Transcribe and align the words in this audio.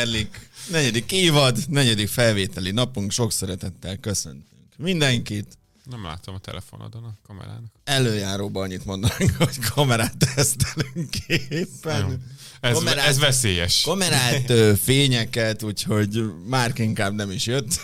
Premier 0.00 0.20
League, 0.20 0.48
negyedik 0.70 1.12
évad, 1.12 1.58
negyedik 1.68 2.08
felvételi 2.08 2.70
napunk, 2.70 3.10
sok 3.10 3.32
szeretettel 3.32 3.96
köszöntünk 3.96 4.44
mindenkit. 4.76 5.58
Nem 5.84 6.02
látom 6.02 6.34
a 6.34 6.38
telefonodon 6.38 7.04
a 7.04 7.14
kamerának. 7.26 7.72
Előjáróban 7.84 8.62
annyit 8.62 8.84
mondanánk, 8.84 9.36
hogy 9.38 9.58
kamerát 9.74 10.14
tesztelünk 10.34 11.16
éppen. 11.48 12.24
Ez, 12.60 12.74
kamerát, 12.74 13.06
ez 13.06 13.18
veszélyes. 13.18 13.80
Kamerát, 13.80 14.78
fényeket, 14.78 15.62
úgyhogy 15.62 16.24
már 16.46 16.72
inkább 16.76 17.14
nem 17.14 17.30
is 17.30 17.46
jött, 17.46 17.82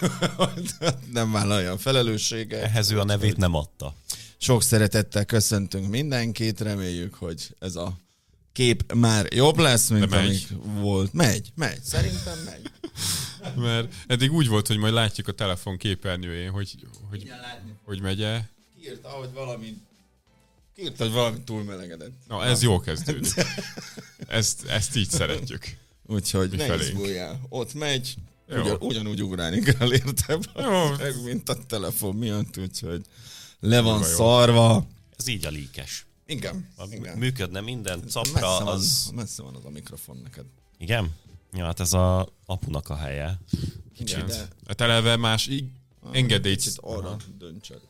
nem 1.12 1.33
vállalja 1.33 1.73
a 1.73 1.78
felelősséget. 1.78 2.62
Ehhez 2.62 2.91
ő 2.91 3.01
a 3.01 3.05
nevét 3.05 3.36
nem 3.36 3.55
adta. 3.55 3.95
Sok 4.39 4.62
szeretettel 4.62 5.25
köszöntünk 5.25 5.89
mindenkit, 5.89 6.61
reméljük, 6.61 7.14
hogy 7.14 7.55
ez 7.58 7.77
a 7.77 7.97
kép 8.56 8.92
már 8.92 9.26
jobb 9.34 9.58
lesz, 9.58 9.88
mint 9.88 10.12
amik 10.12 10.48
volt. 10.62 11.12
Megy, 11.12 11.52
megy, 11.54 11.82
szerintem 11.82 12.38
megy. 12.44 12.70
Mert 13.64 13.94
eddig 14.06 14.32
úgy 14.32 14.48
volt, 14.48 14.66
hogy 14.66 14.76
majd 14.76 14.92
látjuk 14.92 15.28
a 15.28 15.32
telefon 15.32 15.76
képernyőjén, 15.76 16.50
hogy, 16.50 16.74
hogy, 17.10 17.32
hogy 17.84 18.00
megy-e. 18.00 18.48
Kiírta, 18.80 19.08
hogy 19.08 19.32
valami 19.32 19.77
Kiírta, 20.74 21.04
hogy 21.04 21.12
valami 21.12 21.40
túlmelegedett. 21.44 22.12
Na, 22.28 22.44
ez 22.44 22.62
jó 22.62 22.80
kezdődik. 22.80 23.34
Ezt, 24.27 24.64
ezt 24.64 24.96
így 24.96 25.10
szeretjük. 25.10 25.77
Úgyhogy 26.06 26.50
ne 26.50 26.74
izguljál. 26.74 27.40
Ott 27.48 27.74
megy, 27.74 28.14
ugyan, 28.48 28.77
ugyanúgy 28.80 29.22
ugrálni 29.22 29.60
kell 29.60 29.92
érte, 29.92 30.38
meg, 30.98 31.22
mint 31.24 31.48
a 31.48 31.56
telefon 31.66 32.14
miatt, 32.14 32.58
úgyhogy 32.58 33.02
le 33.60 33.80
van 33.80 33.98
jó, 33.98 34.04
szarva. 34.04 34.72
Jó. 34.72 34.86
Ez 35.16 35.27
így 35.27 35.46
a 35.46 35.50
líkes. 35.50 36.06
Igen. 36.27 36.69
igen. 36.91 37.19
Működne 37.19 37.60
minden, 37.60 38.02
capra 38.08 38.32
messze 38.32 38.70
az... 38.70 39.02
Van, 39.06 39.14
messze 39.14 39.42
van 39.42 39.55
az 39.55 39.64
a 39.64 39.70
mikrofon 39.70 40.20
neked. 40.22 40.44
Igen? 40.78 41.14
Ja, 41.52 41.64
hát 41.64 41.80
ez 41.80 41.92
a 41.92 42.28
apunak 42.46 42.88
a 42.88 42.96
helye. 42.96 43.38
Kicsit. 43.94 44.16
Igen. 44.16 44.27
De... 44.27 44.48
Hát 44.66 44.80
eleve 44.80 45.16
más 45.16 45.46
így 45.46 45.64
engedélyt... 46.12 46.56
Kicsit 46.56 46.78
arra 46.80 47.16
döntsed. 47.38 47.80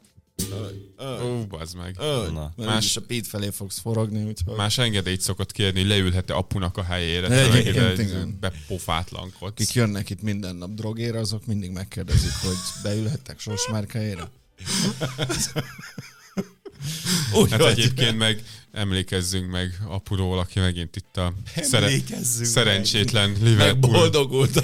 Ó, 1.22 1.46
bazd 1.46 1.76
meg. 1.76 1.96
Na. 2.32 2.52
Más 2.56 2.96
a 2.96 3.00
Pete 3.00 3.28
felé 3.28 3.50
fogsz 3.50 3.78
forogni, 3.78 4.24
úgyhogy... 4.24 4.56
Más 4.56 4.78
engedélyt 4.78 5.20
szokott 5.20 5.52
kérni, 5.52 5.84
leülhet 5.84 6.30
apunak 6.30 6.76
a 6.76 6.82
helyére. 6.82 7.52
Egyébként 7.52 8.38
Bepofátlankot. 8.38 9.54
Kik 9.54 9.72
jönnek 9.72 10.10
itt 10.10 10.22
minden 10.22 10.56
nap 10.56 10.70
drogéra, 10.70 11.18
azok 11.18 11.46
mindig 11.46 11.70
megkérdezik, 11.70 12.32
hogy 12.42 12.56
beülhettek 12.82 13.40
Sosmárk 13.40 13.92
helyére. 13.92 14.30
Úgy 17.32 17.50
hát 17.50 17.60
egyébként 17.60 18.18
meg 18.18 18.42
emlékezzünk 18.76 19.50
meg 19.50 19.78
apuról, 19.86 20.38
aki 20.38 20.58
megint 20.58 20.96
itt 20.96 21.16
a 21.16 21.32
szere- 21.62 22.02
szerencsétlen 22.42 23.30
meg. 23.30 23.42
Liverpool. 23.42 24.10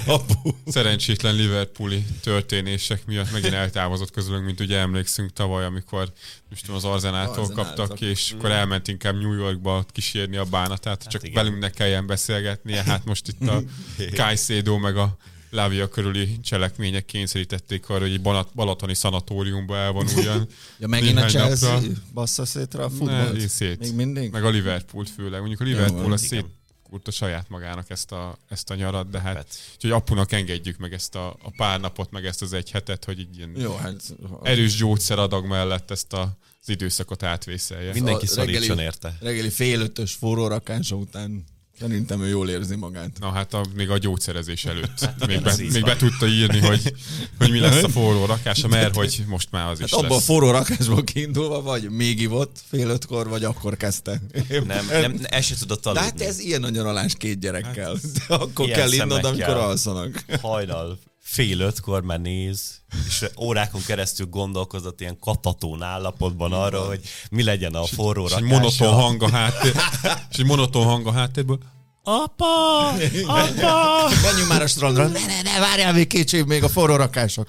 Apu. 0.06 0.50
Szerencsétlen 0.66 1.34
Liverpooli 1.34 2.04
történések 2.20 3.06
miatt 3.06 3.32
megint 3.32 3.54
eltávozott 3.54 4.10
közülünk, 4.10 4.44
mint 4.44 4.60
ugye 4.60 4.78
emlékszünk 4.78 5.32
tavaly, 5.32 5.64
amikor 5.64 6.12
most 6.50 6.68
az 6.68 6.84
Arzenától 6.84 7.48
kaptak, 7.48 8.00
és 8.00 8.32
mm. 8.34 8.38
akkor 8.38 8.50
elment 8.50 8.88
inkább 8.88 9.20
New 9.20 9.32
Yorkba 9.32 9.84
kísérni 9.92 10.36
a 10.36 10.44
bánatát, 10.44 11.02
hát 11.02 11.12
csak 11.12 11.22
igen. 11.22 11.34
velünk 11.34 11.58
ne 11.58 11.70
kelljen 11.70 12.06
beszélgetnie. 12.06 12.82
Hát 12.82 13.04
most 13.04 13.28
itt 13.28 13.48
a 13.48 13.62
Kajszédó 14.16 14.76
meg 14.76 14.96
a 14.96 15.16
Lávia 15.52 15.88
körüli 15.88 16.40
cselekmények 16.40 17.04
kényszerítették 17.04 17.88
arra, 17.88 18.00
hogy 18.00 18.12
egy 18.12 18.20
balatoni 18.54 18.94
szanatóriumba 18.94 19.76
elvonuljon. 19.76 20.48
ja, 20.80 20.86
megint 20.86 21.18
a 21.18 21.26
Chelsea 21.26 21.80
bassza 22.12 22.44
szétre 22.44 22.84
a 22.84 22.90
futballt? 22.90 23.32
Ne, 23.32 23.48
szét. 23.48 23.78
Még 23.78 23.94
mindig? 23.94 24.30
Meg 24.30 24.44
a 24.44 24.48
Liverpool 24.48 25.04
főleg. 25.04 25.38
Mondjuk 25.40 25.60
a 25.60 25.64
Liverpool 25.64 26.12
a 26.12 26.16
szét 26.16 26.46
kurta 26.92 27.10
saját 27.10 27.48
magának 27.48 27.90
ezt 27.90 28.12
a, 28.12 28.38
ezt 28.48 28.70
a 28.70 28.74
nyarat, 28.74 29.10
de 29.10 29.20
hát 29.20 29.46
úgyhogy 29.74 29.90
apunak 29.90 30.32
engedjük 30.32 30.78
meg 30.78 30.92
ezt 30.92 31.14
a, 31.14 31.36
a 31.42 31.50
pár 31.56 31.80
napot, 31.80 32.10
meg 32.10 32.26
ezt 32.26 32.42
az 32.42 32.52
egy 32.52 32.70
hetet, 32.70 33.04
hogy 33.04 33.18
így 33.18 33.36
ilyen 33.36 33.52
Jó, 33.56 33.74
hát, 33.74 34.14
erős 34.42 34.76
gyógyszeradag 34.76 35.46
mellett 35.46 35.90
ezt 35.90 36.12
a, 36.12 36.36
az 36.62 36.68
időszakot 36.68 37.22
átvészelje. 37.22 37.92
Mindenki 37.92 38.26
szorítson 38.26 38.78
érte. 38.78 39.16
Reggeli 39.20 39.50
fél 39.50 39.80
ötös 39.80 40.12
forró 40.12 40.46
rakása 40.46 40.96
után 40.96 41.44
Szerintem 41.78 42.22
ő 42.22 42.28
jól 42.28 42.48
érzi 42.48 42.76
magát. 42.76 43.10
Na 43.20 43.30
hát 43.30 43.54
a, 43.54 43.64
még 43.74 43.90
a 43.90 43.98
gyógyszerezés 43.98 44.64
előtt. 44.64 45.00
Hát, 45.00 45.26
még, 45.26 45.42
be, 45.42 45.54
még 45.58 45.82
be 45.84 45.96
tudta 45.96 46.26
írni, 46.26 46.58
hogy, 46.58 46.94
hogy 47.38 47.50
mi 47.50 47.58
lesz 47.58 47.82
a 47.82 47.88
forró 47.98 48.24
rakása, 48.24 48.68
mert 48.68 48.94
hogy 48.94 49.24
most 49.26 49.48
már 49.50 49.68
az 49.68 49.80
is 49.80 49.90
hát 49.90 50.00
lesz. 50.00 50.10
Abban 50.10 50.18
a 50.18 50.20
forró 50.20 50.50
rakásból 50.50 51.04
kiindulva, 51.04 51.62
vagy 51.62 51.90
még 51.90 52.20
ivott 52.20 52.56
fél 52.68 52.88
ötkor, 52.88 53.28
vagy 53.28 53.44
akkor 53.44 53.76
kezdte. 53.76 54.20
Nem, 54.48 54.86
nem, 55.00 55.18
ez 55.22 55.44
se 55.44 55.54
tudott 55.54 55.86
aludni. 55.86 56.06
De 56.06 56.10
hát 56.12 56.28
ez 56.28 56.38
ilyen 56.38 56.64
a 56.64 56.68
nyaralás 56.68 57.14
két 57.14 57.40
gyerekkel. 57.40 57.92
Hát, 57.94 58.28
De 58.28 58.34
akkor 58.34 58.68
kell 58.68 58.92
innod, 58.92 59.24
amikor 59.24 59.56
alszanak. 59.56 60.24
Hajnal 60.40 60.98
fél 61.18 61.60
ötkor 61.60 62.02
már 62.02 62.20
néz, 62.20 62.81
és 63.06 63.24
órákon 63.40 63.82
keresztül 63.86 64.26
gondolkozott 64.26 65.00
ilyen 65.00 65.18
katatón 65.18 65.82
állapotban 65.82 66.52
arra, 66.52 66.80
hogy 66.80 67.00
mi 67.30 67.42
legyen 67.42 67.74
a 67.74 67.84
forró 67.84 68.26
rakása. 68.26 68.44
És 68.44 68.50
egy 68.50 68.50
monoton 68.50 68.92
hang 68.94 69.22
a 69.22 69.30
háttér, 69.30 69.74
és 70.30 70.38
egy 70.38 70.46
monoton 70.46 70.84
hang 70.84 71.06
a 71.06 71.12
háttérből. 71.12 71.58
Apa! 72.04 72.88
Apa! 73.26 74.10
Menjünk 74.22 74.48
már 74.48 74.62
a 74.62 74.66
strandra. 74.66 75.06
Ne, 75.06 75.26
ne, 75.26 75.42
ne, 75.42 75.58
várjál 75.58 75.92
még 75.92 76.12
év 76.12 76.44
még 76.44 76.62
a 76.62 76.68
forró 76.68 76.96
rakások. 76.96 77.48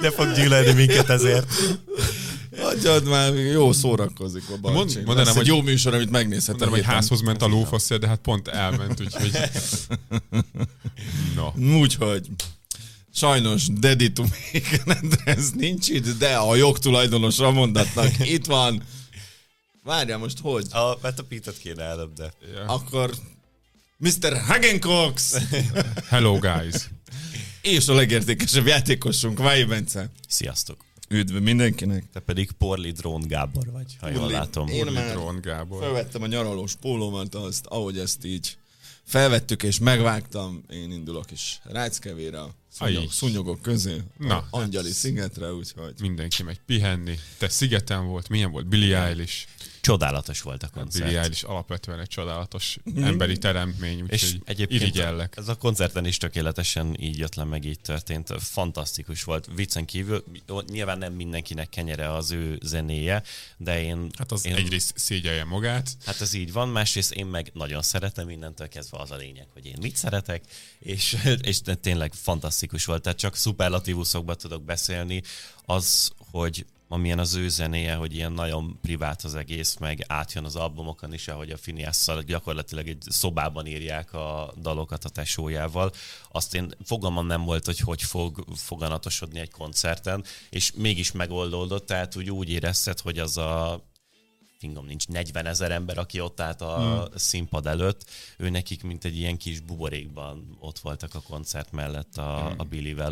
De 0.00 0.10
fog 0.10 0.32
gyűlölni 0.32 0.72
minket 0.72 1.08
ezért. 1.08 1.46
Hagyjad 2.60 3.08
már, 3.08 3.34
jó 3.34 3.72
szórakozik 3.72 4.50
a 4.50 4.56
Balcsi. 4.56 4.76
Mond, 4.94 5.06
mondanám, 5.06 5.34
hogy 5.34 5.46
jó 5.46 5.62
műsor, 5.62 5.94
amit 5.94 6.10
megnézhetem. 6.10 6.68
hogy 6.68 6.84
házhoz 6.84 7.20
ment 7.20 7.42
a 7.42 7.46
lófaszél, 7.46 7.98
de 7.98 8.06
hát 8.06 8.18
pont 8.18 8.48
elment, 8.48 9.00
úgyhogy... 9.00 9.38
No. 11.34 11.76
Úgyhogy 11.78 12.28
sajnos 13.16 13.66
Daddy 13.66 14.12
to 14.12 14.24
ez 15.24 15.50
nincs 15.50 15.88
itt, 15.88 16.18
de 16.18 16.36
a 16.36 16.56
jogtulajdonos 16.56 17.38
a 17.38 17.50
mondatnak 17.50 18.12
itt 18.36 18.46
van. 18.46 18.82
Várjál 19.82 20.18
most, 20.18 20.38
hogy? 20.40 20.66
A, 20.70 20.98
mert 21.02 21.18
a 21.18 21.24
Pete-et 21.24 21.58
kéne 21.58 21.82
előbb, 21.82 22.12
de... 22.12 22.32
Yeah. 22.52 22.72
Akkor 22.72 23.14
Mr. 23.96 24.40
Hagencox! 24.46 25.36
Hello, 26.08 26.38
guys! 26.38 26.90
És 27.62 27.88
a 27.88 27.94
legértékesebb 27.94 28.66
játékosunk, 28.66 29.38
Váj 29.38 29.64
Bence. 29.64 30.10
Sziasztok! 30.28 30.85
Üdv 31.08 31.36
mindenkinek. 31.36 32.04
Te 32.12 32.20
pedig 32.20 32.50
Porli 32.50 32.90
Drón 32.90 33.22
Gábor 33.26 33.70
vagy, 33.70 33.96
ha 34.00 34.08
jól 34.08 34.30
látom. 34.30 34.68
Én 34.68 34.84
Porli 34.84 35.00
Drón 35.10 35.40
Gábor. 35.40 35.82
felvettem 35.82 36.22
a 36.22 36.26
nyaralós 36.26 36.74
pólómat, 36.74 37.34
azt, 37.34 37.66
ahogy 37.66 37.98
ezt 37.98 38.24
így 38.24 38.56
felvettük 39.04 39.62
és 39.62 39.78
megvágtam, 39.78 40.64
én 40.70 40.92
indulok 40.92 41.30
is 41.30 41.60
Ráckevére 41.64 42.40
a 42.40 42.54
szúnyog, 42.68 43.12
szúnyogok 43.12 43.62
közé, 43.62 44.02
Na, 44.18 44.46
Angyali 44.50 44.86
hát 44.86 44.96
szigetre, 44.96 45.52
úgyhogy... 45.52 45.94
Mindenki 46.00 46.42
megy 46.42 46.60
pihenni. 46.66 47.18
Te 47.38 47.48
szigeten 47.48 48.06
volt, 48.06 48.28
milyen 48.28 48.50
volt 48.50 48.66
Billy 48.66 48.94
Eilish? 48.94 49.46
Csodálatos 49.86 50.42
volt 50.42 50.62
a 50.62 50.68
koncert. 50.68 51.04
Billy 51.04 51.16
Eilish 51.16 51.50
alapvetően 51.50 52.00
egy 52.00 52.08
csodálatos 52.08 52.78
emberi 52.96 53.38
teremtmény, 53.38 54.02
úgyhogy 54.02 54.66
irigyellek. 54.68 55.36
Ez 55.36 55.48
a 55.48 55.54
koncerten 55.54 56.06
is 56.06 56.16
tökéletesen 56.16 56.96
így 57.00 57.18
jött 57.18 57.34
le, 57.34 57.44
meg 57.44 57.64
így 57.64 57.80
történt. 57.80 58.32
Fantasztikus 58.38 59.24
volt. 59.24 59.48
Viccen 59.54 59.84
kívül, 59.84 60.24
nyilván 60.68 60.98
nem 60.98 61.12
mindenkinek 61.12 61.68
kenyere 61.68 62.12
az 62.12 62.30
ő 62.30 62.58
zenéje, 62.62 63.22
de 63.56 63.82
én... 63.82 64.10
Hát 64.18 64.32
az 64.32 64.46
én, 64.46 64.54
egyrészt 64.54 64.98
szégyelje 64.98 65.44
magát. 65.44 65.90
Hát 66.04 66.20
ez 66.20 66.34
így 66.34 66.52
van, 66.52 66.68
másrészt 66.68 67.12
én 67.12 67.26
meg 67.26 67.50
nagyon 67.54 67.82
szeretem, 67.82 68.26
mindentől 68.26 68.68
kezdve 68.68 68.98
az 68.98 69.10
a 69.10 69.16
lényeg, 69.16 69.46
hogy 69.52 69.66
én 69.66 69.76
mit 69.80 69.96
szeretek, 69.96 70.44
és, 70.78 71.16
és 71.50 71.58
tényleg 71.80 72.12
fantasztikus 72.14 72.84
volt. 72.84 73.02
Tehát 73.02 73.18
csak 73.18 73.36
szuperlatívuszokban 73.36 74.36
tudok 74.36 74.62
beszélni. 74.62 75.22
Az, 75.64 76.12
hogy 76.30 76.66
amilyen 76.88 77.18
az 77.18 77.34
ő 77.34 77.48
zenéje, 77.48 77.94
hogy 77.94 78.14
ilyen 78.14 78.32
nagyon 78.32 78.78
privát 78.82 79.22
az 79.22 79.34
egész, 79.34 79.76
meg 79.76 80.04
átjön 80.08 80.44
az 80.44 80.56
albumokon 80.56 81.12
is, 81.12 81.28
ahogy 81.28 81.50
a 81.50 81.56
Finiasszal 81.56 82.22
gyakorlatilag 82.22 82.88
egy 82.88 83.02
szobában 83.08 83.66
írják 83.66 84.12
a 84.12 84.54
dalokat 84.60 85.04
a 85.04 85.08
tesójával. 85.08 85.92
Azt 86.30 86.54
én 86.54 86.70
fogalmam 86.84 87.26
nem 87.26 87.44
volt, 87.44 87.66
hogy 87.66 87.78
hogy 87.78 88.02
fog 88.02 88.44
foganatosodni 88.54 89.40
egy 89.40 89.50
koncerten, 89.50 90.24
és 90.50 90.72
mégis 90.74 91.12
megoldódott, 91.12 91.86
tehát 91.86 92.16
úgy, 92.16 92.30
úgy 92.30 92.50
érezted, 92.50 93.00
hogy 93.00 93.18
az 93.18 93.36
a 93.36 93.84
fingom 94.58 94.86
nincs 94.86 95.06
40 95.06 95.46
ezer 95.46 95.70
ember, 95.70 95.98
aki 95.98 96.20
ott 96.20 96.40
állt 96.40 96.60
a 96.60 96.76
hmm. 96.76 97.18
színpad 97.18 97.66
előtt, 97.66 98.10
ő 98.36 98.48
nekik 98.48 98.82
mint 98.82 99.04
egy 99.04 99.16
ilyen 99.16 99.36
kis 99.36 99.60
buborékban 99.60 100.56
ott 100.60 100.78
voltak 100.78 101.14
a 101.14 101.20
koncert 101.20 101.72
mellett 101.72 102.16
a, 102.16 102.56
hmm. 102.58 102.58
a 102.58 102.64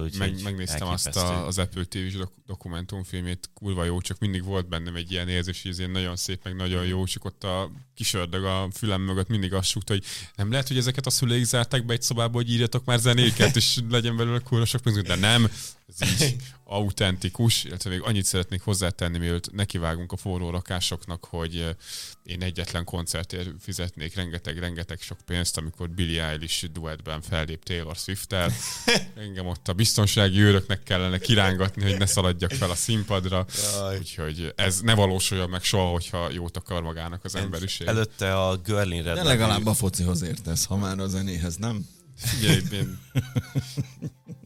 úgyhogy 0.02 0.18
Meg, 0.18 0.42
Megnéztem 0.42 0.88
elképesztő. 0.88 1.20
azt 1.20 1.30
a, 1.30 1.46
az 1.46 1.58
Apple 1.58 1.84
TV-s 1.84 2.16
dok- 2.16 2.32
dokumentumfilmét, 2.46 3.50
kurva 3.54 3.84
jó, 3.84 4.00
csak 4.00 4.18
mindig 4.18 4.44
volt 4.44 4.68
bennem 4.68 4.96
egy 4.96 5.10
ilyen 5.10 5.28
érzés, 5.28 5.62
hogy 5.62 5.70
ez 5.70 5.78
ilyen 5.78 5.90
nagyon 5.90 6.16
szép, 6.16 6.44
meg 6.44 6.56
nagyon 6.56 6.86
jó, 6.86 7.04
csak 7.04 7.24
ott 7.24 7.44
a 7.44 7.70
kis 7.94 8.14
ördög 8.14 8.44
a 8.44 8.68
fülem 8.72 9.00
mögött 9.00 9.28
mindig 9.28 9.54
azt 9.54 9.68
súgta, 9.68 9.92
hogy 9.92 10.04
nem 10.36 10.50
lehet, 10.50 10.68
hogy 10.68 10.76
ezeket 10.76 11.06
a 11.06 11.10
szüleik 11.10 11.44
zárták 11.44 11.86
be 11.86 11.92
egy 11.92 12.02
szobába, 12.02 12.34
hogy 12.34 12.50
írjatok 12.50 12.84
már 12.84 12.98
zenéket, 12.98 13.56
és 13.56 13.78
legyen 13.88 14.16
belőle 14.16 14.38
kurva 14.38 14.64
sok 14.64 14.80
pénzünk, 14.80 15.06
de 15.06 15.16
nem, 15.16 15.50
ez 15.98 16.22
így 16.22 16.36
autentikus, 16.74 17.64
illetve 17.64 17.90
még 17.90 18.00
annyit 18.02 18.24
szeretnék 18.24 18.62
hozzátenni, 18.62 19.18
mielőtt 19.18 19.52
nekivágunk 19.52 20.12
a 20.12 20.16
forró 20.16 20.50
rakásoknak, 20.50 21.24
hogy 21.24 21.76
én 22.22 22.42
egyetlen 22.42 22.84
koncertért 22.84 23.48
fizetnék 23.60 24.14
rengeteg-rengeteg 24.14 25.00
sok 25.00 25.18
pénzt, 25.26 25.56
amikor 25.56 25.90
Billie 25.90 26.24
Eilish 26.24 26.64
duettben 26.64 27.22
fellép 27.22 27.64
Taylor 27.64 27.96
Swift-tel. 27.96 28.52
Engem 29.16 29.46
ott 29.46 29.68
a 29.68 29.72
biztonsági 29.72 30.40
őröknek 30.40 30.82
kellene 30.82 31.18
kirángatni, 31.18 31.82
hogy 31.82 31.98
ne 31.98 32.06
szaladjak 32.06 32.50
fel 32.50 32.70
a 32.70 32.74
színpadra. 32.74 33.46
Jaj. 33.74 33.98
Úgyhogy 33.98 34.52
ez 34.56 34.80
ne 34.80 34.94
valósuljon 34.94 35.50
meg 35.50 35.62
soha, 35.62 35.90
hogyha 35.90 36.30
jót 36.30 36.56
akar 36.56 36.82
magának 36.82 37.24
az 37.24 37.34
emberiség. 37.34 37.86
Előtte 37.86 38.40
a 38.40 38.56
Girl 38.56 39.02
De 39.02 39.22
legalább 39.22 39.66
a 39.66 39.74
focihoz 39.74 40.22
értesz, 40.22 40.64
ha 40.64 40.76
már 40.76 40.98
a 40.98 41.06
zenéhez, 41.06 41.56
nem? 41.56 41.86
Figyelj, 42.16 42.60
én 42.72 42.98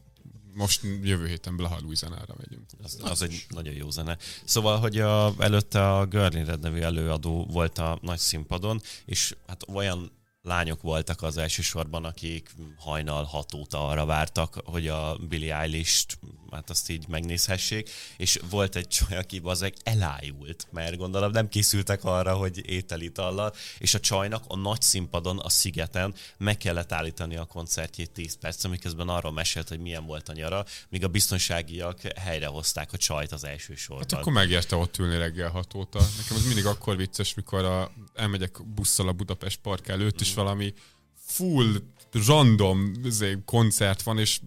most 0.59 0.81
jövő 1.03 1.27
héten 1.27 1.55
Blaha 1.55 1.79
Louisiana-ra 1.81 2.35
megyünk. 2.37 2.65
Az, 2.83 2.99
az 3.03 3.21
egy 3.21 3.45
nagyon 3.49 3.73
jó 3.73 3.89
zene. 3.89 4.17
Szóval, 4.43 4.79
hogy 4.79 4.99
a, 4.99 5.33
előtte 5.37 5.95
a 5.95 6.05
Girl 6.05 6.27
Red 6.27 6.59
nevű 6.59 6.79
előadó 6.79 7.45
volt 7.45 7.77
a 7.77 7.97
nagy 8.01 8.17
színpadon, 8.17 8.81
és 9.05 9.35
hát 9.47 9.63
olyan 9.73 10.11
lányok 10.49 10.81
voltak 10.81 11.21
az 11.21 11.37
elsősorban, 11.37 12.05
akik 12.05 12.55
hajnal 12.77 13.23
hat 13.23 13.53
óta 13.53 13.87
arra 13.87 14.05
vártak, 14.05 14.61
hogy 14.65 14.87
a 14.87 15.17
Billie 15.29 15.55
Eilish-t 15.55 16.19
hát 16.51 16.69
azt 16.69 16.89
így 16.89 17.07
megnézhessék, 17.07 17.89
és 18.17 18.39
volt 18.49 18.75
egy 18.75 18.87
csaj, 18.87 19.17
aki 19.17 19.41
azek 19.43 19.73
elájult, 19.83 20.67
mert 20.71 20.97
gondolom 20.97 21.31
nem 21.31 21.49
készültek 21.49 22.03
arra, 22.03 22.35
hogy 22.35 22.69
ételitallal, 22.69 23.53
és 23.77 23.93
a 23.93 23.99
csajnak 23.99 24.43
a 24.47 24.55
nagy 24.55 24.81
színpadon, 24.81 25.39
a 25.39 25.49
szigeten 25.49 26.13
meg 26.37 26.57
kellett 26.57 26.91
állítani 26.91 27.35
a 27.35 27.45
koncertjét 27.45 28.11
10 28.11 28.37
perc, 28.37 28.65
miközben 28.65 29.09
arról 29.09 29.31
mesélt, 29.31 29.67
hogy 29.67 29.79
milyen 29.79 30.05
volt 30.05 30.29
a 30.29 30.33
nyara, 30.33 30.65
míg 30.89 31.03
a 31.03 31.07
biztonságiak 31.07 32.01
helyrehozták 32.01 32.93
a 32.93 32.97
csajt 32.97 33.31
az 33.31 33.43
első 33.43 33.75
sorban. 33.75 34.05
Hát 34.09 34.19
akkor 34.19 34.33
megérte 34.33 34.75
ott 34.75 34.97
ülni 34.97 35.17
reggel 35.17 35.49
6 35.49 35.73
óta. 35.73 35.99
Nekem 36.17 36.37
ez 36.37 36.45
mindig 36.45 36.65
akkor 36.65 36.97
vicces, 36.97 37.33
mikor 37.33 37.63
a, 37.63 37.91
elmegyek 38.15 38.63
busszal 38.73 39.07
a 39.07 39.11
Budapest 39.11 39.59
park 39.59 39.87
előtt, 39.87 40.21
és. 40.21 40.33
Valami 40.43 40.73
full 41.15 41.81
random 42.11 42.91
izé, 43.03 43.37
koncert 43.45 44.01
van, 44.01 44.19
és 44.19 44.39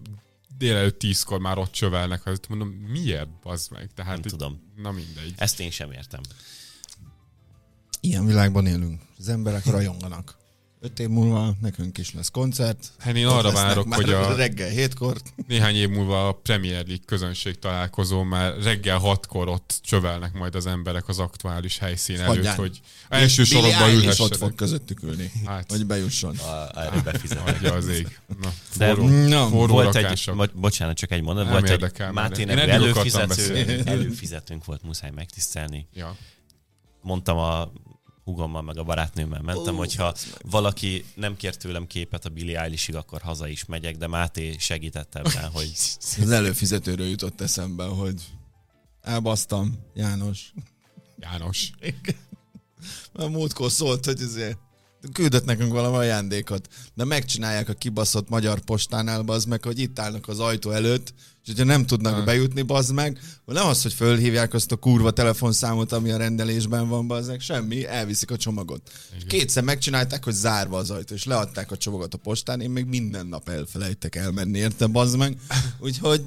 délelőtt 0.57 0.99
tízkor 0.99 1.39
már 1.39 1.57
ott 1.57 1.71
csövelnek, 1.71 2.25
azt 2.25 2.49
mondom, 2.49 2.69
miért 2.69 3.29
az 3.43 3.67
meg? 3.67 3.89
Tehát 3.95 4.11
Nem 4.11 4.21
itt, 4.23 4.31
tudom. 4.31 4.61
Na 4.75 4.91
mindegy. 4.91 5.33
Ezt 5.35 5.59
én 5.59 5.71
sem 5.71 5.91
értem. 5.91 6.21
Ilyen 7.99 8.25
világban 8.25 8.65
élünk. 8.65 9.01
Az 9.17 9.29
emberek 9.29 9.65
rajonganak 9.65 10.37
öt 10.83 10.99
év 10.99 11.09
múlva 11.09 11.53
nekünk 11.61 11.97
is 11.97 12.13
lesz 12.13 12.29
koncert. 12.29 12.91
Hát 12.99 13.15
én 13.15 13.25
arra 13.25 13.51
várok, 13.51 13.93
hogy 13.93 14.09
a 14.09 14.35
reggel 14.35 14.69
hétkor. 14.69 15.17
Néhány 15.47 15.75
év 15.75 15.89
múlva 15.89 16.27
a 16.27 16.31
Premier 16.31 16.85
League 16.85 17.03
közönség 17.05 17.59
találkozó, 17.59 18.23
már 18.23 18.53
reggel 18.63 18.97
hatkor 18.97 19.47
ott 19.47 19.79
csövelnek 19.81 20.33
majd 20.33 20.55
az 20.55 20.65
emberek 20.65 21.07
az 21.07 21.19
aktuális 21.19 21.77
helyszín 21.77 22.25
Hagyján. 22.25 22.45
előtt, 22.45 22.57
hogy 22.57 22.81
első 23.09 23.43
sorokban 23.43 23.89
ülhessenek. 23.89 24.31
ott 24.31 24.37
fog 24.37 24.55
közöttük 24.55 25.03
ülni, 25.03 25.31
hát. 25.45 25.71
hogy 25.71 25.85
bejusson. 25.85 26.37
A, 26.37 26.79
erre 26.79 27.01
befizetnek. 27.01 27.73
az 27.73 27.87
ég. 27.87 28.19
Na, 28.41 28.53
forró, 28.69 29.07
De, 29.07 29.37
forró 29.37 29.73
volt 29.73 29.95
egy, 29.95 30.31
bocsánat, 30.53 30.97
csak 30.97 31.11
egy 31.11 31.21
mondat, 31.21 31.49
volt 31.49 31.69
egy 31.69 32.11
Mátének 32.11 32.67
előfizető, 32.67 33.81
előfizetőnk 33.85 34.65
volt, 34.65 34.83
muszáj 34.83 35.11
megtisztelni. 35.15 35.87
Ja. 35.93 36.15
Mondtam 37.01 37.37
a 37.37 37.71
hugommal, 38.23 38.61
meg 38.61 38.77
a 38.77 38.83
barátnőmmel 38.83 39.41
mentem, 39.41 39.73
oh, 39.73 39.79
hogyha 39.79 40.13
valaki 40.41 41.05
nem 41.15 41.35
kért 41.35 41.59
tőlem 41.59 41.87
képet 41.87 42.25
a 42.25 42.29
Billy 42.29 42.55
eilish 42.55 42.95
akkor 42.95 43.21
haza 43.21 43.47
is 43.47 43.65
megyek, 43.65 43.97
de 43.97 44.07
Máté 44.07 44.55
segített 44.59 45.15
ebben, 45.15 45.49
hogy... 45.51 45.71
Az 46.21 46.31
előfizetőről 46.31 47.07
jutott 47.07 47.41
eszembe, 47.41 47.83
hogy 47.83 48.21
elbasztam, 49.01 49.79
János. 49.93 50.53
János. 51.17 51.71
Mert 53.13 53.29
múltkor 53.29 53.71
szólt, 53.71 54.05
hogy 54.05 54.21
azért 54.21 54.57
küldött 55.13 55.45
nekünk 55.45 55.71
valami 55.71 55.95
ajándékot, 55.95 56.67
de 56.93 57.03
megcsinálják 57.03 57.69
a 57.69 57.73
kibaszott 57.73 58.29
magyar 58.29 58.59
postánál, 58.59 59.23
az 59.25 59.45
meg, 59.45 59.63
hogy 59.63 59.79
itt 59.79 59.99
állnak 59.99 60.27
az 60.27 60.39
ajtó 60.39 60.71
előtt, 60.71 61.13
és 61.43 61.49
hogyha 61.49 61.63
nem 61.63 61.85
tudnak 61.85 62.13
ha. 62.13 62.23
bejutni, 62.23 62.61
bazd 62.61 62.93
meg, 62.93 63.19
nem 63.45 63.67
az, 63.67 63.81
hogy 63.81 63.93
fölhívják 63.93 64.53
azt 64.53 64.71
a 64.71 64.75
kurva 64.75 65.11
telefonszámot, 65.11 65.91
ami 65.91 66.11
a 66.11 66.17
rendelésben 66.17 66.87
van, 66.87 67.07
bazd 67.07 67.29
meg, 67.29 67.39
semmi, 67.39 67.87
elviszik 67.87 68.31
a 68.31 68.37
csomagot. 68.37 68.91
Igen. 69.15 69.27
Kétszer 69.27 69.63
megcsinálták, 69.63 70.23
hogy 70.23 70.33
zárva 70.33 70.77
az 70.77 70.89
ajtó, 70.89 71.13
és 71.13 71.23
leadták 71.23 71.71
a 71.71 71.77
csomagot 71.77 72.13
a 72.13 72.17
postán, 72.17 72.61
én 72.61 72.69
még 72.69 72.85
minden 72.85 73.27
nap 73.27 73.49
elfelejtek 73.49 74.15
elmenni, 74.15 74.57
érte, 74.57 74.87
bazd 74.87 75.17
meg. 75.17 75.37
Úgyhogy 75.79 76.21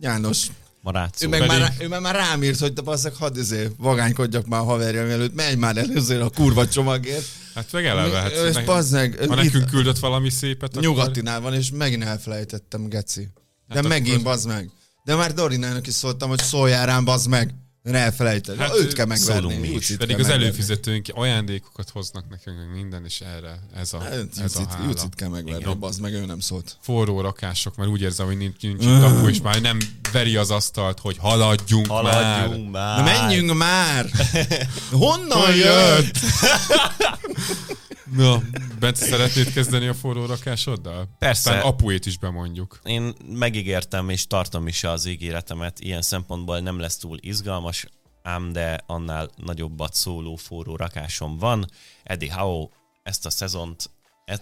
János, 0.00 0.46
Marátszó. 0.84 1.26
Ő 1.26 1.28
meg, 1.28 1.40
pedig... 1.40 1.58
már, 1.58 1.74
ő 1.80 1.88
meg 1.88 2.00
már 2.00 2.14
rám 2.14 2.42
írt, 2.42 2.58
hogy 2.58 2.72
te 2.72 2.82
basszak, 2.82 3.16
hadd 3.16 3.38
izé, 3.38 3.68
vagánykodjak 3.76 4.46
már 4.46 4.60
a 4.60 4.64
haverjam 4.64 5.08
előtt, 5.08 5.34
menj 5.34 5.54
már 5.54 5.76
előzőre 5.76 6.24
a 6.24 6.30
kurva 6.30 6.68
csomagért. 6.68 7.24
Hát 7.54 7.72
meg 7.72 7.86
eleve, 7.86 8.18
hát 8.18 8.30
és 8.30 8.90
meg, 8.90 9.24
ha 9.28 9.34
nekünk 9.34 9.66
küldött 9.70 9.98
valami 9.98 10.30
szépet, 10.30 10.80
Nyugatinál 10.80 11.40
van, 11.40 11.54
és 11.54 11.70
megint 11.70 12.04
elfelejtettem, 12.04 12.88
geci. 12.88 13.28
De 13.68 13.74
hát 13.74 13.88
megint, 13.88 14.12
akkor... 14.12 14.24
bazd 14.24 14.46
meg. 14.46 14.70
De 15.04 15.14
már 15.14 15.32
Dorinának 15.32 15.86
is 15.86 15.94
szóltam, 15.94 16.28
hogy 16.28 16.42
szóljál 16.42 16.86
rám, 16.86 17.04
bazd 17.04 17.28
meg. 17.28 17.54
Én 17.84 17.94
elfelejted. 17.94 18.56
Hát, 18.56 18.74
őt 18.74 18.92
kell 18.92 19.06
megverni. 19.06 19.56
Mi 19.56 19.68
is. 19.68 19.96
Pedig 19.98 20.18
az 20.18 20.28
előfizetőink 20.28 21.06
ajándékokat 21.12 21.90
hoznak 21.90 22.24
nekünk, 22.30 22.56
meg 22.56 22.74
minden, 22.74 23.04
és 23.04 23.20
erre 23.20 23.60
ez 23.74 23.92
a, 23.92 24.00
hát, 24.00 24.12
ez 24.12 24.38
Jucit, 24.38 24.66
a 24.66 24.68
hála. 24.68 24.88
Jucit 24.88 25.14
kell 25.14 25.28
megverni, 25.28 25.74
bazd 25.74 26.00
meg, 26.00 26.12
ő 26.12 26.24
nem 26.24 26.40
szólt. 26.40 26.76
Forró 26.80 27.20
rakások, 27.20 27.76
mert 27.76 27.90
úgy 27.90 28.00
érzem, 28.00 28.26
hogy 28.26 28.36
nincs, 28.36 28.60
nincs 28.60 28.84
itt 28.84 29.02
apu, 29.02 29.28
és 29.28 29.40
már 29.40 29.60
nem 29.60 29.78
veri 30.12 30.36
az 30.36 30.50
asztalt, 30.50 30.98
hogy 30.98 31.16
haladjunk, 31.18 31.86
haladjunk 31.86 32.70
már. 32.70 32.96
már. 32.96 33.16
Na 33.16 33.26
menjünk 33.26 33.54
már! 33.54 34.10
Honnan 34.90 35.54
jött? 35.54 36.18
Na, 38.16 38.42
Bence, 38.78 39.04
szeretnéd 39.04 39.52
kezdeni 39.52 39.86
a 39.86 39.94
forró 39.94 40.26
rakásoddal? 40.26 41.08
Persze. 41.18 41.50
Aztán 41.50 41.64
apuét 41.64 42.06
is 42.06 42.18
bemondjuk. 42.18 42.80
Én 42.84 43.14
megígértem, 43.28 44.08
és 44.08 44.26
tartom 44.26 44.66
is 44.66 44.84
az 44.84 45.06
ígéretemet. 45.06 45.80
Ilyen 45.80 46.02
szempontból 46.02 46.60
nem 46.60 46.78
lesz 46.78 46.96
túl 46.96 47.18
izgalmas, 47.20 47.86
ám 48.22 48.52
de 48.52 48.80
annál 48.86 49.30
nagyobbat 49.36 49.94
szóló 49.94 50.36
forró 50.36 50.76
rakásom 50.76 51.38
van. 51.38 51.70
Eddie 52.02 52.34
Howe 52.34 52.68
ezt 53.02 53.26
a 53.26 53.30
szezont 53.30 53.90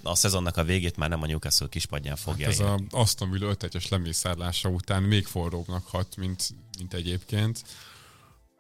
a 0.03 0.15
szezonnak 0.15 0.57
a 0.57 0.65
végét 0.65 0.97
már 0.97 1.09
nem 1.09 1.23
a 1.23 1.27
Newcastle 1.27 1.69
kispadján 1.69 2.17
fogja 2.17 2.47
hát 2.47 2.55
ez 2.55 2.61
a 2.61 2.81
Aston 2.91 3.31
Villa 3.31 3.49
5 3.49 3.89
lemészárlása 3.89 4.69
után 4.69 5.03
még 5.03 5.27
forróbbnak 5.27 5.87
hat, 5.87 6.17
mint, 6.17 6.49
mint 6.79 6.95
egyébként. 6.95 7.63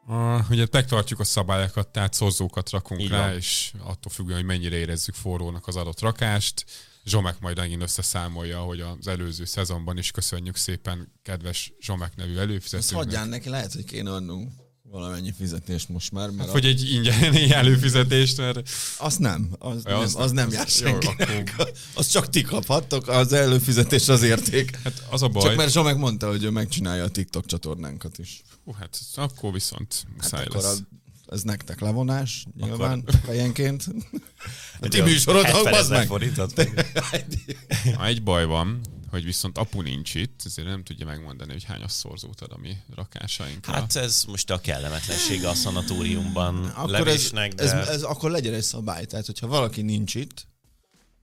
Uh, 0.07 0.51
ugye 0.51 0.67
megtartjuk 0.71 1.21
a 1.21 1.25
szabályokat, 1.25 1.89
tehát 1.89 2.13
szorzókat 2.13 2.71
rakunk 2.71 3.01
Így 3.01 3.09
rá, 3.09 3.35
és 3.35 3.73
attól 3.79 4.13
függően, 4.13 4.37
hogy 4.37 4.47
mennyire 4.47 4.77
érezzük 4.77 5.15
forrónak 5.15 5.67
az 5.67 5.77
adott 5.77 6.01
rakást. 6.01 6.65
Zsomek 7.05 7.41
majd 7.41 7.57
megint 7.57 7.83
összeszámolja, 7.83 8.61
hogy 8.61 8.81
az 8.81 9.07
előző 9.07 9.45
szezonban 9.45 9.99
is 9.99 10.11
köszönjük 10.11 10.57
szépen 10.57 11.13
kedves 11.23 11.73
Zsomek 11.81 12.17
nevű 12.17 12.37
előfizetőnek. 12.37 12.85
Ezt 12.85 12.93
hagyján 12.93 13.29
neki, 13.29 13.49
lehet, 13.49 13.73
hogy 13.73 13.85
kéne 13.85 14.13
adnunk 14.13 14.62
valamennyi 14.93 15.33
fizetést 15.39 15.89
most 15.89 16.13
már. 16.13 16.29
Mert 16.29 16.41
hát, 16.41 16.51
hogy 16.51 16.65
egy 16.65 16.91
ingyen 16.93 17.35
előfizetést, 17.51 18.37
mert... 18.37 18.69
Az 18.99 19.17
nem, 19.17 19.49
az, 19.59 19.83
ja, 19.85 19.93
nem, 19.93 20.01
az, 20.01 20.15
az 20.17 20.31
nem 20.31 20.51
jár 20.51 20.67
senkinek. 20.67 21.55
Akkor... 21.59 21.73
Az 21.95 22.07
csak 22.07 22.29
ti 22.29 22.43
kaphattok, 22.43 23.09
az 23.09 23.33
előfizetés 23.33 24.09
az 24.09 24.23
érték. 24.23 24.79
Hát 24.85 25.07
az 25.11 25.23
a 25.23 25.29
baj. 25.29 25.43
Csak 25.43 25.57
mert 25.57 25.73
Zsomek 25.73 25.97
mondta, 25.97 26.29
hogy 26.29 26.45
ő 26.45 26.51
megcsinálja 26.51 27.05
a 27.05 27.09
TikTok 27.09 27.47
csatornánkat 27.47 28.19
is. 28.19 28.43
Hú, 28.65 28.73
hát 28.73 28.99
akkor 29.15 29.53
viszont 29.53 30.07
muszáj 30.17 30.41
hát 30.41 30.49
akkor 30.49 30.63
lesz. 30.63 30.83
A, 31.27 31.35
ez 31.35 31.43
nektek 31.43 31.81
levonás, 31.81 32.47
nyilván, 32.61 32.99
akkor... 32.99 33.15
fejenként. 33.25 33.85
A 34.81 34.89
ti 34.89 35.01
műsorod, 35.01 35.47
az 35.65 35.89
meg. 35.89 36.11
Egy 38.07 38.23
baj 38.23 38.45
van, 38.45 38.81
hogy 39.13 39.25
viszont 39.25 39.59
apu 39.59 39.81
nincs 39.81 40.15
itt, 40.15 40.41
ezért 40.45 40.69
nem 40.69 40.85
tudja 40.85 41.07
megmondani, 41.07 41.53
hogy 41.53 41.65
hányas 41.65 41.93
szorzót 41.93 42.41
ad 42.41 42.53
a 42.53 42.59
mi 42.59 42.77
rakásainkra. 42.95 43.73
Hát 43.73 43.97
ez 43.97 44.25
most 44.27 44.51
a 44.51 44.61
kellemetlensége 44.61 45.49
a 45.49 45.55
szanatóriumban 45.55 46.65
akkor 46.65 46.91
levésnek, 46.91 47.61
ez, 47.61 47.71
de... 47.71 47.77
ez, 47.77 47.89
ez, 47.89 48.03
akkor 48.03 48.31
legyen 48.31 48.55
egy 48.55 48.63
szabály, 48.63 49.05
tehát 49.05 49.27
hogyha 49.27 49.47
valaki 49.47 49.83
nincs 49.83 50.15
itt, 50.15 50.47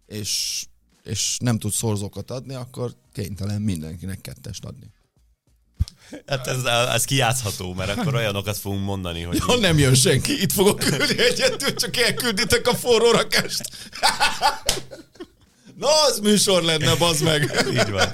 és, 0.06 0.64
és 1.04 1.38
nem 1.40 1.60
tud 1.60 1.72
szorzókat 1.72 2.32
adni, 2.32 2.54
akkor 2.54 2.96
kénytelen 3.14 3.62
mindenkinek 3.62 4.22
kettest 4.22 4.66
adni. 4.66 4.92
Hát 6.26 6.48
ez, 6.48 6.64
ez 6.66 7.04
kijátszható, 7.04 7.74
mert 7.74 7.98
akkor 7.98 8.16
olyanokat 8.16 8.58
fogunk 8.58 8.84
mondani, 8.84 9.22
hogy... 9.22 9.40
Ha 9.40 9.58
nem 9.58 9.78
jön 9.78 9.94
senki, 9.94 10.42
itt 10.42 10.52
fogok 10.52 10.80
küldni 10.80 11.20
egyetül, 11.20 11.74
csak 11.74 11.98
elkülditek 11.98 12.68
a 12.68 12.76
forró 12.76 13.12
rakást. 13.12 13.70
Na, 15.80 15.88
az 16.08 16.20
műsor 16.20 16.64
lenne, 16.64 16.96
bazd 16.96 17.24
meg. 17.24 17.66
Így 17.72 17.92
van. 17.92 18.08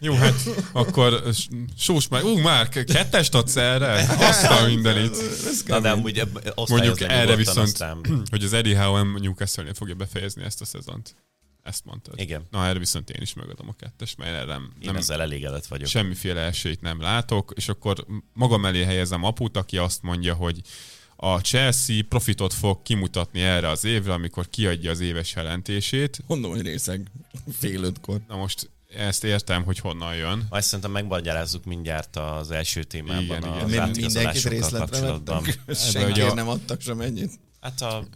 jó, 0.00 0.14
hát 0.14 0.34
akkor 0.72 1.22
sós 1.78 2.08
meg. 2.08 2.24
Ú, 2.24 2.38
már 2.38 2.68
kettest 2.68 3.34
adsz 3.34 3.56
erre? 3.56 3.92
Azt 4.18 4.44
a 4.44 4.66
mindenit. 4.66 5.16
Na, 5.66 5.80
de 5.80 5.90
amúgy 5.90 6.22
Mondjuk 6.66 7.00
erre 7.00 7.36
viszont, 7.36 7.66
aztán... 7.66 8.24
hogy 8.30 8.44
az 8.44 8.52
Eddie 8.52 8.78
Howe 8.78 9.02
Newcastle 9.02 9.74
fogja 9.74 9.94
befejezni 9.94 10.44
ezt 10.44 10.60
a 10.60 10.64
szezont. 10.64 11.16
Ezt 11.62 11.84
mondtad. 11.84 12.20
Igen. 12.20 12.46
Na, 12.50 12.66
erre 12.66 12.78
viszont 12.78 13.10
én 13.10 13.22
is 13.22 13.34
megadom 13.34 13.68
a 13.68 13.74
kettes, 13.78 14.14
mert 14.14 14.34
erre 14.34 14.44
nem, 14.44 14.62
én 14.62 14.86
nem 14.86 14.96
ezzel 14.96 15.20
elégedett 15.20 15.66
vagyok. 15.66 15.88
Semmiféle 15.88 16.40
esélyt 16.40 16.80
nem 16.80 17.00
látok, 17.00 17.52
és 17.56 17.68
akkor 17.68 18.06
magam 18.32 18.64
elé 18.64 18.84
helyezem 18.84 19.24
aput, 19.24 19.56
aki 19.56 19.78
azt 19.78 20.02
mondja, 20.02 20.34
hogy 20.34 20.60
a 21.16 21.38
Chelsea 21.38 22.02
profitot 22.08 22.52
fog 22.52 22.82
kimutatni 22.82 23.40
erre 23.40 23.68
az 23.68 23.84
évre, 23.84 24.12
amikor 24.12 24.50
kiadja 24.50 24.90
az 24.90 25.00
éves 25.00 25.34
jelentését. 25.34 26.18
Mondom, 26.26 26.50
hogy 26.50 26.62
részeg 26.62 27.10
fél 27.58 27.82
ötkor. 27.82 28.20
Na 28.28 28.36
most 28.36 28.70
ezt 28.96 29.24
értem, 29.24 29.64
hogy 29.64 29.78
honnan 29.78 30.14
jön. 30.14 30.46
Azt 30.48 30.66
szerintem 30.66 30.90
megmagyarázzuk 30.90 31.64
mindjárt 31.64 32.16
az 32.16 32.50
első 32.50 32.82
témában. 32.82 33.22
Igen, 33.22 33.42
az 33.42 33.72
igen. 33.72 33.90
Mindenkit 33.90 34.44
részletre 34.44 35.00
vettek. 35.00 35.58
Senki 35.74 36.20
a... 36.20 36.34
nem 36.34 36.48
adtak 36.48 36.80
sem 36.80 37.00
ennyit. 37.00 37.30
Hát 37.60 37.80
a 37.80 38.06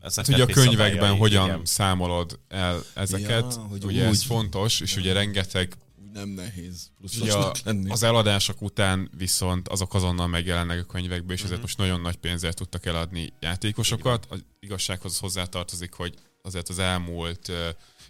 ezeket 0.00 0.34
ugye 0.34 0.42
a 0.42 0.46
könyvekben 0.46 1.16
hogyan 1.16 1.46
igen. 1.46 1.60
számolod 1.64 2.38
el 2.48 2.82
ezeket, 2.94 3.54
ja, 3.56 3.60
hogy 3.60 3.84
ugye 3.84 4.06
úgy. 4.06 4.12
ez 4.12 4.22
fontos, 4.22 4.80
és 4.80 4.96
ugye 4.96 5.12
rengeteg 5.12 5.76
nem 6.12 6.28
nehéz. 6.28 6.90
Ugye 7.20 7.32
a, 7.32 7.52
lenni. 7.64 7.90
az 7.90 8.02
eladások 8.02 8.62
után 8.62 9.10
viszont 9.16 9.68
azok 9.68 9.94
azonnal 9.94 10.26
megjelennek 10.26 10.80
a 10.80 10.84
könyvekbe, 10.84 11.32
és 11.32 11.42
uh-huh. 11.42 11.44
ezért 11.44 11.52
mhm. 11.52 11.60
most 11.60 11.78
nagyon 11.78 12.00
nagy 12.00 12.16
pénzért 12.16 12.56
tudtak 12.56 12.86
eladni 12.86 13.32
játékosokat. 13.40 14.26
Az 14.28 14.44
igazsághoz 14.60 15.18
hozzátartozik, 15.18 15.92
hogy 15.92 16.14
azért 16.42 16.68
az 16.68 16.78
elmúlt 16.78 17.52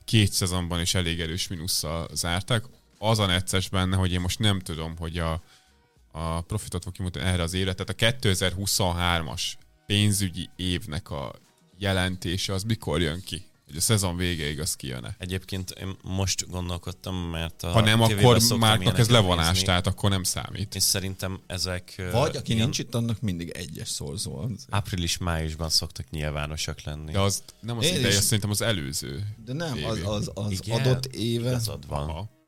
két 0.05 0.33
szezonban 0.33 0.81
is 0.81 0.95
elég 0.95 1.21
erős 1.21 1.49
minusszal 1.49 2.09
zárták. 2.13 2.65
Az 2.99 3.19
a 3.19 3.27
necces 3.27 3.69
benne, 3.69 3.97
hogy 3.97 4.13
én 4.13 4.21
most 4.21 4.39
nem 4.39 4.61
tudom, 4.61 4.97
hogy 4.97 5.19
a, 5.19 5.43
a 6.13 6.41
profitot 6.41 6.83
fog 6.83 6.93
kimutatni 6.93 7.29
erre 7.29 7.43
az 7.43 7.55
évre. 7.55 7.73
Tehát 7.75 8.15
a 8.23 8.29
2023-as 8.29 9.43
pénzügyi 9.87 10.51
évnek 10.57 11.11
a 11.11 11.35
jelentése 11.79 12.53
az 12.53 12.63
mikor 12.63 13.01
jön 13.01 13.21
ki? 13.21 13.50
Hogy 13.71 13.79
a 13.79 13.83
szezon 13.83 14.17
végéig 14.17 14.61
az 14.61 14.77
kijön 14.77 15.17
Egyébként 15.19 15.71
én 15.71 15.97
most 16.03 16.51
gondolkodtam, 16.51 17.15
mert 17.17 17.63
a 17.63 17.69
Ha 17.69 17.81
nem, 17.81 18.01
akkor 18.01 18.41
Márknak 18.59 18.99
ez 18.99 19.09
levonás, 19.09 19.47
nézni, 19.47 19.65
tehát 19.65 19.87
akkor 19.87 20.11
nem 20.11 20.23
számít. 20.23 20.75
És 20.75 20.83
szerintem 20.83 21.41
ezek... 21.47 22.03
Vagy 22.13 22.37
aki 22.37 22.53
ilyen, 22.53 22.63
nincs 22.63 22.79
itt, 22.79 22.95
annak 22.95 23.21
mindig 23.21 23.51
egyes 23.51 23.89
szorzó. 23.89 24.49
Április-májusban 24.71 25.69
szoktak 25.69 26.11
nyilvánosak 26.11 26.83
lenni. 26.83 27.13
De 27.13 27.21
az 27.21 27.43
nem 27.61 27.79
az 27.79 27.87
ideje, 27.87 28.21
szerintem 28.21 28.51
az 28.51 28.63
előző. 28.63 29.27
De 29.45 29.53
nem, 29.53 29.85
az, 29.85 29.99
az, 30.05 30.31
az 30.35 30.51
Igen, 30.51 30.81
adott 30.81 31.07
éve. 31.07 31.61
van. 31.89 32.09
Aha. 32.09 32.39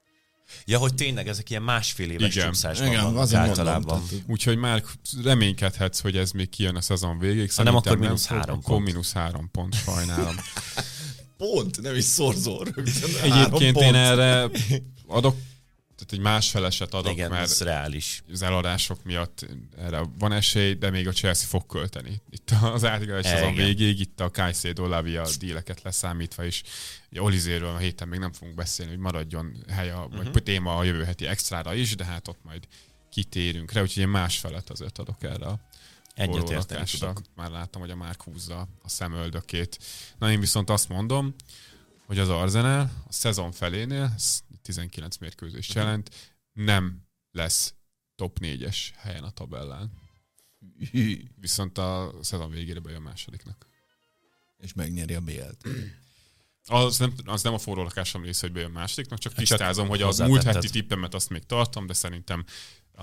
Ja, 0.64 0.78
hogy 0.78 0.94
tényleg 0.94 1.28
ezek 1.28 1.50
ilyen 1.50 1.62
másfél 1.62 2.10
éves 2.10 2.34
Igen. 2.34 2.46
csúszásban 2.46 2.86
Igen, 2.86 3.02
vannak 3.12 3.32
általában. 3.32 4.02
Úgyhogy 4.26 4.56
már 4.56 4.82
reménykedhetsz, 5.22 6.00
hogy 6.00 6.16
ez 6.16 6.30
még 6.30 6.48
kijön 6.48 6.76
a 6.76 6.80
szezon 6.80 7.18
végéig. 7.18 7.52
Ha 7.52 7.62
nem, 7.62 7.76
akkor 7.76 7.98
mínusz 7.98 8.26
három 8.26 8.60
pont. 8.60 8.64
Akkor 8.64 8.80
mínusz 8.80 9.12
három 9.12 9.50
pont, 9.50 9.74
sajnálom. 9.74 10.34
pont, 11.42 11.80
nem 11.80 11.94
is 11.94 12.04
szorzó 12.04 12.64
Egyébként 13.22 13.76
én 13.76 13.94
erre 13.94 14.50
adok 15.06 15.36
tehát 15.96 16.12
egy 16.12 16.32
másfeleset 16.32 16.94
adok, 16.94 17.12
Igen, 17.12 17.30
mert 17.30 17.42
ez 17.42 17.60
reális. 17.60 18.22
az 18.32 18.42
eladások 18.42 19.04
miatt 19.04 19.46
erre 19.78 20.00
van 20.18 20.32
esély, 20.32 20.74
de 20.74 20.90
még 20.90 21.08
a 21.08 21.12
Chelsea 21.12 21.48
fog 21.48 21.66
költeni. 21.66 22.20
Itt 22.30 22.50
az 22.62 22.84
átgás 22.84 23.32
azon 23.32 23.54
végéig, 23.54 24.00
itt 24.00 24.20
a 24.20 24.30
Caicedo 24.30 24.86
Lavia 24.86 25.26
díleket 25.38 25.82
leszámítva 25.82 26.44
is. 26.44 26.62
Olizéről 27.18 27.68
a 27.68 27.76
héten 27.76 28.08
még 28.08 28.18
nem 28.18 28.32
fogunk 28.32 28.56
beszélni, 28.56 28.90
hogy 28.90 29.00
maradjon 29.00 29.64
hely, 29.68 29.90
a, 29.90 29.96
uh-huh. 29.96 30.16
vagy 30.16 30.28
mhm. 30.28 30.36
téma 30.36 30.76
a 30.76 30.84
jövő 30.84 31.04
heti 31.04 31.26
extrára 31.26 31.74
is, 31.74 31.96
de 31.96 32.04
hát 32.04 32.28
ott 32.28 32.40
majd 32.44 32.62
kitérünk 33.10 33.72
rá, 33.72 33.82
úgyhogy 33.82 34.02
én 34.02 34.08
másfelet 34.08 34.70
azért 34.70 34.98
adok 34.98 35.22
erre 35.22 35.46
a 35.46 35.60
Egyetérteni 36.14 36.90
Már 37.34 37.50
láttam, 37.50 37.80
hogy 37.80 37.90
a 37.90 37.96
Márk 37.96 38.22
húzza 38.22 38.68
a 38.82 38.88
szemöldökét. 38.88 39.78
Na 40.18 40.30
én 40.30 40.40
viszont 40.40 40.70
azt 40.70 40.88
mondom, 40.88 41.34
hogy 42.06 42.18
az 42.18 42.28
Arsenal 42.28 42.90
a 43.06 43.12
szezon 43.12 43.52
felénél, 43.52 44.14
19 44.62 45.16
mérkőzés 45.16 45.68
uh-huh. 45.68 45.84
jelent, 45.84 46.10
nem 46.52 47.02
lesz 47.30 47.74
top 48.14 48.38
4-es 48.40 48.76
helyen 48.96 49.24
a 49.24 49.30
tabellán. 49.30 49.92
Viszont 51.40 51.78
a 51.78 52.12
szezon 52.20 52.50
végére 52.50 52.80
bejön 52.80 53.02
másodiknak. 53.02 53.66
És 54.58 54.72
megnyeri 54.72 55.14
a 55.14 55.20
BL-t. 55.20 55.68
Az 56.64 56.98
nem, 56.98 57.14
az 57.24 57.42
nem 57.42 57.54
a 57.54 57.58
forró 57.58 57.82
lakásom 57.82 58.22
része, 58.22 58.40
hogy 58.40 58.52
bejön 58.52 58.70
másodiknak, 58.70 59.18
csak 59.18 59.32
hát 59.32 59.40
tisztázom, 59.40 59.88
hogy 59.88 60.02
a 60.02 60.12
múlt 60.18 60.42
heti 60.42 60.70
tippemet 60.70 61.14
azt 61.14 61.30
még 61.30 61.46
tartom, 61.46 61.86
de 61.86 61.92
szerintem 61.92 62.44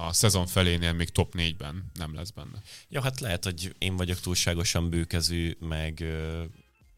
a 0.07 0.13
szezon 0.13 0.47
felénél 0.47 0.93
még 0.93 1.09
top 1.09 1.33
4-ben 1.37 1.91
nem 1.93 2.15
lesz 2.15 2.29
benne. 2.29 2.61
Ja, 2.89 3.01
hát 3.01 3.19
lehet, 3.19 3.43
hogy 3.43 3.75
én 3.77 3.95
vagyok 3.95 4.19
túlságosan 4.19 4.89
bőkezű, 4.89 5.55
meg 5.59 6.03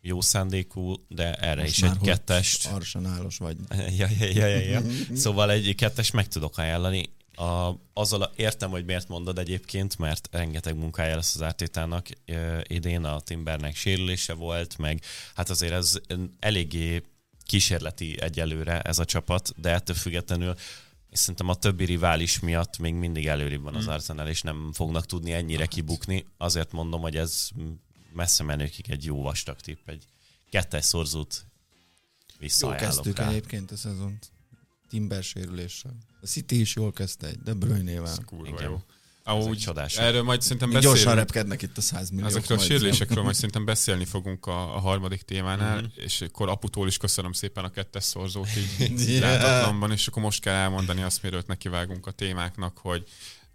jó 0.01 0.21
szándékú, 0.21 0.93
de 1.07 1.33
erre 1.33 1.61
Most 1.61 1.77
is 1.77 1.83
egy 1.83 1.97
kettest. 2.01 2.67
Arsenálos 2.67 3.37
vagy. 3.37 3.57
ja, 3.97 4.07
ja, 4.19 4.27
ja, 4.27 4.47
ja, 4.47 4.59
ja. 4.59 4.81
szóval 5.23 5.51
egy 5.51 5.75
kettest 5.75 6.13
meg 6.13 6.27
tudok 6.27 6.57
ajánlani. 6.57 7.09
A, 7.35 7.71
azzal 7.93 8.31
értem, 8.35 8.69
hogy 8.69 8.85
miért 8.85 9.07
mondod 9.07 9.39
egyébként, 9.39 9.97
mert 9.97 10.27
rengeteg 10.31 10.75
munkája 10.75 11.15
lesz 11.15 11.35
az 11.35 11.41
ártétának 11.41 12.07
e, 12.25 12.63
idén, 12.67 13.03
a 13.03 13.19
Timbernek 13.19 13.75
sérülése 13.75 14.33
volt, 14.33 14.77
meg 14.77 15.03
hát 15.35 15.49
azért 15.49 15.73
ez 15.73 15.99
eléggé 16.39 17.03
kísérleti 17.43 18.21
egyelőre 18.21 18.81
ez 18.81 18.99
a 18.99 19.05
csapat, 19.05 19.53
de 19.55 19.69
ettől 19.69 19.95
függetlenül 19.95 20.55
és 21.11 21.19
szerintem 21.19 21.49
a 21.49 21.55
többi 21.55 21.85
rivális 21.85 22.39
miatt 22.39 22.77
még 22.77 22.93
mindig 22.93 23.27
előrébb 23.27 23.61
van 23.61 23.75
az 23.75 23.83
hmm. 23.83 23.93
Arsenal, 23.93 24.27
és 24.27 24.41
nem 24.41 24.71
fognak 24.73 25.05
tudni 25.05 25.31
ennyire 25.31 25.59
hát. 25.59 25.69
kibukni. 25.69 26.25
Azért 26.37 26.71
mondom, 26.71 27.01
hogy 27.01 27.15
ez 27.15 27.49
messze 28.13 28.43
menőkig 28.43 28.89
egy 28.89 29.05
jó 29.05 29.21
vastag 29.21 29.59
tipp, 29.59 29.89
egy 29.89 30.05
kettes 30.49 30.85
szorzót 30.85 31.45
visszaajánlok 32.39 32.89
Jó 32.89 33.01
kezdtük 33.01 33.17
rá. 33.17 33.29
egyébként 33.29 33.71
a 33.71 33.75
szezont. 33.75 34.31
Timber 34.89 35.23
sérüléssel. 35.23 35.97
A 36.21 36.25
City 36.25 36.59
is 36.59 36.75
jól 36.75 36.91
kezdte 36.91 37.27
egy 37.27 37.39
De 37.39 37.53
Bruyne-vel. 37.53 38.17
Kurva 38.25 38.61
jó. 38.61 38.81
Ahogy 39.39 39.57
csodás. 39.57 39.97
Erről 39.97 40.23
majd 40.23 40.41
szerintem 40.41 40.71
beszélünk. 40.71 40.95
Gyorsan 40.95 41.15
repkednek 41.15 41.61
itt 41.61 41.77
a 41.77 41.81
100 41.81 42.09
millió. 42.09 42.25
Ezekről 42.25 42.57
a 42.57 42.61
sérülésekről 42.61 43.23
majd 43.23 43.35
szerintem 43.35 43.65
beszélni 43.65 44.05
fogunk 44.05 44.45
a, 44.45 44.75
a 44.75 44.79
harmadik 44.79 45.21
témánál, 45.21 45.77
uh-huh. 45.77 45.91
és 45.95 46.21
akkor 46.21 46.49
aputól 46.49 46.87
is 46.87 46.97
köszönöm 46.97 47.31
szépen 47.31 47.63
a 47.63 47.69
kettes 47.69 48.03
szorzót 48.03 48.47
így 48.79 49.09
yeah. 49.09 49.91
és 49.91 50.07
akkor 50.07 50.23
most 50.23 50.41
kell 50.41 50.53
elmondani 50.53 51.01
azt, 51.01 51.23
miről 51.23 51.43
nekivágunk 51.47 52.07
a 52.07 52.11
témáknak, 52.11 52.77
hogy 52.77 53.03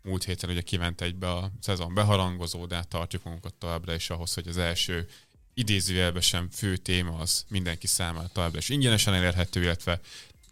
múlt 0.03 0.25
héten 0.25 0.51
ugye 0.51 0.61
kiment 0.61 1.01
egybe 1.01 1.33
a 1.33 1.51
szezon 1.61 1.95
beharangozó, 1.95 2.67
de 2.67 2.75
hát 2.75 2.89
tartjuk 2.89 3.25
magunkat 3.25 3.55
továbbra 3.55 3.95
is 3.95 4.11
ahhoz, 4.11 4.35
hogy 4.35 4.49
az 4.49 4.59
első 4.59 5.09
idézőjelben 5.55 6.23
sem 6.23 6.49
fő 6.51 6.77
téma 6.77 7.19
az 7.19 7.45
mindenki 7.49 7.87
számára 7.87 8.29
továbbra 8.33 8.59
is 8.59 8.69
ingyenesen 8.69 9.15
elérhető, 9.15 9.63
illetve 9.63 10.01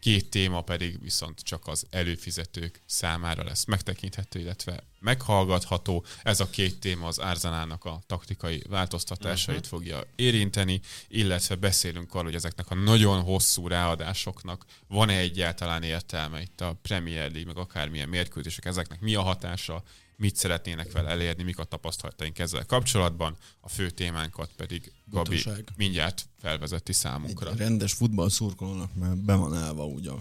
két 0.00 0.31
téma 0.31 0.61
pedig 0.61 1.02
viszont 1.02 1.40
csak 1.40 1.66
az 1.66 1.87
előfizetők 1.90 2.81
számára 2.87 3.45
lesz 3.45 3.64
megtekinthető, 3.64 4.38
illetve 4.38 4.85
meghallgatható. 5.05 6.05
Ez 6.23 6.41
a 6.41 6.51
két 6.51 6.81
téma 6.81 7.07
az 7.07 7.21
Árzanának 7.21 7.85
a 7.85 8.01
taktikai 8.07 8.63
változtatásait 8.69 9.57
uh-huh. 9.57 9.71
fogja 9.71 10.01
érinteni, 10.17 10.81
illetve 11.09 11.55
beszélünk 11.55 12.11
arról, 12.11 12.25
hogy 12.25 12.35
ezeknek 12.35 12.71
a 12.71 12.75
nagyon 12.75 13.23
hosszú 13.23 13.69
ráadásoknak 13.69 14.65
van-e 14.89 15.17
egyáltalán 15.17 15.83
értelme 15.83 16.41
itt 16.41 16.61
a 16.61 16.79
Premier 16.83 17.31
League, 17.31 17.53
meg 17.53 17.59
akármilyen 17.59 18.09
mérkőzések, 18.09 18.65
ezeknek 18.65 19.01
mi 19.01 19.15
a 19.15 19.23
hatása, 19.23 19.83
mit 20.17 20.37
szeretnének 20.37 20.93
vele 20.93 21.09
elérni, 21.09 21.43
mik 21.43 21.59
a 21.59 21.65
tapasztalataink 21.65 22.39
ezzel 22.39 22.67
kapcsolatban. 22.67 23.37
A 23.61 23.69
fő 23.69 23.91
témánkat 23.91 24.51
pedig 24.57 24.93
Gabi 25.11 25.29
Butaság. 25.29 25.69
mindjárt 25.77 26.29
felvezeti 26.39 26.93
számunkra. 26.93 27.51
Egy 27.51 27.57
rendes 27.57 27.93
futball 27.93 28.29
szurkolónak 28.29 28.95
mert 28.95 29.17
be 29.17 29.35
van 29.35 29.55
állva 29.55 29.87
úgy 29.87 30.07
a 30.07 30.19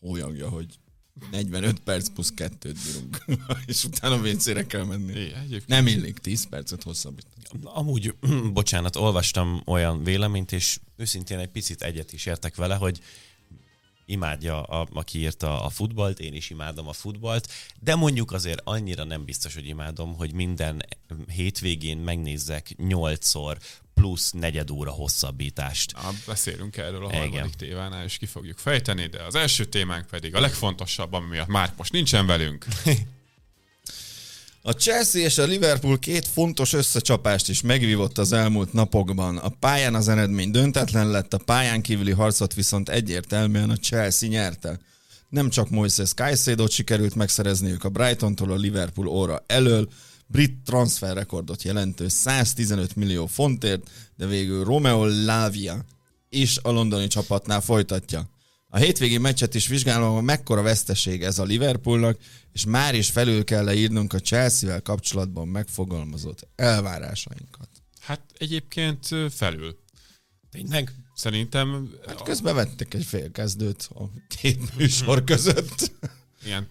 hólyagja, 0.00 0.48
hogy 0.48 0.78
45 1.30 1.78
perc 1.80 2.08
plusz 2.08 2.32
kettőt 2.34 2.78
bírunk, 2.84 3.24
és 3.66 3.84
utána 3.84 4.20
vécére 4.20 4.66
kell 4.66 4.84
menni. 4.84 5.18
É, 5.18 5.32
Nem 5.66 5.86
illik 5.86 6.18
10 6.18 6.48
percet 6.48 6.82
hosszabbítani. 6.82 7.34
Amúgy, 7.62 8.14
bocsánat, 8.52 8.96
olvastam 8.96 9.62
olyan 9.66 10.04
véleményt, 10.04 10.52
és 10.52 10.78
őszintén 10.96 11.38
egy 11.38 11.48
picit 11.48 11.82
egyet 11.82 12.12
is 12.12 12.26
értek 12.26 12.56
vele, 12.56 12.74
hogy 12.74 13.00
imádja, 14.06 14.62
a, 14.62 14.86
aki 14.92 15.18
írta 15.18 15.62
a 15.62 15.68
futballt, 15.68 16.20
én 16.20 16.34
is 16.34 16.50
imádom 16.50 16.88
a 16.88 16.92
futballt, 16.92 17.48
de 17.80 17.94
mondjuk 17.94 18.32
azért 18.32 18.60
annyira 18.64 19.04
nem 19.04 19.24
biztos, 19.24 19.54
hogy 19.54 19.66
imádom, 19.66 20.14
hogy 20.14 20.32
minden 20.32 20.86
hétvégén 21.28 21.98
megnézzek 21.98 22.74
nyolcszor 22.76 23.58
plusz 24.00 24.30
negyed 24.30 24.70
óra 24.70 24.90
hosszabbítást. 24.90 25.92
Na, 25.92 26.10
beszélünk 26.26 26.76
erről 26.76 27.04
a 27.04 27.10
harmadik 27.10 27.32
Igen. 27.32 27.50
tévánál, 27.56 28.04
és 28.04 28.16
ki 28.16 28.26
fogjuk 28.26 28.58
fejteni, 28.58 29.06
de 29.06 29.22
az 29.22 29.34
első 29.34 29.64
témánk 29.64 30.06
pedig 30.06 30.34
a 30.34 30.40
legfontosabb, 30.40 31.12
ami 31.12 31.26
miatt 31.28 31.46
már 31.46 31.72
most 31.76 31.92
nincsen 31.92 32.26
velünk. 32.26 32.66
A 34.68 34.72
Chelsea 34.72 35.22
és 35.22 35.38
a 35.38 35.44
Liverpool 35.44 35.98
két 35.98 36.28
fontos 36.28 36.72
összecsapást 36.72 37.48
is 37.48 37.60
megvívott 37.60 38.18
az 38.18 38.32
elmúlt 38.32 38.72
napokban. 38.72 39.36
A 39.36 39.48
pályán 39.48 39.94
az 39.94 40.08
eredmény 40.08 40.50
döntetlen 40.50 41.10
lett, 41.10 41.34
a 41.34 41.38
pályán 41.38 41.82
kívüli 41.82 42.12
harcot 42.12 42.54
viszont 42.54 42.88
egyértelműen 42.88 43.70
a 43.70 43.76
Chelsea 43.76 44.28
nyerte. 44.28 44.78
Nem 45.28 45.50
csak 45.50 45.70
Moises 45.70 46.14
caicedo 46.14 46.68
sikerült 46.68 47.14
megszerezniük 47.14 47.84
a 47.84 47.88
Brightontól 47.88 48.52
a 48.52 48.56
Liverpool 48.56 49.08
óra 49.08 49.44
elől, 49.46 49.88
brit 50.26 50.64
transferrekordot 50.64 51.62
jelentő 51.62 52.08
115 52.08 52.96
millió 52.96 53.26
fontért, 53.26 53.90
de 54.16 54.26
végül 54.26 54.64
Romeo 54.64 55.06
Lavia 55.24 55.84
is 56.28 56.58
a 56.62 56.70
londoni 56.70 57.06
csapatnál 57.06 57.60
folytatja. 57.60 58.28
A 58.68 58.76
hétvégi 58.76 59.18
meccset 59.18 59.54
is 59.54 59.66
vizsgálom, 59.66 60.24
mekkora 60.24 60.62
veszteség 60.62 61.22
ez 61.22 61.38
a 61.38 61.44
Liverpoolnak, 61.44 62.18
és 62.52 62.64
már 62.64 62.94
is 62.94 63.10
felül 63.10 63.44
kell 63.44 63.64
leírnunk 63.64 64.12
a 64.12 64.18
Chelsea-vel 64.18 64.82
kapcsolatban 64.82 65.48
megfogalmazott 65.48 66.48
elvárásainkat. 66.54 67.68
Hát 68.00 68.20
egyébként 68.38 69.08
felül. 69.30 69.78
Tényleg? 70.50 70.92
Szerintem... 71.14 71.90
Hát 72.06 72.22
közben 72.22 72.54
vettek 72.54 72.94
egy 72.94 73.04
félkezdőt 73.04 73.88
a 73.94 74.02
két 74.40 74.76
műsor 74.76 75.24
között. 75.24 75.92
Igen, 76.44 76.68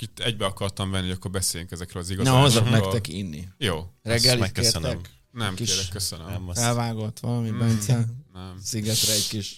itt 0.00 0.18
egybe 0.18 0.44
akartam 0.44 0.90
venni, 0.90 1.06
hogy 1.06 1.14
akkor 1.16 1.30
beszéljünk 1.30 1.72
ezekről 1.72 2.02
az 2.02 2.10
igazságokról. 2.10 2.48
Na, 2.48 2.54
hozok 2.54 2.70
nektek 2.70 3.08
inni. 3.08 3.48
Jó. 3.58 3.86
Reggelit 4.02 4.52
kértek? 4.52 5.10
Nem 5.32 5.54
kérek, 5.54 5.88
köszönöm. 5.90 6.26
Nem, 6.26 6.48
azt... 6.48 6.58
Elvágott 6.58 7.18
valami, 7.20 7.50
mm, 7.50 7.58
Bence? 7.58 7.94
Nem. 8.32 8.58
Szigetre 8.62 9.12
egy 9.12 9.28
kis 9.28 9.56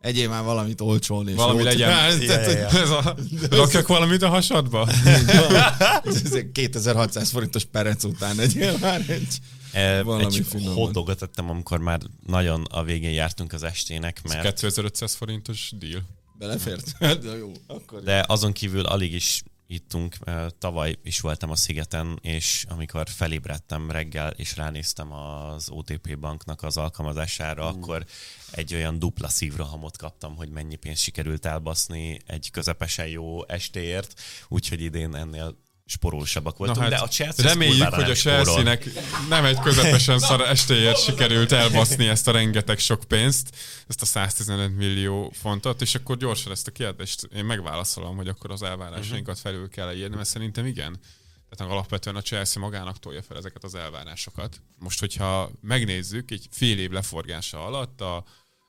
egyél 0.00 0.28
már 0.28 0.44
valamit 0.44 0.80
olcsón 0.80 1.28
és 1.28 1.34
Valami 1.34 1.62
legyen. 1.62 1.88
Ja, 2.20 2.40
ja, 2.40 2.50
ja. 2.50 2.68
Ez 2.68 2.90
a, 2.90 3.16
rakjak 3.50 3.86
valamit 3.86 4.22
a 4.22 4.28
hasadba? 4.28 4.88
2600 6.52 7.30
forintos 7.30 7.64
perec 7.64 8.04
után 8.04 8.40
egyél 8.40 8.78
már 8.78 9.10
egy 9.10 9.38
e, 9.72 10.02
valami 10.02 10.24
egy 10.24 10.46
hotdogot 10.74 11.18
tettem, 11.18 11.50
amikor 11.50 11.78
már 11.78 12.00
nagyon 12.26 12.64
a 12.70 12.82
végén 12.82 13.12
jártunk 13.12 13.52
az 13.52 13.62
estének, 13.62 14.22
mert... 14.28 14.44
Ez 14.44 14.60
2500 14.60 15.14
forintos 15.14 15.72
deal. 15.78 16.02
Belefért? 16.38 16.98
De 16.98 17.36
jó, 17.36 17.52
akkor 17.66 18.02
De 18.02 18.24
azon 18.28 18.52
kívül 18.52 18.84
alig 18.84 19.12
is 19.12 19.42
ittunk. 19.66 20.16
Tavaly 20.58 20.98
is 21.02 21.20
voltam 21.20 21.50
a 21.50 21.56
szigeten, 21.56 22.18
és 22.22 22.64
amikor 22.68 23.08
felébredtem 23.08 23.90
reggel, 23.90 24.30
és 24.30 24.56
ránéztem 24.56 25.12
az 25.12 25.70
OTP 25.70 26.18
banknak 26.18 26.62
az 26.62 26.76
alkalmazására, 26.76 27.64
mm. 27.64 27.66
akkor 27.66 28.04
egy 28.50 28.74
olyan 28.74 28.98
dupla 28.98 29.28
szívrohamot 29.28 29.96
kaptam, 29.96 30.36
hogy 30.36 30.48
mennyi 30.48 30.76
pénzt 30.76 31.02
sikerült 31.02 31.46
elbaszni 31.46 32.18
egy 32.26 32.50
közepesen 32.50 33.06
jó 33.06 33.46
estéért, 33.46 34.20
úgyhogy 34.48 34.80
idén 34.80 35.14
ennél 35.14 35.64
sporolósabbak 35.86 36.56
voltunk, 36.56 36.80
hát, 36.80 36.90
de 36.90 36.96
a 36.96 37.08
Chelsea 37.08 37.48
Reméljük, 37.48 37.94
hogy 37.94 38.10
a 38.10 38.14
Chelsea-nek 38.14 38.90
nem 39.28 39.44
egy 39.44 39.58
közepesen 39.58 40.18
szar 40.18 40.40
estéért 40.40 41.02
sikerült 41.02 41.52
elbaszni 41.52 42.08
ezt 42.08 42.28
a 42.28 42.30
rengeteg 42.32 42.78
sok 42.78 43.04
pénzt, 43.08 43.56
ezt 43.86 44.02
a 44.02 44.04
115 44.04 44.76
millió 44.76 45.32
fontot, 45.34 45.82
és 45.82 45.94
akkor 45.94 46.16
gyorsan 46.16 46.52
ezt 46.52 46.66
a 46.66 46.70
kérdést 46.70 47.28
én 47.34 47.44
megválaszolom, 47.44 48.16
hogy 48.16 48.28
akkor 48.28 48.50
az 48.50 48.62
elvárásainkat 48.62 49.38
felül 49.38 49.68
kell 49.68 49.94
írni, 49.94 50.14
mert 50.16 50.28
szerintem 50.28 50.66
igen. 50.66 51.00
Tehát 51.48 51.72
alapvetően 51.72 52.16
a 52.16 52.22
Chelsea 52.22 52.62
magának 52.62 52.98
tolja 52.98 53.22
fel 53.22 53.36
ezeket 53.36 53.64
az 53.64 53.74
elvárásokat. 53.74 54.60
Most, 54.78 55.00
hogyha 55.00 55.50
megnézzük, 55.60 56.30
egy 56.30 56.46
fél 56.50 56.78
év 56.78 56.90
leforgása 56.90 57.64
alatt 57.64 58.00
a, 58.00 58.16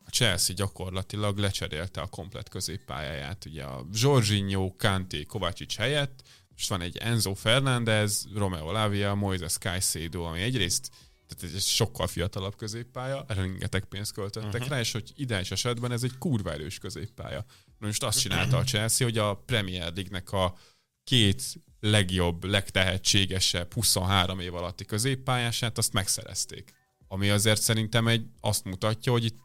a 0.05 0.09
Chelsea 0.11 0.55
gyakorlatilag 0.55 1.37
lecserélte 1.37 2.01
a 2.01 2.07
komplet 2.07 2.49
középpályáját. 2.49 3.45
Ugye 3.45 3.63
a 3.63 3.85
Jorginho, 3.93 4.75
Kanté, 4.77 5.23
Kovácsics 5.23 5.77
helyett 5.77 6.23
most 6.57 6.69
van 6.69 6.81
egy 6.81 6.97
Enzo 6.97 7.33
Fernández, 7.33 8.27
Romeo 8.35 8.71
Lavia, 8.71 9.15
Moises 9.15 9.57
Caicedo, 9.57 10.23
ami 10.23 10.41
egyrészt 10.41 10.89
tehát 11.27 11.55
egy 11.55 11.61
sokkal 11.61 12.07
fiatalabb 12.07 12.55
középpálya, 12.55 13.25
rengeteg 13.27 13.85
pénzt 13.85 14.13
költöttek 14.13 14.53
uh-huh. 14.53 14.67
rá, 14.67 14.79
és 14.79 14.91
hogy 14.91 15.13
ideális 15.15 15.51
esetben 15.51 15.91
ez 15.91 16.03
egy 16.03 16.17
kurva 16.17 16.51
erős 16.51 16.77
középpálya. 16.77 17.45
Most 17.79 18.03
azt 18.03 18.19
csinálta 18.19 18.57
a 18.57 18.63
Chelsea, 18.63 19.07
hogy 19.07 19.17
a 19.17 19.35
Premier 19.35 19.93
League-nek 19.93 20.31
a 20.31 20.57
két 21.03 21.43
legjobb, 21.79 22.43
legtehetségesebb 22.43 23.73
23 23.73 24.39
év 24.39 24.55
alatti 24.55 24.85
középpályását, 24.85 25.77
azt 25.77 25.93
megszerezték. 25.93 26.73
Ami 27.07 27.29
azért 27.29 27.61
szerintem 27.61 28.07
egy, 28.07 28.25
azt 28.39 28.63
mutatja, 28.63 29.11
hogy 29.11 29.23
itt 29.23 29.37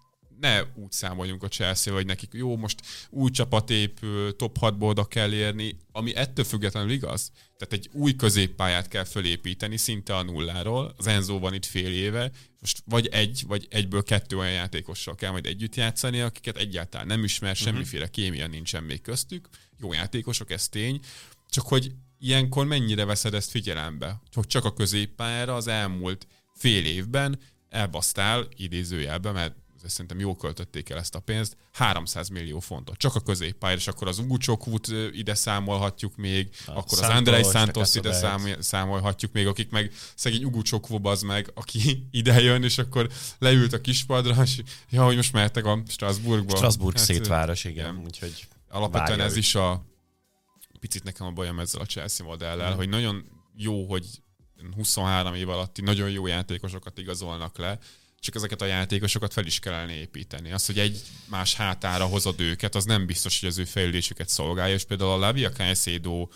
ne 0.42 0.62
úgy 0.74 0.92
számoljunk 0.92 1.42
a 1.42 1.48
Chelsea, 1.48 1.94
hogy 1.94 2.06
nekik 2.06 2.30
jó, 2.32 2.56
most 2.56 2.80
új 3.10 3.30
csapat 3.30 3.70
épül, 3.70 4.36
top 4.36 4.56
6-ból 4.60 4.88
oda 4.88 5.04
kell 5.04 5.32
érni, 5.32 5.76
ami 5.92 6.14
ettől 6.14 6.44
függetlenül 6.44 6.90
igaz. 6.90 7.30
Tehát 7.56 7.72
egy 7.72 7.88
új 7.92 8.16
középpályát 8.16 8.88
kell 8.88 9.04
fölépíteni, 9.04 9.76
szinte 9.76 10.16
a 10.16 10.22
nulláról. 10.22 10.94
Az 10.96 11.06
Enzo 11.06 11.38
van 11.38 11.54
itt 11.54 11.64
fél 11.64 11.92
éve, 11.92 12.30
most 12.60 12.82
vagy 12.84 13.06
egy, 13.06 13.44
vagy 13.46 13.66
egyből 13.70 14.02
kettő 14.02 14.38
olyan 14.38 14.52
játékossal 14.52 15.14
kell 15.14 15.30
majd 15.30 15.46
együtt 15.46 15.74
játszani, 15.74 16.20
akiket 16.20 16.56
egyáltalán 16.56 17.06
nem 17.06 17.24
ismer, 17.24 17.50
uh-huh. 17.50 17.66
semmiféle 17.66 18.08
kémia 18.08 18.46
nincsen 18.46 18.82
még 18.82 19.00
köztük. 19.00 19.48
Jó 19.78 19.92
játékosok, 19.92 20.50
ez 20.50 20.68
tény. 20.68 21.00
Csak 21.48 21.66
hogy 21.66 21.92
ilyenkor 22.18 22.66
mennyire 22.66 23.04
veszed 23.04 23.34
ezt 23.34 23.50
figyelembe? 23.50 24.22
Hogy 24.32 24.46
csak 24.46 24.64
a 24.64 24.72
középpályára 24.72 25.54
az 25.54 25.66
elmúlt 25.66 26.26
fél 26.54 26.84
évben 26.84 27.38
elbasztál, 27.68 28.48
idézőjelbe, 28.56 29.32
mert 29.32 29.56
szerintem 29.88 30.18
jól 30.18 30.36
költötték 30.36 30.90
el 30.90 30.98
ezt 30.98 31.14
a 31.14 31.20
pénzt, 31.20 31.56
300 31.72 32.28
millió 32.28 32.60
fontot. 32.60 32.96
Csak 32.96 33.14
a 33.14 33.20
középpályára, 33.20 33.80
és 33.80 33.86
akkor 33.86 34.08
az 34.08 34.18
Ugucsokút 34.18 34.88
ide 35.12 35.34
számolhatjuk 35.34 36.16
még, 36.16 36.48
a 36.66 36.70
akkor 36.70 36.98
Santos, 36.98 37.08
az 37.08 37.16
Andrei 37.16 37.42
Santos 37.42 37.94
ide 37.94 38.12
számol, 38.12 38.62
számolhatjuk 38.62 39.32
még, 39.32 39.46
akik 39.46 39.70
meg 39.70 39.92
szegény 40.14 40.44
Ugucsokvub 40.44 41.06
az 41.06 41.22
meg, 41.22 41.50
aki 41.54 41.80
ide 42.10 42.40
jön, 42.40 42.62
és 42.62 42.78
akkor 42.78 43.08
leült 43.38 43.72
a 43.72 43.80
kispadra, 43.80 44.42
és 44.42 44.62
ja, 44.90 45.04
hogy 45.04 45.16
most 45.16 45.32
mehetek 45.32 45.64
a 45.64 45.82
Strasbourgba. 45.88 46.56
Strasbourg 46.56 46.96
hát, 46.96 47.04
szétváros, 47.04 47.64
igen. 47.64 47.94
Nem. 47.94 48.04
Úgyhogy 48.04 48.48
Alapvetően 48.72 49.20
ez 49.20 49.36
is 49.36 49.54
a 49.54 49.84
picit 50.80 51.02
nekem 51.02 51.26
a 51.26 51.30
bajom 51.30 51.58
ezzel 51.58 51.80
a 51.80 51.84
Chelsea 51.84 52.26
modellel, 52.26 52.72
mm. 52.72 52.76
hogy 52.76 52.88
nagyon 52.88 53.24
jó, 53.54 53.86
hogy 53.86 54.06
23 54.74 55.34
év 55.34 55.48
alatti 55.48 55.82
nagyon 55.82 56.10
jó 56.10 56.26
játékosokat 56.26 56.98
igazolnak 56.98 57.58
le, 57.58 57.78
csak 58.22 58.34
ezeket 58.34 58.62
a 58.62 58.64
játékosokat 58.64 59.32
fel 59.32 59.46
is 59.46 59.58
kellene 59.58 59.92
építeni. 59.92 60.52
Az, 60.52 60.66
hogy 60.66 60.78
egy 60.78 61.00
más 61.26 61.54
hátára 61.54 62.04
hozod 62.04 62.40
őket, 62.40 62.74
az 62.74 62.84
nem 62.84 63.06
biztos, 63.06 63.40
hogy 63.40 63.48
az 63.48 63.58
ő 63.58 63.64
fejlődésüket 63.64 64.28
szolgálja, 64.28 64.74
és 64.74 64.84
például 64.84 65.10
a 65.10 65.16
Lavia 65.16 65.50
Caicedo 65.50 66.28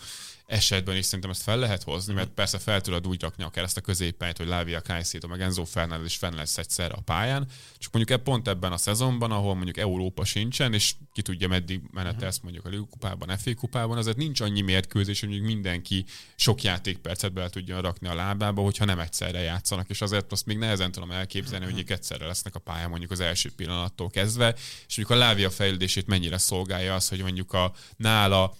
esetben 0.47 0.97
is 0.97 1.05
szerintem 1.05 1.29
ezt 1.29 1.41
fel 1.41 1.57
lehet 1.57 1.83
hozni, 1.83 2.13
mert 2.13 2.29
persze 2.29 2.59
fel 2.59 2.81
tudod 2.81 3.07
úgy 3.07 3.21
rakni 3.21 3.43
akár 3.43 3.63
ezt 3.63 3.77
a 3.77 3.81
középpályát, 3.81 4.37
hogy 4.37 4.47
Lávia 4.47 4.81
Kajszéto, 4.81 5.27
meg 5.27 5.41
Enzo 5.41 5.65
Fernández 5.65 6.05
is 6.05 6.15
fenn 6.15 6.35
lesz 6.35 6.57
egyszer 6.57 6.91
a 6.91 7.01
pályán, 7.01 7.47
csak 7.77 7.93
mondjuk 7.93 8.19
e 8.19 8.23
pont 8.23 8.47
ebben 8.47 8.71
a 8.71 8.77
szezonban, 8.77 9.31
ahol 9.31 9.55
mondjuk 9.55 9.77
Európa 9.77 10.25
sincsen, 10.25 10.73
és 10.73 10.93
ki 11.13 11.21
tudja 11.21 11.47
meddig 11.47 11.81
menetelsz 11.91 12.39
mondjuk 12.39 12.65
a 12.65 12.69
Liga 12.69 12.85
kupában, 12.85 13.37
FA 13.37 13.55
kupában, 13.55 13.97
azért 13.97 14.17
nincs 14.17 14.39
annyi 14.41 14.61
mérkőzés, 14.61 15.19
hogy 15.19 15.29
mondjuk 15.29 15.51
mindenki 15.51 16.05
sok 16.35 16.63
játékpercet 16.63 17.33
bele 17.33 17.49
tudjon 17.49 17.81
rakni 17.81 18.07
a 18.07 18.15
lábába, 18.15 18.61
hogyha 18.61 18.85
nem 18.85 18.99
egyszerre 18.99 19.39
játszanak, 19.39 19.89
és 19.89 20.01
azért 20.01 20.31
azt 20.31 20.45
még 20.45 20.57
nehezen 20.57 20.91
tudom 20.91 21.11
elképzelni, 21.11 21.65
hogy 21.65 21.79
ők 21.79 21.89
egyszerre 21.89 22.25
lesznek 22.25 22.55
a 22.55 22.59
pályán 22.59 22.89
mondjuk 22.89 23.11
az 23.11 23.19
első 23.19 23.51
pillanattól 23.55 24.09
kezdve, 24.09 24.55
és 24.87 24.97
mondjuk 24.97 25.19
a 25.19 25.23
Lávia 25.25 25.49
fejlődését 25.49 26.07
mennyire 26.07 26.37
szolgálja 26.37 26.95
az, 26.95 27.09
hogy 27.09 27.21
mondjuk 27.21 27.53
a 27.53 27.73
nála 27.97 28.53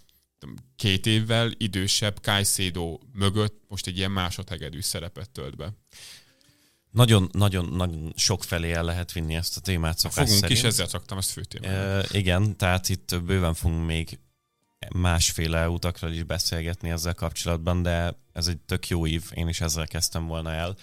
két 0.76 1.06
évvel 1.06 1.52
idősebb 1.58 2.22
Kajszédó 2.22 3.02
mögött 3.14 3.64
most 3.68 3.88
egy 3.88 3.98
ilyen 3.98 4.12
másodhegedű 4.12 4.82
szerepet 4.82 5.30
tölt 5.30 5.56
be. 5.56 5.74
Nagyon, 6.92 7.30
nagyon, 7.32 7.66
nagyon 7.66 8.14
sok 8.16 8.44
felé 8.44 8.72
el 8.72 8.84
lehet 8.84 9.12
vinni 9.12 9.36
ezt 9.36 9.58
a 9.58 9.62
témát 9.62 9.98
szokás 9.98 10.16
Fogunk 10.16 10.40
szerint. 10.40 10.60
is, 10.60 10.64
ezért 10.66 10.92
raktam 10.92 11.18
ezt 11.18 11.32
főtémának. 11.32 12.12
E, 12.14 12.18
igen, 12.18 12.58
tehát 12.58 12.90
itt 12.90 13.24
bőven 13.24 13.54
fogunk 13.54 13.86
még 13.86 14.20
másféle 14.96 15.70
utakról 15.70 16.12
is 16.12 16.24
beszélgetni 16.24 16.90
ezzel 16.90 17.14
kapcsolatban, 17.14 17.82
de 17.82 18.20
ez 18.34 18.48
egy 18.48 18.58
tök 18.58 18.88
jó 18.88 19.08
ív, 19.08 19.24
én 19.34 19.48
is 19.48 19.62
ezzel 19.62 19.88
kezdtem 19.88 20.28
volna 20.28 20.52
el, 20.52 20.76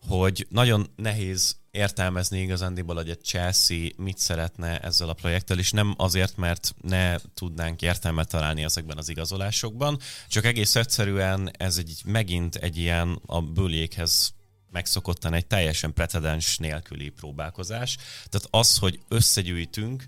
hogy 0.00 0.46
nagyon 0.50 0.90
nehéz 0.96 1.56
értelmezni 1.74 2.40
igazándiból, 2.40 2.94
hogy 2.94 3.10
a 3.10 3.16
Chelsea 3.16 3.88
mit 3.96 4.18
szeretne 4.18 4.78
ezzel 4.78 5.08
a 5.08 5.12
projekttel, 5.12 5.58
és 5.58 5.70
nem 5.70 5.94
azért, 5.96 6.36
mert 6.36 6.74
ne 6.82 7.16
tudnánk 7.34 7.82
értelmet 7.82 8.28
találni 8.28 8.62
ezekben 8.62 8.98
az 8.98 9.08
igazolásokban, 9.08 9.98
csak 10.28 10.44
egész 10.44 10.76
egyszerűen 10.76 11.50
ez 11.56 11.76
egy 11.76 12.00
megint 12.04 12.54
egy 12.54 12.76
ilyen 12.76 13.20
a 13.26 13.40
bőlékhez 13.40 14.34
megszokottan 14.70 15.34
egy 15.34 15.46
teljesen 15.46 15.92
precedens 15.92 16.58
nélküli 16.58 17.08
próbálkozás. 17.08 17.96
Tehát 18.28 18.48
az, 18.50 18.78
hogy 18.78 19.00
összegyűjtünk 19.08 20.06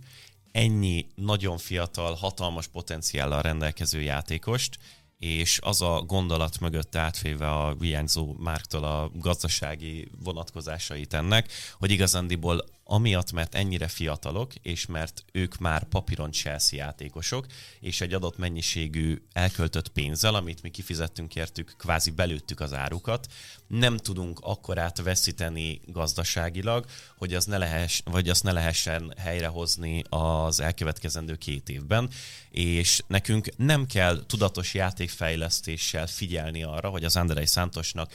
ennyi 0.53 1.07
nagyon 1.15 1.59
fiatal, 1.59 2.15
hatalmas 2.15 2.67
potenciállal 2.67 3.43
rendelkező 3.43 4.01
játékost, 4.01 4.79
és 5.19 5.59
az 5.63 5.83
a 5.83 6.03
gondolat 6.07 6.61
mögött 6.61 6.97
átféve 6.97 7.51
a 7.51 7.77
hiányzó 7.81 8.35
márktól 8.39 8.85
a 8.85 9.11
gazdasági 9.15 10.09
vonatkozásait 10.25 11.15
ennek, 11.15 11.53
hogy 11.79 11.91
igazándiból 11.91 12.65
amiatt, 12.89 13.33
mert 13.33 13.55
ennyire 13.55 13.89
fiatalok, 13.89 14.55
és 14.55 14.87
mert 14.87 15.25
ők 15.33 15.59
már 15.59 15.85
papíron 15.85 16.33
Chelsea 16.33 16.79
játékosok, 16.79 17.47
és 17.81 18.01
egy 18.01 18.13
adott 18.13 18.39
mennyiségű 18.39 19.23
elköltött 19.33 19.89
pénzzel, 19.89 20.35
amit 20.35 20.63
mi 20.63 20.71
kifizettünk 20.71 21.35
értük, 21.37 21.75
kvázi 21.79 22.11
belőttük 22.11 22.61
az 22.61 22.73
árukat, 22.73 23.27
nem 23.67 23.97
tudunk 23.97 24.39
akkorát 24.43 25.03
veszíteni 25.03 25.81
gazdaságilag, 25.87 26.85
hogy 27.17 27.35
az 27.35 27.45
ne, 27.45 27.59
lehess, 27.59 28.01
vagy 28.05 28.29
azt 28.29 28.43
ne 28.43 28.53
lehessen 28.53 29.15
helyrehozni 29.19 30.03
az 30.09 30.61
elkövetkezendő 30.61 31.37
két 31.37 31.69
évben, 31.69 32.11
és 32.51 33.03
nekünk 33.07 33.57
nem 33.57 33.87
kell 33.87 34.27
tudatos 34.27 34.75
játékfejlesztéssel 34.75 36.07
figyelni 36.07 36.63
arra, 36.63 36.89
hogy 36.89 37.05
az 37.05 37.17
Andrei 37.17 37.47
Szántosnak 37.47 38.13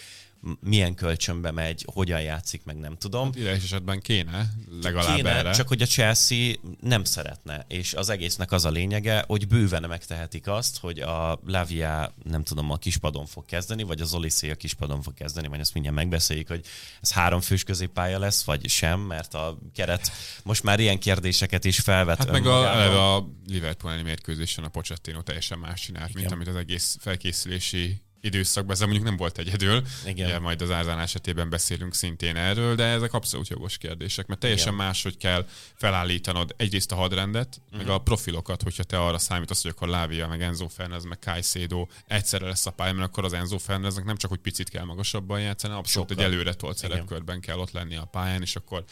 milyen 0.60 0.95
kölcsönbe 0.95 1.51
megy, 1.51 1.86
hogyan 1.93 2.21
játszik, 2.21 2.63
meg 2.63 2.77
nem 2.77 2.95
tudom. 2.97 3.25
Hát 3.25 3.36
ideális 3.36 3.63
esetben 3.63 3.99
kéne, 3.99 4.49
legalább 4.82 5.15
kéne, 5.15 5.30
erre. 5.30 5.51
Csak 5.51 5.67
hogy 5.67 5.82
a 5.82 5.86
Chelsea 5.86 6.54
nem 6.82 7.04
szeretne, 7.04 7.65
és 7.67 7.93
az 7.93 8.10
egésznek 8.10 8.51
az 8.51 8.65
a 8.65 8.69
lényege, 8.69 9.23
hogy 9.27 9.47
bőven 9.47 9.84
megtehetik 9.88 10.47
azt, 10.47 10.80
hogy 10.80 10.99
a 10.99 11.39
Lavia, 11.45 12.15
nem 12.23 12.43
tudom, 12.43 12.71
a 12.71 12.77
kispadon 12.77 13.25
fog 13.25 13.45
kezdeni, 13.45 13.84
vagy 13.84 14.01
az 14.01 14.13
Olisé 14.13 14.51
a 14.51 14.56
kispadon 14.56 15.01
fog 15.01 15.13
kezdeni, 15.13 15.47
majd 15.47 15.60
ezt 15.60 15.73
mindjárt 15.73 15.97
megbeszéljük, 15.97 16.47
hogy 16.47 16.65
ez 17.01 17.12
három 17.12 17.41
fős 17.41 17.63
középpálya 17.63 18.19
lesz, 18.19 18.43
vagy 18.43 18.69
sem, 18.69 18.99
mert 18.99 19.34
a 19.34 19.58
keret 19.73 20.12
most 20.43 20.63
már 20.63 20.80
ilyen 20.80 20.99
kérdéseket 20.99 21.65
is 21.65 21.80
felvet. 21.80 22.17
Hát 22.17 22.32
meg 22.32 22.45
a, 22.45 23.15
a 23.15 23.27
Liverpool 23.47 24.01
mérkőzésen 24.04 24.63
a 24.63 24.69
Pochettino 24.69 25.21
teljesen 25.21 25.60
más 25.60 25.82
csinált, 25.82 26.10
Igen. 26.10 26.21
mint 26.21 26.34
amit 26.34 26.47
az 26.47 26.56
egész 26.56 26.97
felkészülési 26.99 28.01
időszakban, 28.21 28.73
ez 28.73 28.79
mondjuk 28.79 29.03
nem 29.03 29.17
volt 29.17 29.38
egyedül, 29.38 29.84
Igen. 30.05 30.25
Ugye, 30.25 30.39
majd 30.39 30.62
az 30.62 30.71
Árzán 30.71 30.99
esetében 30.99 31.49
beszélünk 31.49 31.93
szintén 31.93 32.36
erről, 32.36 32.75
de 32.75 32.84
ezek 32.84 33.13
abszolút 33.13 33.47
jogos 33.47 33.77
kérdések, 33.77 34.27
mert 34.27 34.39
teljesen 34.39 34.73
Igen. 34.73 34.86
más, 34.86 35.03
hogy 35.03 35.17
kell 35.17 35.47
felállítanod 35.75 36.53
egyrészt 36.57 36.91
a 36.91 36.95
hadrendet, 36.95 37.47
uh-huh. 37.47 37.77
meg 37.77 37.86
mhm. 37.86 37.95
a 37.95 37.97
profilokat, 37.97 38.62
hogyha 38.62 38.84
te 38.84 38.99
arra 38.99 39.17
számítasz, 39.17 39.62
hogy 39.62 39.71
akkor 39.71 39.88
Lávia, 39.88 40.27
meg 40.27 40.41
Enzo 40.41 40.67
Fernandez, 40.67 41.03
meg 41.03 41.17
Caicedo 41.19 41.88
egyszerre 42.07 42.45
lesz 42.45 42.65
a 42.65 42.71
pályán, 42.71 42.95
mert 42.95 43.07
akkor 43.07 43.25
az 43.25 43.34
Enzo 43.34 43.57
Fernandeznek 43.57 44.05
nem 44.05 44.15
csak, 44.15 44.29
hogy 44.29 44.39
picit 44.39 44.69
kell 44.69 44.86
magasabban 44.86 45.41
játszani, 45.41 45.73
abszolút 45.73 46.10
Sokkal. 46.10 46.25
egy 46.25 46.31
előre 46.31 46.53
tolt 46.53 46.77
szerepkörben 46.77 47.39
kell 47.39 47.57
ott 47.57 47.71
lenni 47.71 47.95
a 47.95 48.05
pályán, 48.05 48.41
és 48.41 48.55
akkor 48.55 48.84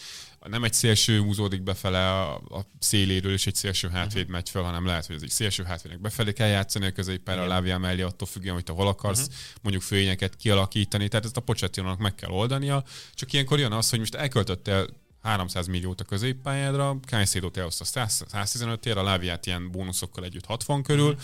nem 0.47 0.63
egy 0.63 0.73
szélső 0.73 1.19
húzódik 1.19 1.62
befele 1.62 2.10
a, 2.10 2.36
a 2.36 2.65
széléről, 2.80 3.34
és 3.34 3.47
egy 3.47 3.56
szélső 3.56 3.89
hátvéd 3.89 4.21
uh-huh. 4.21 4.32
megy 4.32 4.49
fel, 4.49 4.62
hanem 4.62 4.86
lehet, 4.86 5.06
hogy 5.06 5.15
az 5.15 5.23
egy 5.23 5.30
szélső 5.30 5.63
hátvédnek 5.63 6.02
befelé 6.02 6.34
kell 6.34 6.47
játszani 6.47 6.86
a 6.86 6.91
középpályára, 6.91 7.43
a 7.43 7.47
lábjá 7.47 7.78
mellé, 7.78 8.02
attól 8.02 8.28
függően, 8.28 8.54
hogy 8.54 8.63
te 8.63 8.71
hol 8.71 8.88
akarsz 8.88 9.19
uh-huh. 9.19 9.36
mondjuk 9.62 9.84
főényeket 9.84 10.36
kialakítani. 10.36 11.08
Tehát 11.08 11.25
ezt 11.25 11.38
a 11.38 11.41
pocsettinónak 11.41 11.99
meg 11.99 12.15
kell 12.15 12.30
oldania. 12.30 12.84
Csak 13.13 13.34
ilyenkor 13.34 13.60
jön 13.60 13.71
az, 13.71 13.89
hogy 13.89 13.99
most 13.99 14.15
elköltöttél 14.15 14.88
300 15.21 15.67
milliót 15.67 16.02
a 16.02 16.04
középpályádra, 16.04 16.99
Caicedo-t 17.06 17.58
elhozta 17.58 17.84
115 17.84 18.86
ér, 18.86 18.97
a 18.97 19.04
láviát 19.04 19.45
ilyen 19.45 19.71
bónuszokkal 19.71 20.23
együtt 20.23 20.45
60 20.45 20.84
körül. 20.84 21.08
Uh-huh. 21.08 21.21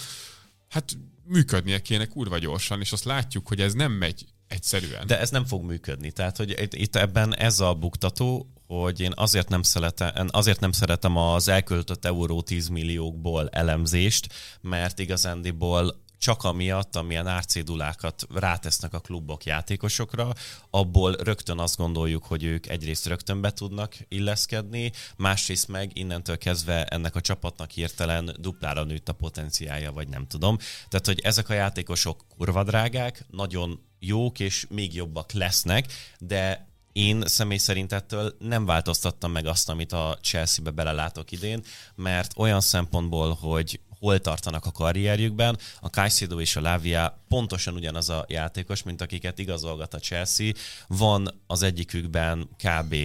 Hát 0.70 0.98
működnie 1.24 1.82
kéne 1.82 2.06
kurva 2.06 2.38
gyorsan, 2.38 2.80
és 2.80 2.92
azt 2.92 3.04
látjuk, 3.04 3.48
hogy 3.48 3.62
ez 3.62 3.74
nem 3.74 3.92
megy 3.92 4.26
egyszerűen. 4.48 5.08
De 5.08 5.20
ez 5.20 5.30
nem 5.30 5.46
fog 5.46 5.64
működni. 5.64 6.12
Tehát, 6.12 6.38
hogy 6.38 6.68
itt 6.70 6.96
ebben 6.96 7.36
ez 7.36 7.60
a 7.60 7.74
buktató, 7.74 8.55
hogy 8.68 9.00
én 9.00 9.12
azért 9.16 9.50
nem, 9.50 9.62
szeretem, 9.62 10.28
azért 10.28 10.60
nem 10.60 10.72
szeretem 10.72 11.18
az 11.18 11.48
elköltött 11.48 12.06
euró 12.06 12.42
10 12.42 12.68
milliókból 12.68 13.50
elemzést, 13.50 14.34
mert 14.62 15.00
igazándiból 15.00 16.04
csak 16.18 16.44
amiatt, 16.44 16.96
amilyen 16.96 17.28
árcédulákat 17.28 18.28
rátesznek 18.34 18.94
a 18.94 19.00
klubok 19.00 19.44
játékosokra, 19.44 20.34
abból 20.70 21.16
rögtön 21.16 21.60
azt 21.60 21.78
gondoljuk, 21.78 22.26
hogy 22.26 22.44
ők 22.44 22.68
egyrészt 22.68 23.06
rögtön 23.06 23.42
be 23.42 23.52
tudnak 23.52 23.96
illeszkedni, 24.08 24.92
másrészt 25.18 25.68
meg 25.68 25.92
innentől 25.94 26.38
kezdve 26.38 26.86
ennek 26.86 27.16
a 27.16 27.22
csapatnak 27.22 27.72
hirtelen 27.72 28.36
duplára 28.40 28.84
nőtt 28.84 29.10
a 29.10 29.14
potenciája, 29.14 29.92
vagy 29.92 30.08
nem 30.08 30.28
tudom. 30.28 30.58
Tehát, 30.88 31.06
hogy 31.06 31.20
ezek 31.20 31.50
a 31.50 31.54
játékosok 31.54 32.26
kurva 32.38 32.64
drágák, 32.64 33.26
nagyon 33.30 33.84
jók 34.00 34.40
és 34.40 34.66
még 34.70 34.96
jobbak 34.96 35.32
lesznek, 35.32 35.94
de 36.20 36.74
én 36.96 37.24
személy 37.26 37.58
szerint 37.58 37.94
ettől 37.94 38.36
nem 38.40 38.66
változtattam 38.66 39.32
meg 39.32 39.46
azt, 39.46 39.70
amit 39.70 39.92
a 39.92 40.18
Chelsea-be 40.22 40.72
belelátok 40.72 41.32
idén, 41.32 41.64
mert 41.96 42.34
olyan 42.38 42.62
szempontból, 42.62 43.34
hogy 43.34 43.80
hol 44.00 44.20
tartanak 44.20 44.66
a 44.66 44.72
karrierjükben, 44.72 45.58
a 45.80 45.88
Caicedo 45.88 46.40
és 46.40 46.56
a 46.56 46.62
Lavia 46.62 47.24
pontosan 47.28 47.74
ugyanaz 47.74 48.10
a 48.10 48.26
játékos, 48.28 48.84
mint 48.84 49.02
akiket 49.02 49.40
igazolgat 49.40 49.94
a 49.94 50.00
Chelsea. 50.00 50.52
Van 50.88 51.42
az 51.48 51.62
egyikükben 51.62 52.50
kb. 52.58 52.96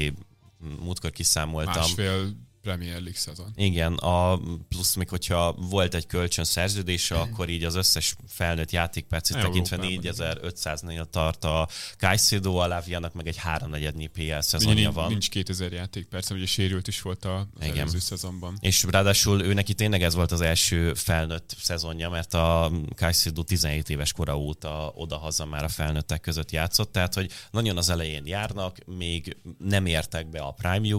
múltkor 0.80 1.10
kiszámoltam. 1.10 1.74
Másfél 1.74 2.36
Premier 2.62 2.92
League 2.92 3.14
szezon. 3.14 3.52
Igen, 3.56 3.94
a, 3.94 4.40
plusz 4.68 4.94
még 4.94 5.08
hogyha 5.08 5.52
volt 5.52 5.94
egy 5.94 6.06
kölcsön 6.06 6.44
szerződése, 6.44 7.14
akkor 7.14 7.48
így 7.48 7.64
az 7.64 7.74
összes 7.74 8.16
felnőtt 8.28 8.70
játékpercet 8.70 9.40
tekintve 9.40 9.76
4500-nél 9.80 11.04
tart 11.10 11.44
a 11.44 11.68
Caicedo, 11.98 12.54
a 12.56 12.66
Lavianak 12.66 13.14
meg 13.14 13.26
egy 13.26 13.36
háromnegyednyi 13.36 14.06
PL 14.06 14.40
szezonja 14.40 14.82
nincs, 14.82 14.94
van. 14.94 15.08
Nincs 15.08 15.30
2000 15.30 15.72
játékperc, 15.72 16.30
ugye 16.30 16.46
sérült 16.46 16.88
is 16.88 17.02
volt 17.02 17.24
a, 17.24 17.48
Igen. 17.60 17.78
előző 17.78 17.98
szezonban. 17.98 18.56
És 18.60 18.84
ráadásul 18.90 19.42
ő 19.42 19.52
neki 19.52 19.74
tényleg 19.74 20.02
ez 20.02 20.14
volt 20.14 20.32
az 20.32 20.40
első 20.40 20.94
felnőtt 20.94 21.56
szezonja, 21.60 22.10
mert 22.10 22.34
a 22.34 22.70
Caicedo 22.94 23.42
17 23.42 23.90
éves 23.90 24.12
kora 24.12 24.38
óta 24.38 24.92
oda-haza 24.94 25.44
már 25.44 25.64
a 25.64 25.68
felnőttek 25.68 26.20
között 26.20 26.50
játszott, 26.50 26.92
tehát 26.92 27.14
hogy 27.14 27.30
nagyon 27.50 27.76
az 27.76 27.90
elején 27.90 28.26
járnak, 28.26 28.78
még 28.86 29.36
nem 29.58 29.86
értek 29.86 30.30
be 30.30 30.40
a 30.40 30.50
prime 30.50 30.98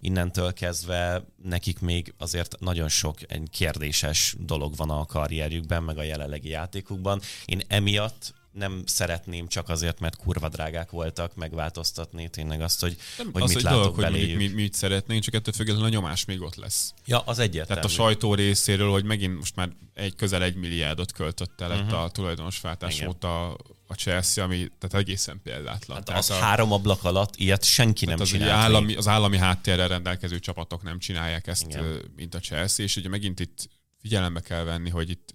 innentől 0.00 0.52
kezdve 0.52 0.95
illetve 0.96 1.24
nekik 1.42 1.80
még 1.80 2.14
azért 2.18 2.56
nagyon 2.60 2.88
sok 2.88 3.18
egy 3.32 3.48
kérdéses 3.50 4.34
dolog 4.38 4.76
van 4.76 4.90
a 4.90 5.06
karrierjükben, 5.06 5.82
meg 5.82 5.98
a 5.98 6.02
jelenlegi 6.02 6.48
játékukban. 6.48 7.20
Én 7.44 7.62
emiatt 7.66 8.34
nem 8.52 8.82
szeretném 8.86 9.48
csak 9.48 9.68
azért, 9.68 10.00
mert 10.00 10.16
kurva 10.16 10.48
drágák 10.48 10.90
voltak 10.90 11.34
megváltoztatni 11.34 12.28
tényleg 12.28 12.60
azt, 12.60 12.80
hogy, 12.80 12.96
nem, 13.18 13.30
hogy 13.32 13.42
az 13.42 13.52
mit 13.52 13.62
látok 13.62 13.80
dolog, 13.80 13.96
beléjük. 13.96 14.40
Hogy 14.40 14.48
mi, 14.48 14.54
mit 14.54 14.74
szeretnénk, 14.74 15.22
csak 15.22 15.34
ettől 15.34 15.54
függetlenül 15.54 15.88
a 15.88 15.92
nyomás 15.92 16.24
még 16.24 16.40
ott 16.40 16.54
lesz. 16.54 16.94
Ja, 17.04 17.18
az 17.18 17.38
egyértelmű. 17.38 17.80
Tehát 17.80 17.84
a 17.84 18.02
sajtó 18.02 18.34
részéről, 18.34 18.90
hogy 18.90 19.04
megint 19.04 19.36
most 19.36 19.56
már 19.56 19.70
egy 19.94 20.14
közel 20.14 20.42
egy 20.42 20.54
milliárdot 20.54 21.12
költött 21.12 21.60
el 21.60 21.70
uh-huh. 21.70 22.02
a 22.02 22.10
tulajdonos 22.10 22.60
váltás 22.60 23.02
óta 23.06 23.56
a 23.86 23.94
Chelsea, 23.94 24.44
ami 24.44 24.56
tehát 24.78 25.06
egészen 25.06 25.40
példátlan. 25.42 25.96
Hát 25.96 26.18
az 26.18 26.30
a, 26.30 26.34
három 26.34 26.72
ablak 26.72 27.04
alatt 27.04 27.36
ilyet 27.36 27.64
senki 27.64 28.04
nem 28.04 28.20
az 28.20 28.28
csinál. 28.28 28.50
Állami, 28.50 28.94
az 28.94 29.08
állami 29.08 29.38
háttérrel 29.38 29.88
rendelkező 29.88 30.38
csapatok 30.38 30.82
nem 30.82 30.98
csinálják 30.98 31.46
ezt, 31.46 31.66
Igen. 31.66 32.12
mint 32.16 32.34
a 32.34 32.38
Chelsea, 32.38 32.84
és 32.84 32.96
ugye 32.96 33.08
megint 33.08 33.40
itt 33.40 33.68
figyelembe 34.00 34.40
kell 34.40 34.62
venni, 34.62 34.90
hogy 34.90 35.10
itt 35.10 35.34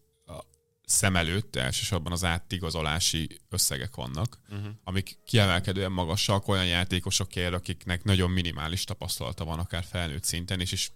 szem 0.92 1.16
előtt 1.16 1.56
elsősorban 1.56 2.12
az 2.12 2.24
átigazolási 2.24 3.40
összegek 3.50 3.96
vannak, 3.96 4.40
uh-huh. 4.50 4.68
amik 4.84 5.18
kiemelkedően 5.26 5.92
magasak 5.92 6.48
olyan 6.48 6.66
játékosokért, 6.66 7.54
akiknek 7.54 8.04
nagyon 8.04 8.32
minimális 8.32 8.84
tapasztalata 8.84 9.46
van, 9.46 9.60
akár 9.60 9.84
felnőtt 9.84 10.24
szinten, 10.24 10.60
és, 10.60 10.72
és 10.72 10.92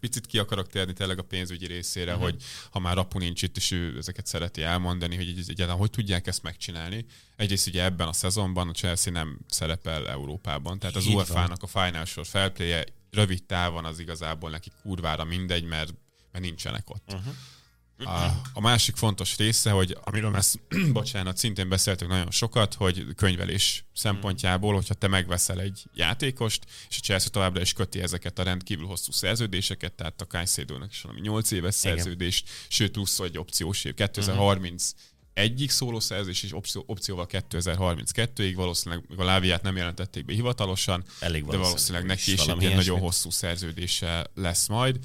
picit 0.00 0.26
ki 0.26 0.38
akarok 0.38 0.68
térni 0.68 0.92
tényleg 0.92 1.18
a 1.18 1.22
pénzügyi 1.22 1.66
részére, 1.66 2.12
uh-huh. 2.12 2.30
hogy 2.30 2.42
ha 2.70 2.78
már 2.78 2.94
Rapu 2.94 3.18
nincs 3.18 3.42
itt, 3.42 3.56
és 3.56 3.70
ő 3.70 3.96
ezeket 3.98 4.26
szereti 4.26 4.62
elmondani, 4.62 5.16
hogy 5.16 5.28
egyáltalán 5.48 5.80
hogy 5.80 5.90
tudják 5.90 6.26
ezt 6.26 6.42
megcsinálni. 6.42 7.04
Egyrészt 7.36 7.66
ugye 7.66 7.84
ebben 7.84 8.08
a 8.08 8.12
szezonban 8.12 8.68
a 8.68 8.72
Chelsea 8.72 9.12
nem 9.12 9.38
szerepel 9.48 10.08
Európában, 10.08 10.78
tehát 10.78 10.96
az 10.96 11.06
UEFA-nak 11.06 11.62
a 11.62 11.66
Financial 11.66 12.24
Fair 12.24 12.50
play 12.50 12.84
rövid 13.10 13.44
távon 13.44 13.84
az 13.84 13.98
igazából 13.98 14.50
neki 14.50 14.70
kurvára 14.82 15.24
mindegy, 15.24 15.64
mert, 15.64 15.94
mert 16.32 16.44
nincsenek 16.44 16.90
ott. 16.90 17.12
Uh-huh. 17.12 17.34
A, 18.04 18.40
a 18.52 18.60
másik 18.60 18.96
fontos 18.96 19.36
része, 19.36 19.70
hogy 19.70 19.96
amiről 20.04 20.36
ezt, 20.36 20.60
bocsánat, 20.92 21.36
szintén 21.36 21.68
beszéltük 21.68 22.08
nagyon 22.08 22.30
sokat, 22.30 22.74
hogy 22.74 23.06
könyvelés 23.16 23.84
szempontjából, 23.94 24.74
hogyha 24.74 24.94
te 24.94 25.08
megveszel 25.08 25.60
egy 25.60 25.82
játékost, 25.94 26.64
és 26.88 26.96
a 26.96 27.04
Chelsea 27.04 27.30
továbbra 27.30 27.60
is 27.60 27.72
köti 27.72 28.00
ezeket 28.00 28.38
a 28.38 28.42
rendkívül 28.42 28.86
hosszú 28.86 29.12
szerződéseket, 29.12 29.92
tehát 29.92 30.20
a 30.20 30.26
caicedo 30.26 30.74
is 30.90 31.00
valami 31.00 31.20
8 31.20 31.50
éves 31.50 31.74
szerződést, 31.74 32.44
Igen. 32.44 32.56
sőt 32.68 32.90
plusz 32.90 33.18
egy 33.18 33.38
opciós 33.38 33.84
év, 33.84 33.94
2030 33.94 34.90
uh-huh 34.90 35.08
egyik 35.34 35.70
szóló 35.70 36.00
szerzés 36.00 36.42
és 36.42 36.54
opció, 36.54 36.84
opcióval 36.86 37.26
2032-ig, 37.30 38.52
valószínűleg 38.56 39.04
a 39.16 39.24
Láviát 39.24 39.62
nem 39.62 39.76
jelentették 39.76 40.24
be 40.24 40.32
hivatalosan, 40.32 41.04
Elég 41.20 41.44
de 41.44 41.56
valószínűleg 41.56 42.06
neki 42.06 42.32
is 42.32 42.46
egy 42.46 42.74
nagyon 42.74 42.98
hosszú 42.98 43.30
szerződése 43.30 44.26
lesz 44.34 44.66
majd. 44.68 44.98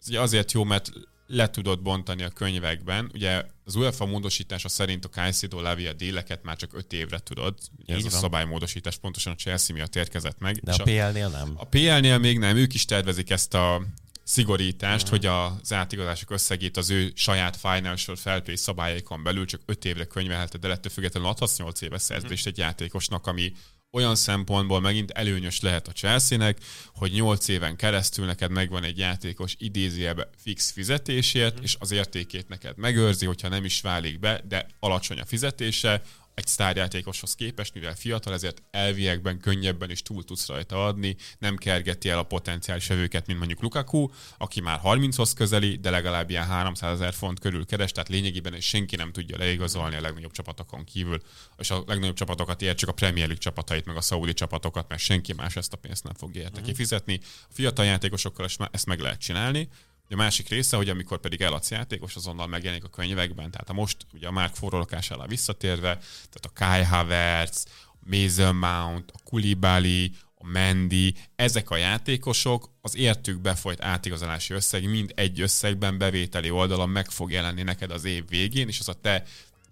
Ez 0.00 0.08
ugye 0.08 0.20
azért 0.20 0.52
jó, 0.52 0.64
mert 0.64 0.92
le 1.26 1.50
tudod 1.50 1.82
bontani 1.82 2.22
a 2.22 2.28
könyvekben. 2.28 3.10
Ugye 3.14 3.44
az 3.64 3.74
UEFA 3.74 4.06
módosítása 4.06 4.68
szerint 4.68 5.04
a 5.04 5.08
Caicedo 5.08 5.60
Lavia 5.60 5.92
déleket 5.92 6.42
már 6.42 6.56
csak 6.56 6.70
5 6.74 6.92
évre 6.92 7.18
tudod. 7.18 7.58
Ugye 7.78 7.94
ez 7.94 8.02
van. 8.02 8.12
a 8.12 8.16
szabálymódosítás 8.16 8.96
pontosan 8.96 9.32
a 9.32 9.36
Chelsea 9.36 9.76
miatt 9.76 9.96
érkezett 9.96 10.38
meg. 10.38 10.56
De 10.62 10.72
a 10.72 10.82
PL-nél 10.82 11.28
nem. 11.28 11.52
A 11.56 11.64
PL-nél 11.64 12.18
még 12.18 12.38
nem. 12.38 12.56
Ők 12.56 12.74
is 12.74 12.84
tervezik 12.84 13.30
ezt 13.30 13.54
a 13.54 13.82
szigorítást, 14.22 15.06
mm. 15.06 15.10
hogy 15.10 15.26
az 15.26 15.72
átigazások 15.72 16.30
összegét 16.30 16.76
az 16.76 16.90
ő 16.90 17.12
saját 17.14 17.56
financial 17.56 18.16
fair 18.16 18.42
play 18.42 18.56
szabályaikon 18.56 19.22
belül 19.22 19.46
csak 19.46 19.60
5 19.66 19.84
évre 19.84 20.04
könyvelheted, 20.04 20.60
de 20.60 20.68
ettől 20.68 20.92
függetlenül 20.92 21.28
adhatsz 21.28 21.58
8 21.58 21.80
éves 21.80 22.02
szerződést 22.02 22.46
mm. 22.46 22.50
egy 22.50 22.58
játékosnak, 22.58 23.26
ami 23.26 23.52
olyan 23.92 24.14
szempontból 24.14 24.80
megint 24.80 25.10
előnyös 25.10 25.60
lehet 25.60 25.88
a 25.88 25.92
Chelsea-nek, 25.92 26.58
hogy 26.94 27.12
8 27.12 27.48
éven 27.48 27.76
keresztül 27.76 28.26
neked 28.26 28.50
megvan 28.50 28.84
egy 28.84 28.98
játékos 28.98 29.54
idézőjelbe 29.58 30.30
fix 30.36 30.70
fizetésért, 30.70 31.60
mm. 31.60 31.62
és 31.62 31.76
az 31.78 31.90
értékét 31.90 32.48
neked 32.48 32.76
megőrzi, 32.76 33.26
hogyha 33.26 33.48
nem 33.48 33.64
is 33.64 33.80
válik 33.80 34.18
be, 34.18 34.40
de 34.48 34.66
alacsony 34.78 35.20
a 35.20 35.24
fizetése, 35.24 36.02
egy 36.36 36.46
sztárjátékoshoz 36.46 37.34
képest, 37.34 37.74
mivel 37.74 37.94
fiatal, 37.94 38.32
ezért 38.32 38.62
elviekben 38.70 39.38
könnyebben 39.38 39.90
is 39.90 40.02
túl 40.02 40.24
tudsz 40.24 40.46
rajta 40.46 40.86
adni, 40.86 41.16
nem 41.38 41.56
kergeti 41.56 42.08
el 42.08 42.18
a 42.18 42.22
potenciális 42.22 42.90
evőket, 42.90 43.26
mint 43.26 43.38
mondjuk 43.38 43.62
Lukaku, 43.62 44.08
aki 44.38 44.60
már 44.60 44.80
30-hoz 44.84 45.32
közeli, 45.32 45.76
de 45.76 45.90
legalább 45.90 46.30
ilyen 46.30 46.46
300 46.46 46.92
ezer 46.92 47.14
font 47.14 47.40
körül 47.40 47.66
keres, 47.66 47.92
tehát 47.92 48.08
lényegében 48.08 48.60
senki 48.60 48.96
nem 48.96 49.12
tudja 49.12 49.38
leigazolni 49.38 49.96
a 49.96 50.00
legnagyobb 50.00 50.32
csapatokon 50.32 50.84
kívül, 50.84 51.20
és 51.56 51.70
a 51.70 51.82
legnagyobb 51.86 52.16
csapatokat 52.16 52.62
ért 52.62 52.78
csak 52.78 52.88
a 52.88 52.92
Premier 52.92 53.26
League 53.26 53.42
csapatait, 53.42 53.84
meg 53.84 53.96
a 53.96 54.00
Saudi 54.00 54.32
csapatokat, 54.32 54.88
mert 54.88 55.02
senki 55.02 55.32
más 55.32 55.56
ezt 55.56 55.72
a 55.72 55.76
pénzt 55.76 56.04
nem 56.04 56.14
fogja 56.14 56.40
érte 56.40 56.52
uh-huh. 56.52 56.66
kifizetni. 56.66 57.20
A 57.22 57.52
fiatal 57.52 57.84
játékosokkal 57.84 58.46
ezt 58.70 58.86
meg 58.86 59.00
lehet 59.00 59.20
csinálni, 59.20 59.68
a 60.08 60.16
másik 60.16 60.48
része, 60.48 60.76
hogy 60.76 60.88
amikor 60.88 61.20
pedig 61.20 61.40
eladsz 61.40 61.70
játékos, 61.70 62.16
azonnal 62.16 62.46
megjelenik 62.46 62.84
a 62.84 62.88
könyvekben, 62.88 63.50
tehát 63.50 63.70
a 63.70 63.72
most 63.72 63.96
ugye 64.12 64.26
a 64.26 64.30
Mark 64.30 64.54
forrólakás 64.54 65.10
alá 65.10 65.26
visszatérve, 65.26 65.98
tehát 66.30 66.46
a 66.46 66.52
Kai 66.54 66.82
Havertz, 66.82 67.66
Mason 67.98 68.56
Mount, 68.56 69.10
a 69.10 69.18
Kulibali, 69.24 70.12
a 70.34 70.46
Mendy, 70.46 71.14
ezek 71.36 71.70
a 71.70 71.76
játékosok 71.76 72.70
az 72.80 72.96
értük 72.96 73.40
befolyt 73.40 73.82
átigazolási 73.82 74.54
összeg 74.54 74.88
mind 74.88 75.12
egy 75.14 75.40
összegben 75.40 75.98
bevételi 75.98 76.50
oldalon 76.50 76.88
meg 76.88 77.10
fog 77.10 77.30
jelenni 77.30 77.62
neked 77.62 77.90
az 77.90 78.04
év 78.04 78.28
végén, 78.28 78.68
és 78.68 78.78
az 78.78 78.88
a 78.88 78.94
te 78.94 79.24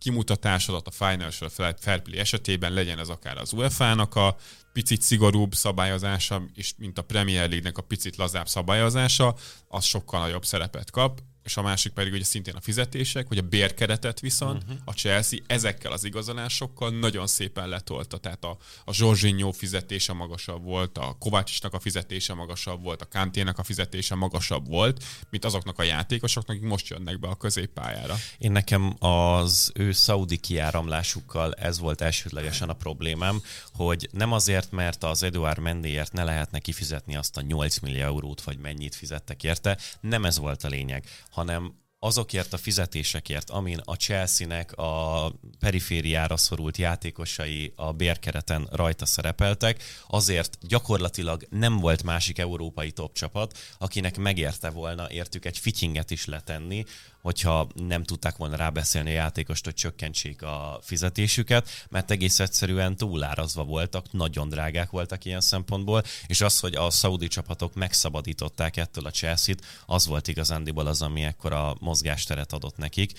kimutatásodat 0.04 0.86
a 0.86 0.90
Financial 0.90 1.50
Fair 1.78 2.02
Play 2.02 2.18
esetében 2.18 2.72
legyen 2.72 2.98
ez 2.98 3.08
akár 3.08 3.38
az 3.38 3.52
UEFA-nak 3.52 4.14
a 4.14 4.36
picit 4.72 5.02
szigorúbb 5.02 5.54
szabályozása, 5.54 6.42
és 6.54 6.74
mint 6.78 6.98
a 6.98 7.02
Premier 7.02 7.48
League-nek 7.48 7.78
a 7.78 7.82
picit 7.82 8.16
lazább 8.16 8.48
szabályozása, 8.48 9.34
az 9.68 9.84
sokkal 9.84 10.20
nagyobb 10.20 10.44
szerepet 10.44 10.90
kap 10.90 11.20
és 11.44 11.56
a 11.56 11.62
másik 11.62 11.92
pedig 11.92 12.12
ugye 12.12 12.24
szintén 12.24 12.54
a 12.54 12.60
fizetések, 12.60 13.28
hogy 13.28 13.38
a 13.38 13.42
bérkeretet 13.42 14.20
viszont 14.20 14.62
uh-huh. 14.62 14.78
a 14.84 14.92
Chelsea 14.92 15.38
ezekkel 15.46 15.92
az 15.92 16.04
igazolásokkal 16.04 16.90
nagyon 16.90 17.26
szépen 17.26 17.68
letolta. 17.68 18.18
Tehát 18.18 18.44
a, 18.44 18.56
a 18.84 18.92
Zsorzsinyó 18.92 19.52
fizetése 19.52 20.12
magasabb 20.12 20.64
volt, 20.64 20.98
a 20.98 21.16
Kovácsisnak 21.18 21.72
a 21.72 21.78
fizetése 21.78 22.34
magasabb 22.34 22.82
volt, 22.82 23.02
a 23.02 23.08
Kantének 23.08 23.58
a 23.58 23.62
fizetése 23.62 24.14
magasabb 24.14 24.68
volt, 24.68 25.04
mint 25.30 25.44
azoknak 25.44 25.78
a 25.78 25.82
játékosoknak, 25.82 26.56
akik 26.56 26.68
most 26.68 26.88
jönnek 26.88 27.20
be 27.20 27.28
a 27.28 27.34
középpályára. 27.34 28.14
Én 28.38 28.52
nekem 28.52 28.96
az 28.98 29.70
ő 29.74 29.92
szaudi 29.92 30.36
kiáramlásukkal 30.36 31.54
ez 31.54 31.78
volt 31.78 32.00
elsődlegesen 32.00 32.68
a 32.68 32.72
problémám, 32.72 33.42
hogy 33.72 34.08
nem 34.12 34.32
azért, 34.32 34.70
mert 34.70 35.04
az 35.04 35.22
Eduard 35.22 35.58
Mendéért 35.58 36.12
ne 36.12 36.24
lehetne 36.24 36.58
kifizetni 36.58 37.16
azt 37.16 37.36
a 37.36 37.40
8 37.40 37.78
millió 37.78 38.02
eurót, 38.02 38.42
vagy 38.42 38.58
mennyit 38.58 38.94
fizettek 38.94 39.42
érte, 39.42 39.78
nem 40.00 40.24
ez 40.24 40.38
volt 40.38 40.64
a 40.64 40.68
lényeg, 40.68 41.04
hanem 41.34 41.82
azokért 41.98 42.52
a 42.52 42.56
fizetésekért, 42.56 43.50
amin 43.50 43.80
a 43.84 43.94
Chelsea-nek 43.94 44.72
a 44.72 45.32
perifériára 45.58 46.36
szorult 46.36 46.76
játékosai 46.76 47.72
a 47.76 47.92
bérkereten 47.92 48.68
rajta 48.70 49.06
szerepeltek, 49.06 49.82
azért 50.08 50.58
gyakorlatilag 50.60 51.46
nem 51.50 51.78
volt 51.78 52.02
másik 52.02 52.38
európai 52.38 52.90
top 52.90 53.14
csapat, 53.14 53.58
akinek 53.78 54.16
megérte 54.16 54.70
volna 54.70 55.10
értük 55.10 55.44
egy 55.44 55.58
fittinget 55.58 56.10
is 56.10 56.24
letenni, 56.24 56.84
hogyha 57.24 57.66
nem 57.74 58.02
tudták 58.02 58.36
volna 58.36 58.56
rábeszélni 58.56 59.10
a 59.10 59.14
játékost, 59.14 59.64
hogy 59.64 59.74
csökkentsék 59.74 60.42
a 60.42 60.78
fizetésüket, 60.82 61.68
mert 61.88 62.10
egész 62.10 62.40
egyszerűen 62.40 62.96
túlárazva 62.96 63.64
voltak, 63.64 64.12
nagyon 64.12 64.48
drágák 64.48 64.90
voltak 64.90 65.24
ilyen 65.24 65.40
szempontból, 65.40 66.02
és 66.26 66.40
az, 66.40 66.60
hogy 66.60 66.74
a 66.74 66.90
szaudi 66.90 67.28
csapatok 67.28 67.74
megszabadították 67.74 68.76
ettől 68.76 69.06
a 69.06 69.10
Chelsea-t, 69.10 69.64
az 69.86 70.06
volt 70.06 70.28
igazándiból 70.28 70.86
az, 70.86 71.02
ami 71.02 71.22
ekkora 71.22 71.76
mozgásteret 71.80 72.52
adott 72.52 72.76
nekik. 72.76 73.12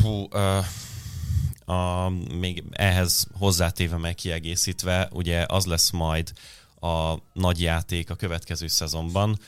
Fú, 0.00 0.28
uh, 0.32 0.64
a, 1.76 2.08
még 2.38 2.64
ehhez 2.70 3.26
hozzátéve 3.38 3.96
meg 3.96 4.14
kiegészítve, 4.14 5.08
ugye 5.12 5.44
az 5.48 5.64
lesz 5.64 5.90
majd 5.90 6.32
a 6.80 7.14
nagy 7.32 7.60
játék 7.60 8.10
a 8.10 8.14
következő 8.14 8.66
szezonban, 8.66 9.38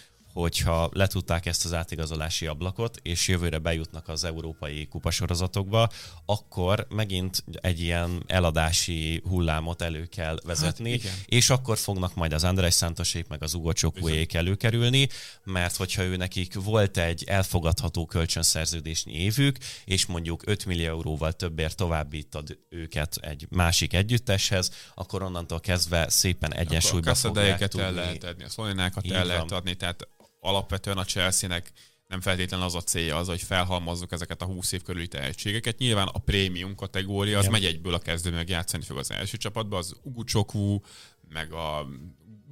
hogyha 0.41 0.91
letudták 0.93 1.47
ezt 1.47 1.65
az 1.65 1.73
átigazolási 1.73 2.47
ablakot, 2.47 2.99
és 3.03 3.29
jövőre 3.29 3.59
bejutnak 3.59 4.09
az 4.09 4.25
európai 4.25 4.87
kupasorozatokba, 4.87 5.89
akkor 6.27 6.87
megint 6.89 7.45
egy 7.61 7.81
ilyen 7.81 8.23
eladási 8.27 9.23
hullámot 9.29 9.83
elő 9.83 10.05
kell 10.05 10.39
vezetni, 10.45 11.01
hát, 11.01 11.13
és 11.27 11.51
akkor 11.51 11.79
fognak 11.79 12.15
majd 12.15 12.33
az 12.33 12.45
András 12.45 12.75
Szántosék 12.75 13.29
meg 13.29 13.43
az 13.43 13.55
Ugo 13.55 13.73
Csokóék 13.73 14.35
előkerülni, 14.35 15.09
mert 15.45 15.77
hogyha 15.77 16.03
ő 16.03 16.17
nekik 16.17 16.55
volt 16.55 16.97
egy 16.97 17.25
elfogadható 17.25 18.07
kölcsönszerződésnyi 18.07 19.13
évük, 19.13 19.59
és 19.85 20.07
mondjuk 20.07 20.43
5 20.47 20.65
millió 20.67 20.87
euróval 20.87 21.33
többért 21.33 21.77
továbbítad 21.77 22.59
őket 22.69 23.17
egy 23.21 23.47
másik 23.51 23.93
együtteshez, 23.93 24.71
akkor 24.95 25.23
onnantól 25.23 25.61
kezdve 25.61 26.09
szépen 26.09 26.55
egyensúlyba 26.55 27.15
fogják 27.15 27.69
tudni. 27.69 27.87
el 27.87 27.93
lehet 27.93 28.25
adni, 28.25 28.45
a 28.45 28.49
szolinákat 28.49 29.11
el 29.11 29.25
lehet 29.25 29.53
adni, 29.53 29.75
tehát 29.75 30.09
alapvetően 30.47 30.99
a 30.99 31.05
Chelsea-nek 31.05 31.73
nem 32.07 32.21
feltétlenül 32.21 32.67
az 32.67 32.75
a 32.75 32.81
célja 32.81 33.17
az, 33.17 33.27
hogy 33.27 33.43
felhalmozzuk 33.43 34.13
ezeket 34.13 34.43
a 34.43 34.45
20 34.45 34.73
év 34.73 34.83
körüli 34.83 35.09
tehetségeket. 35.09 35.79
Nyilván 35.79 36.07
a 36.13 36.19
prémium 36.19 36.75
kategória 36.75 37.39
az 37.39 37.45
ja. 37.45 37.51
megy 37.51 37.65
egyből 37.65 37.95
a 37.95 37.99
kezdő 37.99 38.31
meg 38.31 38.49
játszani 38.49 38.85
fog 38.85 38.99
az 38.99 39.11
első 39.11 39.37
csapatba, 39.37 39.77
az 39.77 39.97
Ugucsokú, 40.03 40.83
meg 41.29 41.53
a 41.53 41.87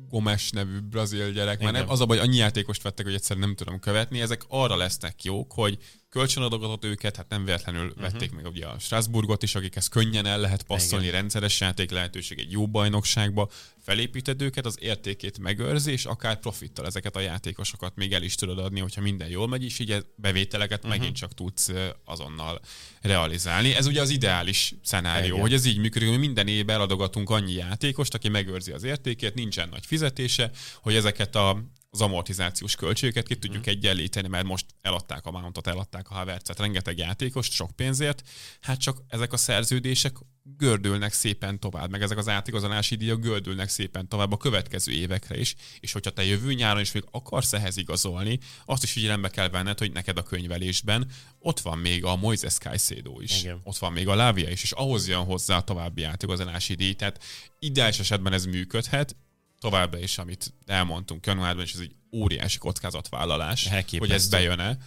Gomes 0.09 0.51
nevű 0.51 0.81
brazil 0.81 1.33
gyerek, 1.33 1.61
mert 1.61 1.73
nem, 1.73 1.89
az 1.89 2.01
a 2.01 2.07
baj, 2.07 2.19
annyi 2.19 2.37
játékost 2.37 2.83
vettek, 2.83 3.05
hogy 3.05 3.15
egyszerűen 3.15 3.47
nem 3.47 3.57
tudom 3.57 3.79
követni, 3.79 4.21
ezek 4.21 4.45
arra 4.49 4.77
lesznek 4.77 5.25
jók, 5.25 5.53
hogy 5.53 5.79
kölcsönadogatott 6.15 6.85
őket, 6.85 7.17
hát 7.17 7.29
nem 7.29 7.45
véletlenül 7.45 7.87
uh-huh. 7.87 8.03
vették 8.03 8.33
meg 8.33 8.47
ugye 8.47 8.67
a 8.67 8.79
Strasbourgot 8.79 9.43
is, 9.43 9.55
akikhez 9.55 9.89
könnyen 9.89 10.27
el 10.27 10.39
lehet 10.39 10.63
passzolni, 10.63 11.07
Igen. 11.07 11.21
rendszeres 11.21 11.61
játék 11.61 11.91
lehetőség 11.91 12.39
egy 12.39 12.51
jó 12.51 12.67
bajnokságba, 12.67 13.51
felépíted 13.83 14.43
őket, 14.43 14.67
az 14.67 14.77
értékét 14.81 15.39
megőrzi, 15.39 15.93
és 15.93 16.05
akár 16.05 16.41
profittal 16.41 16.87
ezeket 16.87 17.17
a 17.17 17.21
játékosokat 17.21 17.97
még 17.97 18.13
el 18.13 18.23
is 18.23 18.35
tudod 18.35 18.59
adni, 18.59 18.81
hogyha 18.81 19.01
minden 19.01 19.29
jól 19.29 19.49
megy, 19.49 19.65
és 19.65 19.79
így 19.79 20.07
bevételeket 20.17 20.85
uh-huh. 20.85 20.99
megint 20.99 21.17
csak 21.17 21.35
tudsz 21.35 21.71
azonnal 22.05 22.61
realizálni. 23.01 23.75
Ez 23.75 23.87
ugye 23.87 24.01
az 24.01 24.11
ideális 24.11 24.75
szenárió, 24.83 25.27
Igen. 25.27 25.41
hogy 25.41 25.53
ez 25.53 25.65
így 25.65 25.79
működik, 25.79 26.09
hogy 26.09 26.19
minden 26.19 26.49
évben 26.49 26.75
eladogatunk 26.75 27.31
annyi 27.31 27.53
játékost, 27.53 28.15
aki 28.15 28.29
megőrzi 28.29 28.73
az 28.73 28.85
értékét, 28.85 29.35
nincsen 29.35 29.69
nagy 29.69 29.87
fizetése, 29.87 30.51
hogy 30.83 30.95
ezeket 30.95 31.35
a 31.35 31.65
az 31.95 32.01
amortizációs 32.01 32.77
költségeket 32.77 33.27
ki 33.27 33.37
tudjuk 33.37 33.67
mm. 33.67 33.71
egyenlíteni, 33.71 34.29
mert 34.29 34.47
most 34.47 34.67
eladták 34.81 35.27
a 35.27 35.31
Mountot, 35.31 35.67
eladták 35.67 36.11
a 36.11 36.15
Havertzet, 36.15 36.59
rengeteg 36.59 36.99
játékost, 36.99 37.53
sok 37.53 37.71
pénzért, 37.71 38.23
hát 38.61 38.81
csak 38.81 39.03
ezek 39.09 39.33
a 39.33 39.37
szerződések 39.37 40.17
gördülnek 40.57 41.13
szépen 41.13 41.61
tovább, 41.61 41.91
meg 41.91 42.03
ezek 42.03 42.19
az 42.19 42.29
átigazolási 42.29 42.95
díjak 42.95 43.21
gördülnek 43.21 43.69
szépen 43.69 44.09
tovább 44.09 44.33
a 44.33 44.37
következő 44.37 44.93
évekre 44.93 45.39
is, 45.39 45.55
és 45.81 45.93
hogyha 45.93 46.11
te 46.11 46.25
jövő 46.25 46.53
nyáron 46.53 46.81
is 46.81 46.93
még 46.93 47.05
akarsz 47.11 47.53
ehhez 47.53 47.77
igazolni, 47.77 48.39
azt 48.65 48.83
is 48.83 48.93
figyelembe 48.93 49.29
kell 49.29 49.49
venned, 49.49 49.79
hogy 49.79 49.93
neked 49.93 50.19
a 50.19 50.23
könyvelésben 50.23 51.11
ott 51.39 51.61
van 51.61 51.79
még 51.79 52.05
a 52.05 52.17
Moises 52.17 52.55
Caicedo 52.55 53.21
is, 53.21 53.43
Igen. 53.43 53.61
ott 53.65 53.79
van 53.79 53.93
még 53.93 54.09
a 54.09 54.15
Lávia 54.15 54.49
is, 54.49 54.63
és 54.63 54.73
ahhoz 54.73 55.09
jön 55.09 55.25
hozzá 55.25 55.57
a 55.57 55.65
további 55.65 56.03
átigazolási 56.03 56.75
díj, 56.75 56.93
tehát 56.93 57.23
ideális 57.59 57.99
esetben 57.99 58.33
ez 58.33 58.45
működhet, 58.45 59.17
továbbra 59.65 59.99
is, 59.99 60.19
amit 60.19 60.55
elmondtunk 60.67 61.27
januárban, 61.27 61.65
és 61.65 61.73
ez 61.73 61.81
egy 61.81 61.95
óriási 62.13 62.59
kockázatvállalás, 62.59 63.67
Elképesztő. 63.67 63.99
hogy 63.99 64.11
ez 64.11 64.29
bejön-e, 64.29 64.79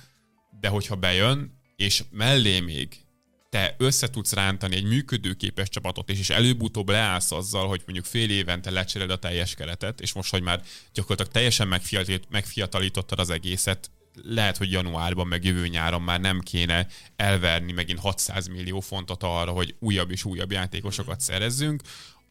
de 0.59 0.67
hogyha 0.67 0.95
bejön, 0.95 1.59
és 1.75 2.03
mellé 2.11 2.59
még 2.59 3.05
te 3.49 3.75
össze 3.77 4.09
tudsz 4.09 4.33
rántani 4.33 4.75
egy 4.75 4.83
működőképes 4.83 5.69
csapatot, 5.69 6.09
és, 6.09 6.19
és 6.19 6.29
előbb-utóbb 6.29 6.89
leállsz 6.89 7.31
azzal, 7.31 7.67
hogy 7.67 7.81
mondjuk 7.85 8.05
fél 8.05 8.29
évente 8.29 8.71
lecseréled 8.71 9.13
a 9.13 9.19
teljes 9.19 9.55
keretet, 9.55 10.01
és 10.01 10.13
most, 10.13 10.31
hogy 10.31 10.41
már 10.41 10.61
gyakorlatilag 10.93 11.31
teljesen 11.31 11.81
megfiatalítottad 12.29 13.19
az 13.19 13.29
egészet, 13.29 13.91
lehet, 14.23 14.57
hogy 14.57 14.71
januárban, 14.71 15.27
meg 15.27 15.43
jövő 15.43 15.67
nyáron 15.67 16.01
már 16.01 16.19
nem 16.19 16.39
kéne 16.39 16.87
elverni 17.15 17.71
megint 17.71 17.99
600 17.99 18.47
millió 18.47 18.79
fontot 18.79 19.23
arra, 19.23 19.51
hogy 19.51 19.75
újabb 19.79 20.11
és 20.11 20.25
újabb 20.25 20.51
játékosokat 20.51 21.19
szerezzünk, 21.19 21.81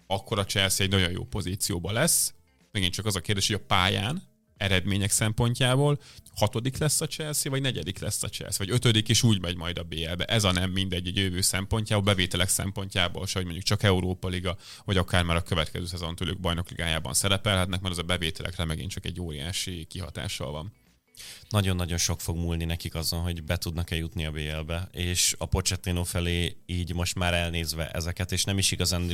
akkor 0.07 0.39
a 0.39 0.45
Chelsea 0.45 0.87
egy 0.87 0.93
nagyon 0.93 1.11
jó 1.11 1.25
pozícióban 1.25 1.93
lesz. 1.93 2.35
Megint 2.73 2.93
csak 2.93 3.07
az 3.07 3.17
a 3.17 3.21
kérdés, 3.21 3.47
hogy 3.47 3.57
a 3.57 3.67
pályán 3.67 4.23
eredmények 4.57 5.11
szempontjából 5.11 5.99
hatodik 6.35 6.79
lesz 6.79 7.01
a 7.01 7.07
Chelsea, 7.07 7.51
vagy 7.51 7.61
negyedik 7.61 7.99
lesz 7.99 8.23
a 8.23 8.29
Chelsea, 8.29 8.67
vagy 8.67 8.75
ötödik, 8.75 9.09
és 9.09 9.23
úgy 9.23 9.41
megy 9.41 9.57
majd 9.57 9.79
a 9.79 9.83
BL-be. 9.83 10.25
Ez 10.25 10.45
a 10.45 10.53
nem 10.53 10.71
mindegy 10.71 11.07
egy 11.07 11.17
jövő 11.17 11.41
szempontjából, 11.41 12.05
bevételek 12.05 12.49
szempontjából, 12.49 13.27
se, 13.27 13.33
hogy 13.35 13.45
mondjuk 13.45 13.67
csak 13.67 13.83
Európa 13.83 14.29
Liga, 14.29 14.57
vagy 14.85 14.97
akár 14.97 15.25
már 15.25 15.37
a 15.37 15.43
következő 15.43 15.87
szezon 15.87 16.15
tőlük 16.15 16.41
bajnokligájában 16.41 17.15
szerepelhetnek, 17.15 17.81
mert 17.81 17.93
az 17.95 18.01
a 18.01 18.03
bevételekre 18.03 18.65
megint 18.65 18.91
csak 18.91 19.05
egy 19.05 19.21
óriási 19.21 19.85
kihatással 19.85 20.51
van. 20.51 20.73
nagyon-nagyon 21.49 21.99
sok 21.99 22.21
fog 22.21 22.37
múlni 22.37 22.65
nekik 22.65 22.95
azon, 22.95 23.21
hogy 23.21 23.43
be 23.43 23.57
tudnak-e 23.57 23.97
jutni 23.97 24.27
a 24.27 24.31
BL-be, 24.31 24.89
és 24.93 25.35
a 25.39 25.47
Pochettino 25.47 26.05
felé 26.05 26.57
így 26.67 26.95
most 26.95 27.15
már 27.15 27.35
elnézve 27.35 27.91
ezeket, 27.91 28.33
és 28.33 28.45
nem 28.45 28.59
is 28.59 28.71
igazán 28.71 29.07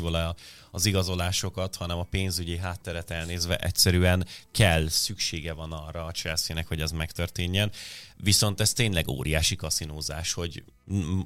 az 0.74 0.86
igazolásokat, 0.86 1.76
hanem 1.76 1.98
a 1.98 2.06
pénzügyi 2.10 2.56
hátteret 2.56 3.10
elnézve 3.10 3.56
egyszerűen 3.56 4.26
kell, 4.50 4.88
szüksége 4.88 5.52
van 5.52 5.72
arra 5.72 6.04
a 6.04 6.10
Chelsea-nek, 6.10 6.68
hogy 6.68 6.80
az 6.80 6.90
megtörténjen. 6.90 7.70
Viszont 8.16 8.60
ez 8.60 8.72
tényleg 8.72 9.08
óriási 9.08 9.56
kaszinózás, 9.56 10.32
hogy 10.32 10.64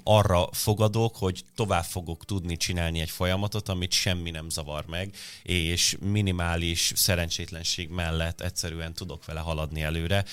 arra 0.03 0.49
fogadok, 0.53 1.17
hogy 1.17 1.45
tovább 1.55 1.85
fogok 1.85 2.25
tudni 2.25 2.57
csinálni 2.57 3.01
egy 3.01 3.11
folyamatot, 3.11 3.69
amit 3.69 3.93
semmi 3.93 4.31
nem 4.31 4.49
zavar 4.49 4.85
meg, 4.87 5.15
és 5.43 5.97
minimális 6.01 6.93
szerencsétlenség 6.95 7.89
mellett 7.89 8.41
egyszerűen 8.41 8.95
tudok 8.95 9.25
vele 9.25 9.41
haladni 9.41 9.83
előre 9.83 10.25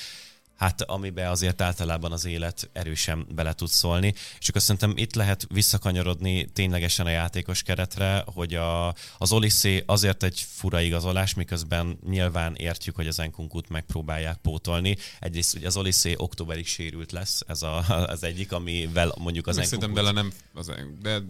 hát 0.63 0.81
amiben 0.81 1.27
azért 1.29 1.61
általában 1.61 2.11
az 2.11 2.25
élet 2.25 2.69
erősen 2.73 3.27
bele 3.35 3.53
tud 3.53 3.67
szólni. 3.67 4.13
És 4.39 4.49
akkor 4.49 4.61
szerintem 4.61 4.93
itt 4.95 5.15
lehet 5.15 5.47
visszakanyarodni 5.49 6.45
ténylegesen 6.45 7.05
a 7.05 7.09
játékos 7.09 7.63
keretre, 7.63 8.23
hogy 8.25 8.53
a, 8.53 8.87
az 9.17 9.31
Oliszé 9.31 9.83
azért 9.85 10.23
egy 10.23 10.45
fura 10.55 10.81
igazolás, 10.81 11.33
miközben 11.33 11.99
nyilván 12.09 12.55
értjük, 12.55 12.95
hogy 12.95 13.07
az 13.07 13.19
Enkunkut 13.19 13.69
megpróbálják 13.69 14.37
pótolni. 14.37 14.97
Egyrészt 15.19 15.55
ugye 15.55 15.67
az 15.67 15.77
Oliszé 15.77 16.13
októberig 16.17 16.67
sérült 16.67 17.11
lesz, 17.11 17.41
ez 17.47 17.61
a, 17.61 17.85
az 18.07 18.23
egyik, 18.23 18.51
amivel 18.51 19.13
mondjuk 19.17 19.47
az 19.47 19.57
Enkunkut... 19.57 19.81
Szerintem 19.81 20.03
bele 20.03 20.21
nem, 20.21 20.33
az, 20.53 20.71
de 21.01 21.21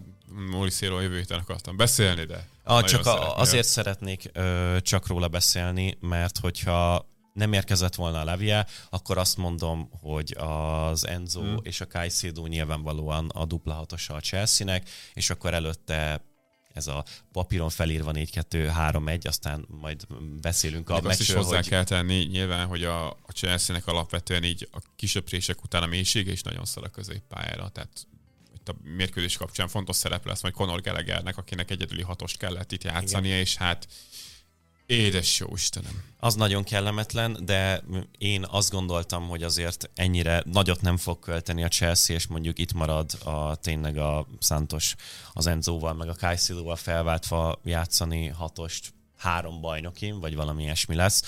Oliszéről 0.53 1.01
jövő 1.01 1.17
héten 1.17 1.39
akartam 1.39 1.77
beszélni, 1.77 2.25
de 2.25 2.47
a, 2.63 2.83
csak 2.83 3.05
a, 3.05 3.37
azért 3.37 3.67
szeretnék 3.67 4.29
ö, 4.33 4.77
csak 4.81 5.07
róla 5.07 5.27
beszélni, 5.27 5.97
mert 5.99 6.37
hogyha 6.37 7.11
nem 7.33 7.53
érkezett 7.53 7.95
volna 7.95 8.19
a 8.19 8.23
Levie, 8.23 8.67
akkor 8.89 9.17
azt 9.17 9.37
mondom, 9.37 9.89
hogy 10.01 10.35
az 10.37 11.07
Enzo 11.07 11.41
hmm. 11.41 11.57
és 11.61 11.81
a 11.81 11.87
Caicedo 11.87 12.45
nyilvánvalóan 12.45 13.29
a 13.29 13.45
dupla 13.45 13.73
hatosa 13.73 14.13
a 14.13 14.19
Chelsea-nek, 14.19 14.89
és 15.13 15.29
akkor 15.29 15.53
előtte 15.53 16.21
ez 16.73 16.87
a 16.87 17.05
papíron 17.31 17.69
felírva 17.69 18.11
4-2-3-1, 18.13 19.27
aztán 19.27 19.65
majd 19.67 20.07
beszélünk 20.41 20.89
a 20.89 20.93
meccsről. 20.93 21.11
Azt 21.11 21.19
is 21.19 21.33
hozzá 21.33 21.55
hogy... 21.55 21.67
kell 21.67 21.83
tenni 21.83 22.23
nyilván, 22.23 22.67
hogy 22.67 22.83
a, 22.83 23.09
a 23.09 23.31
Chelsea-nek 23.33 23.87
alapvetően 23.87 24.43
így 24.43 24.67
a 24.71 24.77
kisöprések 24.95 25.63
után 25.63 25.83
a 25.83 25.87
mélysége 25.87 26.31
is 26.31 26.41
nagyon 26.41 26.65
szar 26.65 26.83
a 26.83 26.89
középpályára, 26.89 27.69
tehát 27.69 28.07
itt 28.55 28.69
a 28.69 28.75
mérkőzés 28.83 29.37
kapcsán 29.37 29.67
fontos 29.67 29.95
szerep 29.95 30.25
lesz 30.25 30.41
majd 30.41 30.53
Conor 30.53 30.81
Gallaghernek, 30.81 31.37
akinek 31.37 31.71
egyedüli 31.71 32.01
hatost 32.01 32.37
kellett 32.37 32.71
itt 32.71 32.83
játszania, 32.83 33.29
Igen. 33.29 33.41
és 33.41 33.55
hát 33.55 33.87
Édes 34.85 35.39
jó 35.39 35.47
Istenem. 35.53 36.03
Az 36.19 36.35
nagyon 36.35 36.63
kellemetlen, 36.63 37.37
de 37.45 37.83
én 38.17 38.45
azt 38.49 38.71
gondoltam, 38.71 39.27
hogy 39.27 39.43
azért 39.43 39.89
ennyire 39.95 40.43
nagyot 40.45 40.81
nem 40.81 40.97
fog 40.97 41.19
költeni 41.19 41.63
a 41.63 41.67
Chelsea, 41.67 42.15
és 42.15 42.27
mondjuk 42.27 42.59
itt 42.59 42.73
marad 42.73 43.11
a 43.23 43.55
tényleg 43.55 43.97
a 43.97 44.27
Santos 44.39 44.95
az 45.33 45.47
Enzóval, 45.47 45.93
meg 45.93 46.09
a 46.09 46.15
Kajszilóval 46.15 46.75
felváltva 46.75 47.59
játszani 47.63 48.27
hatost 48.27 48.93
három 49.17 49.61
bajnokin, 49.61 50.19
vagy 50.19 50.35
valami 50.35 50.63
ilyesmi 50.63 50.95
lesz 50.95 51.23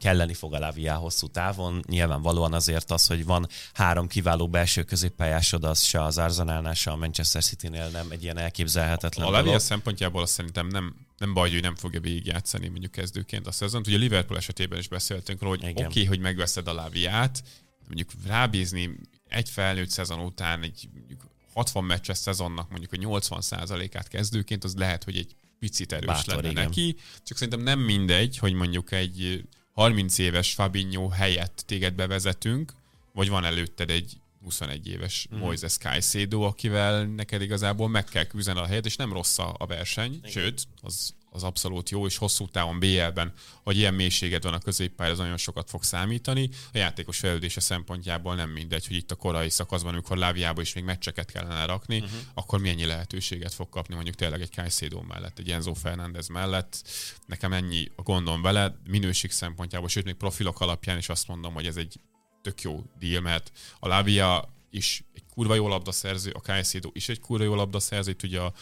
kelleni 0.00 0.34
fog 0.34 0.54
a 0.54 0.58
Lavia 0.58 0.94
hosszú 0.94 1.26
távon. 1.26 1.84
Nyilvánvalóan 1.88 2.52
azért 2.52 2.90
az, 2.90 3.06
hogy 3.06 3.24
van 3.24 3.48
három 3.72 4.08
kiváló 4.08 4.48
belső 4.48 4.82
középpályásod, 4.82 5.64
az 5.64 5.82
se 5.82 6.02
az 6.04 6.18
Arsenalnál, 6.18 6.74
se 6.74 6.90
a 6.90 6.96
Manchester 6.96 7.42
City-nél 7.42 7.88
nem 7.88 8.10
egy 8.10 8.22
ilyen 8.22 8.38
elképzelhetetlen 8.38 9.26
A 9.26 9.30
Lavia 9.30 9.58
szempontjából 9.58 10.22
azt 10.22 10.32
szerintem 10.32 10.66
nem, 10.66 10.94
nem 11.18 11.34
baj, 11.34 11.50
hogy 11.50 11.60
nem 11.60 11.74
fogja 11.74 12.00
végigjátszani 12.00 12.68
mondjuk 12.68 12.92
kezdőként 12.92 13.46
a 13.46 13.52
szezont. 13.52 13.86
Ugye 13.86 13.96
Liverpool 13.96 14.38
esetében 14.38 14.78
is 14.78 14.88
beszéltünk 14.88 15.42
róla, 15.42 15.58
hogy 15.60 15.70
oké, 15.70 15.84
okay, 15.84 16.04
hogy 16.04 16.20
megveszed 16.20 16.68
a 16.68 16.72
Laviát, 16.72 17.42
mondjuk 17.86 18.10
rábízni 18.26 18.96
egy 19.28 19.48
felnőtt 19.48 19.90
szezon 19.90 20.20
után 20.20 20.62
egy 20.62 20.88
mondjuk 20.92 21.26
60 21.52 21.84
meccses 21.84 22.18
szezonnak 22.18 22.70
mondjuk 22.70 22.92
a 22.92 22.96
80%-át 22.96 24.08
kezdőként, 24.08 24.64
az 24.64 24.74
lehet, 24.76 25.04
hogy 25.04 25.16
egy 25.16 25.34
picit 25.58 25.92
erős 25.92 26.06
Bátor, 26.06 26.34
lenne 26.34 26.50
igen. 26.50 26.64
neki. 26.64 26.96
Csak 27.24 27.36
szerintem 27.36 27.62
nem 27.62 27.78
mindegy, 27.78 28.38
hogy 28.38 28.52
mondjuk 28.52 28.92
egy 28.92 29.44
30 29.80 30.18
éves 30.18 30.52
Fabinho 30.54 31.08
helyett 31.08 31.62
téged 31.66 31.94
bevezetünk, 31.94 32.72
vagy 33.12 33.28
van 33.28 33.44
előtted 33.44 33.90
egy 33.90 34.20
21 34.42 34.88
éves 34.88 35.28
mm. 35.34 35.38
Moises 35.38 35.76
Caicedo, 35.76 36.42
akivel 36.42 37.04
neked 37.04 37.42
igazából 37.42 37.88
meg 37.88 38.04
kell 38.04 38.24
küzdeni 38.24 38.58
a 38.58 38.66
helyet, 38.66 38.86
és 38.86 38.96
nem 38.96 39.12
rossz 39.12 39.38
a 39.38 39.66
verseny, 39.66 40.12
Igen. 40.12 40.30
sőt, 40.30 40.66
az 40.82 41.14
az 41.30 41.42
abszolút 41.42 41.90
jó, 41.90 42.06
és 42.06 42.16
hosszú 42.16 42.48
távon 42.48 42.78
BL-ben, 42.78 43.32
hogy 43.62 43.76
ilyen 43.76 43.94
mélységed 43.94 44.42
van 44.42 44.54
a 44.54 44.58
középpályán, 44.58 45.12
az 45.12 45.18
nagyon 45.18 45.36
sokat 45.36 45.70
fog 45.70 45.82
számítani. 45.82 46.48
A 46.72 46.78
játékos 46.78 47.18
fejlődése 47.18 47.60
szempontjából 47.60 48.34
nem 48.34 48.50
mindegy, 48.50 48.86
hogy 48.86 48.96
itt 48.96 49.10
a 49.10 49.14
korai 49.14 49.50
szakaszban, 49.50 49.92
amikor 49.92 50.16
Láviába 50.16 50.60
is 50.60 50.74
még 50.74 50.84
meccseket 50.84 51.30
kellene 51.30 51.64
rakni, 51.64 51.96
uh-huh. 51.96 52.18
akkor 52.34 52.60
mennyi 52.60 52.84
lehetőséget 52.84 53.54
fog 53.54 53.68
kapni 53.68 53.94
mondjuk 53.94 54.16
tényleg 54.16 54.40
egy 54.40 54.50
Caicedo 54.50 55.02
mellett, 55.02 55.38
egy 55.38 55.50
Enzo 55.50 55.74
Fernández 55.74 56.28
mellett. 56.28 56.82
Nekem 57.26 57.52
ennyi 57.52 57.90
a 57.96 58.02
gondom 58.02 58.42
vele, 58.42 58.80
minőség 58.86 59.30
szempontjából, 59.30 59.88
sőt 59.88 60.04
még 60.04 60.14
profilok 60.14 60.60
alapján 60.60 60.98
is 60.98 61.08
azt 61.08 61.28
mondom, 61.28 61.54
hogy 61.54 61.66
ez 61.66 61.76
egy 61.76 62.00
tök 62.42 62.62
jó 62.62 62.84
deal, 62.98 63.20
mert 63.20 63.52
a 63.78 63.88
Lávia 63.88 64.54
is 64.70 65.04
egy 65.14 65.22
kurva 65.34 65.54
jó 65.54 65.68
labdaszerző, 65.68 66.30
a 66.30 66.38
Caicedo 66.38 66.90
is 66.92 67.08
egy 67.08 67.20
kurva 67.20 67.44
jó 67.44 67.54
labdaszerző, 67.54 68.10
itt 68.10 68.22
ugye 68.22 68.40
a 68.40 68.52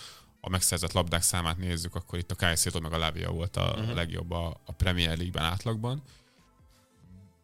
a 0.48 0.50
megszerzett 0.50 0.92
labdák 0.92 1.22
számát 1.22 1.56
nézzük, 1.56 1.94
akkor 1.94 2.18
itt 2.18 2.30
a 2.30 2.34
Caicedo 2.34 2.80
meg 2.80 2.92
a 2.92 2.98
Lavia 2.98 3.30
volt 3.30 3.56
a 3.56 3.74
uh-huh. 3.76 3.94
legjobb 3.94 4.30
a, 4.30 4.60
a 4.64 4.72
Premier 4.72 5.16
League-ben 5.16 5.44
átlagban. 5.44 6.02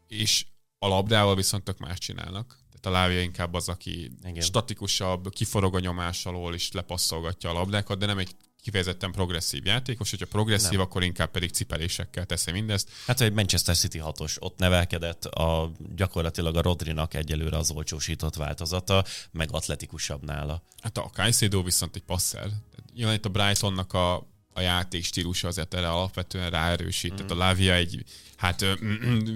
És 0.09 0.47
a 0.79 0.89
labdával 0.89 1.35
viszont 1.35 1.65
tök 1.65 1.79
más 1.79 1.99
csinálnak. 1.99 2.59
Tehát 2.71 2.99
a 2.99 3.01
Lavia 3.01 3.21
inkább 3.21 3.55
az, 3.55 3.69
aki 3.69 4.11
Igen. 4.23 4.43
statikusabb, 4.43 5.33
kiforog 5.33 5.75
a 5.75 5.81
nyomás 5.81 6.27
alól, 6.27 6.55
és 6.55 6.73
lepasszolgatja 6.73 7.51
a 7.51 7.53
labdákat, 7.53 7.99
de 7.99 8.07
nem 8.07 8.19
egy 8.19 8.37
kifejezetten 8.63 9.13
progresszív 9.13 9.67
játékos, 9.67 10.11
hogyha 10.11 10.27
progresszív, 10.27 10.71
nem. 10.71 10.81
akkor 10.81 11.03
inkább 11.03 11.31
pedig 11.31 11.51
cipelésekkel 11.51 12.27
teszi 12.27 12.53
mindezt. 12.53 12.91
Hát 13.07 13.21
egy 13.21 13.33
Manchester 13.33 13.77
City 13.77 13.99
hatos, 13.99 14.43
ott 14.43 14.59
nevelkedett 14.59 15.25
a 15.25 15.73
gyakorlatilag 15.95 16.57
a 16.57 16.63
Rodrinak 16.63 17.15
egyelőre 17.15 17.57
az 17.57 17.71
olcsósított 17.71 18.35
változata, 18.35 19.05
meg 19.31 19.49
atletikusabb 19.53 20.25
nála. 20.25 20.63
Hát 20.83 20.99
a 20.99 21.11
Caicedo 21.13 21.63
viszont 21.63 21.97
egy 21.97 22.03
passzer. 22.03 22.51
Nyilván 22.95 23.15
itt 23.15 23.25
a 23.25 23.29
Brightonnak 23.29 23.93
a, 23.93 24.27
a 24.55 24.61
játék 24.61 25.05
stílusa 25.05 25.49
azért 25.49 25.75
erre 25.75 25.91
alapvetően 25.91 26.51
ráerősít. 26.51 27.13
Mm. 27.13 27.17
Tehát 27.17 27.31
a 27.31 27.35
Lavia 27.35 27.75
egy 27.75 28.05
hát 28.37 28.65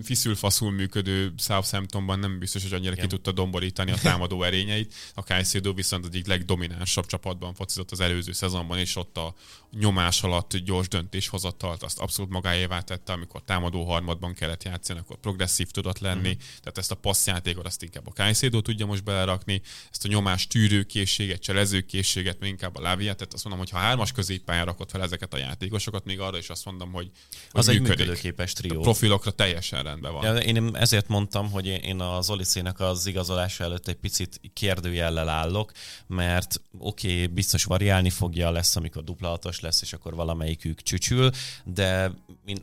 fiszül-faszul 0.03 0.71
működő 0.71 1.33
Southamptonban 1.39 2.19
nem 2.19 2.39
biztos, 2.39 2.63
hogy 2.63 2.73
annyira 2.73 2.93
Igen. 2.93 3.05
ki 3.05 3.11
tudta 3.11 3.33
domborítani 3.33 3.91
a 3.91 3.97
támadó 4.09 4.43
erényeit. 4.43 4.95
A 5.15 5.21
Caicedo 5.21 5.75
viszont 5.75 6.05
egyik 6.05 6.27
legdominánsabb 6.27 7.07
csapatban 7.07 7.55
focizott 7.55 7.91
az 7.91 8.01
előző 8.01 8.33
szezonban, 8.33 8.79
és 8.79 8.97
ott 8.97 9.17
a 9.17 9.35
nyomás 9.71 10.23
alatt 10.23 10.57
gyors 10.57 10.89
döntéshozatalt 10.89 11.83
azt 11.83 11.99
abszolút 11.99 12.31
magáévá 12.31 12.81
tette, 12.81 13.13
amikor 13.13 13.43
támadó 13.45 13.85
harmadban 13.85 14.35
kellett 14.35 14.65
játszani, 14.65 14.99
akkor 14.99 15.17
progresszív 15.17 15.71
tudott 15.71 15.99
lenni. 15.99 16.29
Uh-huh. 16.29 16.43
Tehát 16.61 16.79
ezt 16.79 16.91
a 16.91 16.95
passzjátékot 16.95 17.67
azt 17.67 17.83
inkább 17.83 18.07
a 18.07 18.11
Caicedo 18.11 18.61
tudja 18.61 18.87
most 18.87 19.05
belerakni, 19.05 19.61
ezt 19.91 20.05
a 20.05 20.09
nyomás 20.09 20.47
tűrőkészséget, 20.47 21.43
cselezőkészséget, 21.43 22.41
még 22.41 22.51
inkább 22.51 22.77
a 22.77 22.81
Lavia. 22.81 23.15
Tehát 23.15 23.35
azt 23.35 23.45
mondom, 23.45 23.63
hogy 23.63 23.73
ha 23.73 23.79
hármas 23.79 24.13
középpályán 24.13 24.65
rakott 24.65 24.91
fel 24.91 25.01
ezeket 25.09 25.35
a 25.35 25.37
játékosokat, 25.37 26.05
még 26.05 26.21
arra 26.21 26.39
is 26.39 26.49
azt 26.49 26.65
mondom, 26.65 26.93
hogy, 26.93 27.11
hogy 27.51 27.61
az 27.61 27.67
működik. 27.67 27.91
egy 27.91 27.99
működőképes 27.99 28.53
trió 28.53 28.81
profilokra 28.81 29.31
teljesen 29.31 29.83
rendben 29.83 30.13
van. 30.13 30.25
Ja, 30.25 30.37
én 30.37 30.77
ezért 30.77 31.09
mondtam, 31.09 31.51
hogy 31.51 31.67
én 31.67 32.01
az 32.01 32.31
Olicének 32.31 32.81
az 32.81 33.07
igazolása 33.07 33.65
előtt 33.65 33.89
egy 33.89 33.97
picit 33.97 34.41
kérdőjellel 34.53 35.29
állok, 35.29 35.73
mert 36.07 36.61
oké, 36.79 37.13
okay, 37.13 37.27
biztos 37.27 37.65
variálni 37.65 38.11
fogja, 38.11 38.51
lesz, 38.51 38.77
amikor 38.77 39.05
dupla 39.05 39.29
hatos 39.29 39.61
lesz, 39.61 39.83
és 39.83 39.93
akkor 39.93 40.15
valamelyikük 40.15 40.83
csücsül, 40.83 41.31
de 41.65 42.13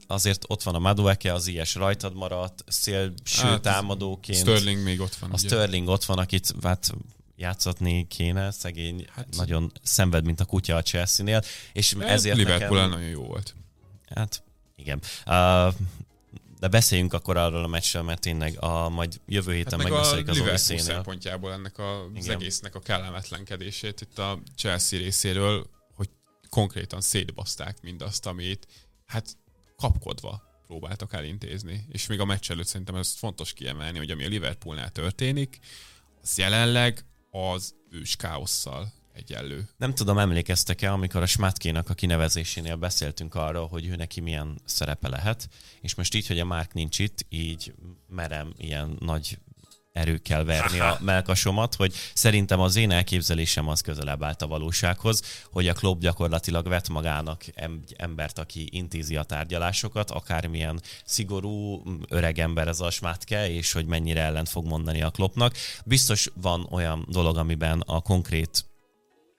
azért 0.07 0.43
ott 0.47 0.63
van 0.63 0.75
a 0.75 0.79
Madueke, 0.79 1.33
az 1.33 1.47
ilyes 1.47 1.75
rajtad 1.75 2.15
maradt, 2.15 2.63
szélső 2.67 3.41
hát, 3.41 3.61
támadóként. 3.61 4.37
Sterling 4.37 4.83
még 4.83 4.99
ott 4.99 5.15
van. 5.15 5.31
A 5.31 5.33
ugye? 5.33 5.47
Sterling 5.47 5.87
ott 5.87 6.03
van, 6.03 6.17
akit 6.17 6.53
hát 6.61 6.93
játszatni 7.35 8.07
kéne, 8.07 8.51
szegény 8.51 9.05
hát, 9.09 9.35
nagyon 9.35 9.71
szenved, 9.83 10.25
mint 10.25 10.39
a 10.39 10.45
kutya 10.45 10.75
a 10.75 10.81
Chelsea-nél, 10.81 11.41
és 11.73 11.93
ezért 11.99 12.37
Liverpool 12.37 12.79
nekem... 12.79 12.89
nagyon 12.89 13.09
jó 13.09 13.23
volt. 13.23 13.55
Hát 14.15 14.43
igen. 14.75 15.01
Uh, 15.25 15.73
de 16.59 16.67
beszéljünk 16.67 17.13
akkor 17.13 17.37
arról 17.37 17.63
a 17.63 17.67
meccsről, 17.67 18.03
mert 18.03 18.21
tényleg 18.21 18.63
a, 18.63 18.89
majd 18.89 19.21
jövő 19.25 19.53
héten 19.53 19.79
hát 19.79 19.89
megbeszéljük 19.89 20.27
az 20.27 20.37
Liverpool 20.37 20.79
szempontjából 20.79 21.51
ennek 21.51 21.77
a, 21.77 22.05
az 22.15 22.29
egésznek 22.29 22.75
a 22.75 22.79
kellemetlenkedését 22.79 24.01
itt 24.01 24.19
a 24.19 24.39
Chelsea 24.55 24.99
részéről, 24.99 25.69
hogy 25.95 26.09
konkrétan 26.49 27.01
szétbaszták 27.01 27.81
mindazt, 27.81 28.25
amit 28.25 28.67
hát 29.05 29.37
kapkodva 29.77 30.43
próbáltak 30.67 31.13
elintézni. 31.13 31.85
És 31.91 32.07
még 32.07 32.19
a 32.19 32.25
meccs 32.25 32.51
előtt 32.51 32.67
szerintem 32.67 32.95
ez 32.95 33.13
fontos 33.13 33.53
kiemelni, 33.53 33.97
hogy 33.97 34.11
ami 34.11 34.25
a 34.25 34.27
Liverpoolnál 34.27 34.89
történik, 34.89 35.59
az 36.21 36.37
jelenleg 36.37 37.05
az 37.35 37.75
ős 37.89 38.15
káosszal 38.15 38.93
egyenlő. 39.13 39.67
Nem 39.77 39.93
tudom, 39.93 40.17
emlékeztek-e, 40.17 40.91
amikor 40.91 41.21
a 41.21 41.25
Smatkénak 41.25 41.89
a 41.89 41.93
kinevezésénél 41.93 42.75
beszéltünk 42.75 43.35
arról, 43.35 43.67
hogy 43.67 43.85
ő 43.85 43.95
neki 43.95 44.21
milyen 44.21 44.61
szerepe 44.65 45.07
lehet, 45.07 45.49
és 45.81 45.95
most 45.95 46.15
így, 46.15 46.27
hogy 46.27 46.39
a 46.39 46.45
Márk 46.45 46.73
nincs 46.73 46.99
itt, 46.99 47.25
így 47.29 47.73
merem 48.07 48.53
ilyen 48.57 48.97
nagy 48.99 49.37
erőkkel 49.95 50.43
verni 50.43 50.79
a 50.79 50.97
melkasomat, 51.11 51.75
hogy 51.75 51.93
szerintem 52.13 52.59
az 52.59 52.75
én 52.75 52.91
elképzelésem 52.91 53.67
az 53.67 53.81
közelebb 53.81 54.23
állt 54.23 54.41
a 54.41 54.47
valósághoz, 54.47 55.21
hogy 55.51 55.67
a 55.67 55.73
klub 55.73 55.99
gyakorlatilag 55.99 56.67
vet 56.67 56.89
magának 56.89 57.43
embert, 57.97 58.39
aki 58.39 58.69
intézi 58.71 59.15
a 59.15 59.23
tárgyalásokat, 59.23 60.11
akármilyen 60.11 60.81
szigorú 61.05 61.83
öreg 62.09 62.39
ember 62.39 62.67
ez 62.67 62.79
a 62.79 62.89
smátke, 62.89 63.49
és 63.49 63.71
hogy 63.71 63.85
mennyire 63.85 64.21
ellent 64.21 64.49
fog 64.49 64.65
mondani 64.65 65.01
a 65.01 65.09
klubnak. 65.09 65.55
Biztos 65.85 66.29
van 66.33 66.67
olyan 66.71 67.05
dolog, 67.09 67.37
amiben 67.37 67.79
a 67.85 68.01
konkrét 68.01 68.65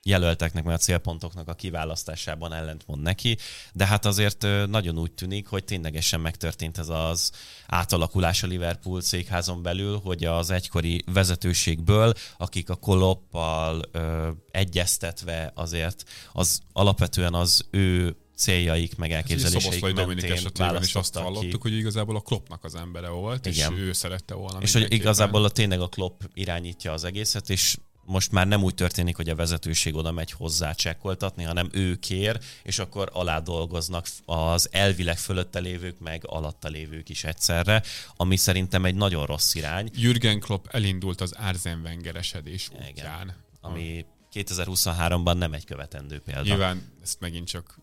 jelölteknek, 0.07 0.63
vagy 0.63 0.73
a 0.73 0.77
célpontoknak 0.77 1.47
a 1.47 1.53
kiválasztásában 1.53 2.53
ellentmond 2.53 3.01
neki, 3.01 3.37
de 3.73 3.85
hát 3.85 4.05
azért 4.05 4.47
nagyon 4.67 4.97
úgy 4.97 5.11
tűnik, 5.11 5.47
hogy 5.47 5.63
ténylegesen 5.63 6.19
megtörtént 6.19 6.77
ez 6.77 6.89
az 6.89 7.31
átalakulás 7.67 8.43
a 8.43 8.47
Liverpool 8.47 9.01
székházon 9.01 9.61
belül, 9.61 9.99
hogy 10.03 10.25
az 10.25 10.49
egykori 10.49 11.03
vezetőségből, 11.05 12.13
akik 12.37 12.69
a 12.69 12.75
koloppal 12.75 13.81
ö, 13.91 14.29
egyeztetve 14.51 15.51
azért 15.55 16.03
az 16.33 16.59
alapvetően 16.73 17.33
az 17.33 17.65
ő 17.71 18.15
céljaik, 18.37 18.97
meg 18.97 19.11
elképzeléseik 19.11 19.81
mentén 19.81 20.03
Dominik 20.03 20.29
esetében 20.29 20.83
is 20.83 20.95
azt 20.95 21.17
hallottuk, 21.17 21.61
ki. 21.61 21.69
hogy 21.69 21.77
igazából 21.77 22.15
a 22.15 22.19
Kloppnak 22.19 22.63
az 22.63 22.75
embere 22.75 23.09
volt, 23.09 23.45
Igen. 23.45 23.73
és 23.73 23.79
ő 23.79 23.93
szerette 23.93 24.33
volna. 24.33 24.61
És 24.61 24.73
hogy 24.73 24.93
igazából 24.93 25.43
a 25.43 25.49
tényleg 25.49 25.81
a 25.81 25.87
Klopp 25.87 26.21
irányítja 26.33 26.91
az 26.91 27.03
egészet, 27.03 27.49
és 27.49 27.77
most 28.07 28.31
már 28.31 28.47
nem 28.47 28.63
úgy 28.63 28.73
történik, 28.73 29.15
hogy 29.15 29.29
a 29.29 29.35
vezetőség 29.35 29.95
oda 29.95 30.11
megy 30.11 30.31
hozzá 30.31 30.73
csekkoltatni, 30.73 31.43
hanem 31.43 31.69
ő 31.71 31.95
kér, 31.95 32.39
és 32.63 32.79
akkor 32.79 33.09
alá 33.13 33.39
dolgoznak 33.39 34.07
az 34.25 34.69
elvileg 34.71 35.17
fölötte 35.17 35.59
lévők, 35.59 35.99
meg 35.99 36.23
alatta 36.25 36.67
lévők 36.67 37.09
is 37.09 37.23
egyszerre, 37.23 37.83
ami 38.15 38.35
szerintem 38.35 38.85
egy 38.85 38.95
nagyon 38.95 39.25
rossz 39.25 39.55
irány. 39.55 39.89
Jürgen 39.95 40.39
Klopp 40.39 40.65
elindult 40.67 41.21
az 41.21 41.31
Arzen 41.31 41.81
Wengeresedés 41.83 42.69
útján. 42.69 43.35
ami 43.61 44.05
2023-ban 44.33 45.37
nem 45.37 45.53
egy 45.53 45.65
követendő 45.65 46.19
példa. 46.19 46.41
Nyilván 46.41 46.81
ezt 47.03 47.19
megint 47.19 47.47
csak 47.47 47.79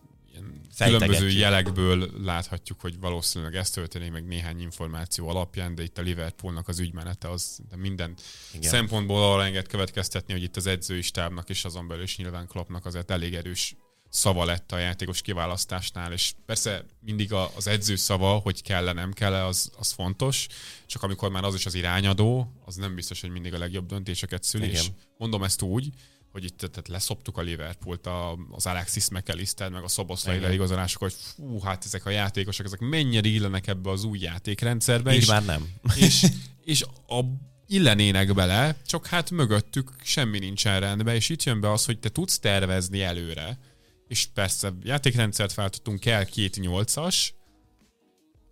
különböző 0.77 1.29
jelekből 1.29 2.09
láthatjuk, 2.23 2.79
hogy 2.79 2.99
valószínűleg 2.99 3.55
ez 3.55 3.69
történik 3.69 4.11
meg 4.11 4.25
néhány 4.25 4.61
információ 4.61 5.27
alapján, 5.27 5.75
de 5.75 5.83
itt 5.83 5.97
a 5.97 6.01
Liverpoolnak 6.01 6.67
az 6.67 6.79
ügymenete 6.79 7.29
az 7.29 7.59
minden 7.75 8.13
Igen. 8.53 8.69
szempontból 8.69 9.23
arra 9.23 9.45
enged 9.45 9.67
következtetni, 9.67 10.33
hogy 10.33 10.43
itt 10.43 10.55
az 10.55 10.65
edzői 10.65 11.01
stábnak 11.01 11.49
és 11.49 11.65
azon 11.65 11.87
belül 11.87 12.03
is 12.03 12.17
nyilván 12.17 12.47
Kloppnak 12.47 12.85
azért 12.85 13.11
elég 13.11 13.33
erős 13.33 13.75
szava 14.09 14.45
lett 14.45 14.71
a 14.71 14.77
játékos 14.77 15.21
kiválasztásnál, 15.21 16.11
és 16.11 16.33
persze 16.45 16.85
mindig 16.99 17.33
az 17.33 17.67
edző 17.67 17.95
szava, 17.95 18.37
hogy 18.37 18.61
kell-e, 18.61 18.93
nem 18.93 19.13
kell 19.13 19.33
az, 19.33 19.71
az 19.77 19.91
fontos, 19.91 20.47
csak 20.85 21.03
amikor 21.03 21.29
már 21.29 21.43
az 21.43 21.55
is 21.55 21.65
az 21.65 21.73
irányadó, 21.73 22.51
az 22.65 22.75
nem 22.75 22.95
biztos, 22.95 23.21
hogy 23.21 23.29
mindig 23.29 23.53
a 23.53 23.57
legjobb 23.57 23.85
döntéseket 23.85 24.43
szüli, 24.43 24.67
Igen. 24.67 24.81
és 24.81 24.87
mondom 25.17 25.43
ezt 25.43 25.61
úgy, 25.61 25.89
hogy 26.35 26.43
itt 26.43 26.57
tehát 26.57 26.87
leszoptuk 26.87 27.37
a 27.37 27.41
Liverpoolt, 27.41 28.07
a, 28.07 28.37
az 28.51 28.65
Alexis 28.65 29.09
McAllister, 29.09 29.69
meg 29.69 29.83
a 29.83 29.87
Szoboszlai 29.87 30.39
leigazolások, 30.39 31.01
hogy 31.01 31.13
fú, 31.13 31.59
hát 31.59 31.85
ezek 31.85 32.05
a 32.05 32.09
játékosok, 32.09 32.65
ezek 32.65 32.79
mennyire 32.79 33.27
illenek 33.27 33.67
ebbe 33.67 33.89
az 33.89 34.03
új 34.03 34.19
játékrendszerbe. 34.19 35.13
Így 35.13 35.21
és, 35.21 35.27
már 35.27 35.45
nem. 35.45 35.69
És, 35.95 36.25
és 36.73 36.81
a, 37.07 37.19
illenének 37.67 38.33
bele, 38.33 38.75
csak 38.85 39.07
hát 39.07 39.31
mögöttük 39.31 39.91
semmi 40.03 40.39
nincsen 40.39 40.79
rendben, 40.79 41.15
és 41.15 41.29
itt 41.29 41.43
jön 41.43 41.59
be 41.59 41.71
az, 41.71 41.85
hogy 41.85 41.99
te 41.99 42.09
tudsz 42.09 42.39
tervezni 42.39 43.01
előre, 43.01 43.59
és 44.07 44.27
persze 44.33 44.73
játékrendszert 44.83 45.53
váltottunk, 45.53 45.99
kell 45.99 46.23
két 46.23 46.59
nyolcas, 46.59 47.33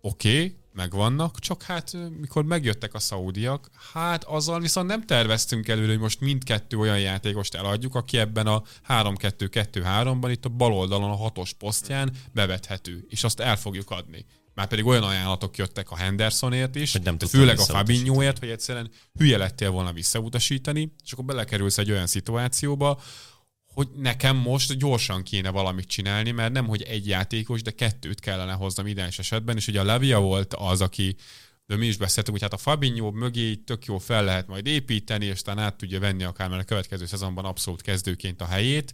oké, 0.00 0.36
okay, 0.36 0.56
megvannak, 0.74 1.38
csak 1.38 1.62
hát 1.62 1.96
mikor 2.20 2.44
megjöttek 2.44 2.94
a 2.94 2.98
szaudiak, 2.98 3.70
hát 3.92 4.24
azzal 4.24 4.60
viszont 4.60 4.86
nem 4.86 5.06
terveztünk 5.06 5.68
előre, 5.68 5.88
hogy 5.88 5.98
most 5.98 6.20
mindkettő 6.20 6.76
olyan 6.76 7.00
játékost 7.00 7.54
eladjuk, 7.54 7.94
aki 7.94 8.18
ebben 8.18 8.46
a 8.46 8.62
3-2-2-3-ban 8.88 10.28
itt 10.30 10.44
a 10.44 10.48
bal 10.48 10.72
oldalon 10.72 11.10
a 11.10 11.16
hatos 11.16 11.52
posztján 11.52 12.12
bevethető, 12.32 13.06
és 13.08 13.24
azt 13.24 13.40
el 13.40 13.56
fogjuk 13.56 13.90
adni. 13.90 14.26
Már 14.54 14.66
pedig 14.66 14.86
olyan 14.86 15.02
ajánlatok 15.02 15.56
jöttek 15.56 15.90
a 15.90 15.96
Hendersonért 15.96 16.74
is, 16.74 16.92
nem 16.92 17.18
főleg 17.18 17.58
a 17.58 17.62
Fabinhoért, 17.62 18.38
hogy 18.38 18.48
egyszerűen 18.48 18.90
hülye 19.18 19.36
lettél 19.36 19.70
volna 19.70 19.92
visszautasítani, 19.92 20.94
és 21.04 21.12
akkor 21.12 21.24
belekerülsz 21.24 21.78
egy 21.78 21.90
olyan 21.90 22.06
szituációba, 22.06 23.00
hogy 23.74 23.88
nekem 23.96 24.36
most 24.36 24.78
gyorsan 24.78 25.22
kéne 25.22 25.50
valamit 25.50 25.86
csinálni, 25.86 26.30
mert 26.30 26.52
nem, 26.52 26.66
hogy 26.66 26.82
egy 26.82 27.06
játékos, 27.06 27.62
de 27.62 27.70
kettőt 27.70 28.20
kellene 28.20 28.52
hoznom 28.52 28.86
ideális 28.86 29.18
esetben, 29.18 29.56
és 29.56 29.66
ugye 29.66 29.80
a 29.80 29.84
Levia 29.84 30.20
volt 30.20 30.54
az, 30.54 30.80
aki 30.80 31.16
de 31.66 31.76
mi 31.76 31.86
is 31.86 31.96
beszéltünk, 31.96 32.38
hogy 32.38 32.50
hát 32.50 32.60
a 32.60 32.62
Fabinho 32.62 33.10
mögé 33.10 33.54
tök 33.54 33.84
jó 33.84 33.98
fel 33.98 34.24
lehet 34.24 34.46
majd 34.46 34.66
építeni, 34.66 35.24
és 35.24 35.42
talán 35.42 35.64
át 35.64 35.76
tudja 35.76 36.00
venni 36.00 36.22
akár 36.22 36.48
mert 36.48 36.62
a 36.62 36.64
következő 36.64 37.06
szezonban 37.06 37.44
abszolút 37.44 37.82
kezdőként 37.82 38.40
a 38.40 38.46
helyét, 38.46 38.92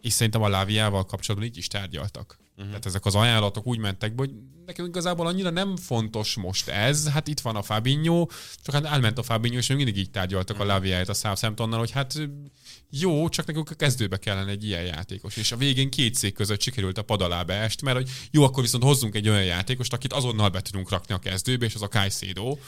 és 0.00 0.12
szerintem 0.12 0.42
a 0.42 0.48
Láviával 0.48 1.04
kapcsolatban 1.04 1.48
így 1.48 1.56
is 1.56 1.66
tárgyaltak. 1.66 2.38
Uh-huh. 2.56 2.68
Tehát 2.68 2.86
ezek 2.86 3.04
az 3.04 3.14
ajánlatok 3.14 3.66
úgy 3.66 3.78
mentek 3.78 4.14
be, 4.14 4.22
hogy 4.22 4.34
nekünk 4.66 4.88
igazából 4.88 5.26
annyira 5.26 5.50
nem 5.50 5.76
fontos 5.76 6.36
most 6.36 6.68
ez, 6.68 7.08
hát 7.08 7.28
itt 7.28 7.40
van 7.40 7.56
a 7.56 7.62
Fabinho, 7.62 8.26
csak 8.62 8.74
hát 8.74 8.84
elment 8.84 9.18
a 9.18 9.22
Fabinho, 9.22 9.58
és 9.58 9.68
még 9.68 9.76
mindig 9.76 9.96
így 9.96 10.10
tárgyaltak 10.10 10.56
uh-huh. 10.56 10.70
a 10.70 10.74
Laviáját 10.74 11.08
a 11.08 11.14
Southamptonnal, 11.14 11.78
hogy 11.78 11.90
hát 11.90 12.14
jó, 12.90 13.28
csak 13.28 13.46
nekünk 13.46 13.70
a 13.70 13.74
kezdőbe 13.74 14.16
kellene 14.16 14.50
egy 14.50 14.64
ilyen 14.64 14.84
játékos. 14.84 15.36
És 15.36 15.52
a 15.52 15.56
végén 15.56 15.90
két 15.90 16.14
szék 16.14 16.34
között 16.34 16.60
sikerült 16.60 16.98
a 16.98 17.02
pad 17.02 17.22
alá 17.22 17.42
beest, 17.42 17.82
mert 17.82 17.96
hogy 17.96 18.10
jó, 18.30 18.42
akkor 18.42 18.62
viszont 18.62 18.82
hozzunk 18.82 19.14
egy 19.14 19.28
olyan 19.28 19.44
játékost, 19.44 19.92
akit 19.92 20.12
azonnal 20.12 20.48
be 20.48 20.60
tudunk 20.60 20.90
rakni 20.90 21.14
a 21.14 21.18
kezdőbe, 21.18 21.64
és 21.64 21.74
az 21.74 21.82
a 21.82 21.88
Kajszédó. 21.88 22.58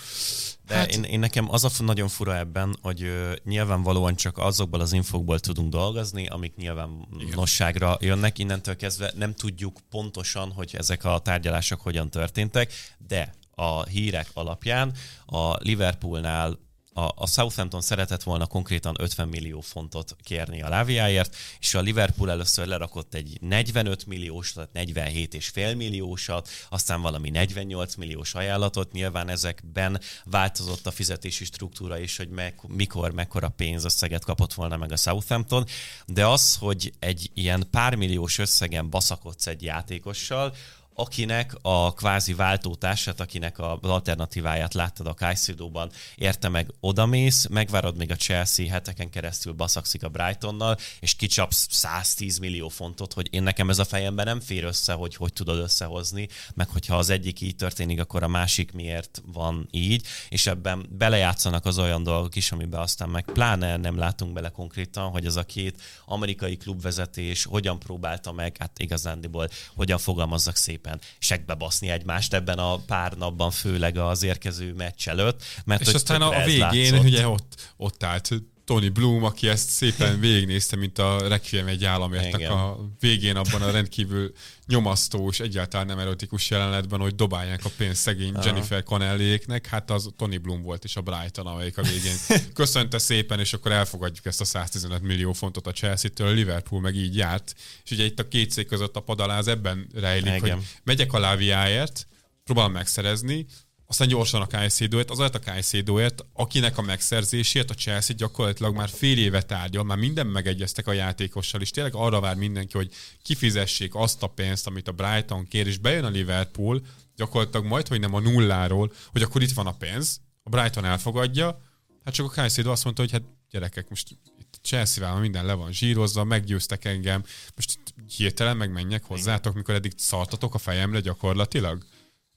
De 0.66 0.74
hát... 0.74 0.94
én, 0.94 1.02
én, 1.02 1.18
nekem 1.18 1.50
az 1.50 1.64
a 1.64 1.70
nagyon 1.78 2.08
fura 2.08 2.36
ebben, 2.36 2.76
hogy 2.80 3.02
ö, 3.02 3.32
nyilvánvalóan 3.44 4.14
csak 4.14 4.38
azokból 4.38 4.80
az 4.80 4.92
infokból 4.92 5.38
tudunk 5.38 5.70
dolgozni, 5.70 6.26
amik 6.26 6.56
nyilván 6.56 7.08
nosságra 7.34 7.96
jönnek. 8.00 8.38
Innentől 8.38 8.76
kezdve 8.76 9.12
nem 9.16 9.34
tudjuk 9.34 9.77
pontosan, 9.90 10.52
hogy 10.52 10.74
ezek 10.78 11.04
a 11.04 11.18
tárgyalások 11.18 11.80
hogyan 11.80 12.10
történtek, 12.10 12.72
de 12.98 13.34
a 13.54 13.84
hírek 13.84 14.28
alapján 14.34 14.94
a 15.26 15.56
Liverpoolnál 15.56 16.58
a, 16.98 17.12
a 17.14 17.26
Southampton 17.26 17.80
szeretett 17.80 18.22
volna 18.22 18.46
konkrétan 18.46 18.94
50 18.98 19.28
millió 19.28 19.60
fontot 19.60 20.16
kérni 20.22 20.62
a 20.62 20.68
Láviáért, 20.68 21.36
és 21.60 21.74
a 21.74 21.80
Liverpool 21.80 22.30
először 22.30 22.66
lerakott 22.66 23.14
egy 23.14 23.38
45 23.40 24.06
milliós, 24.06 24.52
tehát 24.52 24.72
47 24.72 25.34
és 25.34 25.48
fél 25.48 25.74
milliósat, 25.74 26.48
aztán 26.68 27.00
valami 27.00 27.30
48 27.30 27.94
milliós 27.94 28.34
ajánlatot. 28.34 28.92
Nyilván 28.92 29.28
ezekben 29.28 30.00
változott 30.24 30.86
a 30.86 30.90
fizetési 30.90 31.44
struktúra 31.44 31.98
is, 31.98 32.16
hogy 32.16 32.28
meg, 32.28 32.60
mikor, 32.66 33.12
mekkora 33.12 33.48
pénzösszeget 33.48 34.24
kapott 34.24 34.54
volna 34.54 34.76
meg 34.76 34.92
a 34.92 34.96
Southampton, 34.96 35.66
de 36.06 36.26
az, 36.26 36.56
hogy 36.56 36.92
egy 36.98 37.30
ilyen 37.34 37.66
pár 37.70 37.94
milliós 37.94 38.38
összegen 38.38 38.90
baszakodsz 38.90 39.46
egy 39.46 39.62
játékossal, 39.62 40.54
akinek 40.98 41.54
a 41.62 41.94
kvázi 41.94 42.34
váltótársát, 42.34 43.20
akinek 43.20 43.58
a 43.58 43.78
alternatíváját 43.82 44.74
láttad 44.74 45.06
a 45.06 45.14
Kajszidóban, 45.14 45.90
érte 46.14 46.48
meg 46.48 46.72
odamész, 46.80 47.46
megvárod 47.46 47.96
még 47.96 48.10
a 48.10 48.16
Chelsea 48.16 48.68
heteken 48.70 49.10
keresztül 49.10 49.52
baszakszik 49.52 50.02
a 50.02 50.08
Brightonnal, 50.08 50.76
és 51.00 51.14
kicsapsz 51.14 51.66
110 51.70 52.38
millió 52.38 52.68
fontot, 52.68 53.12
hogy 53.12 53.28
én 53.30 53.42
nekem 53.42 53.70
ez 53.70 53.78
a 53.78 53.84
fejemben 53.84 54.24
nem 54.24 54.40
fér 54.40 54.64
össze, 54.64 54.92
hogy 54.92 55.14
hogy 55.14 55.32
tudod 55.32 55.58
összehozni, 55.58 56.28
meg 56.54 56.68
hogyha 56.68 56.96
az 56.96 57.10
egyik 57.10 57.40
így 57.40 57.56
történik, 57.56 58.00
akkor 58.00 58.22
a 58.22 58.28
másik 58.28 58.72
miért 58.72 59.22
van 59.32 59.68
így, 59.70 60.06
és 60.28 60.46
ebben 60.46 60.86
belejátszanak 60.90 61.64
az 61.66 61.78
olyan 61.78 62.02
dolgok 62.02 62.36
is, 62.36 62.52
amiben 62.52 62.80
aztán 62.80 63.08
meg 63.08 63.24
pláne 63.24 63.76
nem 63.76 63.98
látunk 63.98 64.32
bele 64.32 64.48
konkrétan, 64.48 65.10
hogy 65.10 65.26
ez 65.26 65.36
a 65.36 65.42
két 65.42 65.82
amerikai 66.04 66.56
klubvezetés 66.56 67.44
hogyan 67.44 67.78
próbálta 67.78 68.32
meg, 68.32 68.56
hát 68.56 68.78
igazándiból 68.78 69.48
hogyan 69.74 69.98
fogalmazzak 69.98 70.56
szépen 70.56 70.87
szépen 70.88 71.00
segbe 71.18 71.54
baszni 71.54 71.88
egymást 71.88 72.34
ebben 72.34 72.58
a 72.58 72.76
pár 72.76 73.12
napban, 73.12 73.50
főleg 73.50 73.96
az 73.96 74.22
érkező 74.22 74.72
meccs 74.72 75.08
előtt. 75.08 75.42
Mert 75.64 75.80
és 75.80 75.94
aztán 75.94 76.22
a, 76.22 76.28
a 76.28 76.44
végén 76.44 76.92
látszott. 76.92 77.04
ugye 77.06 77.28
ott, 77.28 77.74
ott 77.76 78.02
állt 78.02 78.30
Tony 78.68 78.92
Bloom, 78.92 79.24
aki 79.24 79.48
ezt 79.48 79.68
szépen 79.68 80.20
végignézte, 80.26 80.76
mint 80.76 80.98
a 80.98 81.28
Requiem 81.28 81.66
egy 81.66 81.84
államértek 81.84 82.50
a 82.50 82.78
végén 83.00 83.36
abban 83.36 83.62
a 83.62 83.70
rendkívül 83.70 84.32
nyomasztó 84.66 85.28
és 85.28 85.40
egyáltalán 85.40 85.86
nem 85.86 85.98
erotikus 85.98 86.50
jelenetben, 86.50 87.00
hogy 87.00 87.14
dobálják 87.14 87.64
a 87.64 87.70
pénzt 87.76 88.00
szegény 88.00 88.34
Aha. 88.34 88.44
Jennifer 88.44 88.82
Connellyéknek, 88.82 89.66
hát 89.66 89.90
az 89.90 90.10
Tony 90.16 90.40
Bloom 90.40 90.62
volt 90.62 90.84
is 90.84 90.96
a 90.96 91.00
Brighton, 91.00 91.46
amelyik 91.46 91.78
a 91.78 91.82
végén 91.82 92.16
köszönte 92.54 92.98
szépen, 92.98 93.38
és 93.38 93.52
akkor 93.52 93.72
elfogadjuk 93.72 94.26
ezt 94.26 94.40
a 94.40 94.44
115 94.44 95.02
millió 95.02 95.32
fontot 95.32 95.66
a 95.66 95.72
Chelsea-től, 95.72 96.26
a 96.26 96.30
Liverpool 96.30 96.80
meg 96.80 96.94
így 96.94 97.16
járt, 97.16 97.54
és 97.84 97.90
ugye 97.90 98.04
itt 98.04 98.18
a 98.18 98.28
két 98.28 98.50
szék 98.50 98.66
között 98.66 98.96
a 98.96 99.00
padaláz 99.00 99.48
ebben 99.48 99.86
rejlik, 99.94 100.34
Igen. 100.34 100.40
hogy 100.40 100.66
megyek 100.84 101.12
a 101.12 101.18
láviáért, 101.18 102.06
próbálom 102.44 102.72
megszerezni, 102.72 103.46
aztán 103.90 104.08
gyorsan 104.08 104.40
a 104.40 104.46
Caicedo-ért, 104.46 105.10
azért 105.10 105.34
a 105.34 105.38
Caicedo-ért, 105.38 106.24
akinek 106.32 106.78
a 106.78 106.82
megszerzését 106.82 107.70
a 107.70 107.74
Chelsea 107.74 108.16
gyakorlatilag 108.16 108.74
már 108.74 108.88
fél 108.88 109.18
éve 109.18 109.42
tárgyal, 109.42 109.84
már 109.84 109.96
minden 109.96 110.26
megegyeztek 110.26 110.86
a 110.86 110.92
játékossal, 110.92 111.60
és 111.60 111.70
tényleg 111.70 111.94
arra 111.94 112.20
vár 112.20 112.36
mindenki, 112.36 112.76
hogy 112.76 112.92
kifizessék 113.22 113.94
azt 113.94 114.22
a 114.22 114.26
pénzt, 114.26 114.66
amit 114.66 114.88
a 114.88 114.92
Brighton 114.92 115.46
kér, 115.46 115.66
és 115.66 115.78
bejön 115.78 116.04
a 116.04 116.08
Liverpool, 116.08 116.82
gyakorlatilag 117.16 117.66
majd, 117.66 117.88
hogy 117.88 118.00
nem 118.00 118.14
a 118.14 118.20
nulláról, 118.20 118.92
hogy 119.10 119.22
akkor 119.22 119.42
itt 119.42 119.52
van 119.52 119.66
a 119.66 119.76
pénz, 119.76 120.20
a 120.42 120.48
Brighton 120.48 120.84
elfogadja, 120.84 121.62
hát 122.04 122.14
csak 122.14 122.26
a 122.26 122.34
Caicedo 122.34 122.70
azt 122.70 122.84
mondta, 122.84 123.02
hogy 123.02 123.12
hát 123.12 123.22
gyerekek, 123.50 123.88
most 123.88 124.10
itt 124.10 124.58
Chelsea-vel 124.62 125.20
minden 125.20 125.46
le 125.46 125.52
van 125.52 125.72
zsírozva, 125.72 126.24
meggyőztek 126.24 126.84
engem, 126.84 127.24
most 127.56 127.78
hirtelen 128.16 128.56
megmenjek 128.56 129.04
hozzátok, 129.04 129.54
mikor 129.54 129.74
eddig 129.74 129.92
szartatok 129.96 130.54
a 130.54 130.58
fejemre 130.58 131.00
gyakorlatilag. 131.00 131.84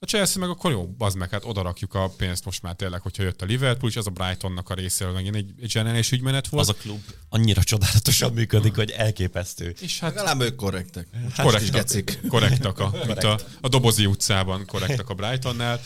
A 0.02 0.04
Chelsea 0.04 0.40
meg 0.40 0.50
akkor 0.50 0.70
jó, 0.70 0.94
az 0.98 1.14
meg, 1.14 1.30
hát 1.30 1.44
odarakjuk 1.44 1.94
a 1.94 2.08
pénzt 2.08 2.44
most 2.44 2.62
már 2.62 2.74
tényleg, 2.74 3.00
hogyha 3.00 3.22
jött 3.22 3.42
a 3.42 3.44
Liverpool, 3.44 3.90
és 3.90 3.96
az 3.96 4.06
a 4.06 4.10
Brightonnak 4.10 4.70
a 4.70 4.74
részéről 4.74 5.12
megint 5.12 5.34
egy, 5.34 5.50
egy 5.62 5.70
zseniális 5.70 6.12
ügymenet 6.12 6.48
volt. 6.48 6.68
Az 6.68 6.74
a 6.74 6.78
klub 6.80 7.00
annyira 7.28 7.62
csodálatosan 7.62 8.32
működik, 8.32 8.74
hogy 8.74 8.90
elképesztő. 8.90 9.74
És 9.80 10.00
hát 10.00 10.14
Legalább 10.14 10.40
ők 10.40 10.54
korrektek. 10.54 11.06
Hát 11.32 11.46
korrektak, 11.46 12.28
korrektak 12.28 12.78
a, 12.78 12.90
Korrekt. 12.90 13.24
a, 13.24 13.38
a 13.60 13.68
Dobozi 13.68 14.06
utcában 14.06 14.66
korrektak 14.66 15.10
a 15.10 15.14
Brightonnál, 15.14 15.80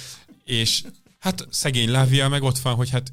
és 0.45 0.83
hát 1.19 1.47
szegény 1.51 1.91
Lavia 1.91 2.29
meg 2.29 2.43
ott 2.43 2.59
van, 2.59 2.75
hogy 2.75 2.91
hát 2.91 3.11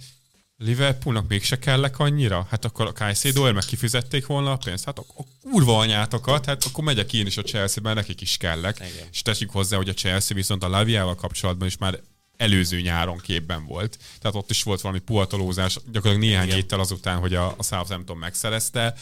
Liverpoolnak 0.64 1.28
mégse 1.28 1.59
kellek 1.59 1.99
annyira? 1.99 2.47
Hát 2.49 2.66
akkor 2.66 2.88
a 2.88 2.91
Caicedo 2.91 3.53
meg 3.53 3.66
kifizették 3.66 4.26
volna 4.26 4.51
a 4.51 4.57
pénzt? 4.57 4.86
Hát 4.86 4.99
a, 4.99 5.03
a 5.18 5.24
kurva 5.41 5.78
anyátokat, 5.78 6.45
hát 6.45 6.64
akkor 6.64 6.84
megyek 6.84 7.14
én 7.14 7.26
is 7.26 7.38
a 7.38 7.41
Chelsea-ben, 7.41 7.95
nekik 7.95 8.22
is 8.22 8.38
kellek. 8.38 8.78
Igen. 8.80 9.07
És 9.11 9.22
tegyük 9.22 9.49
hozzá, 9.49 9.78
hogy 9.78 9.89
a 9.89 9.93
Chelsea 9.93 10.36
viszont 10.36 10.64
a 10.64 10.68
Laviával 10.68 11.16
kapcsolatban 11.16 11.68
is 11.68 11.78
már 11.78 11.99
előző 12.38 12.82
nyáron 12.82 13.18
képben 13.18 13.66
volt. 13.66 13.97
Tehát 14.20 14.36
ott 14.36 14.49
is 14.49 14.64
volt 14.64 14.82
valami 14.82 14.99
puhatolózás, 14.99 15.74
gyakorlatilag 15.74 16.20
néhány 16.20 16.45
Igen. 16.45 16.55
héttel 16.55 16.80
azután, 16.80 17.20
hogy 17.20 17.36
a, 17.36 17.55
a 17.57 17.64
Southampton 17.64 18.18
megszerezte 18.18 18.93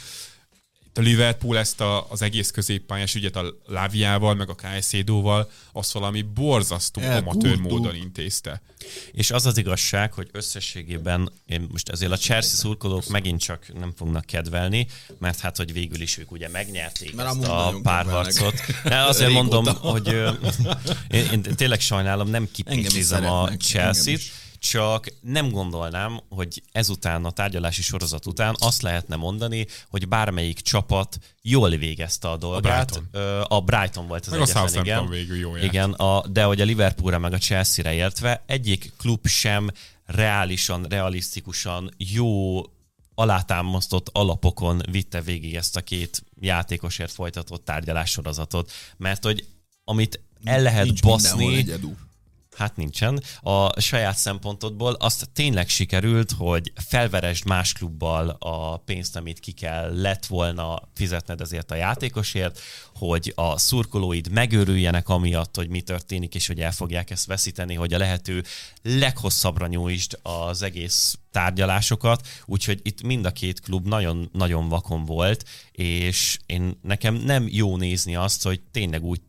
a 0.94 1.02
Liverpool 1.02 1.58
ezt 1.58 1.82
a, 1.82 2.06
az 2.10 2.22
egész 2.22 2.52
középpályás 2.52 3.16
ügyet 3.16 3.36
a 3.36 3.54
Láviával, 3.68 4.36
meg 4.36 4.50
a 4.50 4.56
Caicedo-val, 4.56 5.52
azt 5.72 5.92
valami 5.92 6.22
borzasztó 6.22 7.02
amatőr 7.02 7.58
módon 7.58 7.96
intézte. 7.96 8.62
És 9.12 9.32
az 9.32 9.46
az 9.46 9.58
igazság, 9.58 10.14
hogy 10.14 10.30
összességében 10.32 11.32
én 11.46 11.68
most 11.72 11.90
ezért 11.90 12.12
a 12.12 12.18
Chelsea 12.18 12.56
szurkolók 12.56 13.08
megint 13.08 13.42
csak 13.42 13.78
nem 13.80 13.94
fognak 13.96 14.26
kedvelni, 14.26 14.88
mert 15.20 15.40
hát, 15.40 15.58
hogy 15.58 15.74
végül 15.74 16.02
is 16.02 16.18
ők 16.18 16.32
ugye 16.32 16.50
megnyerték 16.50 17.16
mert 17.16 17.30
ezt 17.30 17.48
a 17.48 17.80
párharcot. 17.84 18.54
De 18.84 19.00
azért 19.00 19.32
mondom, 19.32 19.66
hogy 19.66 20.08
én, 21.10 21.26
én 21.32 21.42
tényleg 21.42 21.80
sajnálom, 21.80 22.30
nem 22.30 22.50
kipicizem 22.52 23.26
a 23.26 23.50
Chelsea-t, 23.50 24.22
csak 24.62 25.14
nem 25.22 25.50
gondolnám, 25.50 26.20
hogy 26.30 26.64
ezután, 26.72 27.26
a 27.26 27.32
tárgyalási 27.32 27.82
sorozat 27.82 28.26
után 28.26 28.56
azt 28.60 28.82
lehetne 28.82 29.16
mondani, 29.16 29.68
hogy 29.90 30.08
bármelyik 30.08 30.60
csapat 30.60 31.20
jól 31.42 31.70
végezte 31.70 32.30
a 32.30 32.38
dolgát. 32.38 32.92
A 32.92 33.00
Brighton, 33.00 33.44
a 33.48 33.62
Brighton 33.62 34.08
volt 34.08 34.26
az 34.26 34.32
meg 34.32 34.42
egyetlen, 34.42 34.84
igen. 34.86 35.10
végül 35.10 35.38
jó 35.38 35.56
igen, 35.56 35.92
a, 35.92 36.28
de 36.28 36.44
hogy 36.44 36.62
a 36.62 36.66
Liverpoolra 36.66 37.20
meg 37.20 37.34
a 37.34 37.38
Chelsea-re 37.38 37.94
értve, 37.94 38.44
egyik 38.46 38.94
klub 38.98 39.28
sem 39.28 39.70
reálisan, 40.06 40.84
realisztikusan 40.84 41.94
jó 41.98 42.62
alátámasztott 43.16 44.10
alapokon 44.12 44.82
vitte 44.92 45.22
végig 45.22 45.56
ezt 45.56 45.76
a 45.76 45.82
két 45.82 46.24
játékosért 46.40 47.12
folytatott 47.12 47.66
tárgyalássorozatot, 47.66 48.72
mert 48.98 49.24
hogy 49.24 49.46
amit 49.84 50.20
el 50.44 50.62
lehet 50.62 50.86
Nincs 50.86 51.02
baszni, 51.02 51.66
Hát 52.62 52.76
nincsen. 52.76 53.24
A 53.40 53.82
saját 53.82 54.18
szempontodból 54.18 54.94
azt 54.94 55.30
tényleg 55.34 55.70
sikerült, 55.70 56.32
hogy 56.32 56.72
felveresd 56.88 57.46
más 57.46 57.74
klubbal 57.74 58.30
a 58.40 58.78
pénzt, 58.78 59.16
amit 59.16 59.40
ki 59.40 59.52
kell 59.52 60.02
lett 60.02 60.26
volna 60.26 60.82
fizetned 60.94 61.42
ezért 61.42 61.72
a 61.72 61.76
játékosért, 61.76 62.60
hogy 62.96 63.34
a 63.36 63.58
szurkolóid 63.58 64.32
megőrüljenek 64.32 65.10
amiatt, 65.10 65.56
hogy 65.56 65.70
mi 65.70 65.82
történik, 65.82 66.36
és 66.36 66.48
hogy 66.48 66.60
el 66.60 66.72
fogják 66.72 67.10
ezt 67.10 67.26
veszíteni, 67.26 67.76
hogy 67.76 67.94
a 67.94 67.98
lehető 67.98 68.44
leghosszabbra 68.82 69.68
nyújtsd 69.68 70.20
az 70.22 70.62
egész 70.62 71.18
tárgyalásokat, 71.32 72.28
úgyhogy 72.46 72.80
itt 72.84 73.02
mind 73.02 73.26
a 73.26 73.32
két 73.32 73.60
klub 73.60 73.88
nagyon-nagyon 73.88 74.70
vakon 74.70 75.06
volt, 75.06 75.46
és 75.72 76.38
én 76.46 76.80
nekem 76.82 77.14
nem 77.16 77.48
jó 77.50 77.78
nézni 77.78 78.16
azt, 78.16 78.44
hogy 78.44 78.62
tényleg 78.72 79.04
úgy 79.04 79.22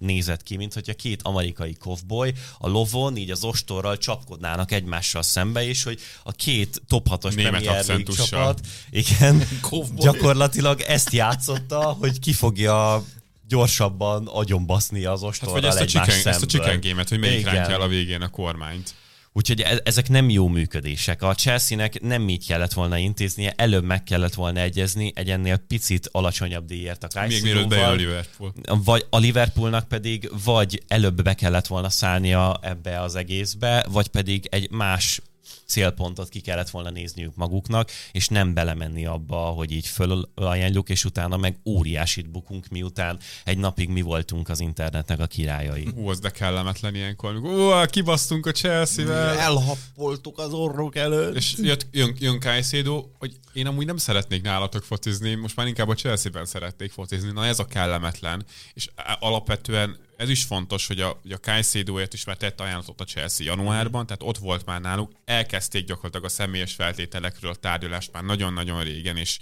nézett 0.00 0.42
ki, 0.42 0.56
mint 0.56 0.74
hogyha 0.74 0.94
két 0.94 1.22
amerikai 1.22 1.74
kovboly 1.74 2.32
a 2.58 2.68
lovon, 2.68 3.16
így 3.16 3.30
az 3.30 3.44
ostorral 3.44 3.98
csapkodnának 3.98 4.72
egymással 4.72 5.22
szembe, 5.22 5.64
és 5.66 5.82
hogy 5.82 6.00
a 6.22 6.32
két 6.32 6.82
top 6.88 7.06
6-os 7.10 7.32
Premier 7.34 7.84
League 7.86 8.14
csapat 8.14 8.60
igen, 8.90 9.42
gyakorlatilag 9.96 10.80
ezt 10.80 11.12
játszotta, 11.12 11.82
hogy 11.82 12.18
ki 12.18 12.32
fogja 12.32 13.04
gyorsabban 13.48 14.26
agyonbaszni 14.26 15.04
az 15.04 15.22
ostorral 15.22 15.54
hát, 15.54 15.62
vagy 15.62 15.70
ezt 15.70 15.96
a 15.96 16.00
chicken, 16.00 16.32
ezt 16.32 16.42
a 16.42 16.46
chicken 16.46 16.80
game 16.80 17.04
hogy 17.08 17.18
melyik 17.18 17.44
rántja 17.44 17.74
el 17.74 17.80
a 17.80 17.88
végén 17.88 18.22
a 18.22 18.28
kormányt. 18.28 18.94
Úgyhogy 19.32 19.60
e- 19.60 19.80
ezek 19.84 20.08
nem 20.08 20.30
jó 20.30 20.48
működések. 20.48 21.22
A 21.22 21.34
Chelsea-nek 21.34 22.00
nem 22.00 22.28
így 22.28 22.46
kellett 22.46 22.72
volna 22.72 22.96
intéznie, 22.96 23.52
előbb 23.56 23.84
meg 23.84 24.02
kellett 24.02 24.34
volna 24.34 24.60
egyezni 24.60 25.12
egy 25.14 25.30
ennél 25.30 25.56
picit 25.56 26.08
alacsonyabb 26.12 26.66
díjért 26.66 27.04
a 27.04 27.26
Még 27.26 27.42
mielőtt 27.42 27.72
a 27.72 27.92
Liverpool. 27.92 28.52
Vagy 28.84 29.06
a 29.10 29.18
Liverpoolnak 29.18 29.88
pedig 29.88 30.30
vagy 30.44 30.82
előbb 30.88 31.22
be 31.22 31.34
kellett 31.34 31.66
volna 31.66 31.90
szállnia 31.90 32.58
ebbe 32.62 33.00
az 33.00 33.14
egészbe, 33.14 33.86
vagy 33.88 34.08
pedig 34.08 34.46
egy 34.50 34.70
más 34.70 35.20
célpontot 35.66 36.28
ki 36.28 36.40
kellett 36.40 36.70
volna 36.70 36.90
nézniük 36.90 37.36
maguknak, 37.36 37.90
és 38.12 38.28
nem 38.28 38.54
belemenni 38.54 39.06
abba, 39.06 39.36
hogy 39.36 39.72
így 39.72 39.86
fölajánljuk, 39.86 40.88
és 40.88 41.04
utána 41.04 41.36
meg 41.36 41.58
óriásit 41.64 42.30
bukunk, 42.30 42.68
miután 42.68 43.18
egy 43.44 43.58
napig 43.58 43.88
mi 43.88 44.00
voltunk 44.00 44.48
az 44.48 44.60
internetnek 44.60 45.20
a 45.20 45.26
királyai. 45.26 45.88
Hú, 45.94 46.08
az 46.08 46.18
de 46.18 46.30
kellemetlen 46.30 46.94
ilyenkor, 46.94 47.30
amikor 47.30 47.86
kibasztunk 47.86 48.46
a 48.46 48.52
Chelsea-vel. 48.52 49.38
Elhappoltuk 49.38 50.38
az 50.38 50.52
orrok 50.52 50.96
előtt. 50.96 51.36
És 51.36 51.54
jött, 51.58 51.86
jön, 51.90 52.16
jön 52.18 52.40
Caicedo, 52.40 53.04
hogy 53.18 53.38
én 53.52 53.66
amúgy 53.66 53.86
nem 53.86 53.96
szeretnék 53.96 54.42
nálatok 54.42 54.82
focizni, 54.82 55.34
most 55.34 55.56
már 55.56 55.66
inkább 55.66 55.88
a 55.88 55.94
Chelsea-ben 55.94 56.44
szeretnék 56.44 56.92
focizni. 56.92 57.30
Na 57.32 57.46
ez 57.46 57.58
a 57.58 57.64
kellemetlen. 57.64 58.44
És 58.74 58.88
alapvetően 59.18 59.96
ez 60.20 60.28
is 60.28 60.44
fontos, 60.44 60.86
hogy 60.86 61.00
a, 61.00 61.18
hogy 61.22 61.32
a 61.32 61.38
Caicedoért 61.38 62.12
is 62.12 62.24
már 62.24 62.36
tett 62.36 62.60
ajánlatot 62.60 63.00
a 63.00 63.04
Chelsea 63.04 63.46
januárban, 63.46 64.06
tehát 64.06 64.22
ott 64.22 64.38
volt 64.38 64.66
már 64.66 64.80
náluk, 64.80 65.12
elkezdték 65.24 65.86
gyakorlatilag 65.86 66.24
a 66.24 66.28
személyes 66.28 66.74
feltételekről 66.74 67.50
a 67.50 67.54
tárgyalást 67.54 68.12
már 68.12 68.22
nagyon-nagyon 68.22 68.82
régen, 68.82 69.16
és 69.16 69.38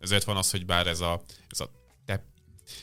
ezért 0.00 0.24
van 0.24 0.36
az, 0.36 0.50
hogy 0.50 0.66
bár 0.66 0.86
ez 0.86 1.00
a, 1.00 1.22
ez 1.48 1.60
a 1.60 1.70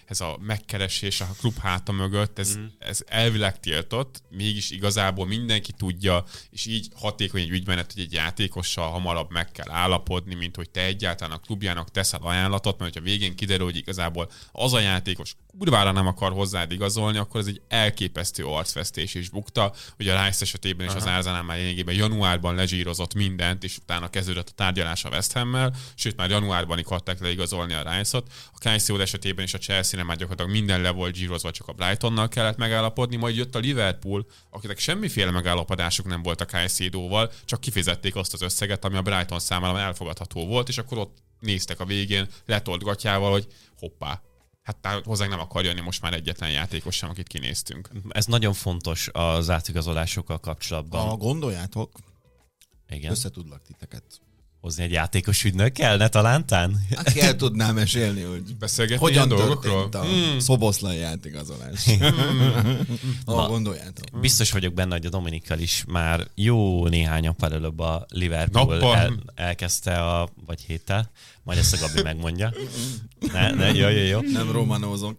ez 0.05 0.21
a 0.21 0.37
megkeresés 0.41 1.21
a 1.21 1.27
klub 1.37 1.57
háta 1.57 1.91
mögött, 1.91 2.39
ez, 2.39 2.57
mm. 2.57 2.65
ez 2.79 2.99
elvileg 3.05 3.59
tiltott, 3.59 4.23
mégis 4.29 4.71
igazából 4.71 5.25
mindenki 5.25 5.71
tudja, 5.71 6.23
és 6.49 6.65
így 6.65 6.87
hatékony 6.95 7.41
egy 7.41 7.49
ügymenet, 7.49 7.93
hogy 7.93 8.01
egy 8.01 8.13
játékossal 8.13 8.89
hamarabb 8.89 9.31
meg 9.31 9.51
kell 9.51 9.71
állapodni, 9.71 10.35
mint 10.35 10.55
hogy 10.55 10.69
te 10.69 10.81
egyáltalán 10.81 11.37
a 11.37 11.39
klubjának 11.39 11.91
teszel 11.91 12.19
ajánlatot, 12.23 12.79
mert 12.79 12.93
hogyha 12.93 13.09
végén 13.09 13.35
kiderül, 13.35 13.65
hogy 13.65 13.77
igazából 13.77 14.29
az 14.51 14.73
a 14.73 14.79
játékos 14.79 15.35
kurvára 15.59 15.91
nem 15.91 16.07
akar 16.07 16.31
hozzád 16.31 16.71
igazolni, 16.71 17.17
akkor 17.17 17.39
ez 17.39 17.47
egy 17.47 17.61
elképesztő 17.67 18.45
arcvesztés 18.45 19.13
is 19.13 19.29
bukta. 19.29 19.73
Ugye 19.99 20.13
a 20.13 20.25
Rice 20.25 20.41
esetében 20.41 20.87
Aha. 20.87 20.97
az 20.97 21.05
Arsenal 21.05 21.43
már 21.43 21.57
lényegében 21.57 21.95
januárban 21.95 22.55
lezsírozott 22.55 23.13
mindent, 23.13 23.63
és 23.63 23.77
utána 23.77 24.09
kezdődött 24.09 24.49
a 24.49 24.51
tárgyalás 24.55 25.05
a 25.05 25.09
West 25.09 25.31
Ham-mel, 25.31 25.75
sőt 25.95 26.15
már 26.15 26.29
januárban 26.29 26.79
akarták 26.79 27.19
leigazolni 27.19 27.73
a 27.73 27.91
Rice-ot. 27.91 28.27
A 28.53 28.57
Caicedo 28.57 28.99
esetében 28.99 29.45
is 29.45 29.53
a 29.53 29.57
Chelsea 29.57 29.97
nem 29.97 30.07
már 30.07 30.17
gyakorlatilag 30.17 30.59
minden 30.59 30.81
le 30.81 30.89
volt 30.89 31.15
zsírozva, 31.15 31.51
csak 31.51 31.67
a 31.67 31.73
Brightonnal 31.73 32.27
kellett 32.27 32.57
megállapodni, 32.57 33.15
majd 33.15 33.35
jött 33.35 33.55
a 33.55 33.59
Liverpool, 33.59 34.25
akinek 34.49 34.79
semmiféle 34.79 35.31
megállapodásuk 35.31 36.05
nem 36.05 36.21
volt 36.21 36.41
a 36.41 36.45
Caicedo-val, 36.45 37.31
csak 37.45 37.59
kifizették 37.59 38.15
azt 38.15 38.33
az 38.33 38.41
összeget, 38.41 38.85
ami 38.85 38.97
a 38.97 39.01
Brighton 39.01 39.39
számára 39.39 39.79
elfogadható 39.79 40.45
volt, 40.47 40.69
és 40.69 40.77
akkor 40.77 40.97
ott 40.97 41.17
néztek 41.39 41.79
a 41.79 41.85
végén 41.85 42.27
letolt 42.45 42.83
gatyával, 42.83 43.31
hogy 43.31 43.47
hoppá, 43.79 44.21
hát 44.65 45.01
hozzánk 45.03 45.29
nem 45.29 45.39
akar 45.39 45.63
jönni 45.63 45.81
most 45.81 46.01
már 46.01 46.13
egyetlen 46.13 46.51
játékos 46.51 46.95
sem, 46.95 47.09
akit 47.09 47.27
kinéztünk. 47.27 47.89
Ez 48.09 48.25
nagyon 48.25 48.53
fontos 48.53 49.09
az 49.11 49.49
átigazolásokkal 49.49 50.39
kapcsolatban. 50.39 51.07
Ha 51.07 51.15
gondoljátok, 51.15 51.91
Igen. 52.89 53.11
összetudlak 53.11 53.61
titeket 53.61 54.03
hozni 54.65 54.83
egy 54.83 54.91
játékos 54.91 55.43
ügynök 55.43 55.73
kellene 55.73 56.07
talántán? 56.07 56.79
Aki 56.95 57.21
el 57.21 57.35
tudná 57.35 57.71
mesélni, 57.71 58.21
hogy 58.21 58.55
beszélgetni 58.55 59.03
hogyan 59.03 59.27
dolgokról? 59.27 59.89
a 59.91 60.05
hmm. 60.05 60.39
szoboszlai 60.39 60.97
játékigazolás. 60.97 61.85
Hmm. 61.85 62.77
ha 63.25 63.47
gondoljátok. 63.47 64.19
Biztos 64.19 64.51
vagyok 64.51 64.73
benne, 64.73 64.93
hogy 64.93 65.05
a 65.05 65.09
Dominikkal 65.09 65.59
is 65.59 65.83
már 65.87 66.27
jó 66.35 66.87
néhány 66.87 67.23
nappal 67.23 67.53
előbb 67.53 67.79
a 67.79 68.05
Liverpool 68.09 68.95
el, 68.95 69.19
elkezdte 69.35 70.03
a, 70.03 70.29
vagy 70.45 70.61
héttel, 70.61 71.11
majd 71.45 71.59
ezt 71.59 71.73
a 71.73 71.77
Gabi 71.77 72.01
megmondja. 72.01 72.53
Ne, 73.31 73.51
ne, 73.51 73.73
jó, 73.73 73.89
jó, 73.89 74.03
jó. 74.03 74.19
Nem 74.19 74.51
romanózok. 74.51 75.17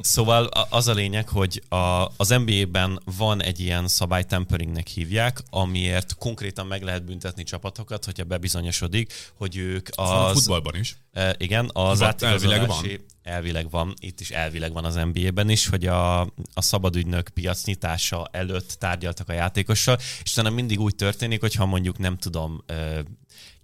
Szóval 0.00 0.44
az 0.70 0.88
a 0.88 0.92
lényeg, 0.92 1.28
hogy 1.28 1.62
a, 1.68 1.76
az 2.16 2.28
NBA-ben 2.28 3.00
van 3.16 3.42
egy 3.42 3.60
ilyen 3.60 3.88
szabály, 3.88 4.24
temperingnek 4.24 4.86
hívják, 4.86 5.42
amiért 5.50 6.14
konkrétan 6.14 6.66
meg 6.66 6.82
lehet 6.82 7.04
büntetni 7.04 7.42
csapatokat, 7.42 8.04
hogyha 8.04 8.24
bebizonyosodik, 8.24 9.12
hogy 9.34 9.56
ők 9.56 9.88
az... 9.94 10.10
a 10.10 10.30
futballban 10.32 10.76
is. 10.76 10.96
E, 11.12 11.34
igen, 11.38 11.70
az 11.72 12.04
elvileg 12.18 12.66
van. 12.66 12.84
Elvileg 13.22 13.70
van, 13.70 13.94
itt 14.00 14.20
is 14.20 14.30
elvileg 14.30 14.72
van 14.72 14.84
az 14.84 14.94
NBA-ben 14.94 15.50
is, 15.50 15.66
hogy 15.66 15.86
a, 15.86 16.20
a 16.54 16.62
szabadügynök 16.62 17.28
piac 17.28 17.64
nyitása 17.64 18.28
előtt 18.32 18.76
tárgyaltak 18.78 19.28
a 19.28 19.32
játékossal, 19.32 19.98
és 20.22 20.32
utána 20.32 20.50
mindig 20.50 20.80
úgy 20.80 20.94
történik, 20.94 21.40
hogyha 21.40 21.66
mondjuk 21.66 21.98
nem 21.98 22.16
tudom, 22.16 22.64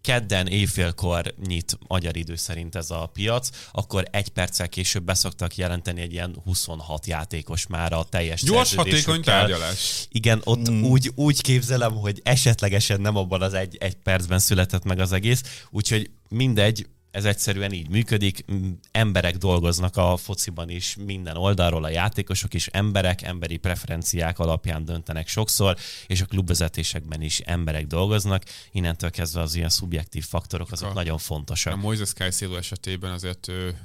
kedden 0.06 0.46
éjfélkor 0.46 1.34
nyit 1.46 1.78
magyar 1.88 2.16
idő 2.16 2.36
szerint 2.36 2.74
ez 2.74 2.90
a 2.90 3.10
piac, 3.12 3.48
akkor 3.72 4.04
egy 4.10 4.28
perccel 4.28 4.68
később 4.68 5.04
beszoktak 5.04 5.56
jelenteni 5.56 6.00
egy 6.00 6.12
ilyen 6.12 6.36
26 6.44 7.06
játékos 7.06 7.66
már 7.66 7.92
a 7.92 8.04
teljes 8.04 8.42
Gyors, 8.42 8.74
hatékony 8.74 9.22
tárgyalás. 9.22 10.06
Igen, 10.08 10.40
ott 10.44 10.70
mm. 10.70 10.82
úgy, 10.82 11.10
úgy 11.14 11.40
képzelem, 11.40 11.92
hogy 11.92 12.20
esetlegesen 12.24 13.00
nem 13.00 13.16
abban 13.16 13.42
az 13.42 13.54
egy, 13.54 13.76
egy 13.80 13.94
percben 13.94 14.38
született 14.38 14.84
meg 14.84 14.98
az 14.98 15.12
egész, 15.12 15.42
úgyhogy 15.70 16.10
mindegy, 16.28 16.86
ez 17.16 17.24
egyszerűen 17.24 17.72
így 17.72 17.88
működik. 17.88 18.44
Emberek 18.90 19.36
dolgoznak 19.36 19.96
a 19.96 20.16
fociban 20.16 20.68
is 20.68 20.96
minden 20.96 21.36
oldalról, 21.36 21.84
a 21.84 21.88
játékosok 21.88 22.54
is 22.54 22.66
emberek, 22.66 23.22
emberi 23.22 23.56
preferenciák 23.56 24.38
alapján 24.38 24.84
döntenek 24.84 25.28
sokszor, 25.28 25.76
és 26.06 26.20
a 26.20 26.26
klubvezetésekben 26.26 27.22
is 27.22 27.40
emberek 27.40 27.86
dolgoznak. 27.86 28.42
Innentől 28.72 29.10
kezdve 29.10 29.40
az 29.40 29.54
ilyen 29.54 29.68
szubjektív 29.68 30.24
faktorok 30.24 30.72
azok 30.72 30.90
a, 30.90 30.92
nagyon 30.92 31.18
fontosak. 31.18 31.72
A 31.72 31.76
Moises 31.76 32.12
Caicedo 32.12 32.56
esetében 32.56 33.12
azért 33.12 33.48
ő, 33.48 33.78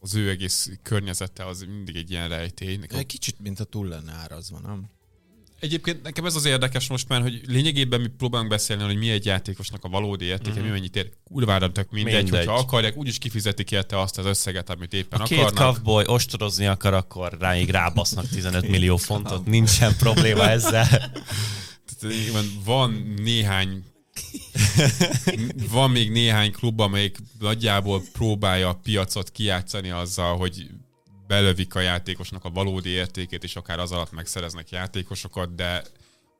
az 0.00 0.14
ő 0.14 0.30
egész 0.30 0.70
környezete 0.82 1.46
az 1.46 1.60
mindig 1.60 1.96
egy 1.96 2.10
ilyen 2.10 2.28
rejtély. 2.28 2.78
Egy 2.88 3.06
kicsit, 3.06 3.38
mint 3.40 3.60
a 3.60 3.64
túl 3.64 3.88
lenne 3.88 4.12
árazva, 4.12 4.58
nem? 4.58 4.90
Egyébként 5.62 6.02
nekem 6.02 6.24
ez 6.24 6.34
az 6.34 6.44
érdekes 6.44 6.88
most 6.88 7.08
már, 7.08 7.20
hogy 7.20 7.40
lényegében 7.46 8.00
mi 8.00 8.06
próbálunk 8.06 8.50
beszélni, 8.50 8.82
hogy 8.82 8.96
mi 8.96 9.10
egy 9.10 9.24
játékosnak 9.24 9.84
a 9.84 9.88
valódi 9.88 10.24
értéke, 10.24 10.50
uh-huh. 10.50 10.64
mi 10.64 10.70
mennyit 10.70 10.96
ér. 10.96 11.10
Kurvára 11.24 11.72
tök 11.72 11.90
mindegy, 11.90 12.22
mindegy, 12.22 12.38
hogyha 12.38 12.60
akarják, 12.60 12.96
úgyis 12.96 13.18
kifizetik 13.18 13.70
érte 13.70 14.00
azt 14.00 14.18
az 14.18 14.26
összeget, 14.26 14.70
amit 14.70 14.92
éppen 14.92 15.20
a 15.20 15.22
akarnak. 15.22 15.48
két 15.48 15.58
cowboy 15.58 16.04
ostorozni 16.06 16.66
akar, 16.66 16.94
akkor 16.94 17.36
ráig 17.40 17.70
rábasznak 17.70 18.28
15 18.28 18.68
millió 18.68 18.96
fontot, 18.96 19.46
nincsen 19.46 19.96
probléma 19.96 20.48
ezzel. 20.48 20.88
Tehát, 22.00 22.46
van 22.64 23.14
néhány 23.16 23.84
van 25.70 25.90
még 25.90 26.10
néhány 26.10 26.52
klub, 26.52 26.80
amelyik 26.80 27.18
nagyjából 27.38 28.02
próbálja 28.12 28.68
a 28.68 28.80
piacot 28.82 29.30
kijátszani 29.30 29.90
azzal, 29.90 30.36
hogy 30.36 30.70
belövik 31.32 31.74
a 31.74 31.80
játékosnak 31.80 32.44
a 32.44 32.50
valódi 32.50 32.88
értékét, 32.88 33.44
és 33.44 33.56
akár 33.56 33.78
az 33.78 33.92
alatt 33.92 34.12
megszereznek 34.12 34.70
játékosokat, 34.70 35.54
de 35.54 35.82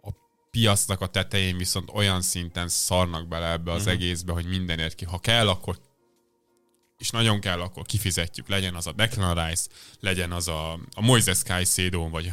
a 0.02 0.10
piacnak 0.50 1.00
a 1.00 1.06
tetején 1.06 1.56
viszont 1.56 1.90
olyan 1.92 2.22
szinten 2.22 2.68
szarnak 2.68 3.28
bele 3.28 3.50
ebbe 3.50 3.72
az 3.72 3.78
uh-huh. 3.78 3.94
egészbe, 3.94 4.32
hogy 4.32 4.46
mindenért 4.46 4.94
ki. 4.94 5.04
Ha 5.04 5.18
kell, 5.18 5.48
akkor 5.48 5.78
és 6.98 7.10
nagyon 7.10 7.40
kell, 7.40 7.60
akkor 7.60 7.86
kifizetjük. 7.86 8.48
Legyen 8.48 8.74
az 8.74 8.86
a 8.86 8.92
Declan 8.92 9.46
Rice, 9.46 9.70
legyen 10.00 10.32
az 10.32 10.48
a, 10.48 10.72
a 10.72 11.00
Moises 11.00 11.42
Caicedo, 11.42 12.08
vagy 12.08 12.32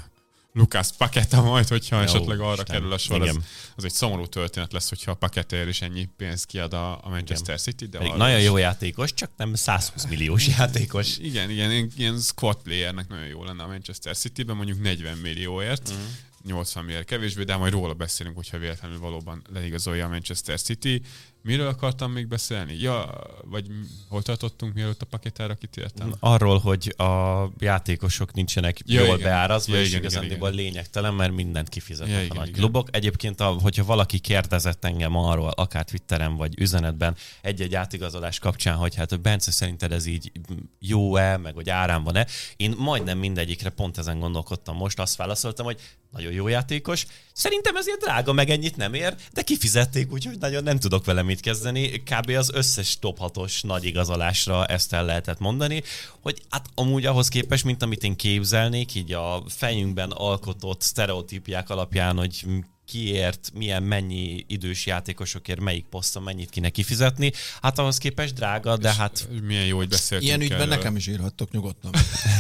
Lucas 0.60 0.88
Paketa 0.98 1.42
majd, 1.42 1.68
hogyha 1.68 1.96
Jó, 1.96 2.02
esetleg 2.02 2.40
arra 2.40 2.52
Isten. 2.52 2.66
kerül 2.66 2.92
a 2.94 2.98
sor. 2.98 3.22
Az, 3.22 3.38
az 3.76 3.84
egy 3.84 3.92
szomorú 3.92 4.26
történet 4.26 4.74
lesz, 4.74 4.90
hogyha 4.90 5.12
a 5.12 5.14
Paketér 5.14 5.68
is 5.68 5.82
ennyi 5.82 6.10
pénzt 6.18 6.46
kiad 6.46 6.74
a, 6.74 6.92
a 6.92 7.10
Manchester 7.10 7.46
igen. 7.46 7.58
City. 7.58 7.88
De 7.88 8.16
nagyon 8.16 8.40
is... 8.40 8.46
jó 8.46 8.58
játékos, 8.58 9.14
csak 9.14 9.32
nem 9.38 9.54
120 9.54 10.06
milliós 10.06 10.48
játékos. 10.48 11.18
Igen, 11.18 11.50
igen, 11.50 11.92
ilyen 11.98 12.20
squad 12.20 12.58
playernek 12.64 13.08
nagyon 13.08 13.26
jó 13.26 13.44
lenne 13.44 13.64
a 13.64 13.68
Manchester 13.68 14.16
City-ben, 14.16 14.56
mondjuk 14.56 14.82
40 14.82 15.18
millióért. 15.18 15.94
Mm 15.94 16.04
80 16.46 16.84
milliárd 16.84 17.06
kevésbé, 17.06 17.44
de 17.44 17.56
majd 17.56 17.74
róla 17.74 17.94
beszélünk, 17.94 18.36
hogyha 18.36 18.58
véletlenül 18.58 19.00
valóban 19.00 19.42
leigazolja 19.54 20.06
a 20.06 20.10
Manchester 20.10 20.62
City. 20.62 21.02
Miről 21.42 21.68
akartam 21.68 22.12
még 22.12 22.28
beszélni? 22.28 22.82
Ja, 22.82 23.10
vagy 23.44 23.68
hol 24.08 24.22
tartottunk, 24.22 24.74
mielőtt 24.74 25.02
a 25.02 25.06
paketára 25.06 25.56
kitértem? 25.56 26.14
Arról, 26.20 26.58
hogy 26.58 26.94
a 26.98 27.44
játékosok 27.60 28.34
nincsenek 28.34 28.80
ja, 28.86 29.00
jól 29.00 29.18
igen. 29.18 29.30
beárazva, 29.30 29.76
ja, 29.76 29.82
és 29.82 29.88
igen, 29.88 30.00
igazándiból 30.00 30.52
lényegtelen, 30.52 31.14
mert 31.14 31.32
mindent 31.32 31.70
kifizetnek 31.70 32.16
ja, 32.16 32.24
igen, 32.24 32.38
a 32.38 32.40
nagy 32.40 32.48
igen. 32.48 32.60
klubok. 32.60 32.88
Egyébként, 32.92 33.42
a, 33.42 33.46
hogyha 33.46 33.84
valaki 33.84 34.20
kérdezett 34.20 34.86
engem 34.86 35.16
arról, 35.16 35.50
akár 35.50 35.84
Twitteren 35.84 36.36
vagy 36.36 36.60
üzenetben 36.60 37.16
egy-egy 37.42 37.76
átigazolás 37.76 38.40
kapcsán, 38.40 38.76
hogy 38.76 38.96
hát 38.96 39.22
Bence 39.22 39.52
szerinted 39.52 39.92
ez 39.92 40.06
így 40.06 40.32
jó-e, 40.80 41.38
meg 41.38 41.54
hogy 41.54 41.70
árán 41.70 42.04
van-e, 42.04 42.28
én 42.58 42.76
majdnem 42.78 43.18
mindegyikre 43.18 43.70
pont 43.70 43.98
ezen 43.98 44.20
gondolkodtam 44.20 44.76
most, 44.76 45.00
azt 45.00 45.16
válaszoltam, 45.16 45.66
hogy 45.66 45.80
nagyon 46.12 46.32
jó 46.32 46.48
játékos. 46.48 47.06
Szerintem 47.40 47.76
ezért 47.76 48.00
drága, 48.00 48.34
meg 48.34 48.50
ennyit 48.50 48.76
nem 48.76 48.94
ér, 48.94 49.16
de 49.34 49.42
kifizették, 49.42 50.12
úgyhogy 50.12 50.38
nagyon 50.40 50.64
nem 50.64 50.80
tudok 50.80 51.06
vele 51.06 51.22
mit 51.22 51.40
kezdeni. 51.40 51.90
Kb. 51.90 52.30
az 52.30 52.52
összes 52.54 53.00
top 53.00 53.18
6-os 53.22 53.64
nagy 53.64 53.86
igazolásra 53.86 54.66
ezt 54.66 54.94
el 54.94 55.06
lehetett 55.06 55.40
mondani, 55.40 55.84
hogy 56.22 56.42
hát 56.50 56.66
amúgy 56.76 57.06
ahhoz 57.06 57.28
képest, 57.28 57.64
mint 57.64 57.84
amit 57.84 58.04
én 58.04 58.16
képzelnék, 58.16 58.96
így 58.96 59.14
a 59.14 59.44
fejünkben 59.48 60.12
alkotott 60.12 60.82
sztereotípiák 60.82 61.70
alapján, 61.70 62.18
hogy 62.18 62.46
kiért, 62.90 63.52
milyen 63.54 63.84
mennyi 63.84 64.46
idős 64.48 64.86
játékosokért 64.86 65.60
melyik 65.60 65.86
poszton 65.86 66.24
mennyit 66.24 66.50
kéne 66.50 66.70
kifizetni. 66.70 67.32
Hát 67.62 67.80
ahhoz 67.80 67.98
képest 67.98 68.34
drága, 68.34 68.78
de 68.78 68.94
hát... 68.94 69.28
Milyen 69.44 69.66
jó, 69.66 69.78
hogy 69.78 69.88
beszéltünk 69.88 70.28
Ilyen 70.28 70.42
ügyben 70.42 70.60
erről. 70.60 70.76
nekem 70.76 70.96
is 70.96 71.08
írhattok 71.08 71.52
nyugodtan. 71.52 71.92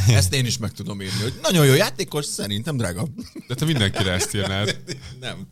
Ezt 0.07 0.33
én 0.33 0.45
is 0.45 0.57
meg 0.57 0.71
tudom 0.71 1.01
írni, 1.01 1.21
hogy 1.21 1.39
nagyon 1.41 1.65
jó 1.65 1.73
játékos, 1.73 2.25
szerintem 2.25 2.77
drága. 2.77 3.07
De 3.47 3.55
te 3.55 3.65
mindenkire 3.65 4.11
ezt 4.11 4.33
írnád. 4.33 4.79
Nem. 5.19 5.47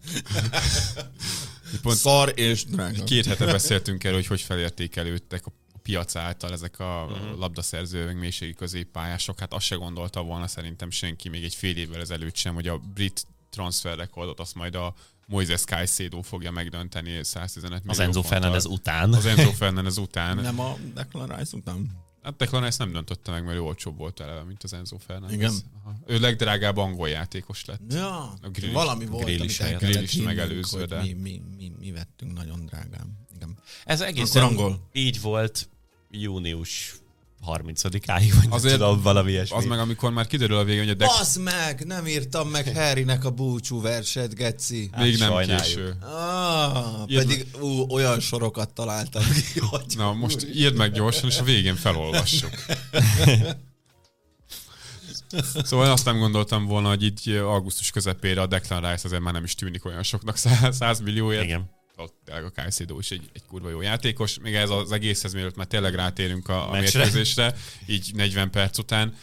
Pont 1.82 1.98
Szar 1.98 2.32
és 2.36 2.66
drága. 2.66 3.04
Két 3.04 3.26
hete 3.26 3.46
beszéltünk 3.46 4.04
erről, 4.04 4.18
hogy 4.18 4.28
hogy 4.28 4.42
felértékelődtek 4.42 5.46
a 5.46 5.52
piac 5.82 6.16
által 6.16 6.52
ezek 6.52 6.80
a 6.80 7.08
uh-huh. 7.10 7.40
labdaszerző, 7.40 8.06
meg 8.06 8.18
mélységi 8.20 8.54
középpályások, 8.54 9.40
hát 9.40 9.54
azt 9.54 9.66
se 9.66 9.76
gondolta 9.76 10.24
volna 10.24 10.48
szerintem 10.48 10.90
senki 10.90 11.30
még 11.30 11.44
egy 11.44 11.56
fél 11.56 11.78
évvel 11.78 12.02
ezelőtt 12.02 12.36
sem, 12.36 12.54
hogy 12.54 12.68
a 12.68 12.78
brit 12.78 13.28
transfer 13.50 13.98
rekordot 13.98 14.40
azt 14.40 14.56
majd 14.56 14.76
a 14.76 14.94
Moises 15.28 15.64
Caicedo 15.64 16.22
fogja 16.22 16.52
megdönteni 16.52 17.24
115 17.24 17.72
millió 17.72 17.92
Az 17.92 18.00
Enzo 18.00 18.22
Fernández 18.22 18.66
után. 18.66 19.14
Az 19.14 19.26
Enzo 19.26 19.52
Fernández 19.52 19.98
után. 19.98 20.38
Nem 20.38 20.60
a 20.60 20.78
Declan 20.94 21.38
Rice 21.38 21.58
után? 21.58 22.06
Hát 22.24 22.38
Declan 22.38 22.64
Rice 22.64 22.84
nem 22.84 22.94
döntötte 22.94 23.32
meg, 23.32 23.44
mert 23.44 23.58
ő 23.58 23.62
olcsóbb 23.62 23.98
volt 23.98 24.20
eleve, 24.20 24.44
mint 24.44 24.64
az 24.64 24.74
Enzo 24.74 24.98
Fernández. 24.98 25.36
Igen. 25.36 25.54
Aha. 25.84 25.96
Ő 26.06 26.20
legdrágább 26.20 26.78
angol 26.78 27.10
játékos 27.10 27.66
lett. 27.66 27.82
Ja, 27.90 28.22
a 28.42 28.50
grill 28.52 28.72
valami 28.72 29.06
volt, 29.06 29.24
Grealish, 29.26 29.62
amit 29.62 29.78
Grealish 29.78 30.24
megelőző, 30.24 30.86
de... 30.86 31.02
Mi, 31.02 31.14
mi, 31.14 31.42
mi, 31.58 31.72
mi, 31.80 31.92
vettünk 31.92 32.34
nagyon 32.34 32.66
drágán. 32.66 33.28
Igen. 33.36 33.58
Ez 33.86 34.02
egészen 34.02 34.44
angol. 34.44 34.90
így 34.94 35.22
volt 35.22 35.70
június 36.10 36.96
30-áig, 37.48 38.34
vagy 38.36 38.48
Azért 38.50 38.74
tudom, 38.74 39.02
valami 39.02 39.32
ilyesmi. 39.32 39.58
Az 39.58 39.66
meg, 39.66 39.80
amikor 39.80 40.12
már 40.12 40.28
kiderül 40.28 40.58
a 40.58 40.64
végén, 40.64 40.82
hogy 40.82 40.90
a 40.90 40.94
Dex... 40.94 41.20
Az 41.20 41.36
meg! 41.36 41.84
Nem 41.86 42.08
írtam 42.08 42.50
meg 42.50 42.76
Harrynek 42.76 43.26
a 43.26 43.30
búcsú 43.30 43.82
verset, 43.82 44.36
Geci. 44.36 44.90
Hát 44.92 45.04
Még 45.04 45.18
nem 45.18 45.30
sajnáljuk. 45.30 45.66
késő. 45.66 45.98
Ah, 46.02 47.06
pedig 47.06 47.46
ú, 47.60 47.86
olyan 47.90 48.20
sorokat 48.20 48.74
találtam 48.74 49.24
ki, 49.54 49.60
hogy... 49.70 49.86
Na, 49.96 50.14
most 50.14 50.48
írd 50.54 50.76
meg 50.76 50.92
gyorsan, 50.92 51.30
és 51.30 51.38
a 51.38 51.44
végén 51.44 51.76
felolvassuk. 51.76 52.52
Szóval 55.64 55.86
én 55.86 55.92
azt 55.92 56.06
nem 56.06 56.18
gondoltam 56.18 56.66
volna, 56.66 56.88
hogy 56.88 57.04
így 57.04 57.30
augusztus 57.30 57.92
közepére 57.92 58.42
a 58.42 58.48
Declan 58.48 58.80
Rice 58.92 59.02
azért 59.08 59.22
már 59.22 59.34
nem 59.34 59.44
is 59.44 59.56
tűnik 59.56 59.86
olyan 59.86 60.04
soknak 60.04 60.38
100 60.72 61.00
millióért. 61.00 61.44
Igen 61.44 61.77
a 62.26 62.52
Caicedo 62.54 63.00
is 63.00 63.12
egy, 63.12 63.30
egy 63.34 63.44
kurva 63.48 63.70
jó 63.70 63.82
játékos. 63.82 64.40
Még 64.40 64.56
ez 64.56 64.70
az 64.70 64.92
egészhez, 64.92 65.34
mielőtt 65.34 65.56
már 65.56 65.68
tényleg 65.68 65.96
rátérünk 65.96 66.50
a, 66.50 66.70
a 66.70 66.72
mérkőzésre, 66.72 67.56
így 67.86 68.12
40 68.14 68.52
perc 68.52 68.78
után, 68.78 69.16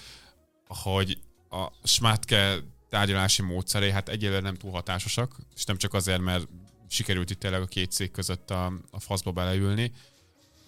hogy 0.67 1.19
a 1.51 1.67
Smatke 1.83 2.59
tárgyalási 2.89 3.43
módszerei 3.43 3.91
hát 3.91 4.09
egyelőre 4.09 4.41
nem 4.41 4.55
túl 4.55 4.71
hatásosak, 4.71 5.37
és 5.55 5.65
nem 5.65 5.77
csak 5.77 5.95
azért, 5.95 6.21
mert 6.21 6.49
sikerült 6.89 7.31
itt 7.31 7.39
tényleg 7.39 7.61
a 7.61 7.67
két 7.67 7.91
cég 7.91 8.11
között 8.11 8.51
a, 8.51 8.73
a 8.91 9.01
faszba 9.01 9.33
beleülni, 9.33 9.93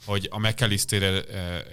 hogy 0.04 0.28
a 0.30 0.38
McAllisterre 0.38 1.22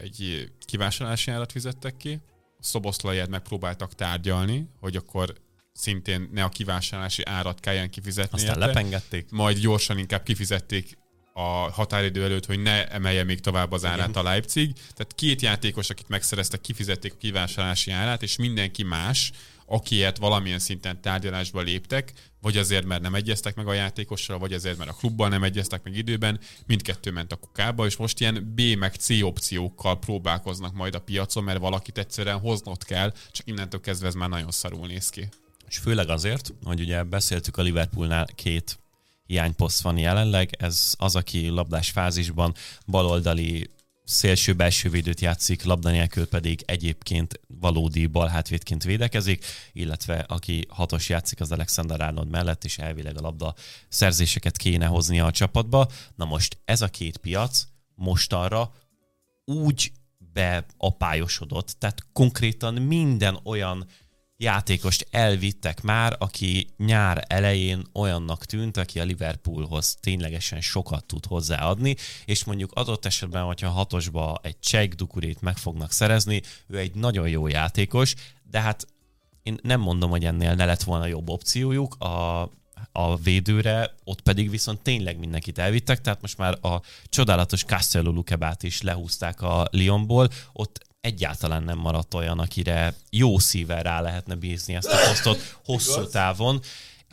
egy 0.02 0.52
kivásárlási 0.66 1.32
árat 1.32 1.52
fizettek 1.52 1.98
ki, 1.98 2.20
a 2.60 2.64
Szoboszlajért 2.64 3.30
megpróbáltak 3.30 3.96
tárgyalni, 3.96 4.70
hogy 4.80 4.96
akkor 4.96 5.34
szintén 5.74 6.30
ne 6.32 6.44
a 6.44 6.50
kivásárlási 6.50 7.26
árat 7.26 7.60
kelljen 7.60 7.90
kifizetni. 7.90 8.38
Aztán 8.38 8.56
érte. 8.56 8.66
lepengették. 8.66 9.28
Majd 9.30 9.58
gyorsan 9.58 9.98
inkább 9.98 10.24
kifizették 10.24 10.98
a 11.34 11.72
határidő 11.72 12.24
előtt, 12.24 12.46
hogy 12.46 12.60
ne 12.60 12.88
emelje 12.88 13.24
még 13.24 13.40
tovább 13.40 13.72
az 13.72 13.86
árát 13.86 14.16
a 14.16 14.24
Leipzig. 14.24 14.74
Tehát 14.74 15.14
két 15.16 15.42
játékos, 15.42 15.90
akit 15.90 16.10
megszereztek, 16.10 16.62
kifizették 16.62 17.14
a 17.14 17.18
kivásárlási 17.18 17.92
árát, 17.92 18.24
és 18.24 18.36
mindenki 18.36 18.84
más, 18.84 19.32
akiért 19.66 20.18
valamilyen 20.18 20.60
szinten 20.60 21.02
tárgyalásba 21.02 21.62
léptek, 21.62 22.14
vagy 22.42 22.58
azért, 22.58 22.86
mert 22.86 23.02
nem 23.02 23.16
egyeztek 23.16 23.56
meg 23.56 23.68
a 23.68 23.74
játékossal, 23.74 24.38
vagy 24.38 24.54
azért, 24.54 24.78
mert 24.78 24.90
a 24.90 24.94
klubban 24.94 25.30
nem 25.30 25.44
egyeztek 25.44 25.84
meg 25.84 25.98
időben, 25.98 26.40
mindkettő 26.66 27.12
ment 27.12 27.32
a 27.32 27.36
kukába, 27.36 27.86
és 27.86 27.96
most 27.96 28.20
ilyen 28.20 28.54
B 28.56 28.62
meg 28.78 28.96
C 28.96 29.22
opciókkal 29.22 30.00
próbálkoznak 30.00 30.74
majd 30.74 30.96
a 30.96 31.00
piacon, 31.00 31.44
mert 31.44 31.60
valakit 31.60 31.98
egyszerűen 31.98 32.40
hoznod 32.40 32.84
kell, 32.84 33.14
csak 33.32 33.48
innentől 33.48 33.82
kezdve 33.82 34.08
ez 34.08 34.14
már 34.14 34.30
nagyon 34.30 34.52
szarul 34.52 34.88
néz 34.88 35.10
ki. 35.10 35.30
És 35.74 35.80
főleg 35.80 36.10
azért, 36.10 36.54
hogy 36.64 36.80
ugye 36.80 37.04
beszéltük 37.04 37.58
a 37.58 37.62
Liverpoolnál 37.62 38.26
két 38.26 38.80
hiányposzt 39.26 39.82
van 39.82 39.98
jelenleg, 39.98 40.50
ez 40.60 40.94
az, 40.98 41.16
aki 41.16 41.48
labdás 41.48 41.90
fázisban 41.90 42.54
baloldali 42.86 43.70
szélső 44.04 44.54
belső 44.54 44.90
védőt 44.90 45.22
játszik, 45.22 45.64
labda 45.64 45.90
nélkül 45.90 46.28
pedig 46.28 46.64
egyébként 46.66 47.40
valódi 47.48 48.06
balhátvédként 48.06 48.84
védekezik, 48.84 49.46
illetve 49.72 50.20
aki 50.20 50.66
hatos 50.70 51.10
játszik 51.10 51.40
az 51.40 51.52
Alexander 51.52 52.02
Arnold 52.02 52.30
mellett, 52.30 52.64
és 52.64 52.78
elvileg 52.78 53.18
a 53.18 53.22
labda 53.22 53.56
szerzéseket 53.90 54.58
kéne 54.58 54.86
hoznia 54.86 55.26
a 55.26 55.32
csapatba. 55.32 55.88
Na 56.16 56.26
most 56.26 56.58
ez 56.66 56.82
a 56.82 56.88
két 56.88 57.18
piac 57.18 57.68
mostanra 57.96 58.74
úgy 59.46 59.92
beapályosodott, 60.18 61.76
tehát 61.80 62.06
konkrétan 62.12 62.74
minden 62.74 63.40
olyan 63.44 63.88
játékost 64.38 65.08
elvittek 65.12 65.82
már, 65.82 66.16
aki 66.20 66.68
nyár 66.78 67.26
elején 67.28 67.84
olyannak 67.94 68.46
tűnt, 68.46 68.78
aki 68.78 69.00
a 69.00 69.04
Liverpoolhoz 69.04 69.96
ténylegesen 70.00 70.62
sokat 70.62 71.06
tud 71.06 71.26
hozzáadni, 71.26 71.96
és 72.26 72.44
mondjuk 72.44 72.72
adott 72.74 73.06
esetben, 73.06 73.44
hogyha 73.44 73.70
hatosba 73.70 74.40
egy 74.42 74.60
Cseg 74.60 74.94
Dukurét 74.94 75.42
meg 75.42 75.58
fognak 75.58 75.92
szerezni, 75.92 76.42
ő 76.68 76.78
egy 76.78 76.96
nagyon 76.96 77.30
jó 77.30 77.48
játékos, 77.48 78.14
de 78.50 78.60
hát 78.60 78.88
én 79.44 79.60
nem 79.62 79.80
mondom, 79.80 80.10
hogy 80.10 80.26
ennél 80.26 80.54
ne 80.54 80.66
lett 80.66 80.84
volna 80.84 81.06
jobb 81.06 81.30
opciójuk, 81.30 81.96
a, 81.96 82.42
a 82.92 83.18
védőre, 83.18 83.96
ott 84.04 84.22
pedig 84.22 84.50
viszont 84.50 84.82
tényleg 84.82 85.18
mindenkit 85.18 85.58
elvittek, 85.58 86.02
tehát 86.02 86.22
most 86.22 86.38
már 86.38 86.58
a 86.62 86.82
csodálatos 87.06 87.64
Castello 87.64 88.12
Lukebát 88.12 88.64
is 88.64 88.82
lehúzták 88.82 89.42
a 89.42 89.68
Lyonból, 89.72 90.30
ott 90.54 90.92
egyáltalán 91.04 91.64
nem 91.64 91.78
maradt 91.78 92.14
olyan, 92.14 92.40
akire 92.40 92.96
jó 93.10 93.40
szívvel 93.40 93.84
rá 93.84 94.02
lehetne 94.02 94.36
bízni 94.36 94.76
ezt 94.76 94.88
a 94.88 95.08
posztot 95.08 95.58
hosszú 95.66 96.08
távon. 96.08 96.62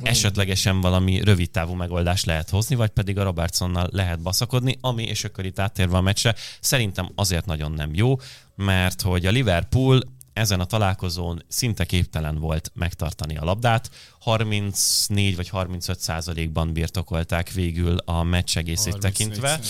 Esetlegesen 0.03 0.81
valami 0.81 1.21
rövid 1.21 1.51
távú 1.51 1.75
megoldást 1.75 2.27
lehet 2.27 2.51
hozni, 2.51 2.75
vagy 2.75 2.91
pedig 2.91 3.19
a 3.19 3.23
Robertsonnal 3.23 3.89
lehet 3.93 4.21
baszakodni, 4.21 4.79
ami, 4.81 5.03
és 5.03 5.25
akkor 5.25 5.45
itt 5.45 5.59
áttérve 5.59 5.97
a 5.97 6.01
meccse, 6.01 6.35
szerintem 6.61 7.11
azért 7.15 7.47
nagyon 7.47 7.73
nem 7.73 7.95
jó, 7.95 8.19
mert 8.55 9.03
hogy 9.03 9.27
a 9.27 9.31
Liverpool 9.31 10.03
ezen 10.33 10.61
a 10.61 10.65
találkozón 10.65 11.43
szinte 11.49 11.85
képtelen 11.85 12.39
volt 12.39 12.71
megtartani 12.75 13.37
a 13.37 13.45
labdát. 13.45 13.91
34 14.19 15.37
vagy 15.37 15.49
35 15.49 16.01
százalékban 16.01 16.73
birtokolták 16.73 17.51
végül 17.51 17.97
a 17.97 18.23
meccs 18.23 18.57
egészét 18.57 18.99
tekintve. 18.99 19.61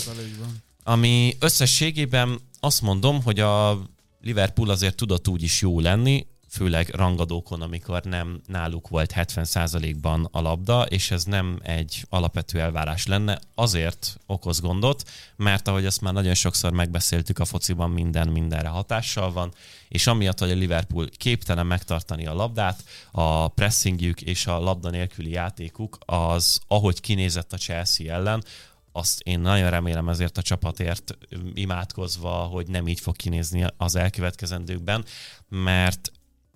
Ami 0.83 1.37
összességében 1.39 2.41
azt 2.61 2.83
mondom, 2.83 3.23
hogy 3.23 3.41
a 3.41 3.83
Liverpool 4.23 4.71
azért 4.71 4.97
tudott 4.97 5.29
úgy 5.29 5.43
is 5.43 5.61
jó 5.61 5.81
lenni, 5.81 6.27
főleg 6.51 6.89
rangadókon, 6.89 7.63
amikor 7.63 8.03
nem 8.03 8.41
náluk 8.47 8.89
volt 8.89 9.13
70%-ban 9.17 10.29
a 10.33 10.41
labda, 10.41 10.83
és 10.83 11.11
ez 11.11 11.25
nem 11.25 11.59
egy 11.63 12.05
alapvető 12.09 12.61
elvárás 12.61 13.07
lenne, 13.07 13.39
azért 13.55 14.17
okoz 14.27 14.61
gondot, 14.61 15.03
mert 15.37 15.69
ahogy 15.69 15.87
azt 15.87 16.01
már 16.01 16.13
nagyon 16.13 16.35
sokszor 16.35 16.73
megbeszéltük, 16.73 17.39
a 17.39 17.45
fociban 17.45 17.91
minden 17.91 18.29
mindenre 18.29 18.69
hatással 18.69 19.33
van, 19.33 19.53
és 19.89 20.07
amiatt, 20.07 20.39
hogy 20.39 20.51
a 20.51 20.55
Liverpool 20.55 21.09
képtelen 21.17 21.67
megtartani 21.67 22.27
a 22.27 22.35
labdát, 22.35 22.85
a 23.11 23.49
pressingjük 23.49 24.23
és 24.23 24.47
a 24.47 24.59
labda 24.59 24.91
nélküli 24.91 25.31
játékuk 25.31 25.99
az, 26.07 26.61
ahogy 26.67 27.01
kinézett 27.01 27.53
a 27.53 27.57
Chelsea 27.57 28.15
ellen, 28.15 28.45
azt 28.93 29.21
én 29.21 29.41
nagyon 29.41 29.71
remélem 29.71 30.09
ezért 30.09 30.39
a 30.39 30.43
csapatért 30.43 31.19
imádkozva, 31.55 32.31
hogy 32.31 32.69
nem 32.69 32.89
így 32.89 33.01
fog 33.01 33.17
kinézni 33.17 33.67
az 33.77 33.95
elkövetkezendőkben, 33.95 35.05
mert 35.49 36.13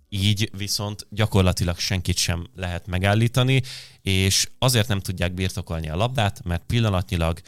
így 0.08 0.50
viszont 0.56 1.06
gyakorlatilag 1.10 1.78
senkit 1.78 2.16
sem 2.16 2.46
lehet 2.56 2.86
megállítani, 2.86 3.62
és 4.02 4.48
azért 4.58 4.88
nem 4.88 5.00
tudják 5.00 5.34
birtokolni 5.34 5.88
a 5.88 5.96
labdát, 5.96 6.44
mert 6.44 6.62
pillanatnyilag 6.66 7.40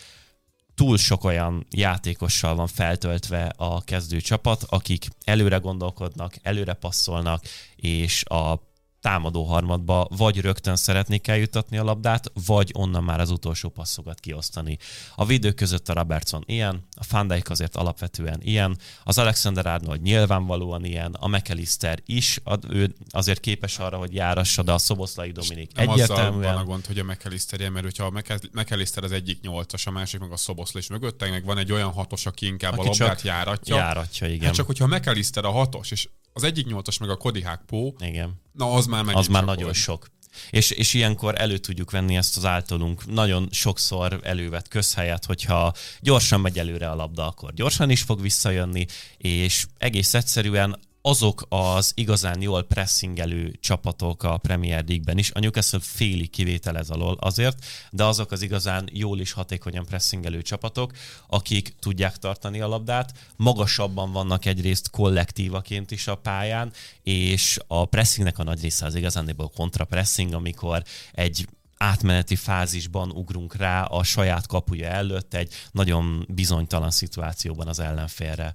túl 0.74 0.98
sok 0.98 1.24
olyan 1.24 1.66
játékossal 1.70 2.54
van 2.54 2.66
feltöltve 2.66 3.52
a 3.56 3.80
kezdő 3.80 4.20
csapat, 4.20 4.62
akik 4.68 5.08
előre 5.24 5.56
gondolkodnak, 5.56 6.36
előre 6.42 6.72
passzolnak, 6.72 7.44
és 7.76 8.24
a 8.24 8.60
támadó 9.00 9.44
harmadba 9.44 10.08
vagy 10.16 10.40
rögtön 10.40 10.76
szeretnék 10.76 11.28
eljutatni 11.28 11.78
a 11.78 11.84
labdát, 11.84 12.32
vagy 12.46 12.70
onnan 12.74 13.04
már 13.04 13.20
az 13.20 13.30
utolsó 13.30 13.68
passzokat 13.68 14.20
kiosztani. 14.20 14.78
A 15.14 15.24
védők 15.24 15.54
között 15.54 15.88
a 15.88 15.92
Robertson 15.92 16.42
ilyen, 16.46 16.86
a 16.90 17.04
Van 17.10 17.26
Dijk 17.26 17.50
azért 17.50 17.76
alapvetően 17.76 18.40
ilyen, 18.42 18.78
az 19.04 19.18
Alexander 19.18 19.66
Arnold 19.66 20.02
nyilvánvalóan 20.02 20.84
ilyen, 20.84 21.16
a 21.18 21.28
McAllister 21.28 22.02
is, 22.06 22.40
ő 22.68 22.94
azért 23.10 23.40
képes 23.40 23.78
arra, 23.78 23.96
hogy 23.96 24.14
járassa, 24.14 24.62
de 24.62 24.72
a 24.72 24.78
Szoboszlai 24.78 25.30
Dominik 25.30 25.74
nem 25.74 25.88
egyértelműen. 25.88 26.54
van 26.54 26.62
a 26.62 26.64
gond, 26.64 26.86
hogy 26.86 26.98
a 26.98 27.04
McAllister 27.04 27.60
ilyen, 27.60 27.72
mert 27.72 27.84
hogyha 27.84 28.04
a 28.04 28.22
McAllister 28.52 29.04
az 29.04 29.12
egyik 29.12 29.40
nyolcas, 29.40 29.86
a 29.86 29.90
másik 29.90 30.20
meg 30.20 30.32
a 30.32 30.36
Szoboszlai 30.36 30.82
is 30.82 30.88
mögötte, 30.88 31.30
meg 31.30 31.44
van 31.44 31.58
egy 31.58 31.72
olyan 31.72 31.92
hatos, 31.92 32.26
aki 32.26 32.46
inkább 32.46 32.72
aki 32.72 32.80
a 32.80 32.84
labdát 32.84 33.22
járatja. 33.22 33.76
Járatja, 33.76 34.26
igen. 34.26 34.46
Hát 34.46 34.54
csak 34.54 34.66
hogyha 34.66 34.84
a 34.84 34.88
McAllister 34.88 35.44
a 35.44 35.50
hatos, 35.50 35.90
és 35.90 36.08
az 36.32 36.42
egyik 36.42 36.66
nyolcas 36.66 36.98
meg 36.98 37.10
a 37.10 37.16
Cody 37.16 37.42
Hákpó, 37.42 37.96
Igen. 37.98 38.44
Na 38.56 38.72
az 38.72 38.86
már 38.86 39.04
Az 39.06 39.26
már 39.26 39.44
nagyon 39.44 39.62
volt. 39.64 39.76
sok. 39.76 40.06
És, 40.50 40.70
és 40.70 40.94
ilyenkor 40.94 41.40
elő 41.40 41.58
tudjuk 41.58 41.90
venni 41.90 42.16
ezt 42.16 42.36
az 42.36 42.44
általunk 42.44 43.06
nagyon 43.06 43.48
sokszor 43.50 44.20
elővett 44.22 44.68
közhelyet, 44.68 45.24
hogyha 45.24 45.74
gyorsan 46.00 46.40
megy 46.40 46.58
előre 46.58 46.90
a 46.90 46.94
labda, 46.94 47.26
akkor 47.26 47.54
gyorsan 47.54 47.90
is 47.90 48.02
fog 48.02 48.20
visszajönni, 48.20 48.86
és 49.16 49.66
egész 49.78 50.14
egyszerűen 50.14 50.78
azok 51.06 51.46
az 51.48 51.92
igazán 51.94 52.42
jól 52.42 52.62
pressingelő 52.62 53.56
csapatok 53.60 54.22
a 54.22 54.36
Premier 54.36 54.84
League-ben 54.86 55.18
is. 55.18 55.30
A 55.30 55.38
Newcastle 55.38 55.78
féli 55.82 56.26
kivételez 56.26 56.90
alól 56.90 57.16
azért, 57.20 57.64
de 57.90 58.04
azok 58.04 58.30
az 58.30 58.42
igazán 58.42 58.88
jól 58.92 59.20
is 59.20 59.32
hatékonyan 59.32 59.84
pressingelő 59.84 60.42
csapatok, 60.42 60.92
akik 61.26 61.74
tudják 61.78 62.16
tartani 62.16 62.60
a 62.60 62.68
labdát, 62.68 63.12
magasabban 63.36 64.12
vannak 64.12 64.44
egyrészt 64.44 64.90
kollektívaként 64.90 65.90
is 65.90 66.06
a 66.06 66.14
pályán, 66.14 66.72
és 67.02 67.58
a 67.66 67.84
pressingnek 67.84 68.38
a 68.38 68.42
nagy 68.42 68.60
része 68.60 68.86
az 68.86 68.94
igazándiból 68.94 69.50
kontrapressing, 69.54 70.32
amikor 70.32 70.82
egy 71.12 71.46
átmeneti 71.76 72.36
fázisban 72.36 73.10
ugrunk 73.10 73.54
rá 73.54 73.84
a 73.84 74.02
saját 74.02 74.46
kapuja 74.46 74.88
előtt 74.88 75.34
egy 75.34 75.54
nagyon 75.72 76.26
bizonytalan 76.28 76.90
szituációban 76.90 77.68
az 77.68 77.78
ellenfélre. 77.78 78.54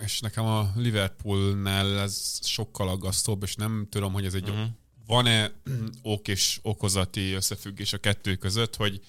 És 0.00 0.20
nekem 0.20 0.44
a 0.44 0.72
Liverpoolnál 0.74 2.00
ez 2.00 2.38
sokkal 2.42 2.88
aggasztóbb, 2.88 3.42
és 3.42 3.54
nem 3.54 3.86
tudom, 3.90 4.12
hogy 4.12 4.24
ez 4.24 4.34
egy 4.34 4.48
uh-huh. 4.48 4.66
van-e 5.06 5.52
ok 6.02 6.28
és 6.28 6.58
okozati 6.62 7.32
összefüggés 7.32 7.92
a 7.92 7.98
kettő 7.98 8.34
között, 8.34 8.76
hogy 8.76 9.00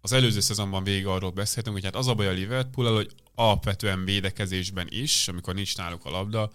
az 0.00 0.12
előző 0.12 0.40
szezonban 0.40 0.84
végig 0.84 1.06
arról 1.06 1.30
beszéltünk, 1.30 1.74
hogy 1.74 1.84
hát 1.84 1.96
az 1.96 2.06
a 2.06 2.14
baj 2.14 2.28
a 2.28 2.32
Liverpool, 2.32 2.94
hogy 2.94 3.14
alapvetően 3.34 4.04
védekezésben 4.04 4.86
is, 4.90 5.28
amikor 5.28 5.54
nincs 5.54 5.76
náluk 5.76 6.04
a 6.04 6.10
labda, 6.10 6.50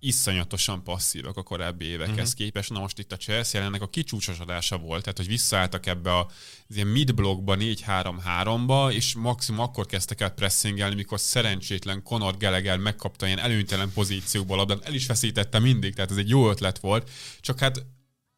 iszonyatosan 0.00 0.84
passzívak 0.84 1.36
a 1.36 1.42
korábbi 1.42 1.84
évekhez 1.84 2.16
uh-huh. 2.16 2.32
képest. 2.32 2.70
Na 2.70 2.80
most 2.80 2.98
itt 2.98 3.12
a 3.12 3.16
Chelsea 3.16 3.62
ennek 3.62 3.82
a 3.82 3.88
kicsúcsosodása 3.88 4.78
volt, 4.78 5.02
tehát 5.02 5.18
hogy 5.18 5.26
visszaálltak 5.26 5.86
ebbe 5.86 6.16
a, 6.16 6.28
ilyen 6.68 6.86
mid-blockba 6.86 7.56
4-3-3-ba, 7.58 8.92
és 8.92 9.14
maximum 9.14 9.60
akkor 9.60 9.86
kezdtek 9.86 10.20
el 10.20 10.30
pressingelni, 10.30 10.94
mikor 10.94 11.20
szerencsétlen 11.20 12.02
Conor 12.02 12.36
Gallagher 12.36 12.78
megkapta 12.78 13.26
ilyen 13.26 13.38
előnytelen 13.38 13.92
pozícióból 13.92 14.64
de 14.64 14.76
el 14.82 14.94
is 14.94 15.06
veszítette 15.06 15.58
mindig, 15.58 15.94
tehát 15.94 16.10
ez 16.10 16.16
egy 16.16 16.28
jó 16.28 16.50
ötlet 16.50 16.78
volt, 16.78 17.10
csak 17.40 17.58
hát 17.58 17.84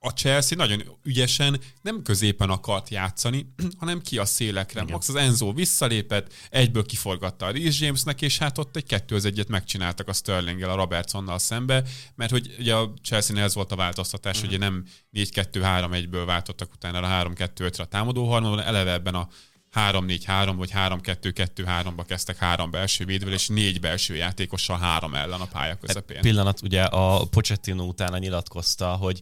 a 0.05 0.11
Chelsea 0.11 0.57
nagyon 0.57 0.83
ügyesen 1.03 1.61
nem 1.83 2.03
középen 2.03 2.51
akart 2.51 2.89
játszani, 2.89 3.55
hanem 3.79 4.01
ki 4.01 4.19
a 4.19 4.25
szélekre. 4.25 4.81
Igen. 4.81 4.93
Max 4.93 5.09
az 5.09 5.15
Enzo 5.15 5.53
visszalépett, 5.53 6.33
egyből 6.51 6.87
kiforgatta 6.87 7.47
a 7.47 7.51
Reece 7.51 7.85
Jamesnek, 7.85 8.23
és 8.23 8.39
hát 8.39 8.59
ott 8.59 8.77
egy 8.77 8.87
kettő 8.87 9.15
az 9.15 9.25
egyet 9.25 9.49
megcsináltak 9.49 10.09
a 10.09 10.13
Sterlinggel, 10.13 10.71
a 10.71 10.75
Robertsonnal 10.75 11.39
szembe, 11.39 11.83
mert 12.15 12.31
hogy 12.31 12.55
ugye 12.59 12.75
a 12.75 12.93
Chelsea-nél 13.03 13.45
ez 13.45 13.55
volt 13.55 13.73
a 13.73 13.77
változtatás, 13.77 14.37
uh-huh. 14.37 14.51
hogy 14.51 14.59
nem 14.59 14.85
4-2-3-1-ből 15.13 16.23
váltottak 16.27 16.73
utána 16.73 16.99
a 16.99 17.25
3-2-5-re 17.25 17.83
a 17.83 17.87
támadó 17.87 18.31
harmadon, 18.31 18.61
eleve 18.61 18.93
ebben 18.93 19.15
a 19.15 19.29
3-4-3 19.75 20.55
vagy 20.57 20.71
3-2-2-3-ba 20.75 22.05
kezdtek 22.07 22.37
három 22.37 22.71
belső 22.71 23.05
védővel, 23.05 23.35
és 23.35 23.49
négy 23.49 23.81
belső 23.81 24.15
játékossal 24.15 24.79
három 24.79 25.15
ellen 25.15 25.41
a 25.41 25.47
pálya 25.47 25.77
közepén. 25.77 26.17
Egy 26.17 26.23
pillanat, 26.23 26.63
ugye 26.63 26.83
a 26.83 27.25
Pochettino 27.25 27.85
utána 27.85 28.19
nyilatkozta, 28.19 28.87
hogy 28.87 29.21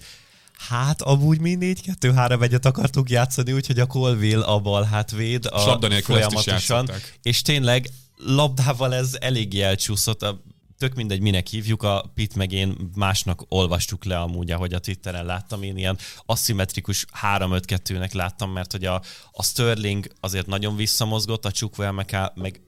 Hát 0.69 1.03
amúgy 1.03 1.41
mi 1.41 1.57
4-2-3 1.61 2.43
egyet 2.43 2.65
akartunk 2.65 3.11
játszani, 3.11 3.53
úgyhogy 3.53 3.81
a 3.81 3.87
Colville 3.87 4.45
a 4.45 4.59
bal 4.59 4.83
hátvéd 4.83 5.47
a 5.47 5.79
folyamatosan. 6.03 6.91
És 7.23 7.43
tényleg 7.43 7.89
labdával 8.17 8.95
ez 8.95 9.17
elég 9.21 9.61
elcsúszott. 9.61 10.23
A 10.23 10.43
tök 10.79 10.95
mindegy, 10.95 11.21
minek 11.21 11.47
hívjuk, 11.47 11.83
a 11.83 12.11
Pit 12.15 12.35
meg 12.35 12.53
én 12.53 12.77
másnak 12.95 13.45
olvastuk 13.49 14.05
le 14.05 14.19
amúgy, 14.19 14.51
ahogy 14.51 14.73
a 14.73 14.79
Twitteren 14.79 15.25
láttam, 15.25 15.63
én 15.63 15.77
ilyen 15.77 15.99
aszimmetrikus 16.27 17.07
3-5-2-nek 17.23 18.15
láttam, 18.15 18.51
mert 18.51 18.73
hogy 18.73 18.85
a, 18.85 19.03
a 19.33 19.43
Sterling 19.43 20.07
azért 20.21 20.47
nagyon 20.47 20.77
visszamozgott, 20.77 21.45
a 21.45 21.51
Chukwell 21.51 21.91
meg, 21.91 22.17
meg 22.35 22.61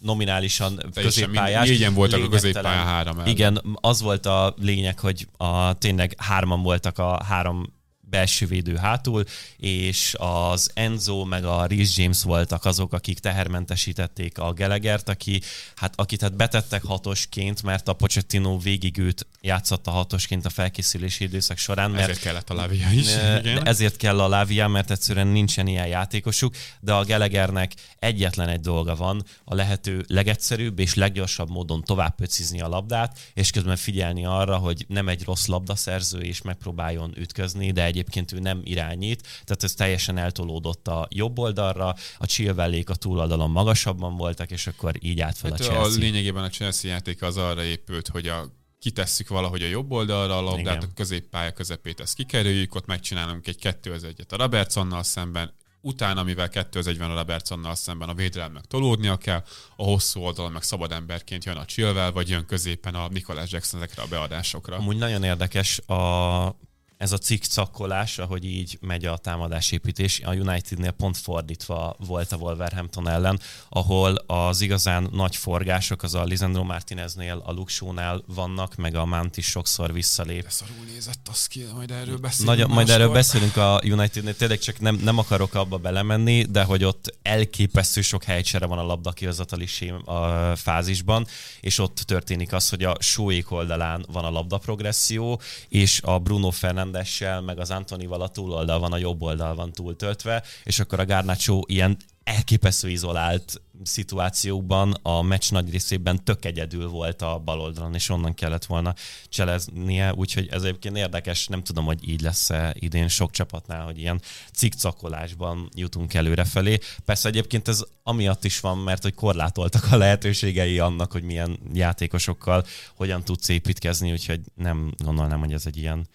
nominálisan 0.00 0.80
középpályás. 0.94 1.68
Négyen 1.68 1.94
voltak 1.94 2.22
a 2.22 2.28
középpálya 2.28 2.82
három 2.82 3.18
ellen. 3.18 3.28
Igen, 3.28 3.60
az 3.74 4.02
volt 4.02 4.26
a 4.26 4.54
lényeg, 4.60 4.98
hogy 4.98 5.28
a, 5.36 5.72
tényleg 5.72 6.14
hárman 6.18 6.62
voltak 6.62 6.98
a 6.98 7.24
három 7.24 7.76
belső 8.10 8.46
védő 8.46 8.76
hátul, 8.76 9.24
és 9.56 10.14
az 10.18 10.70
Enzo 10.74 11.24
meg 11.24 11.44
a 11.44 11.66
Rhys 11.66 11.96
James 11.96 12.22
voltak 12.22 12.64
azok, 12.64 12.92
akik 12.92 13.18
tehermentesítették 13.18 14.38
a 14.38 14.52
Gelegert, 14.52 15.08
aki, 15.08 15.40
hát, 15.76 15.92
akit 15.96 16.20
hát 16.20 16.36
betettek 16.36 16.82
hatosként, 16.82 17.62
mert 17.62 17.88
a 17.88 17.92
Pochettino 17.92 18.58
végig 18.58 18.98
őt 18.98 19.26
játszotta 19.40 19.90
hatosként 19.90 20.46
a 20.46 20.50
felkészülési 20.50 21.24
időszak 21.24 21.58
során. 21.58 21.90
Mert 21.90 22.02
ezért 22.02 22.20
kellett 22.20 22.50
a 22.50 22.54
Lávia 22.54 22.90
is. 22.90 23.06
Igen. 23.38 23.66
Ezért 23.66 23.96
kell 23.96 24.20
a 24.20 24.28
Lávia, 24.28 24.68
mert 24.68 24.90
egyszerűen 24.90 25.26
nincsen 25.26 25.66
ilyen 25.66 25.86
játékosuk, 25.86 26.54
de 26.80 26.92
a 26.92 27.04
Gelegernek 27.04 27.72
egyetlen 27.98 28.48
egy 28.48 28.60
dolga 28.60 28.94
van, 28.94 29.24
a 29.44 29.54
lehető 29.54 30.04
legegyszerűbb 30.06 30.78
és 30.78 30.94
leggyorsabb 30.94 31.50
módon 31.50 31.82
tovább 31.84 32.14
pöcizni 32.14 32.60
a 32.60 32.68
labdát, 32.68 33.18
és 33.34 33.50
közben 33.50 33.76
figyelni 33.76 34.24
arra, 34.24 34.56
hogy 34.56 34.84
nem 34.88 35.08
egy 35.08 35.24
rossz 35.24 35.46
labdaszerző, 35.46 36.18
és 36.18 36.42
megpróbáljon 36.42 37.12
ütközni, 37.16 37.72
de 37.72 37.84
egy 37.84 37.97
egyébként 37.98 38.32
ő 38.32 38.38
nem 38.38 38.60
irányít, 38.64 39.22
tehát 39.22 39.62
ez 39.62 39.74
teljesen 39.74 40.18
eltolódott 40.18 40.88
a 40.88 41.06
jobb 41.10 41.38
oldalra, 41.38 41.94
a 42.18 42.26
Chilvellék 42.26 42.90
a 42.90 42.94
túloldalon 42.94 43.50
magasabban 43.50 44.16
voltak, 44.16 44.50
és 44.50 44.66
akkor 44.66 44.94
így 45.00 45.20
állt 45.20 45.36
fel 45.36 45.50
hát 45.50 45.60
a 45.60 45.62
Chelsea. 45.62 45.82
A 45.82 45.98
lényegében 45.98 46.44
a 46.44 46.48
Chelsea 46.48 46.90
játék 46.90 47.22
az 47.22 47.36
arra 47.36 47.62
épült, 47.62 48.08
hogy 48.08 48.26
a 48.26 48.56
kitesszük 48.78 49.28
valahogy 49.28 49.62
a 49.62 49.66
jobb 49.66 49.92
oldalra 49.92 50.38
a 50.38 50.40
labdát, 50.40 50.76
Igen. 50.76 50.88
a 50.90 50.94
középpálya 50.94 51.52
közepét 51.52 52.00
ezt 52.00 52.14
kikerüljük, 52.14 52.74
ott 52.74 52.86
megcsinálunk 52.86 53.46
egy 53.46 53.58
2 53.58 53.92
egyet 53.92 54.32
a 54.32 54.36
Robertsonnal 54.36 55.02
szemben, 55.02 55.52
utána, 55.80 56.22
mivel 56.22 56.48
2 56.48 56.80
van 56.98 57.10
a 57.10 57.14
Robertsonnal 57.14 57.74
szemben 57.74 58.08
a 58.08 58.14
védelemnek 58.14 58.64
tolódnia 58.64 59.16
kell, 59.16 59.42
a 59.76 59.82
hosszú 59.82 60.20
oldalon 60.20 60.52
meg 60.52 60.62
szabad 60.62 60.92
emberként 60.92 61.44
jön 61.44 61.56
a 61.56 61.64
Chilwell, 61.64 62.10
vagy 62.10 62.28
jön 62.28 62.46
középen 62.46 62.94
a 62.94 63.08
Nicholas 63.08 63.52
Jackson 63.52 63.82
ezekre 63.82 64.02
a 64.02 64.06
beadásokra. 64.06 64.76
Amúgy 64.76 64.96
nagyon 64.96 65.24
érdekes 65.24 65.78
a 65.78 66.58
ez 66.98 67.12
a 67.12 67.18
cikcakkolás, 67.18 68.18
ahogy 68.18 68.44
így 68.44 68.78
megy 68.80 69.04
a 69.04 69.16
támadásépítés, 69.16 70.20
a 70.24 70.34
Unitednél 70.34 70.90
pont 70.90 71.16
fordítva 71.16 71.96
volt 72.06 72.32
a 72.32 72.36
Wolverhampton 72.36 73.08
ellen, 73.08 73.40
ahol 73.68 74.14
az 74.26 74.60
igazán 74.60 75.08
nagy 75.12 75.36
forgások 75.36 76.02
az 76.02 76.14
a 76.14 76.24
Lisandro 76.24 76.64
Martineznél, 76.64 77.42
a 77.44 77.52
Luxónál 77.52 78.22
vannak, 78.26 78.76
meg 78.76 78.94
a 78.94 79.04
Mount 79.04 79.36
is 79.36 79.46
sokszor 79.46 79.92
visszalép. 79.92 80.42
De 80.42 80.50
szarul 80.50 80.84
nézett 80.92 81.28
az 81.30 81.46
ki, 81.46 81.64
majd 81.74 81.90
erről 81.90 82.16
beszélünk 82.16 82.58
Nagy, 82.58 82.68
Majd 82.68 82.88
erről 82.88 83.12
beszélünk 83.12 83.56
a 83.56 83.80
Unitednél, 83.84 84.36
tényleg 84.36 84.58
csak 84.58 84.80
nem, 84.80 84.94
nem 84.94 85.18
akarok 85.18 85.54
abba 85.54 85.76
belemenni, 85.76 86.44
de 86.44 86.62
hogy 86.62 86.84
ott 86.84 87.18
elképesztő 87.22 88.00
sok 88.00 88.24
helycsere 88.24 88.66
van 88.66 88.78
a 88.78 88.84
labda 88.84 89.12
kihozatali 89.12 89.66
a 90.04 90.56
fázisban, 90.56 91.26
és 91.60 91.78
ott 91.78 91.96
történik 91.96 92.52
az, 92.52 92.68
hogy 92.68 92.84
a 92.84 92.96
sóék 93.00 93.50
oldalán 93.50 94.06
van 94.12 94.24
a 94.24 94.30
labda 94.30 94.58
progresszió, 94.58 95.40
és 95.68 96.00
a 96.02 96.18
Bruno 96.18 96.50
Fernandes 96.50 96.86
Fernandessel, 96.88 97.40
meg 97.40 97.58
az 97.58 97.70
Antonival 97.70 98.20
a 98.20 98.28
túloldal 98.28 98.78
van, 98.78 98.92
a 98.92 98.96
jobb 98.96 99.22
oldal 99.22 99.54
van 99.54 99.72
túltöltve, 99.72 100.42
és 100.64 100.78
akkor 100.78 101.00
a 101.00 101.04
Garnacho 101.04 101.60
ilyen 101.66 101.96
elképesztő 102.24 102.88
izolált 102.88 103.60
szituációkban 103.82 104.92
a 105.02 105.22
meccs 105.22 105.50
nagy 105.50 105.70
részében 105.70 106.24
tök 106.24 106.44
egyedül 106.44 106.88
volt 106.88 107.22
a 107.22 107.38
bal 107.44 107.60
oldalon, 107.60 107.94
és 107.94 108.08
onnan 108.08 108.34
kellett 108.34 108.64
volna 108.64 108.94
cseleznie, 109.28 110.14
úgyhogy 110.14 110.48
ez 110.50 110.62
egyébként 110.62 110.96
érdekes, 110.96 111.46
nem 111.46 111.62
tudom, 111.62 111.84
hogy 111.84 112.08
így 112.08 112.20
lesz-e 112.20 112.74
idén 112.78 113.08
sok 113.08 113.30
csapatnál, 113.30 113.84
hogy 113.84 113.98
ilyen 113.98 114.20
cikcakolásban 114.52 115.68
jutunk 115.74 116.14
előre 116.14 116.44
felé. 116.44 116.78
Persze 117.04 117.28
egyébként 117.28 117.68
ez 117.68 117.84
amiatt 118.02 118.44
is 118.44 118.60
van, 118.60 118.78
mert 118.78 119.02
hogy 119.02 119.14
korlátoltak 119.14 119.92
a 119.92 119.96
lehetőségei 119.96 120.78
annak, 120.78 121.12
hogy 121.12 121.22
milyen 121.22 121.58
játékosokkal 121.72 122.64
hogyan 122.94 123.24
tudsz 123.24 123.48
építkezni, 123.48 124.12
úgyhogy 124.12 124.40
nem 124.54 124.92
gondolnám, 124.96 125.38
hogy 125.38 125.52
ez 125.52 125.66
egy 125.66 125.76
ilyen 125.76 126.06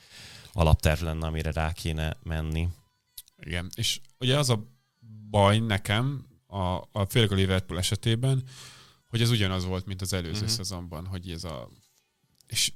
alapterv 0.53 1.01
lenne, 1.01 1.25
amire 1.25 1.51
rá 1.51 1.71
kéne 1.71 2.17
menni. 2.23 2.69
Igen, 3.37 3.69
és 3.75 3.99
ugye 4.19 4.37
az 4.37 4.49
a 4.49 4.67
baj 5.29 5.59
nekem, 5.59 6.27
a, 6.47 6.89
a 6.91 7.05
főleg 7.09 7.31
a 7.31 7.35
Liverpool 7.35 7.79
esetében, 7.79 8.43
hogy 9.07 9.21
ez 9.21 9.29
ugyanaz 9.29 9.65
volt, 9.65 9.85
mint 9.85 10.01
az 10.01 10.13
előző 10.13 10.31
uh-huh. 10.31 10.47
szezonban, 10.47 11.05
hogy 11.05 11.31
ez 11.31 11.43
a... 11.43 11.69
És 12.47 12.71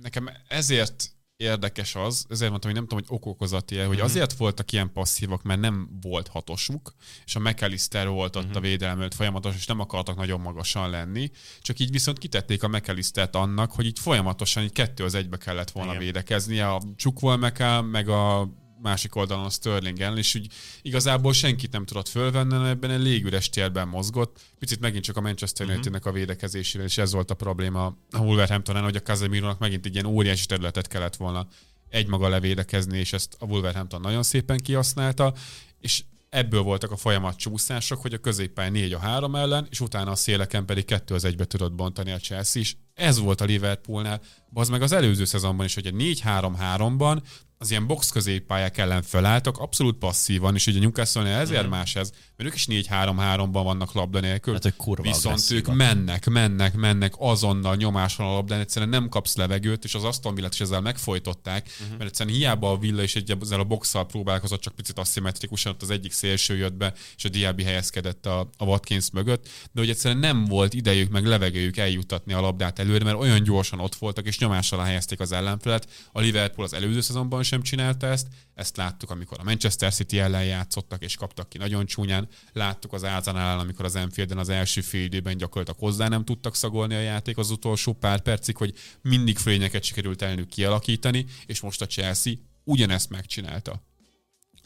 nekem 0.00 0.30
ezért 0.48 1.15
érdekes 1.36 1.94
az, 1.94 2.26
ezért 2.28 2.50
mondtam, 2.50 2.70
hogy 2.70 2.80
nem 2.80 2.88
tudom, 2.88 3.04
hogy 3.06 3.16
okokozati 3.18 3.76
hogy 3.76 3.96
mm-hmm. 3.96 4.04
azért 4.04 4.32
voltak 4.32 4.72
ilyen 4.72 4.92
passzívak, 4.92 5.42
mert 5.42 5.60
nem 5.60 5.88
volt 6.00 6.28
hatosuk, 6.28 6.94
és 7.24 7.36
a 7.36 7.40
McAllister 7.40 8.08
volt 8.08 8.36
ott 8.36 8.56
a 8.56 8.60
védelem 8.60 9.10
folyamatos, 9.10 9.54
és 9.54 9.66
nem 9.66 9.80
akartak 9.80 10.16
nagyon 10.16 10.40
magasan 10.40 10.90
lenni, 10.90 11.30
csak 11.60 11.78
így 11.78 11.90
viszont 11.90 12.18
kitették 12.18 12.62
a 12.62 12.68
McAllistert 12.68 13.36
annak, 13.36 13.72
hogy 13.72 13.86
így 13.86 13.98
folyamatosan 13.98 14.62
így 14.62 14.72
kettő 14.72 15.04
az 15.04 15.14
egybe 15.14 15.36
kellett 15.36 15.70
volna 15.70 15.90
Igen. 15.90 16.02
védekezni, 16.02 16.60
a 16.60 16.82
Csukvol 16.96 17.36
meg 17.82 18.08
a 18.08 18.48
másik 18.86 19.14
oldalon 19.14 19.44
a 19.44 19.50
Sterling 19.50 20.00
ellen, 20.00 20.18
és 20.18 20.34
úgy 20.34 20.46
igazából 20.82 21.32
senkit 21.32 21.72
nem 21.72 21.84
tudott 21.84 22.08
fölvenni, 22.08 22.68
ebben 22.68 22.90
egy 22.90 23.00
légüres 23.00 23.48
térben 23.48 23.88
mozgott. 23.88 24.40
Picit 24.58 24.80
megint 24.80 25.04
csak 25.04 25.16
a 25.16 25.20
Manchester 25.20 25.66
mhm. 25.66 25.74
United-nek 25.74 26.06
a 26.06 26.12
védekezésével, 26.12 26.86
és 26.86 26.98
ez 26.98 27.12
volt 27.12 27.30
a 27.30 27.34
probléma 27.34 27.84
a 28.10 28.18
Wolverhamptonen, 28.18 28.82
hogy 28.82 28.96
a 28.96 29.00
Casemiro-nak 29.00 29.58
megint 29.58 29.86
egy 29.86 29.94
ilyen 29.94 30.06
óriási 30.06 30.46
területet 30.46 30.86
kellett 30.86 31.16
volna 31.16 31.46
egymaga 31.88 32.28
levédekezni, 32.28 32.98
és 32.98 33.12
ezt 33.12 33.36
a 33.38 33.44
Wolverhampton 33.44 34.00
nagyon 34.00 34.22
szépen 34.22 34.58
kihasználta, 34.58 35.34
és 35.80 36.02
ebből 36.28 36.62
voltak 36.62 36.90
a 36.90 36.96
folyamat 36.96 37.36
csúszások, 37.36 38.00
hogy 38.00 38.12
a 38.12 38.18
középpály 38.18 38.70
4 38.70 38.92
a 38.92 38.98
3 38.98 39.34
ellen, 39.34 39.66
és 39.70 39.80
utána 39.80 40.10
a 40.10 40.14
széleken 40.14 40.64
pedig 40.64 40.84
2 40.84 41.14
az 41.14 41.26
1-be 41.26 41.44
tudott 41.44 41.72
bontani 41.72 42.10
a 42.10 42.18
Chelsea 42.18 42.62
is. 42.62 42.76
Ez 42.94 43.18
volt 43.18 43.40
a 43.40 43.44
Liverpoolnál. 43.44 44.20
Az 44.52 44.68
meg 44.68 44.82
az 44.82 44.92
előző 44.92 45.24
szezonban 45.24 45.66
is, 45.66 45.74
hogy 45.74 45.86
egy 45.86 46.20
4-3-3-ban 46.24 47.22
az 47.58 47.70
ilyen 47.70 47.86
box 47.86 48.10
középpályák 48.10 48.78
ellen 48.78 49.02
felálltak, 49.02 49.58
abszolút 49.58 49.98
passzívan, 49.98 50.54
és 50.54 50.66
ugye 50.66 50.78
Newcastle-nél 50.78 51.34
ezért 51.34 51.66
mm. 51.66 51.70
más 51.70 51.96
ez, 51.96 52.12
mert 52.36 52.50
ők 52.50 52.54
is 52.54 52.66
4-3-3-ban 52.70 53.60
vannak 53.64 53.92
labda 53.92 54.20
nélkül. 54.20 54.52
Hát, 54.52 54.62
hogy 54.62 54.76
kurva 54.76 55.02
Viszont 55.02 55.50
ők 55.50 55.74
mennek, 55.74 56.26
mennek, 56.26 56.74
mennek, 56.74 57.14
azonnal 57.18 57.76
nyomáson 57.76 58.26
a 58.26 58.32
labdán, 58.32 58.60
egyszerűen 58.60 58.90
nem 58.90 59.08
kapsz 59.08 59.36
levegőt, 59.36 59.84
és 59.84 59.94
az 59.94 60.04
Aston 60.04 60.34
Villa 60.34 60.48
is 60.52 60.60
ezzel 60.60 60.80
megfojtották, 60.80 61.68
uh-huh. 61.80 61.98
mert 61.98 62.10
egyszerűen 62.10 62.36
hiába 62.36 62.70
a 62.70 62.78
Villa 62.78 63.02
is 63.02 63.16
egy, 63.16 63.36
ezzel 63.40 63.60
a 63.60 63.64
boxsal 63.64 64.06
próbálkozott, 64.06 64.60
csak 64.60 64.74
picit 64.74 64.98
aszimmetrikusan, 64.98 65.72
ott 65.72 65.82
az 65.82 65.90
egyik 65.90 66.12
szélső 66.12 66.56
jött 66.56 66.74
be, 66.74 66.92
és 67.16 67.24
a 67.24 67.28
Diaby 67.28 67.62
helyezkedett 67.62 68.26
a, 68.26 68.50
a 68.56 68.64
Watkins 68.64 69.10
mögött, 69.10 69.48
de 69.72 69.80
hogy 69.80 69.90
egyszerűen 69.90 70.20
nem 70.20 70.44
volt 70.44 70.74
idejük, 70.74 71.10
meg 71.10 71.26
levegőjük 71.26 71.76
eljutatni 71.76 72.32
a 72.32 72.40
labdát 72.40 72.78
előre, 72.78 73.04
mert 73.04 73.18
olyan 73.18 73.42
gyorsan 73.42 73.80
ott 73.80 73.94
voltak, 73.94 74.26
és 74.26 74.38
nyomással 74.38 74.84
helyezték 74.84 75.20
az 75.20 75.32
ellenfelet. 75.32 75.88
A 76.12 76.20
Liverpool 76.20 76.66
az 76.66 76.72
előző 76.72 77.00
szezonban 77.00 77.44
sem 77.46 77.62
csinálta 77.62 78.06
ezt, 78.06 78.26
ezt 78.54 78.76
láttuk, 78.76 79.10
amikor 79.10 79.38
a 79.40 79.44
Manchester 79.44 79.92
City 79.92 80.18
ellen 80.18 80.44
játszottak, 80.44 81.02
és 81.02 81.16
kaptak 81.16 81.48
ki 81.48 81.58
nagyon 81.58 81.86
csúnyán. 81.86 82.28
Láttuk 82.52 82.92
az 82.92 83.04
Ázanál, 83.04 83.58
amikor 83.58 83.84
az 83.84 83.96
Enfielden 83.96 84.38
az 84.38 84.48
első 84.48 84.80
fél 84.80 85.04
időben 85.04 85.36
gyakorlatilag 85.36 85.80
hozzá 85.80 86.08
nem 86.08 86.24
tudtak 86.24 86.54
szagolni 86.54 86.94
a 86.94 87.00
játék 87.00 87.38
az 87.38 87.50
utolsó 87.50 87.92
pár 87.92 88.20
percig, 88.20 88.56
hogy 88.56 88.74
mindig 89.02 89.38
fölényeket 89.38 89.82
sikerült 89.82 90.22
elnök 90.22 90.48
kialakítani, 90.48 91.26
és 91.46 91.60
most 91.60 91.82
a 91.82 91.86
Chelsea 91.86 92.32
ugyanezt 92.64 93.10
megcsinálta. 93.10 93.82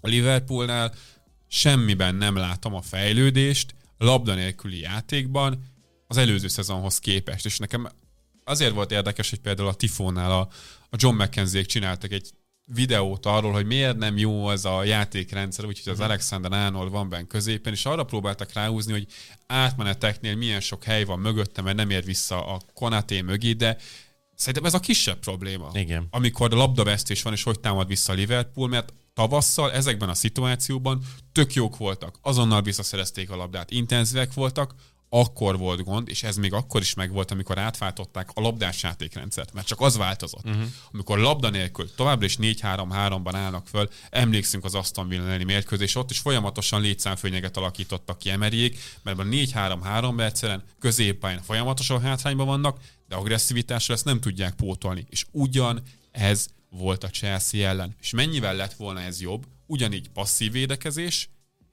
A 0.01 0.09
Liverpoolnál 0.09 0.95
semmiben 1.49 2.15
nem 2.15 2.37
látom 2.37 2.75
a 2.75 2.83
fejlődést, 2.83 3.75
labda 3.99 4.35
nélküli 4.35 4.81
játékban 4.81 5.65
az 6.07 6.17
előző 6.17 6.49
szezonhoz 6.49 6.99
képest, 6.99 7.47
és 7.47 7.59
nekem 7.59 7.89
azért 8.45 8.75
volt 8.75 8.91
érdekes, 8.91 9.31
hogy 9.31 9.39
például 9.39 9.69
a 9.69 9.75
Tifónál 9.75 10.31
a, 10.31 10.49
a 10.91 10.97
John 10.97 11.23
McKenzie-k 11.23 11.67
csináltak 11.67 12.13
egy 12.13 12.31
videót 12.75 13.27
arról, 13.27 13.53
hogy 13.53 13.67
miért 13.67 13.97
nem 13.97 14.19
jó 14.19 14.47
az 14.47 14.65
a 14.65 14.85
játékrendszer, 14.85 15.65
úgyhogy 15.65 15.93
az 15.93 15.99
mhm. 15.99 16.09
Alexander 16.09 16.53
Arnold 16.53 16.91
van 16.91 17.09
benne 17.09 17.27
középen, 17.27 17.73
és 17.73 17.85
arra 17.87 18.05
próbáltak 18.05 18.53
ráhúzni, 18.53 18.93
hogy 18.93 19.07
átmeneteknél 19.47 20.37
milyen 20.37 20.61
sok 20.61 20.85
hely 20.85 21.05
van 21.05 21.19
mögöttem, 21.19 21.65
mert 21.65 21.77
nem 21.77 21.91
ér 21.91 22.05
vissza 22.05 22.47
a 22.47 22.61
Konaté 22.75 23.21
mögé, 23.21 23.53
de 23.53 23.77
szerintem 24.35 24.65
ez 24.65 24.75
a 24.75 24.81
kisebb 24.81 25.19
probléma. 25.19 25.71
Igen. 25.73 26.07
Amikor 26.11 26.53
a 26.53 26.57
labdavesztés 26.57 27.23
van, 27.23 27.33
és 27.33 27.43
hogy 27.43 27.61
támad 27.61 27.87
vissza 27.87 28.13
a 28.13 28.15
Liverpool, 28.15 28.69
mert 28.69 28.93
tavasszal 29.15 29.73
ezekben 29.73 30.09
a 30.09 30.15
szituációban 30.15 31.03
tök 31.33 31.55
jók 31.55 31.77
voltak, 31.77 32.19
azonnal 32.23 32.63
visszaszerezték 32.63 33.31
a 33.31 33.37
labdát, 33.37 33.71
intenzívek 33.71 34.35
voltak, 34.35 34.75
akkor 35.13 35.59
volt 35.59 35.85
gond, 35.85 36.09
és 36.09 36.23
ez 36.23 36.37
még 36.37 36.53
akkor 36.53 36.81
is 36.81 36.95
megvolt, 36.95 37.31
amikor 37.31 37.59
átváltották 37.59 38.31
a 38.35 38.41
labdás 38.41 38.83
játékrendszert, 38.83 39.53
mert 39.53 39.67
csak 39.67 39.81
az 39.81 39.97
változott. 39.97 40.45
Uh-huh. 40.45 40.65
Amikor 40.93 41.19
labda 41.19 41.51
nélkül 41.51 41.95
továbbra 41.95 42.25
is 42.25 42.37
4-3-3-ban 42.41 43.33
állnak 43.35 43.69
föl, 43.69 43.89
emlékszünk 44.11 44.65
az 44.65 44.75
Aston 44.75 45.09
Villa 45.09 45.25
elleni 45.25 45.45
mérkőzés, 45.45 45.95
ott 45.95 46.11
is 46.11 46.19
folyamatosan 46.19 46.81
létszámfőnyeget 46.81 47.57
alakítottak 47.57 48.19
ki 48.19 48.31
Emeryék, 48.31 48.79
mert 49.03 49.19
a 49.19 49.23
4-3-3-ban 49.23 50.21
egyszerűen 50.21 50.65
középpályán 50.79 51.43
folyamatosan 51.43 52.01
hátrányban 52.01 52.47
vannak, 52.47 52.81
de 53.09 53.17
agresszivitásra 53.17 53.95
ezt 53.95 54.05
nem 54.05 54.21
tudják 54.21 54.55
pótolni. 54.55 55.07
És 55.09 55.27
ugyan 55.31 55.83
ez 56.11 56.47
volt 56.71 57.05
a 57.05 57.11
Chelsea 57.11 57.69
ellen. 57.69 57.97
És 58.01 58.11
mennyivel 58.11 58.55
lett 58.55 58.75
volna 58.75 59.01
ez 59.01 59.21
jobb? 59.21 59.47
Ugyanígy 59.67 60.09
passzív 60.09 60.53
védekezés, 60.53 61.29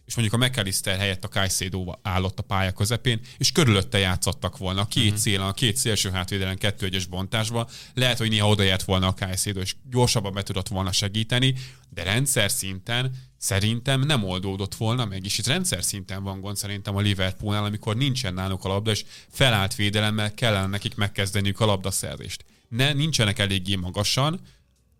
és 0.08 0.16
mondjuk 0.16 0.42
a 0.42 0.46
McAllister 0.46 0.98
helyett 0.98 1.24
a 1.24 1.28
Caicedo 1.28 1.94
állott 2.02 2.40
a 2.40 2.44
pálya 2.44 2.72
közepén, 2.72 3.20
és 3.38 3.52
körülötte 3.52 3.98
játszottak 3.98 4.58
volna 4.58 4.82
a 4.82 4.86
két 4.86 5.18
szélen, 5.18 5.48
a 5.48 5.54
két 5.54 5.78
szélső 5.78 6.10
hátvédelen 6.10 6.58
kettő 6.58 6.86
egyes 6.86 7.06
bontásba. 7.06 7.70
Lehet, 7.94 8.18
hogy 8.18 8.30
néha 8.30 8.48
odaért 8.48 8.84
volna 8.84 9.08
a 9.08 9.14
Caicedo, 9.14 9.60
és 9.60 9.76
gyorsabban 9.90 10.34
be 10.34 10.44
tudott 10.44 10.68
volna 10.68 10.92
segíteni, 10.92 11.56
de 11.90 12.04
rendszer 12.04 12.52
szinten 12.52 13.12
szerintem 13.38 14.02
nem 14.02 14.24
oldódott 14.24 14.76
volna 14.76 15.06
meg, 15.06 15.26
és 15.26 15.38
itt 15.38 15.48
rendszer 15.48 15.84
szinten 15.84 16.24
van 16.24 16.42
gond 16.42 16.58
szerintem 16.58 16.96
a 16.96 17.02
Liverpoolnál, 17.02 17.66
amikor 17.66 17.96
nincsen 17.96 18.34
náluk 18.34 18.66
a 18.66 18.68
labda, 18.68 18.92
és 18.92 19.06
felállt 19.30 19.76
védelemmel 19.76 20.34
kellene 20.34 20.68
nekik 20.68 20.96
megkezdeniük 20.96 21.60
a 21.60 21.66
labdaszerzést. 21.66 22.46
Ne, 22.70 22.94
nincsenek 22.94 23.40
eléggé 23.40 23.76
magasan, 23.76 24.40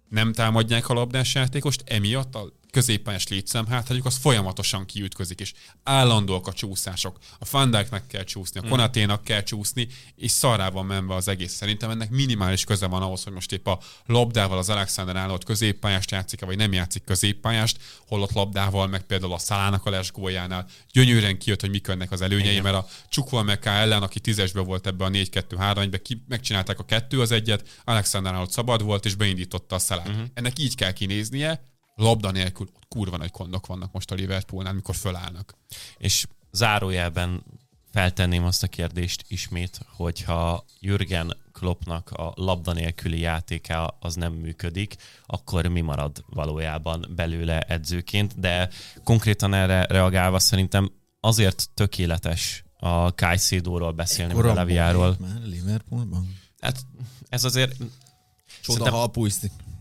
nem 0.10 0.34
támadják 0.34 0.90
a 0.90 0.94
labdás 0.94 1.34
játékost, 1.34 1.84
emiatt 1.86 2.36
a 2.36 2.52
középpályás 2.72 3.28
létszám 3.28 3.68
hátrájuk, 3.68 4.06
az 4.06 4.18
folyamatosan 4.18 4.86
kiütközik, 4.86 5.40
és 5.40 5.54
állandóak 5.84 6.48
a 6.48 6.54
csúszások. 6.54 7.18
A 7.40 7.46
Fandák 7.46 8.08
kell 8.08 8.24
csúszni, 8.24 8.60
a 8.60 8.64
mm. 8.66 8.70
Konaténak 8.70 9.24
kell 9.24 9.44
csúszni, 9.44 9.88
és 10.16 10.32
szarában 10.32 10.86
menve 10.86 11.16
az 11.16 11.28
egész. 11.28 11.54
Szerintem 11.54 11.90
ennek 11.90 12.10
minimális 12.10 12.64
köze 12.64 12.86
van 12.86 13.02
ahhoz, 13.02 13.24
hogy 13.24 13.34
most 13.34 13.52
épp 13.52 13.68
a 13.68 13.80
labdával 14.06 14.58
az 14.58 14.70
Alexander 14.70 15.16
állott 15.16 15.44
középpályást 15.44 16.12
játszik 16.12 16.46
vagy 16.46 16.58
nem 16.58 16.74
játszik 16.74 17.04
középpályást, 17.04 17.78
holott 18.08 18.32
labdával, 18.32 18.88
meg 18.88 19.02
például 19.02 19.34
a 19.34 19.38
Szalának 19.38 19.86
a 19.86 19.90
lesgójánál 19.90 20.68
gyönyörűen 20.92 21.38
kijött, 21.38 21.62
hogy 21.62 21.70
mik 21.70 21.88
önnek 21.88 22.12
az 22.12 22.22
előnyei, 22.22 22.52
Igen. 22.52 22.64
mert 22.64 22.76
a 22.76 22.88
Csukval 23.10 23.44
Meká 23.44 23.82
ellen, 23.82 24.04
aki 24.04 24.20
tízesbe 24.20 24.62
volt 24.62 24.88
ebbe 24.88 25.06
a 25.06 25.10
4-2-3-be, 25.10 26.02
ki, 26.02 26.24
megcsinálták 26.28 26.80
a 26.80 26.86
kettő 26.86 27.22
az 27.22 27.32
egyet, 27.32 27.82
Alexander 27.84 28.34
állott 28.34 28.52
szabad 28.52 28.84
volt, 28.84 29.06
és 29.06 29.16
beindította 29.16 29.76
a 29.76 29.80
Szalát. 29.80 30.08
Uh-huh. 30.08 30.26
Ennek 30.34 30.60
így 30.60 30.76
kell 30.76 30.92
kinéznie, 30.92 31.76
labda 31.98 32.32
nélkül 32.32 32.68
ott 32.76 32.84
kurva 32.88 33.18
nagy 33.18 33.32
kondok 33.32 33.66
vannak 33.66 33.92
most 33.92 34.12
a 34.12 34.16
Liverpoolnál, 34.16 34.72
amikor 34.72 34.96
fölállnak. 34.96 35.58
És 35.98 36.28
zárójelben 36.52 37.44
feltenném 37.92 38.44
azt 38.44 38.64
a 38.64 38.68
kérdést 38.68 39.26
ismét, 39.28 39.80
hogyha 39.96 40.66
Jürgen 40.80 41.38
Kloppnak 41.52 42.12
a 42.12 42.34
labda 42.36 42.74
nélküli 42.74 43.20
játéka 43.20 43.98
az 44.00 44.16
nem 44.16 44.34
működik, 44.34 44.96
akkor 45.26 45.66
mi 45.66 45.82
marad 45.82 46.24
valójában 46.30 47.06
belőle 47.16 47.60
edzőként, 47.60 48.40
de 48.40 48.70
konkrétan 49.04 49.54
erre 49.54 49.86
reagálva 49.86 50.40
szerintem 50.40 50.92
azért 51.20 51.70
tökéletes 51.74 52.64
a 52.80 53.08
Caicedo-ról 53.08 53.92
beszélni, 53.92 54.34
a 54.34 54.54
Leviáról. 54.54 55.18
Már 55.20 55.42
Liverpoolban? 55.44 56.36
Hát 56.60 56.86
ez 57.30 57.44
azért... 57.44 57.76
Csoda, 58.62 58.92
ha 58.92 59.12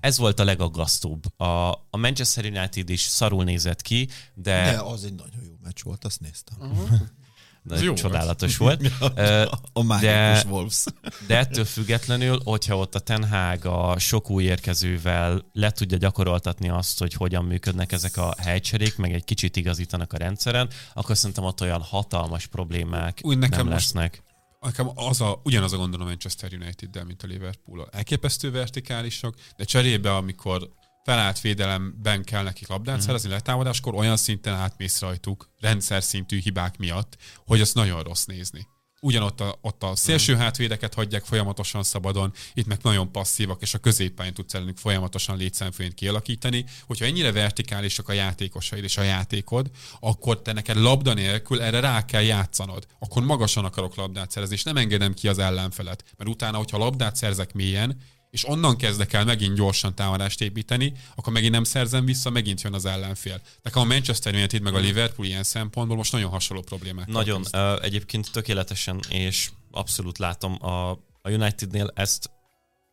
ez 0.07 0.19
volt 0.19 0.41
a 0.41 0.45
legaggasztóbb. 0.45 1.41
A, 1.41 1.71
a 1.91 1.97
Manchester 1.97 2.45
United 2.45 2.91
is 2.91 3.01
szarul 3.01 3.45
nézett 3.45 3.83
ki, 3.83 4.09
de... 4.35 4.71
De 4.71 4.81
az 4.81 5.05
egy 5.05 5.15
nagyon 5.15 5.43
jó 5.47 5.53
meccs 5.63 5.83
volt, 5.83 6.05
azt 6.05 6.21
néztem. 6.21 6.57
Uh-huh. 6.59 6.99
Jó 7.83 7.95
csodálatos 7.95 8.57
volt. 8.57 8.93
a 9.73 9.99
de, 10.01 10.45
Wolves. 10.49 10.85
de 11.27 11.39
ettől 11.39 11.65
függetlenül, 11.65 12.41
hogyha 12.45 12.77
ott 12.77 12.95
a 12.95 12.99
Ten 12.99 13.29
Hag 13.29 13.65
a 13.65 13.99
sok 13.99 14.31
új 14.31 14.45
érkezővel 14.45 15.45
le 15.53 15.71
tudja 15.71 15.97
gyakoroltatni 15.99 16.69
azt, 16.69 16.99
hogy 16.99 17.13
hogyan 17.13 17.45
működnek 17.45 17.93
ezek 17.93 18.17
a 18.17 18.35
helycserék, 18.39 18.97
meg 18.97 19.13
egy 19.13 19.25
kicsit 19.25 19.57
igazítanak 19.57 20.13
a 20.13 20.17
rendszeren, 20.17 20.69
akkor 20.95 21.17
szerintem 21.17 21.45
ott 21.45 21.61
olyan 21.61 21.83
hatalmas 21.83 22.47
problémák 22.47 23.19
Úgy 23.23 23.39
nekem 23.39 23.65
nem 23.65 23.75
lesznek. 23.75 24.23
Nekem 24.67 24.91
az 24.95 25.21
a, 25.21 25.41
ugyanaz 25.45 25.73
a 25.73 25.77
gondolom 25.77 26.07
Manchester 26.07 26.53
United-del, 26.53 27.05
mint 27.05 27.23
a 27.23 27.27
Liverpool. 27.27 27.89
Elképesztő 27.93 28.51
vertikálisok, 28.51 29.35
de 29.57 29.65
cserébe, 29.65 30.15
amikor 30.15 30.71
felállt 31.05 31.41
védelemben 31.41 32.25
kell 32.25 32.43
nekik 32.43 32.69
labdát 32.69 32.97
mm. 32.97 33.01
szerezni 33.01 33.31
letámadáskor, 33.31 33.95
olyan 33.95 34.17
szinten 34.17 34.55
átmész 34.55 35.01
rajtuk, 35.01 35.51
rendszer 35.61 36.03
szintű 36.03 36.41
hibák 36.41 36.79
miatt, 36.79 37.17
hogy 37.47 37.61
az 37.61 37.73
nagyon 37.73 38.03
rossz 38.03 38.25
nézni 38.25 38.67
ugyanott 39.01 39.41
a, 39.41 39.59
ott 39.61 39.83
a 39.83 39.97
szélső 39.97 40.35
mm. 40.35 40.39
hátvédeket 40.39 40.95
hagyják 40.95 41.25
folyamatosan 41.25 41.83
szabadon, 41.83 42.33
itt 42.55 42.67
meg 42.67 42.79
nagyon 42.83 43.13
passzívak, 43.13 43.63
és 43.63 43.75
a 43.75 43.79
középpályán 43.79 44.35
tudsz 44.35 44.55
ellenük 44.55 44.77
folyamatosan 44.77 45.37
létszámfőnyt 45.37 45.95
kialakítani. 45.95 46.65
Hogyha 46.87 47.05
ennyire 47.05 47.33
vertikálisak 47.33 48.09
a 48.09 48.13
játékosaid 48.13 48.85
és 48.85 48.97
a 48.97 49.03
játékod, 49.03 49.71
akkor 50.01 50.43
te 50.43 50.53
neked 50.53 50.77
labda 50.77 51.15
nélkül 51.15 51.63
erre 51.63 51.81
rá 51.81 52.05
kell 52.05 52.23
játszanod. 52.23 52.87
Akkor 52.99 53.25
magasan 53.25 53.65
akarok 53.65 53.95
labdát 53.95 54.31
szerezni, 54.31 54.55
és 54.55 54.63
nem 54.63 54.77
engedem 54.77 55.15
ki 55.15 55.29
az 55.29 55.39
ellenfelet. 55.39 56.05
Mert 56.17 56.31
utána, 56.31 56.57
hogyha 56.57 56.79
labdát 56.79 57.17
szerzek 57.17 57.53
mélyen, 57.53 57.97
és 58.37 58.49
onnan 58.49 58.77
kezdek 58.77 59.13
el 59.13 59.25
megint 59.25 59.57
gyorsan 59.57 59.95
támadást 59.95 60.41
építeni, 60.41 60.93
akkor 61.15 61.33
megint 61.33 61.53
nem 61.53 61.65
szerzem 61.65 62.05
vissza, 62.05 62.31
megint 62.31 62.63
jön 62.63 62.75
az 62.75 62.85
ellenfél. 62.85 63.41
Nekem 63.63 63.83
a 63.83 63.85
Manchester 63.85 64.35
United 64.35 64.63
meg 64.63 64.75
a 64.75 64.79
Liverpool 64.79 65.27
ilyen 65.27 65.43
szempontból 65.43 65.97
most 65.97 66.13
nagyon 66.13 66.31
hasonló 66.31 66.63
problémák. 66.63 67.07
Nagyon, 67.07 67.45
uh, 67.53 67.85
egyébként 67.85 68.33
tökéletesen, 68.33 69.01
és 69.09 69.51
abszolút 69.71 70.19
látom 70.19 70.65
a, 70.65 70.91
a 70.91 71.31
Unitednél 71.31 71.91
ezt 71.95 72.31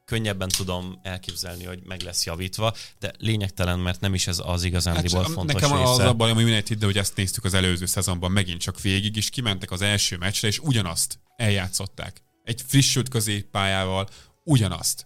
könnyebben 0.06 0.50
tudom 0.50 1.00
elképzelni, 1.02 1.64
hogy 1.64 1.80
meg 1.84 2.02
lesz 2.02 2.26
javítva, 2.26 2.74
de 3.00 3.14
lényegtelen, 3.18 3.80
mert 3.80 4.02
nem 4.02 4.14
is 4.14 4.28
ez 4.28 4.42
az 4.46 4.64
igazándiból 4.64 5.22
hát, 5.22 5.32
fontos 5.32 5.62
Nekem 5.62 5.78
része. 5.78 5.90
az 5.90 6.00
abban, 6.00 6.38
a 6.38 6.42
United, 6.42 6.78
de 6.78 6.86
hogy 6.86 6.98
ezt 6.98 7.16
néztük 7.16 7.44
az 7.44 7.54
előző 7.54 7.86
szezonban 7.86 8.32
megint 8.32 8.62
csak 8.62 8.82
végig, 8.82 9.16
és 9.16 9.30
kimentek 9.30 9.72
az 9.72 9.82
első 9.82 10.18
meccsre, 10.18 10.48
és 10.48 10.60
ugyanazt 10.60 11.20
eljátszották. 11.36 12.22
Egy 12.44 12.62
frissült 12.68 13.10
középpályával 13.10 14.08
ugyanazt. 14.44 15.06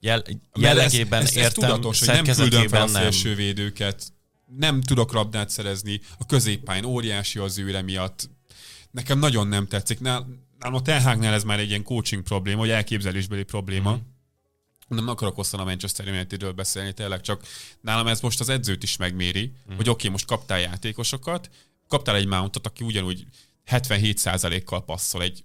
Jel, 0.00 0.22
jellegében 0.54 1.22
ez, 1.22 1.28
ez, 1.28 1.36
ez 1.36 1.42
értem, 1.42 1.68
tudatos, 1.68 1.98
hogy 1.98 2.08
nem 2.08 2.34
küldöm 2.34 2.68
fel 2.68 2.82
a 2.82 2.86
szélsővédőket, 2.86 4.12
nem 4.46 4.80
tudok 4.80 5.12
labdát 5.12 5.50
szerezni, 5.50 6.00
a 6.18 6.26
középpályán 6.26 6.84
óriási 6.84 7.38
az 7.38 7.58
őre 7.58 7.82
miatt. 7.82 8.30
Nekem 8.90 9.18
nagyon 9.18 9.46
nem 9.46 9.66
tetszik. 9.66 10.00
Nálam 10.00 10.40
a 10.58 10.82
Telhágnál 10.82 11.34
ez 11.34 11.44
már 11.44 11.58
egy 11.58 11.68
ilyen 11.68 11.82
coaching 11.82 12.22
probléma, 12.22 12.58
vagy 12.58 12.70
elképzelésbeli 12.70 13.42
probléma. 13.42 13.90
Mm-hmm. 13.90 14.00
Nem 14.88 15.08
akarok 15.08 15.34
hosszan 15.34 15.60
a 15.60 15.64
Manchester 15.64 16.08
Unitedről 16.08 16.52
beszélni, 16.52 16.92
tényleg 16.92 17.20
csak 17.20 17.46
nálam 17.80 18.06
ez 18.06 18.20
most 18.20 18.40
az 18.40 18.48
edzőt 18.48 18.82
is 18.82 18.96
megméri, 18.96 19.40
mm-hmm. 19.40 19.76
hogy 19.76 19.88
oké, 19.88 19.98
okay, 19.98 20.10
most 20.10 20.26
kaptál 20.26 20.60
játékosokat, 20.60 21.50
kaptál 21.88 22.14
egy 22.14 22.26
mountot, 22.26 22.66
aki 22.66 22.84
ugyanúgy 22.84 23.26
77%-kal 23.70 24.84
passzol, 24.84 25.22
egy 25.22 25.44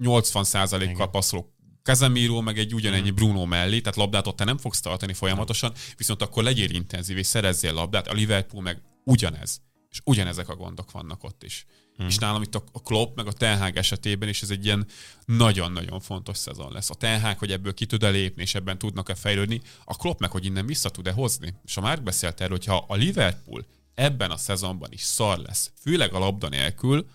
80%-kal 0.00 1.10
passzoló 1.10 1.52
Casemiro 1.88 2.40
meg 2.40 2.58
egy 2.58 2.74
ugyanennyi 2.74 3.10
Bruno 3.10 3.44
mellé, 3.44 3.80
tehát 3.80 3.96
labdát 3.96 4.26
ott 4.26 4.36
te 4.36 4.44
nem 4.44 4.58
fogsz 4.58 4.80
tartani 4.80 5.12
folyamatosan, 5.12 5.72
viszont 5.96 6.22
akkor 6.22 6.42
legyél 6.42 6.70
intenzív 6.70 7.16
és 7.16 7.26
szerezzél 7.26 7.72
labdát. 7.72 8.08
A 8.08 8.12
Liverpool 8.12 8.62
meg 8.62 8.82
ugyanez. 9.04 9.60
És 9.90 10.00
ugyanezek 10.04 10.48
a 10.48 10.56
gondok 10.56 10.90
vannak 10.90 11.24
ott 11.24 11.42
is. 11.42 11.66
Hmm. 11.96 12.06
És 12.06 12.18
nálam 12.18 12.42
itt 12.42 12.54
a 12.54 12.82
Klopp 12.84 13.16
meg 13.16 13.26
a 13.26 13.32
Tenhág 13.32 13.76
esetében 13.76 14.28
is 14.28 14.42
ez 14.42 14.50
egy 14.50 14.64
ilyen 14.64 14.86
nagyon-nagyon 15.24 16.00
fontos 16.00 16.36
szezon 16.36 16.72
lesz. 16.72 16.90
A 16.90 16.94
Tenhág, 16.94 17.38
hogy 17.38 17.52
ebből 17.52 17.74
ki 17.74 17.86
tud-e 17.86 18.08
lépni, 18.08 18.42
és 18.42 18.54
ebben 18.54 18.78
tudnak-e 18.78 19.14
fejlődni, 19.14 19.60
a 19.84 19.96
Klopp 19.96 20.20
meg, 20.20 20.30
hogy 20.30 20.44
innen 20.44 20.66
vissza 20.66 20.88
tud-e 20.88 21.12
hozni. 21.12 21.54
És 21.64 21.76
a 21.76 21.80
már 21.80 22.02
beszélt 22.02 22.40
erről, 22.40 22.56
hogyha 22.56 22.84
a 22.88 22.94
Liverpool 22.94 23.66
ebben 23.94 24.30
a 24.30 24.36
szezonban 24.36 24.92
is 24.92 25.02
szar 25.02 25.38
lesz, 25.38 25.72
főleg 25.80 26.12
a 26.14 26.18
labda 26.18 26.48
nélkül, 26.48 27.06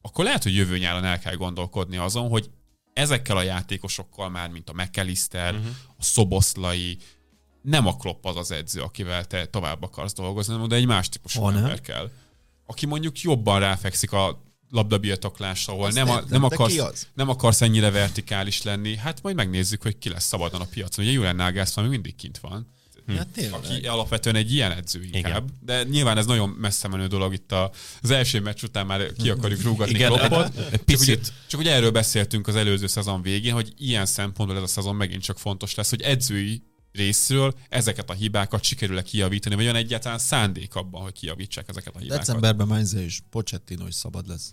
akkor 0.00 0.24
lehet, 0.24 0.42
hogy 0.42 0.54
jövő 0.54 0.78
nyáron 0.78 1.04
el 1.04 1.18
kell 1.18 1.34
gondolkodni 1.34 1.96
azon, 1.96 2.28
hogy 2.28 2.50
ezekkel 2.92 3.36
a 3.36 3.42
játékosokkal 3.42 4.28
már, 4.28 4.48
mint 4.48 4.70
a 4.70 4.72
McAllister, 4.72 5.54
uh-huh. 5.54 5.70
a 5.98 6.02
Szoboszlai, 6.02 6.98
nem 7.62 7.86
a 7.86 7.96
Klopp 7.96 8.24
az 8.24 8.36
az 8.36 8.50
edző, 8.50 8.80
akivel 8.80 9.24
te 9.24 9.46
tovább 9.46 9.82
akarsz 9.82 10.12
dolgozni, 10.12 10.66
de 10.66 10.76
egy 10.76 10.86
más 10.86 11.08
típusú 11.08 11.42
oh, 11.42 11.54
ember 11.54 11.80
kell. 11.80 12.10
Aki 12.66 12.86
mondjuk 12.86 13.20
jobban 13.20 13.60
ráfekszik 13.60 14.12
a 14.12 14.42
labdabirtoklásra, 14.70 15.72
ahol 15.72 15.90
nem, 15.90 16.10
a, 16.10 16.22
nem, 16.28 16.44
akarsz, 16.44 17.08
nem 17.14 17.28
akarsz 17.28 17.60
ennyire 17.60 17.90
vertikális 17.90 18.62
lenni, 18.62 18.96
hát 18.96 19.22
majd 19.22 19.36
megnézzük, 19.36 19.82
hogy 19.82 19.98
ki 19.98 20.08
lesz 20.08 20.24
szabadon 20.24 20.60
a 20.60 20.64
piacon. 20.64 21.04
Ugye 21.04 21.14
Julian 21.14 21.36
Nagelsmann 21.36 21.84
még 21.84 21.94
mindig 21.94 22.16
kint 22.16 22.38
van. 22.38 22.66
Hm. 23.06 23.12
Ja, 23.12 23.56
aki 23.56 23.86
alapvetően 23.86 24.36
egy 24.36 24.52
ilyen 24.52 24.72
edző 24.72 25.02
inkább. 25.12 25.44
Igen. 25.44 25.58
De 25.60 25.82
nyilván 25.82 26.18
ez 26.18 26.26
nagyon 26.26 26.48
messze 26.48 26.88
menő 26.88 27.06
dolog 27.06 27.32
itt 27.32 27.52
a, 27.52 27.70
az 28.02 28.10
első 28.10 28.40
meccs 28.40 28.62
után 28.62 28.86
már 28.86 29.12
ki 29.12 29.30
akarjuk 29.30 29.62
rúgatni 29.62 29.94
Igen, 29.94 30.12
Kloppot. 30.12 30.52
Csak, 30.86 31.00
ugye, 31.00 31.18
csak 31.46 31.60
ugye 31.60 31.72
erről 31.72 31.90
beszéltünk 31.90 32.48
az 32.48 32.56
előző 32.56 32.86
szezon 32.86 33.22
végén, 33.22 33.52
hogy 33.52 33.72
ilyen 33.76 34.06
szempontból 34.06 34.56
ez 34.56 34.62
a 34.62 34.66
szezon 34.66 34.96
megint 34.96 35.22
csak 35.22 35.38
fontos 35.38 35.74
lesz, 35.74 35.90
hogy 35.90 36.02
edzői 36.02 36.62
részről 36.92 37.54
ezeket 37.68 38.10
a 38.10 38.12
hibákat 38.12 38.64
sikerül-e 38.64 39.02
kijavítani, 39.02 39.54
vagy 39.54 39.64
van 39.64 39.74
egyáltalán 39.76 40.18
szándék 40.18 40.74
abban, 40.74 41.02
hogy 41.02 41.12
kijavítsák 41.12 41.68
ezeket 41.68 41.94
a 41.94 41.98
hibákat. 41.98 42.26
Decemberben 42.26 42.66
Mainze 42.66 43.04
és 43.04 43.18
Pochettino 43.30 43.86
is 43.86 43.94
szabad 43.94 44.28
lesz. 44.28 44.52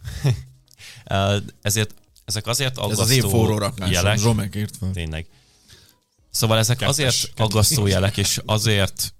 Ezért 1.61 1.93
ezek 2.25 2.47
azért 2.47 2.77
aggasztó 2.77 3.01
Ez 3.01 3.09
az 3.09 3.15
én 3.15 3.29
forró 3.29 3.71
jelek. 3.89 4.17
Zsomek 4.17 4.69
fel. 4.79 4.91
Tényleg. 4.91 5.27
Szóval 6.37 6.57
ezek 6.57 6.77
Kettes, 6.77 6.97
azért 6.97 7.25
kettes. 7.25 7.45
aggasztó 7.45 7.87
jelek, 7.87 8.17
és 8.17 8.41
azért 8.45 9.13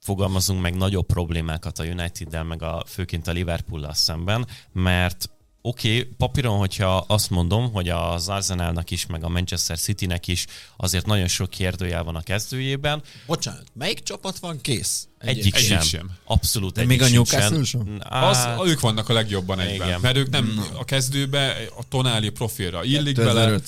fogalmazunk 0.00 0.60
meg 0.62 0.76
nagyobb 0.76 1.06
problémákat 1.06 1.78
a 1.78 1.84
United-del, 1.84 2.44
meg 2.44 2.62
a, 2.62 2.84
főként 2.86 3.26
a 3.26 3.32
Liverpool-lal 3.32 3.94
szemben, 3.94 4.46
mert 4.72 5.30
oké, 5.60 5.98
okay, 5.98 6.14
papíron, 6.16 6.58
hogyha 6.58 6.96
azt 6.96 7.30
mondom, 7.30 7.72
hogy 7.72 7.88
az 7.88 8.28
Arsenalnak 8.28 8.90
is, 8.90 9.06
meg 9.06 9.24
a 9.24 9.28
Manchester 9.28 9.78
Citynek 9.78 10.26
is 10.26 10.46
azért 10.76 11.06
nagyon 11.06 11.28
sok 11.28 11.50
kérdőjel 11.50 12.04
van 12.04 12.16
a 12.16 12.22
kezdőjében. 12.22 13.02
Bocsánat, 13.26 13.64
melyik 13.72 14.02
csapat 14.02 14.38
van 14.38 14.60
kész? 14.60 15.08
Egyik, 15.18 15.54
egyik 15.54 15.68
sem. 15.68 15.80
sem. 15.80 16.10
Abszolút 16.24 16.78
egyik 16.78 16.88
Még 16.88 17.02
a 17.02 17.08
Newcastle 17.08 17.64
sem? 17.64 18.00
Hát, 18.10 18.58
az, 18.58 18.68
ők 18.68 18.80
vannak 18.80 19.08
a 19.08 19.12
legjobban 19.12 19.60
egyben. 19.60 19.88
Igen. 19.88 20.00
Mert 20.00 20.16
ők 20.16 20.30
nem 20.30 20.64
a 20.78 20.84
kezdőbe 20.84 21.56
a 21.76 21.88
tonáli 21.88 22.28
profilra 22.28 22.84
illik 22.84 23.16
bele. 23.16 23.60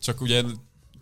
Csak 0.00 0.20
ugye 0.20 0.42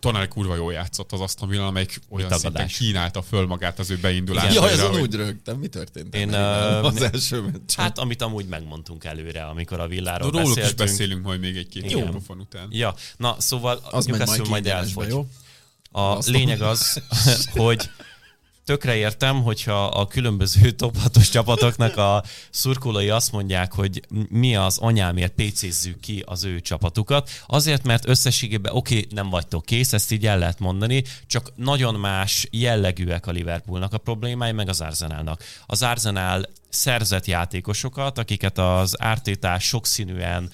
Tonali 0.03 0.27
kurva 0.27 0.55
jól 0.55 0.73
játszott 0.73 1.11
az 1.11 1.19
Aston 1.19 1.49
Villa, 1.49 1.67
amelyik 1.67 1.99
olyan 2.09 2.37
szinten 2.37 2.67
kínálta 2.67 3.21
föl 3.21 3.45
magát 3.45 3.79
az 3.79 3.89
ő 3.89 3.97
beindulására. 4.01 4.53
Ja, 4.53 4.61
azon 4.61 5.01
úgy 5.01 5.15
rögtem. 5.15 5.57
Mi 5.57 5.67
történt? 5.67 6.15
Én, 6.15 6.29
uh, 6.29 6.85
az 6.85 7.01
első 7.01 7.41
meccs. 7.41 7.75
Hát, 7.75 7.97
amit 7.97 8.21
amúgy 8.21 8.45
megmondtunk 8.45 9.03
előre, 9.03 9.45
amikor 9.45 9.79
a 9.79 9.87
villáról 9.87 10.29
no, 10.29 10.37
beszéltünk. 10.37 10.65
is 10.65 10.73
beszélünk 10.73 11.23
majd 11.23 11.39
még 11.39 11.57
egy-két 11.57 11.83
mikrofon 11.83 12.39
után. 12.39 12.67
Ja, 12.69 12.95
na 13.17 13.35
szóval 13.39 13.79
az 13.91 14.05
Newcastle 14.05 14.49
majd 14.49 14.67
elfogy. 14.67 15.07
Jó? 15.07 15.27
A 15.91 16.17
lényeg 16.25 16.61
az, 16.61 17.01
hogy 17.51 17.89
tökre 18.65 18.95
értem, 18.95 19.43
hogyha 19.43 19.85
a 19.85 20.07
különböző 20.07 20.71
top 20.81 20.97
6 20.97 21.29
csapatoknak 21.31 21.97
a 21.97 22.23
szurkolói 22.49 23.09
azt 23.09 23.31
mondják, 23.31 23.73
hogy 23.73 24.01
mi 24.29 24.55
az 24.55 24.77
anyámért 24.77 25.33
PC-zzük 25.33 25.99
ki 25.99 26.23
az 26.25 26.43
ő 26.43 26.59
csapatukat. 26.59 27.29
Azért, 27.47 27.83
mert 27.83 28.07
összességében 28.07 28.75
oké, 28.75 28.97
okay, 28.97 29.07
nem 29.13 29.29
vagytok 29.29 29.65
kész, 29.65 29.93
ezt 29.93 30.11
így 30.11 30.25
el 30.25 30.37
lehet 30.37 30.59
mondani, 30.59 31.03
csak 31.27 31.51
nagyon 31.55 31.95
más 31.95 32.47
jellegűek 32.51 33.27
a 33.27 33.31
Liverpoolnak 33.31 33.93
a 33.93 33.97
problémái, 33.97 34.51
meg 34.51 34.69
az 34.69 34.81
Arsenalnak. 34.81 35.43
Az 35.65 35.83
Arsenal 35.83 36.45
szerzett 36.73 37.25
játékosokat, 37.25 38.17
akiket 38.17 38.57
az 38.57 39.01
ártétás 39.01 39.63
sokszínűen 39.63 40.49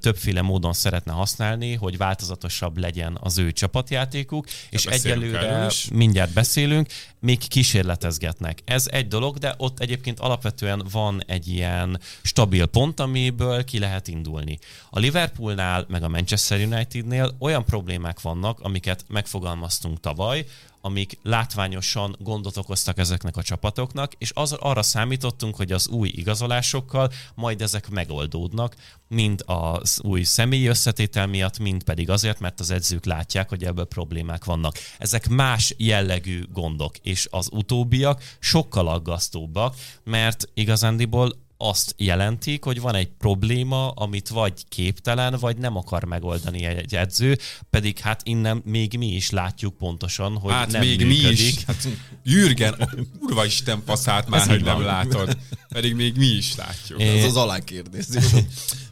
többféle 0.00 0.42
módon 0.42 0.72
szeretne 0.72 1.12
használni, 1.12 1.74
hogy 1.74 1.96
változatosabb 1.96 2.78
legyen 2.78 3.18
az 3.20 3.38
ő 3.38 3.52
csapatjátékuk, 3.52 4.46
és 4.70 4.86
egyelőre 4.86 5.70
mindjárt 5.92 6.32
beszélünk, 6.32 6.88
még 7.20 7.48
kísérletezgetnek. 7.48 8.58
Ez 8.64 8.86
egy 8.90 9.08
dolog, 9.08 9.38
de 9.38 9.54
ott 9.58 9.80
egyébként 9.80 10.20
alapvetően 10.20 10.86
van 10.90 11.22
egy 11.26 11.48
ilyen 11.48 12.00
stabil 12.22 12.66
pont, 12.66 13.00
amiből 13.00 13.64
ki 13.64 13.78
lehet 13.78 14.08
indulni. 14.08 14.58
A 14.90 14.98
Liverpoolnál, 14.98 15.84
meg 15.88 16.02
a 16.02 16.08
Manchester 16.08 16.60
Unitednél 16.60 17.36
olyan 17.38 17.64
problémák 17.64 18.20
vannak, 18.20 18.60
amiket 18.60 19.04
megfogalmaztunk 19.08 20.00
tavaly, 20.00 20.46
amik 20.86 21.18
látványosan 21.22 22.16
gondot 22.18 22.56
okoztak 22.56 22.98
ezeknek 22.98 23.36
a 23.36 23.42
csapatoknak, 23.42 24.12
és 24.18 24.30
az, 24.34 24.52
arra 24.52 24.82
számítottunk, 24.82 25.56
hogy 25.56 25.72
az 25.72 25.88
új 25.88 26.08
igazolásokkal 26.08 27.12
majd 27.34 27.62
ezek 27.62 27.88
megoldódnak, 27.88 28.76
mind 29.08 29.42
az 29.46 30.00
új 30.02 30.22
személyi 30.22 30.66
összetétel 30.66 31.26
miatt, 31.26 31.58
mind 31.58 31.82
pedig 31.82 32.10
azért, 32.10 32.40
mert 32.40 32.60
az 32.60 32.70
edzők 32.70 33.04
látják, 33.04 33.48
hogy 33.48 33.64
ebből 33.64 33.84
problémák 33.84 34.44
vannak. 34.44 34.74
Ezek 34.98 35.28
más 35.28 35.74
jellegű 35.76 36.44
gondok, 36.52 36.96
és 36.98 37.28
az 37.30 37.48
utóbbiak 37.52 38.22
sokkal 38.38 38.88
aggasztóbbak, 38.88 39.74
mert 40.04 40.48
igazándiból 40.54 41.45
azt 41.58 41.94
jelentik, 41.96 42.64
hogy 42.64 42.80
van 42.80 42.94
egy 42.94 43.08
probléma, 43.18 43.90
amit 43.90 44.28
vagy 44.28 44.52
képtelen, 44.68 45.36
vagy 45.40 45.56
nem 45.56 45.76
akar 45.76 46.04
megoldani 46.04 46.64
egy 46.64 46.94
edző, 46.94 47.38
pedig 47.70 47.98
hát 47.98 48.20
innen 48.24 48.62
még 48.64 48.96
mi 48.98 49.06
is 49.06 49.30
látjuk 49.30 49.76
pontosan, 49.76 50.38
hogy 50.38 50.52
hát 50.52 50.70
nem 50.70 50.80
még 50.80 51.06
működik. 51.06 51.38
mi 51.38 51.44
is. 51.44 51.64
Hát, 51.64 51.88
Jürgen, 52.22 52.88
kurva 53.20 53.44
Isten 53.44 53.82
faszát 53.86 54.28
már, 54.28 54.40
Ez 54.40 54.46
hogy 54.46 54.64
nem 54.64 54.80
látod. 54.82 55.36
Pedig 55.68 55.94
még 55.94 56.16
mi 56.16 56.26
is 56.26 56.56
látjuk. 56.56 57.00
É... 57.00 57.18
Ez 57.18 57.24
az 57.24 57.36
alákérdés. 57.36 58.04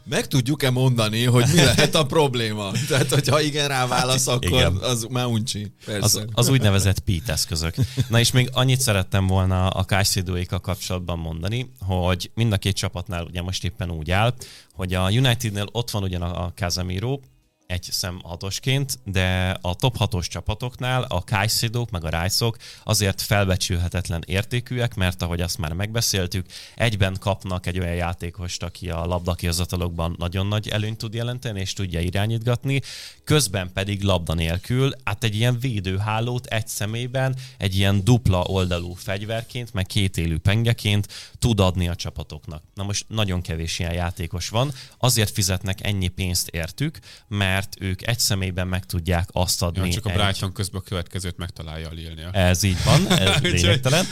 Meg 0.09 0.27
tudjuk-e 0.27 0.69
mondani, 0.69 1.23
hogy 1.23 1.45
mi 1.53 1.63
lehet 1.63 1.95
a 1.95 2.05
probléma? 2.05 2.71
Tehát, 2.89 3.09
hogyha 3.09 3.41
igen 3.41 3.67
rá 3.67 3.87
válasz, 3.87 4.25
hát, 4.25 4.35
akkor 4.35 4.57
igen. 4.57 4.75
az 4.75 5.07
már 5.09 5.25
uncsi. 5.25 5.71
Az, 5.99 6.25
az 6.33 6.49
úgynevezett 6.49 6.99
PIT 6.99 7.29
eszközök. 7.29 7.75
Na 8.09 8.19
és 8.19 8.31
még 8.31 8.49
annyit 8.53 8.81
szerettem 8.81 9.27
volna 9.27 9.67
a 9.67 9.83
Kajszidóikkal 9.83 10.59
kapcsolatban 10.59 11.19
mondani, 11.19 11.71
hogy 11.79 12.31
mind 12.33 12.53
a 12.53 12.57
két 12.57 12.75
csapatnál 12.75 13.23
ugye 13.23 13.41
most 13.41 13.63
éppen 13.63 13.91
úgy 13.91 14.11
áll, 14.11 14.33
hogy 14.73 14.93
a 14.93 15.09
Unitednél 15.09 15.67
ott 15.71 15.91
van 15.91 16.03
ugyan 16.03 16.21
a 16.21 16.51
Casemiro, 16.55 17.19
egy 17.67 17.87
szem 17.91 18.19
hatosként, 18.23 18.99
de 19.03 19.57
a 19.61 19.75
top 19.75 19.97
hatos 19.97 20.27
csapatoknál 20.27 21.03
a 21.03 21.23
Kajszidók 21.23 21.89
meg 21.89 22.03
a 22.03 22.21
rice 22.21 22.51
azért 22.83 23.21
felbecsülhetetlen 23.21 24.23
értékűek, 24.25 24.95
mert 24.95 25.21
ahogy 25.21 25.41
azt 25.41 25.57
már 25.57 25.73
megbeszéltük, 25.73 26.45
egyben 26.75 27.17
kapnak 27.19 27.65
egy 27.65 27.79
olyan 27.79 27.95
játékost, 27.95 28.63
aki 28.63 28.89
a 28.89 29.05
labdakihozatalokban 29.05 30.15
nagyon 30.17 30.47
nagy 30.47 30.67
előnyt 30.67 30.97
tud 30.97 31.13
jelenteni, 31.13 31.59
és 31.59 31.73
tudja 31.73 31.99
irányítgatni, 31.99 32.81
közben 33.23 33.71
pedig 33.73 34.03
labda 34.03 34.33
nélkül, 34.33 34.91
hát 35.03 35.23
egy 35.23 35.35
ilyen 35.35 35.59
védőhálót 35.59 36.45
egy 36.45 36.67
szemében, 36.67 37.35
egy 37.57 37.75
ilyen 37.75 38.03
dupla 38.03 38.41
oldalú 38.41 38.93
fegyverként, 38.93 39.73
meg 39.73 39.85
két 39.85 40.17
élő 40.17 40.37
pengeként 40.37 41.07
tud 41.39 41.59
adni 41.59 41.87
a 41.87 41.95
csapatoknak. 41.95 42.63
Na 42.73 42.83
most 42.83 43.05
nagyon 43.07 43.41
kevés 43.41 43.79
ilyen 43.79 43.93
játékos 43.93 44.49
van, 44.49 44.71
azért 44.97 45.33
fizetnek 45.33 45.85
ennyi 45.85 46.07
pénzt 46.07 46.47
értük, 46.47 46.99
mert 47.27 47.54
mert 47.55 47.75
ők 47.79 48.07
egy 48.07 48.19
személyben 48.19 48.67
meg 48.67 48.85
tudják 48.85 49.29
azt 49.31 49.61
adni. 49.61 49.87
Ja, 49.87 49.93
csak 49.93 50.05
a 50.05 50.09
Brighton 50.09 50.49
egy... 50.49 50.55
közben 50.55 50.81
a 50.81 50.83
következőt 50.83 51.37
megtalálja 51.37 51.89
a 51.89 51.91
lille 51.91 52.29
Ez 52.31 52.63
így 52.63 52.83
van, 52.83 53.07
ez 53.11 53.41
lényegtelen. 53.51 54.05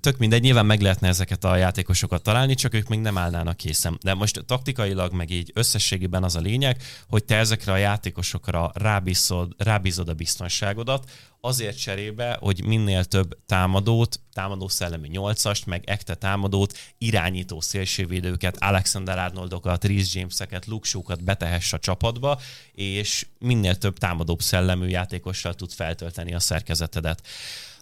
Tök 0.00 0.18
mindegy, 0.18 0.42
nyilván 0.42 0.66
meg 0.66 0.80
lehetne 0.80 1.08
ezeket 1.08 1.44
a 1.44 1.56
játékosokat 1.56 2.22
találni, 2.22 2.54
csak 2.54 2.74
ők 2.74 2.88
még 2.88 3.00
nem 3.00 3.18
állnának 3.18 3.56
készen. 3.56 3.98
De 4.02 4.14
most 4.14 4.44
taktikailag, 4.46 5.12
meg 5.12 5.30
így 5.30 5.50
összességében 5.54 6.24
az 6.24 6.36
a 6.36 6.40
lényeg, 6.40 6.82
hogy 7.08 7.24
te 7.24 7.36
ezekre 7.36 7.72
a 7.72 7.76
játékosokra 7.76 8.70
rábízod, 8.74 9.52
rábízod 9.56 10.08
a 10.08 10.14
biztonságodat, 10.14 11.10
azért 11.40 11.78
cserébe, 11.78 12.36
hogy 12.40 12.64
minél 12.64 13.04
több 13.04 13.38
támadót, 13.46 14.20
támadó 14.32 14.68
szellemi 14.68 15.08
nyolcast, 15.08 15.66
meg 15.66 15.82
ekte 15.86 16.14
támadót, 16.14 16.78
irányító 16.98 17.60
szélsővédőket, 17.60 18.56
Alexander 18.58 19.18
Arnoldokat, 19.18 19.84
Rhys 19.84 20.14
Jameseket, 20.14 20.66
Luke 20.66 21.16
betehess 21.20 21.72
a 21.72 21.78
csapatba, 21.78 22.40
és 22.72 23.26
minél 23.38 23.76
több 23.76 23.98
támadóbb 23.98 24.40
szellemű 24.40 24.86
játékossal 24.86 25.54
tud 25.54 25.72
feltölteni 25.72 26.34
a 26.34 26.40
szerkezetedet. 26.40 27.22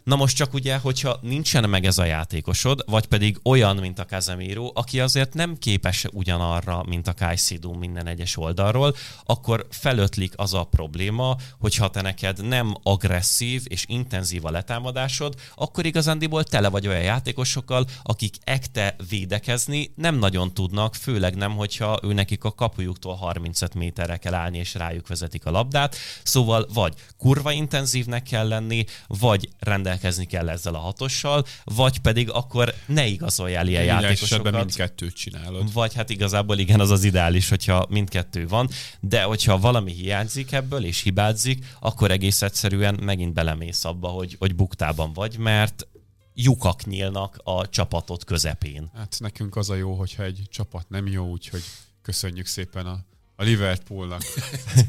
Na 0.05 0.17
most 0.17 0.37
csak 0.37 0.55
ugye, 0.55 0.77
hogyha 0.77 1.19
nincsen 1.21 1.69
meg 1.69 1.85
ez 1.85 1.99
a 1.99 2.05
játékosod, 2.05 2.85
vagy 2.87 3.07
pedig 3.07 3.41
olyan, 3.43 3.77
mint 3.77 3.99
a 3.99 4.05
Casemiro, 4.05 4.71
aki 4.75 5.01
azért 5.01 5.35
nem 5.35 5.57
képes 5.59 6.07
ugyanarra, 6.13 6.83
mint 6.87 7.09
a 7.09 7.15
Kajszidú 7.15 7.73
minden 7.73 8.07
egyes 8.07 8.37
oldalról, 8.37 8.95
akkor 9.25 9.67
felötlik 9.71 10.33
az 10.37 10.55
a 10.55 10.65
probléma, 10.65 11.37
hogyha 11.59 11.91
te 11.91 12.01
neked 12.01 12.47
nem 12.47 12.75
agresszív 12.83 13.63
és 13.65 13.85
intenzív 13.89 14.45
a 14.45 14.51
letámadásod, 14.51 15.35
akkor 15.55 15.87
igazándiból 15.87 16.45
tele 16.45 16.69
vagy 16.69 16.87
olyan 16.87 17.03
játékosokkal, 17.03 17.87
akik 18.03 18.37
ekte 18.45 18.97
védekezni 19.09 19.93
nem 19.97 20.19
nagyon 20.19 20.55
tudnak, 20.55 20.95
főleg 20.95 21.35
nem, 21.35 21.57
hogyha 21.57 21.99
ő 22.03 22.13
nekik 22.13 22.45
a 22.45 22.53
kapujuktól 22.53 23.15
35 23.15 23.75
méterre 23.75 24.17
kell 24.17 24.35
állni, 24.35 24.59
és 24.59 24.75
rájuk 24.75 25.09
vezetik 25.09 25.47
a 25.47 25.51
labdát. 25.51 25.97
Szóval 26.23 26.67
vagy 26.75 26.95
kurva 27.19 27.53
intenzívnek 27.53 28.23
kell 28.23 28.49
lenni, 28.49 28.85
vagy 29.07 29.49
rendelkezni 29.59 29.93
rendelkezni 29.95 30.27
kell 30.27 30.49
ezzel 30.49 30.75
a 30.75 30.79
hatossal, 30.79 31.45
vagy 31.65 31.99
pedig 31.99 32.31
akkor 32.31 32.75
ne 32.87 33.07
igazoljál 33.07 33.69
ilyen 33.69 33.85
Minden 33.85 34.03
játékosokat. 34.03 34.55
mindkettőt 34.55 35.15
csinálod. 35.15 35.73
Vagy 35.73 35.95
hát 35.95 36.11
igazából 36.11 36.59
igen, 36.59 36.81
az 36.81 36.91
az 36.91 37.05
ideális, 37.05 37.49
hogyha 37.49 37.87
mindkettő 37.89 38.49
van, 38.49 38.69
de 39.01 39.23
hogyha 39.23 39.59
valami 39.59 39.93
hiányzik 39.93 40.53
ebből 40.53 40.85
és 40.85 41.01
hibázik, 41.01 41.65
akkor 41.81 42.11
egész 42.11 42.43
egyszerűen 42.43 42.99
megint 43.03 43.33
belemész 43.33 43.85
abba, 43.85 44.09
hogy, 44.09 44.37
hogy 44.39 44.55
buktában 44.55 45.13
vagy, 45.13 45.39
mert 45.39 45.87
lyukak 46.35 46.85
nyílnak 46.85 47.41
a 47.45 47.69
csapatot 47.69 48.25
közepén. 48.25 48.91
Hát 48.95 49.17
nekünk 49.19 49.57
az 49.57 49.71
a 49.71 49.75
jó, 49.75 49.95
hogyha 49.95 50.23
egy 50.23 50.43
csapat 50.51 50.89
nem 50.89 51.07
jó, 51.07 51.27
úgyhogy 51.27 51.63
köszönjük 52.03 52.47
szépen 52.47 52.87
a, 52.87 52.99
a 53.37 53.43
Liverpoolnak. 53.43 54.23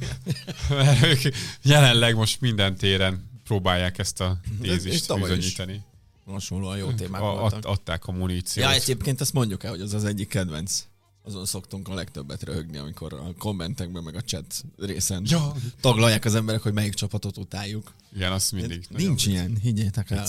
Mert 0.69 1.03
ők 1.03 1.21
jelenleg 1.61 2.15
most 2.15 2.41
minden 2.41 2.75
téren 2.75 3.34
próbálják 3.45 3.97
ezt 3.97 4.21
a 4.21 4.39
tézist 4.61 5.19
bizonyítani. 5.19 5.81
Hasonlóan 6.25 6.77
jó 6.77 6.91
témák 6.91 7.21
a, 7.21 7.25
voltak. 7.25 7.65
Adták 7.65 8.05
a 8.05 8.11
muníciót. 8.11 8.65
Ja, 8.65 8.73
egyébként 8.73 9.21
ezt 9.21 9.33
mondjuk 9.33 9.63
el, 9.63 9.69
hogy 9.69 9.81
az 9.81 9.93
az 9.93 10.03
egyik 10.03 10.27
kedvenc. 10.27 10.83
Azon 11.23 11.45
szoktunk 11.45 11.87
a 11.87 11.93
legtöbbet 11.93 12.43
röhögni, 12.43 12.77
amikor 12.77 13.13
a 13.13 13.33
kommentekben, 13.37 14.03
meg 14.03 14.15
a 14.15 14.21
chat 14.21 14.63
részen 14.77 15.23
ja. 15.25 15.53
taglalják 15.81 16.25
az 16.25 16.35
emberek, 16.35 16.61
hogy 16.61 16.73
melyik 16.73 16.93
csapatot 16.93 17.37
utáljuk. 17.37 17.93
Igen, 18.15 18.31
az 18.31 18.49
mindig. 18.49 18.85
Nincs 18.89 19.25
ilyen, 19.25 19.57
higgyétek 19.61 20.11
el. 20.11 20.27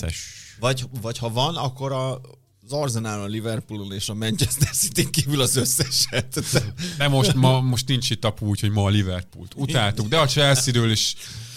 Vagy, 0.61 0.85
vagy 1.01 1.19
ha 1.19 1.31
van, 1.31 1.57
akkor 1.57 1.93
a 1.93 2.21
az 2.69 2.73
Arsenal, 2.73 3.23
a 3.23 3.27
Liverpool 3.27 3.93
és 3.93 4.09
a 4.09 4.15
Manchester 4.15 4.71
City 4.71 5.11
kívül 5.11 5.41
az 5.41 5.57
összeset. 5.57 6.41
De 6.99 7.09
most, 7.09 7.35
ma, 7.35 7.61
most 7.61 7.89
nincs 7.89 8.11
itt 8.11 8.21
tapu, 8.21 8.47
úgyhogy 8.47 8.71
ma 8.71 8.85
a 8.85 8.89
Liverpoolt 8.89 9.55
utáltuk, 9.57 10.09
de 10.09 10.19
a 10.19 10.27
Chelsea-ről 10.27 10.91
is 10.91 11.15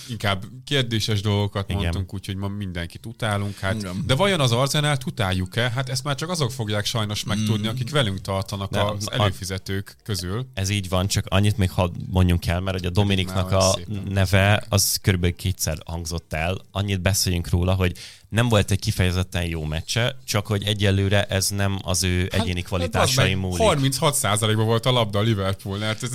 inkább 0.09 0.45
kérdéses 0.63 1.21
dolgokat 1.21 1.69
Igen. 1.69 1.81
mondtunk, 1.81 2.13
úgyhogy 2.13 2.35
ma 2.35 2.47
mindenkit 2.47 3.05
utálunk. 3.05 3.57
Hát, 3.57 3.75
Igen. 3.75 4.03
de 4.05 4.15
vajon 4.15 4.39
az 4.39 4.51
Arzenált 4.51 5.05
utáljuk-e? 5.05 5.69
Hát 5.69 5.89
ezt 5.89 6.03
már 6.03 6.15
csak 6.15 6.29
azok 6.29 6.51
fogják 6.51 6.85
sajnos 6.85 7.23
megtudni, 7.23 7.67
mm. 7.67 7.69
akik 7.69 7.89
velünk 7.89 8.21
tartanak 8.21 8.71
de, 8.71 8.81
az 8.81 9.11
előfizetők 9.11 9.95
közül. 10.03 10.47
Ez 10.53 10.69
így 10.69 10.89
van, 10.89 11.07
csak 11.07 11.25
annyit 11.27 11.57
még 11.57 11.71
ha 11.71 11.91
mondjunk 12.09 12.47
el, 12.47 12.59
mert 12.59 12.77
hogy 12.77 12.85
a 12.85 12.89
Dominiknak 12.89 13.51
a 13.51 13.77
neve 14.09 14.65
az 14.69 14.99
körülbelül 15.01 15.35
kétszer 15.35 15.77
hangzott 15.85 16.33
el. 16.33 16.57
Annyit 16.71 17.01
beszéljünk 17.01 17.49
róla, 17.49 17.73
hogy 17.73 17.97
nem 18.29 18.49
volt 18.49 18.71
egy 18.71 18.79
kifejezetten 18.79 19.45
jó 19.45 19.63
meccse, 19.63 20.17
csak 20.25 20.47
hogy 20.47 20.63
egyelőre 20.63 21.23
ez 21.23 21.49
nem 21.49 21.79
az 21.83 22.03
ő 22.03 22.27
hát, 22.31 22.41
egyéni 22.41 22.61
kvalitásai 22.61 23.29
hát 23.29 23.39
múlik. 23.39 23.61
36%-ban 23.61 24.65
volt 24.65 24.85
a 24.85 24.91
labda 24.91 25.19
a 25.19 25.21
Liverpool, 25.21 25.79
hát 25.79 26.03
ez... 26.03 26.11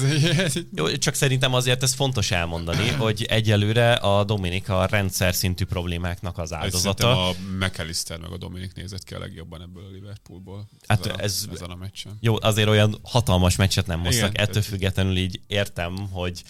Jó, 0.74 0.90
csak 0.96 1.14
szerintem 1.14 1.54
azért 1.54 1.82
ez 1.82 1.92
fontos 1.92 2.30
elmondani, 2.30 2.88
hogy 2.88 3.24
egyelőre 3.28 3.92
a 3.92 4.24
Dominik 4.24 4.68
a 4.68 4.86
rendszer 4.86 5.34
szintű 5.34 5.64
problémáknak 5.64 6.38
az 6.38 6.52
áldozata. 6.52 7.28
a 7.28 7.34
McAllister 7.60 8.18
meg 8.18 8.30
a 8.30 8.36
Dominik 8.36 8.74
nézett 8.74 9.04
ki 9.04 9.14
a 9.14 9.18
legjobban 9.18 9.62
ebből 9.62 9.84
a 9.84 9.90
Liverpoolból. 9.92 10.68
Hát 10.86 11.06
ez, 11.06 11.14
ez, 11.16 11.46
ezen 11.52 11.70
a 11.70 11.76
meccsen. 11.76 12.18
Jó, 12.20 12.36
azért 12.40 12.68
olyan 12.68 12.98
hatalmas 13.02 13.56
meccset 13.56 13.86
nem 13.86 14.00
hoztak, 14.00 14.32
Igen, 14.32 14.46
ettől 14.46 14.62
függetlenül 14.62 15.16
így 15.16 15.40
értem, 15.46 16.08
hogy 16.10 16.42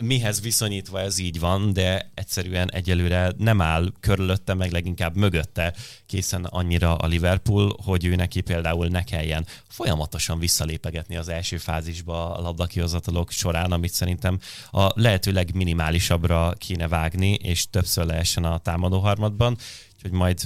mihez 0.00 0.40
viszonyítva 0.40 1.00
ez 1.00 1.18
így 1.18 1.40
van, 1.40 1.72
de 1.72 2.10
egyszerűen 2.14 2.70
egyelőre 2.70 3.32
nem 3.38 3.60
áll 3.60 3.92
körülötte, 4.00 4.54
meg 4.54 4.72
leginkább 4.72 5.16
mögötte 5.16 5.74
készen 6.06 6.44
annyira 6.44 6.96
a 6.96 7.06
Liverpool, 7.06 7.76
hogy 7.84 8.04
ő 8.04 8.14
neki 8.14 8.40
például 8.40 8.86
ne 8.86 9.04
kelljen 9.04 9.46
folyamatosan 9.68 10.38
visszalépegetni 10.38 11.16
az 11.16 11.28
első 11.28 11.56
fázisba 11.56 12.34
a 12.34 12.40
labdakihozatalok 12.40 13.30
során, 13.30 13.72
amit 13.72 13.92
szerintem 13.92 14.38
a 14.70 15.00
lehető 15.00 15.32
legminimálisabbra 15.32 16.52
kéne 16.58 16.88
vágni, 16.88 17.32
és 17.32 17.70
többször 17.70 18.06
lehessen 18.06 18.44
a 18.44 18.58
támadó 18.58 18.98
harmadban, 18.98 19.56
úgyhogy 19.94 20.10
majd 20.10 20.40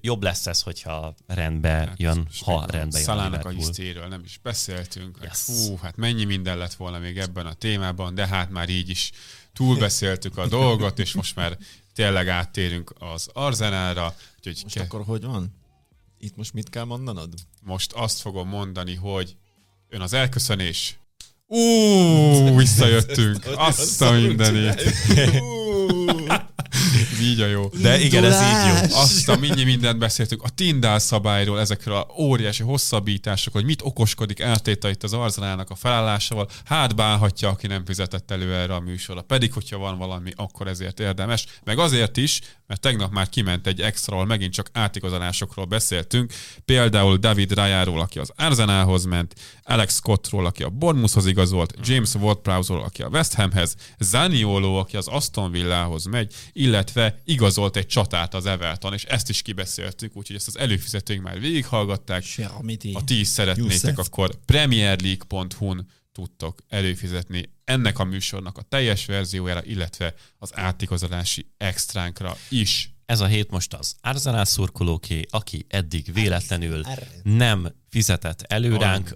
jobb 0.00 0.22
lesz 0.22 0.46
ez, 0.46 0.62
hogyha 0.62 1.14
rendbe 1.26 1.68
hát, 1.68 2.00
jön, 2.00 2.28
ha 2.40 2.66
rendbe 2.66 2.98
jön 2.98 3.06
Szalának 3.06 3.44
a 3.44 3.48
hisztéről 3.48 4.06
nem 4.06 4.22
is 4.24 4.38
beszéltünk. 4.42 5.18
Yes. 5.22 5.44
Hú, 5.46 5.76
hát 5.76 5.96
mennyi 5.96 6.24
minden 6.24 6.58
lett 6.58 6.74
volna 6.74 6.98
még 6.98 7.18
ebben 7.18 7.46
a 7.46 7.52
témában, 7.52 8.14
de 8.14 8.26
hát 8.26 8.50
már 8.50 8.68
így 8.68 8.88
is 8.88 9.10
túlbeszéltük 9.52 10.36
a 10.36 10.46
dolgot, 10.46 10.98
és 10.98 11.12
most 11.12 11.36
már 11.36 11.58
tényleg 11.94 12.28
áttérünk 12.28 12.92
az 12.98 13.28
Arzenára. 13.32 14.14
Úgyhogy 14.36 14.60
most 14.62 14.74
ke- 14.74 14.84
akkor 14.84 15.04
hogy 15.04 15.22
van? 15.22 15.56
Itt 16.18 16.36
most 16.36 16.52
mit 16.52 16.70
kell 16.70 16.84
mondanod? 16.84 17.34
Most 17.62 17.92
azt 17.92 18.20
fogom 18.20 18.48
mondani, 18.48 18.94
hogy 18.94 19.36
ön 19.88 20.00
az 20.00 20.12
elköszönés. 20.12 20.98
Ú, 21.46 22.56
visszajöttünk. 22.56 23.46
Azt 23.54 24.02
a 24.02 24.10
mindenit. 24.10 24.82
így 27.20 27.40
a 27.40 27.46
jó. 27.46 27.70
De 27.80 28.00
igen, 28.00 28.24
ez 28.24 28.40
így 28.40 28.90
jó. 28.90 28.96
Azt 28.96 29.28
a 29.28 29.36
mennyi 29.36 29.64
mindent 29.64 29.98
beszéltük. 29.98 30.42
A 30.42 30.48
Tindál 30.48 30.98
szabályról, 30.98 31.60
ezekről 31.60 31.94
a 31.94 32.06
óriási 32.18 32.62
hosszabbítások, 32.62 33.52
hogy 33.52 33.64
mit 33.64 33.82
okoskodik 33.82 34.40
eltéta 34.40 34.88
itt 34.88 35.02
az 35.02 35.12
arzenának 35.12 35.70
a 35.70 35.74
felállásával. 35.74 36.48
Hát 36.64 36.94
bánhatja, 36.94 37.48
aki 37.48 37.66
nem 37.66 37.84
fizetett 37.84 38.30
elő 38.30 38.54
erre 38.54 38.74
a 38.74 38.80
műsorra. 38.80 39.22
Pedig, 39.22 39.52
hogyha 39.52 39.78
van 39.78 39.98
valami, 39.98 40.32
akkor 40.36 40.66
ezért 40.66 41.00
érdemes. 41.00 41.46
Meg 41.64 41.78
azért 41.78 42.16
is, 42.16 42.40
mert 42.66 42.80
tegnap 42.80 43.12
már 43.12 43.28
kiment 43.28 43.66
egy 43.66 43.80
extra, 43.80 44.24
megint 44.24 44.52
csak 44.52 44.70
átigazolásokról 44.72 45.64
beszéltünk. 45.64 46.32
Például 46.64 47.16
David 47.16 47.52
Rajáról, 47.52 48.00
aki 48.00 48.18
az 48.18 48.32
Arzenálhoz 48.36 49.04
ment, 49.04 49.34
Alex 49.68 49.94
Scottról, 49.94 50.46
aki 50.46 50.62
a 50.62 50.70
Bournemouthhoz 50.70 51.26
igazolt, 51.26 51.74
James 51.82 52.14
Ward-Prowse-ról, 52.14 52.82
aki 52.82 53.02
a 53.02 53.08
West 53.08 53.34
Hamhez, 53.34 53.74
Zaniolo, 53.98 54.74
aki 54.74 54.96
az 54.96 55.06
Aston 55.06 55.50
Villahoz 55.50 56.04
megy, 56.04 56.34
illetve 56.52 57.22
igazolt 57.24 57.76
egy 57.76 57.86
csatát 57.86 58.34
az 58.34 58.46
Everton, 58.46 58.92
és 58.92 59.04
ezt 59.04 59.28
is 59.28 59.42
kibeszéltük, 59.42 60.16
úgyhogy 60.16 60.36
ezt 60.36 60.46
az 60.46 60.58
előfizetőink 60.58 61.22
már 61.22 61.40
végighallgatták. 61.40 62.24
Ha 62.92 63.04
ti 63.04 63.20
is 63.20 63.26
szeretnétek, 63.26 63.98
akkor 63.98 64.30
premierleague.hu-n 64.44 65.86
tudtok 66.12 66.58
előfizetni 66.68 67.52
ennek 67.64 67.98
a 67.98 68.04
műsornak 68.04 68.58
a 68.58 68.62
teljes 68.62 69.06
verziójára, 69.06 69.64
illetve 69.64 70.14
az 70.38 70.50
átigazolási 70.54 71.46
extránkra 71.56 72.36
is. 72.48 72.92
Ez 73.06 73.20
a 73.20 73.26
hét 73.26 73.50
most 73.50 73.74
az 73.74 73.94
Arsenal 74.00 74.44
szurkolóké, 74.44 75.26
aki 75.30 75.66
eddig 75.68 76.12
véletlenül 76.12 76.84
nem 77.22 77.74
fizetett 77.88 78.42
előránk, 78.42 79.14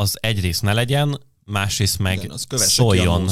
az 0.00 0.16
egyrészt 0.20 0.62
ne 0.62 0.72
legyen, 0.72 1.20
másrészt 1.44 1.98
meg 1.98 2.22
Igen, 2.22 2.36
szóljon. 2.56 3.30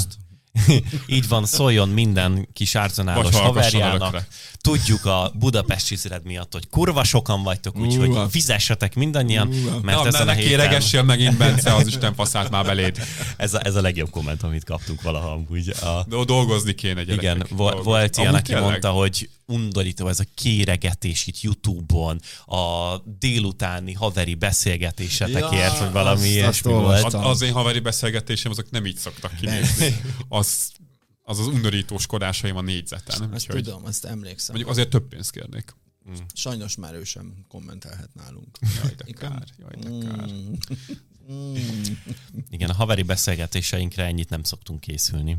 Így 1.06 1.28
van, 1.28 1.46
szóljon 1.46 1.88
minden 1.88 2.48
kis 2.52 2.74
árzonálos 2.74 3.36
haverjának. 3.36 4.26
Tudjuk 4.60 5.04
a 5.04 5.32
budapesti 5.34 5.96
szület 5.96 6.24
miatt, 6.24 6.52
hogy 6.52 6.68
kurva 6.68 7.04
sokan 7.04 7.42
vagytok, 7.42 7.76
úgyhogy 7.78 8.18
fizessetek 8.30 8.94
mindannyian, 8.94 9.48
mert 9.82 9.98
Na, 9.98 10.06
ezen 10.06 10.28
a 10.28 10.32
héten... 10.32 11.04
megint, 11.04 11.36
Bence, 11.36 11.74
az 11.74 11.86
Isten 11.86 12.14
faszát 12.20 12.50
már 12.50 12.64
beléd. 12.64 12.98
Ez 13.36 13.54
a, 13.54 13.60
ez 13.64 13.74
a 13.74 13.80
legjobb 13.80 14.10
komment, 14.10 14.42
amit 14.42 14.64
kaptunk 14.64 15.02
valaha 15.02 15.30
amúgy. 15.30 15.68
A... 15.68 16.04
De 16.08 16.24
dolgozni 16.24 16.74
kéne, 16.74 17.02
gyerekek. 17.04 17.22
Igen, 17.22 17.46
dolgozni. 17.56 17.82
volt 17.82 18.16
ilyen, 18.16 18.34
aki 18.34 18.54
mondta, 18.54 18.90
hogy 18.90 19.28
undorító 19.46 20.08
ez 20.08 20.20
a 20.20 20.24
kéregetés 20.34 21.26
itt 21.26 21.40
Youtube-on, 21.40 22.20
a 22.46 22.96
délutáni 23.18 23.92
haveri 23.92 24.34
beszélgetésetekért, 24.34 25.74
ja, 25.74 25.80
vagy 25.80 25.92
valami 25.92 26.28
ilyesmi 26.28 26.72
volt. 26.72 27.14
Az 27.14 27.42
én 27.42 27.52
haveri 27.52 27.80
beszélgetésem, 27.80 28.50
azok 28.50 28.70
nem 28.70 28.86
így 28.86 28.96
szoktak 28.96 29.36
kinézni. 29.36 29.96
Az 30.28 30.74
az 31.28 31.38
az 31.38 31.46
undorítóskodásaim 31.46 32.56
a 32.56 32.60
négyzeten. 32.60 33.34
Ezt 33.34 33.48
úgyhogy, 33.48 33.62
tudom, 33.62 33.86
ezt 33.86 34.04
emlékszem. 34.04 34.54
Mondjuk 34.54 34.68
azért 34.76 34.90
több 34.90 35.08
pénzt 35.08 35.30
kérnék. 35.30 35.74
Mm. 36.10 36.14
Sajnos 36.34 36.76
már 36.76 36.94
ő 36.94 37.04
sem 37.04 37.44
kommentelhet 37.48 38.14
nálunk. 38.14 38.58
Jaj, 38.82 38.94
de 38.94 39.12
kár, 39.12 39.44
jaj, 39.58 39.74
de 39.80 40.06
kár. 40.06 40.30
Mm. 40.30 40.52
Mm. 41.32 41.54
Igen, 42.50 42.70
a 42.70 42.74
haveri 42.74 43.02
beszélgetéseinkre 43.02 44.04
ennyit 44.04 44.28
nem 44.28 44.42
szoktunk 44.42 44.80
készülni. 44.80 45.38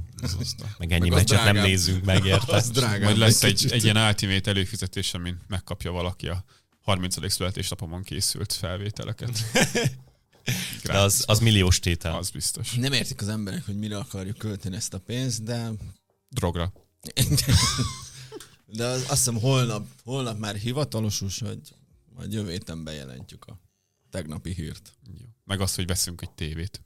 Meg 0.77 0.91
ennyi 0.91 1.09
meg 1.09 1.17
meccset 1.17 1.43
nem 1.43 1.55
nézünk 1.55 2.05
meg, 2.05 2.25
érted? 2.25 2.65
Majd 3.01 3.17
lesz 3.17 3.43
egy, 3.43 3.71
egy 3.71 3.83
ilyen 3.83 3.97
ultimate 3.97 4.49
előfizetés, 4.49 5.13
amin 5.13 5.39
megkapja 5.47 5.91
valaki 5.91 6.27
a 6.27 6.43
30. 6.81 7.31
születésnapomon 7.31 8.03
készült 8.03 8.53
felvételeket. 8.53 9.39
De 10.83 10.97
az, 10.99 11.23
az 11.27 11.39
milliós 11.39 11.79
tétel. 11.79 12.15
Az 12.15 12.29
biztos. 12.29 12.73
Nem 12.73 12.93
értik 12.93 13.21
az 13.21 13.27
emberek, 13.27 13.65
hogy 13.65 13.77
mire 13.77 13.97
akarjuk 13.97 14.37
költeni 14.37 14.75
ezt 14.75 14.93
a 14.93 14.99
pénzt, 14.99 15.43
de... 15.43 15.71
Drogra. 16.29 16.73
de 18.77 18.85
az, 18.85 19.01
azt 19.01 19.09
hiszem 19.09 19.39
holnap, 19.39 19.87
holnap 20.03 20.37
már 20.39 20.55
hivatalos, 20.55 21.19
hogy 21.19 21.59
majd 22.15 22.33
jövő 22.33 22.51
héten 22.51 22.83
bejelentjük 22.83 23.45
a 23.45 23.59
tegnapi 24.09 24.53
hírt. 24.53 24.93
Jó. 25.19 25.25
Meg 25.43 25.61
azt, 25.61 25.75
hogy 25.75 25.87
veszünk 25.87 26.21
egy 26.21 26.31
tévét. 26.31 26.81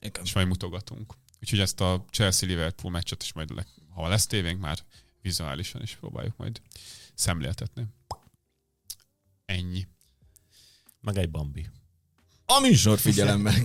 Igen. 0.00 0.24
És 0.24 0.32
majd 0.32 0.46
mutogatunk. 0.46 1.14
Úgyhogy 1.40 1.60
ezt 1.60 1.80
a 1.80 2.04
Chelsea-Liverpool 2.10 2.92
meccset 2.92 3.22
is 3.22 3.32
majd, 3.32 3.54
le, 3.54 3.66
ha 3.88 4.08
lesz 4.08 4.26
tévénk, 4.26 4.60
már 4.60 4.78
vizuálisan 5.22 5.82
is 5.82 5.94
próbáljuk 5.94 6.36
majd 6.36 6.60
szemléltetni. 7.14 7.86
Ennyi. 9.44 9.86
Meg 11.00 11.16
egy 11.16 11.30
Bambi. 11.30 11.66
A 12.46 12.60
műsor 12.60 12.98
figyelemmel. 12.98 13.54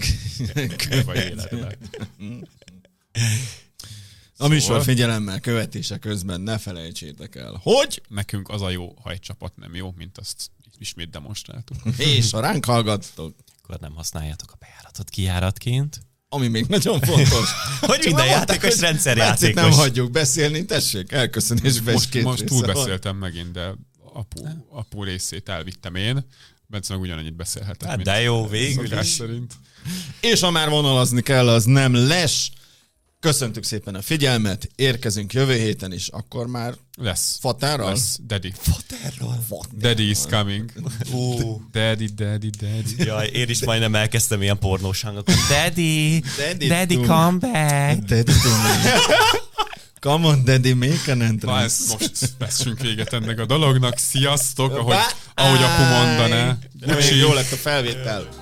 A 4.38 4.48
műsor 4.48 4.62
szóval- 4.62 4.84
figyelemmel 4.84 5.40
követése 5.40 5.98
közben 5.98 6.42
ne 6.42 6.58
felejtsétek 6.58 7.36
el, 7.36 7.60
hogy 7.64 8.02
nekünk 8.08 8.50
az 8.50 8.62
a 8.62 8.70
jó, 8.70 8.94
ha 9.02 9.12
egy 9.12 9.20
csapat 9.20 9.56
nem 9.56 9.76
jó, 9.76 9.94
mint 9.98 10.18
azt 10.18 10.52
ismét 10.78 11.10
demonstráltuk. 11.10 11.78
És 11.98 12.32
ha 12.32 12.40
ránk 12.40 12.66
hallgattok, 12.66 13.36
akkor 13.64 13.80
nem 13.80 13.96
használjátok 13.96 14.52
a 14.52 14.56
bejáratot 14.60 15.10
kijáratként. 15.10 16.00
Ami 16.30 16.48
még 16.48 16.66
nagyon 16.66 17.00
fontos. 17.00 17.50
hogy 17.80 18.02
minden 18.06 18.26
játékos 18.26 18.80
rendszerjátékos. 18.80 19.62
nem 19.62 19.72
hagyjuk 19.72 20.12
beszélni, 20.12 20.66
tessék, 20.66 21.12
elköszönésbe 21.12 21.92
most, 21.92 22.10
két 22.10 22.24
most 22.24 22.46
túl 22.46 22.66
beszéltem 22.66 23.16
megint, 23.16 23.52
de 23.52 23.74
apu, 24.14 24.44
apu 24.70 25.04
részét 25.04 25.50
elvittem 25.50 25.96
én. 25.96 26.26
Bence 26.68 26.94
meg 26.94 27.02
ugyanannyit 27.02 27.36
beszélhetett. 27.36 27.90
Hát 27.90 28.02
de 28.02 28.22
jó, 28.22 28.48
végül 28.48 29.00
is. 29.00 29.08
Szerint. 29.08 29.54
És 30.22 30.40
ha 30.40 30.52
már 30.52 30.70
vonalazni 30.70 31.22
kell, 31.22 31.50
az 31.50 31.64
nem 31.64 31.94
les. 31.94 32.52
Köszöntük 33.22 33.64
szépen 33.64 33.96
a 33.96 34.02
figyelmet, 34.02 34.70
érkezünk 34.76 35.34
jövő 35.34 35.56
héten 35.56 35.94
is, 35.94 36.08
akkor 36.08 36.48
már 36.48 36.74
lesz. 36.98 37.38
Fatárral? 37.40 37.90
Lesz, 37.90 38.20
daddy. 38.28 38.54
Fatárral? 38.58 39.46
Daddy 39.78 40.10
is 40.10 40.18
coming. 40.30 40.72
Uh. 41.12 41.62
Daddy, 41.72 42.06
daddy, 42.06 42.50
daddy. 42.50 42.96
Jaj, 42.98 43.28
én 43.28 43.50
is 43.50 43.64
majdnem 43.64 43.96
elkezdtem 43.96 44.42
ilyen 44.42 44.58
pornós 44.58 45.02
hangokon. 45.02 45.36
Daddy, 45.50 46.24
daddy, 46.38 46.68
daddy 46.68 46.96
come 46.96 47.38
back. 47.38 48.00
Daddy 48.00 48.24
to 48.24 48.50
me. 48.50 49.00
Come 50.00 50.28
on, 50.28 50.44
daddy, 50.44 50.74
make 50.74 51.12
an 51.12 51.22
entrance. 51.22 51.96
most 52.00 52.34
veszünk 52.38 52.80
véget 52.80 53.14
ennek 53.14 53.40
a 53.40 53.46
dolognak. 53.46 53.98
Sziasztok! 53.98 54.78
Ahogy, 54.78 54.96
ahogy 55.36 55.64
apu 55.64 55.82
mondaná. 55.82 56.58
Jó 57.20 57.34
lett 57.34 57.52
a 57.52 57.56
felvétel. 57.56 58.41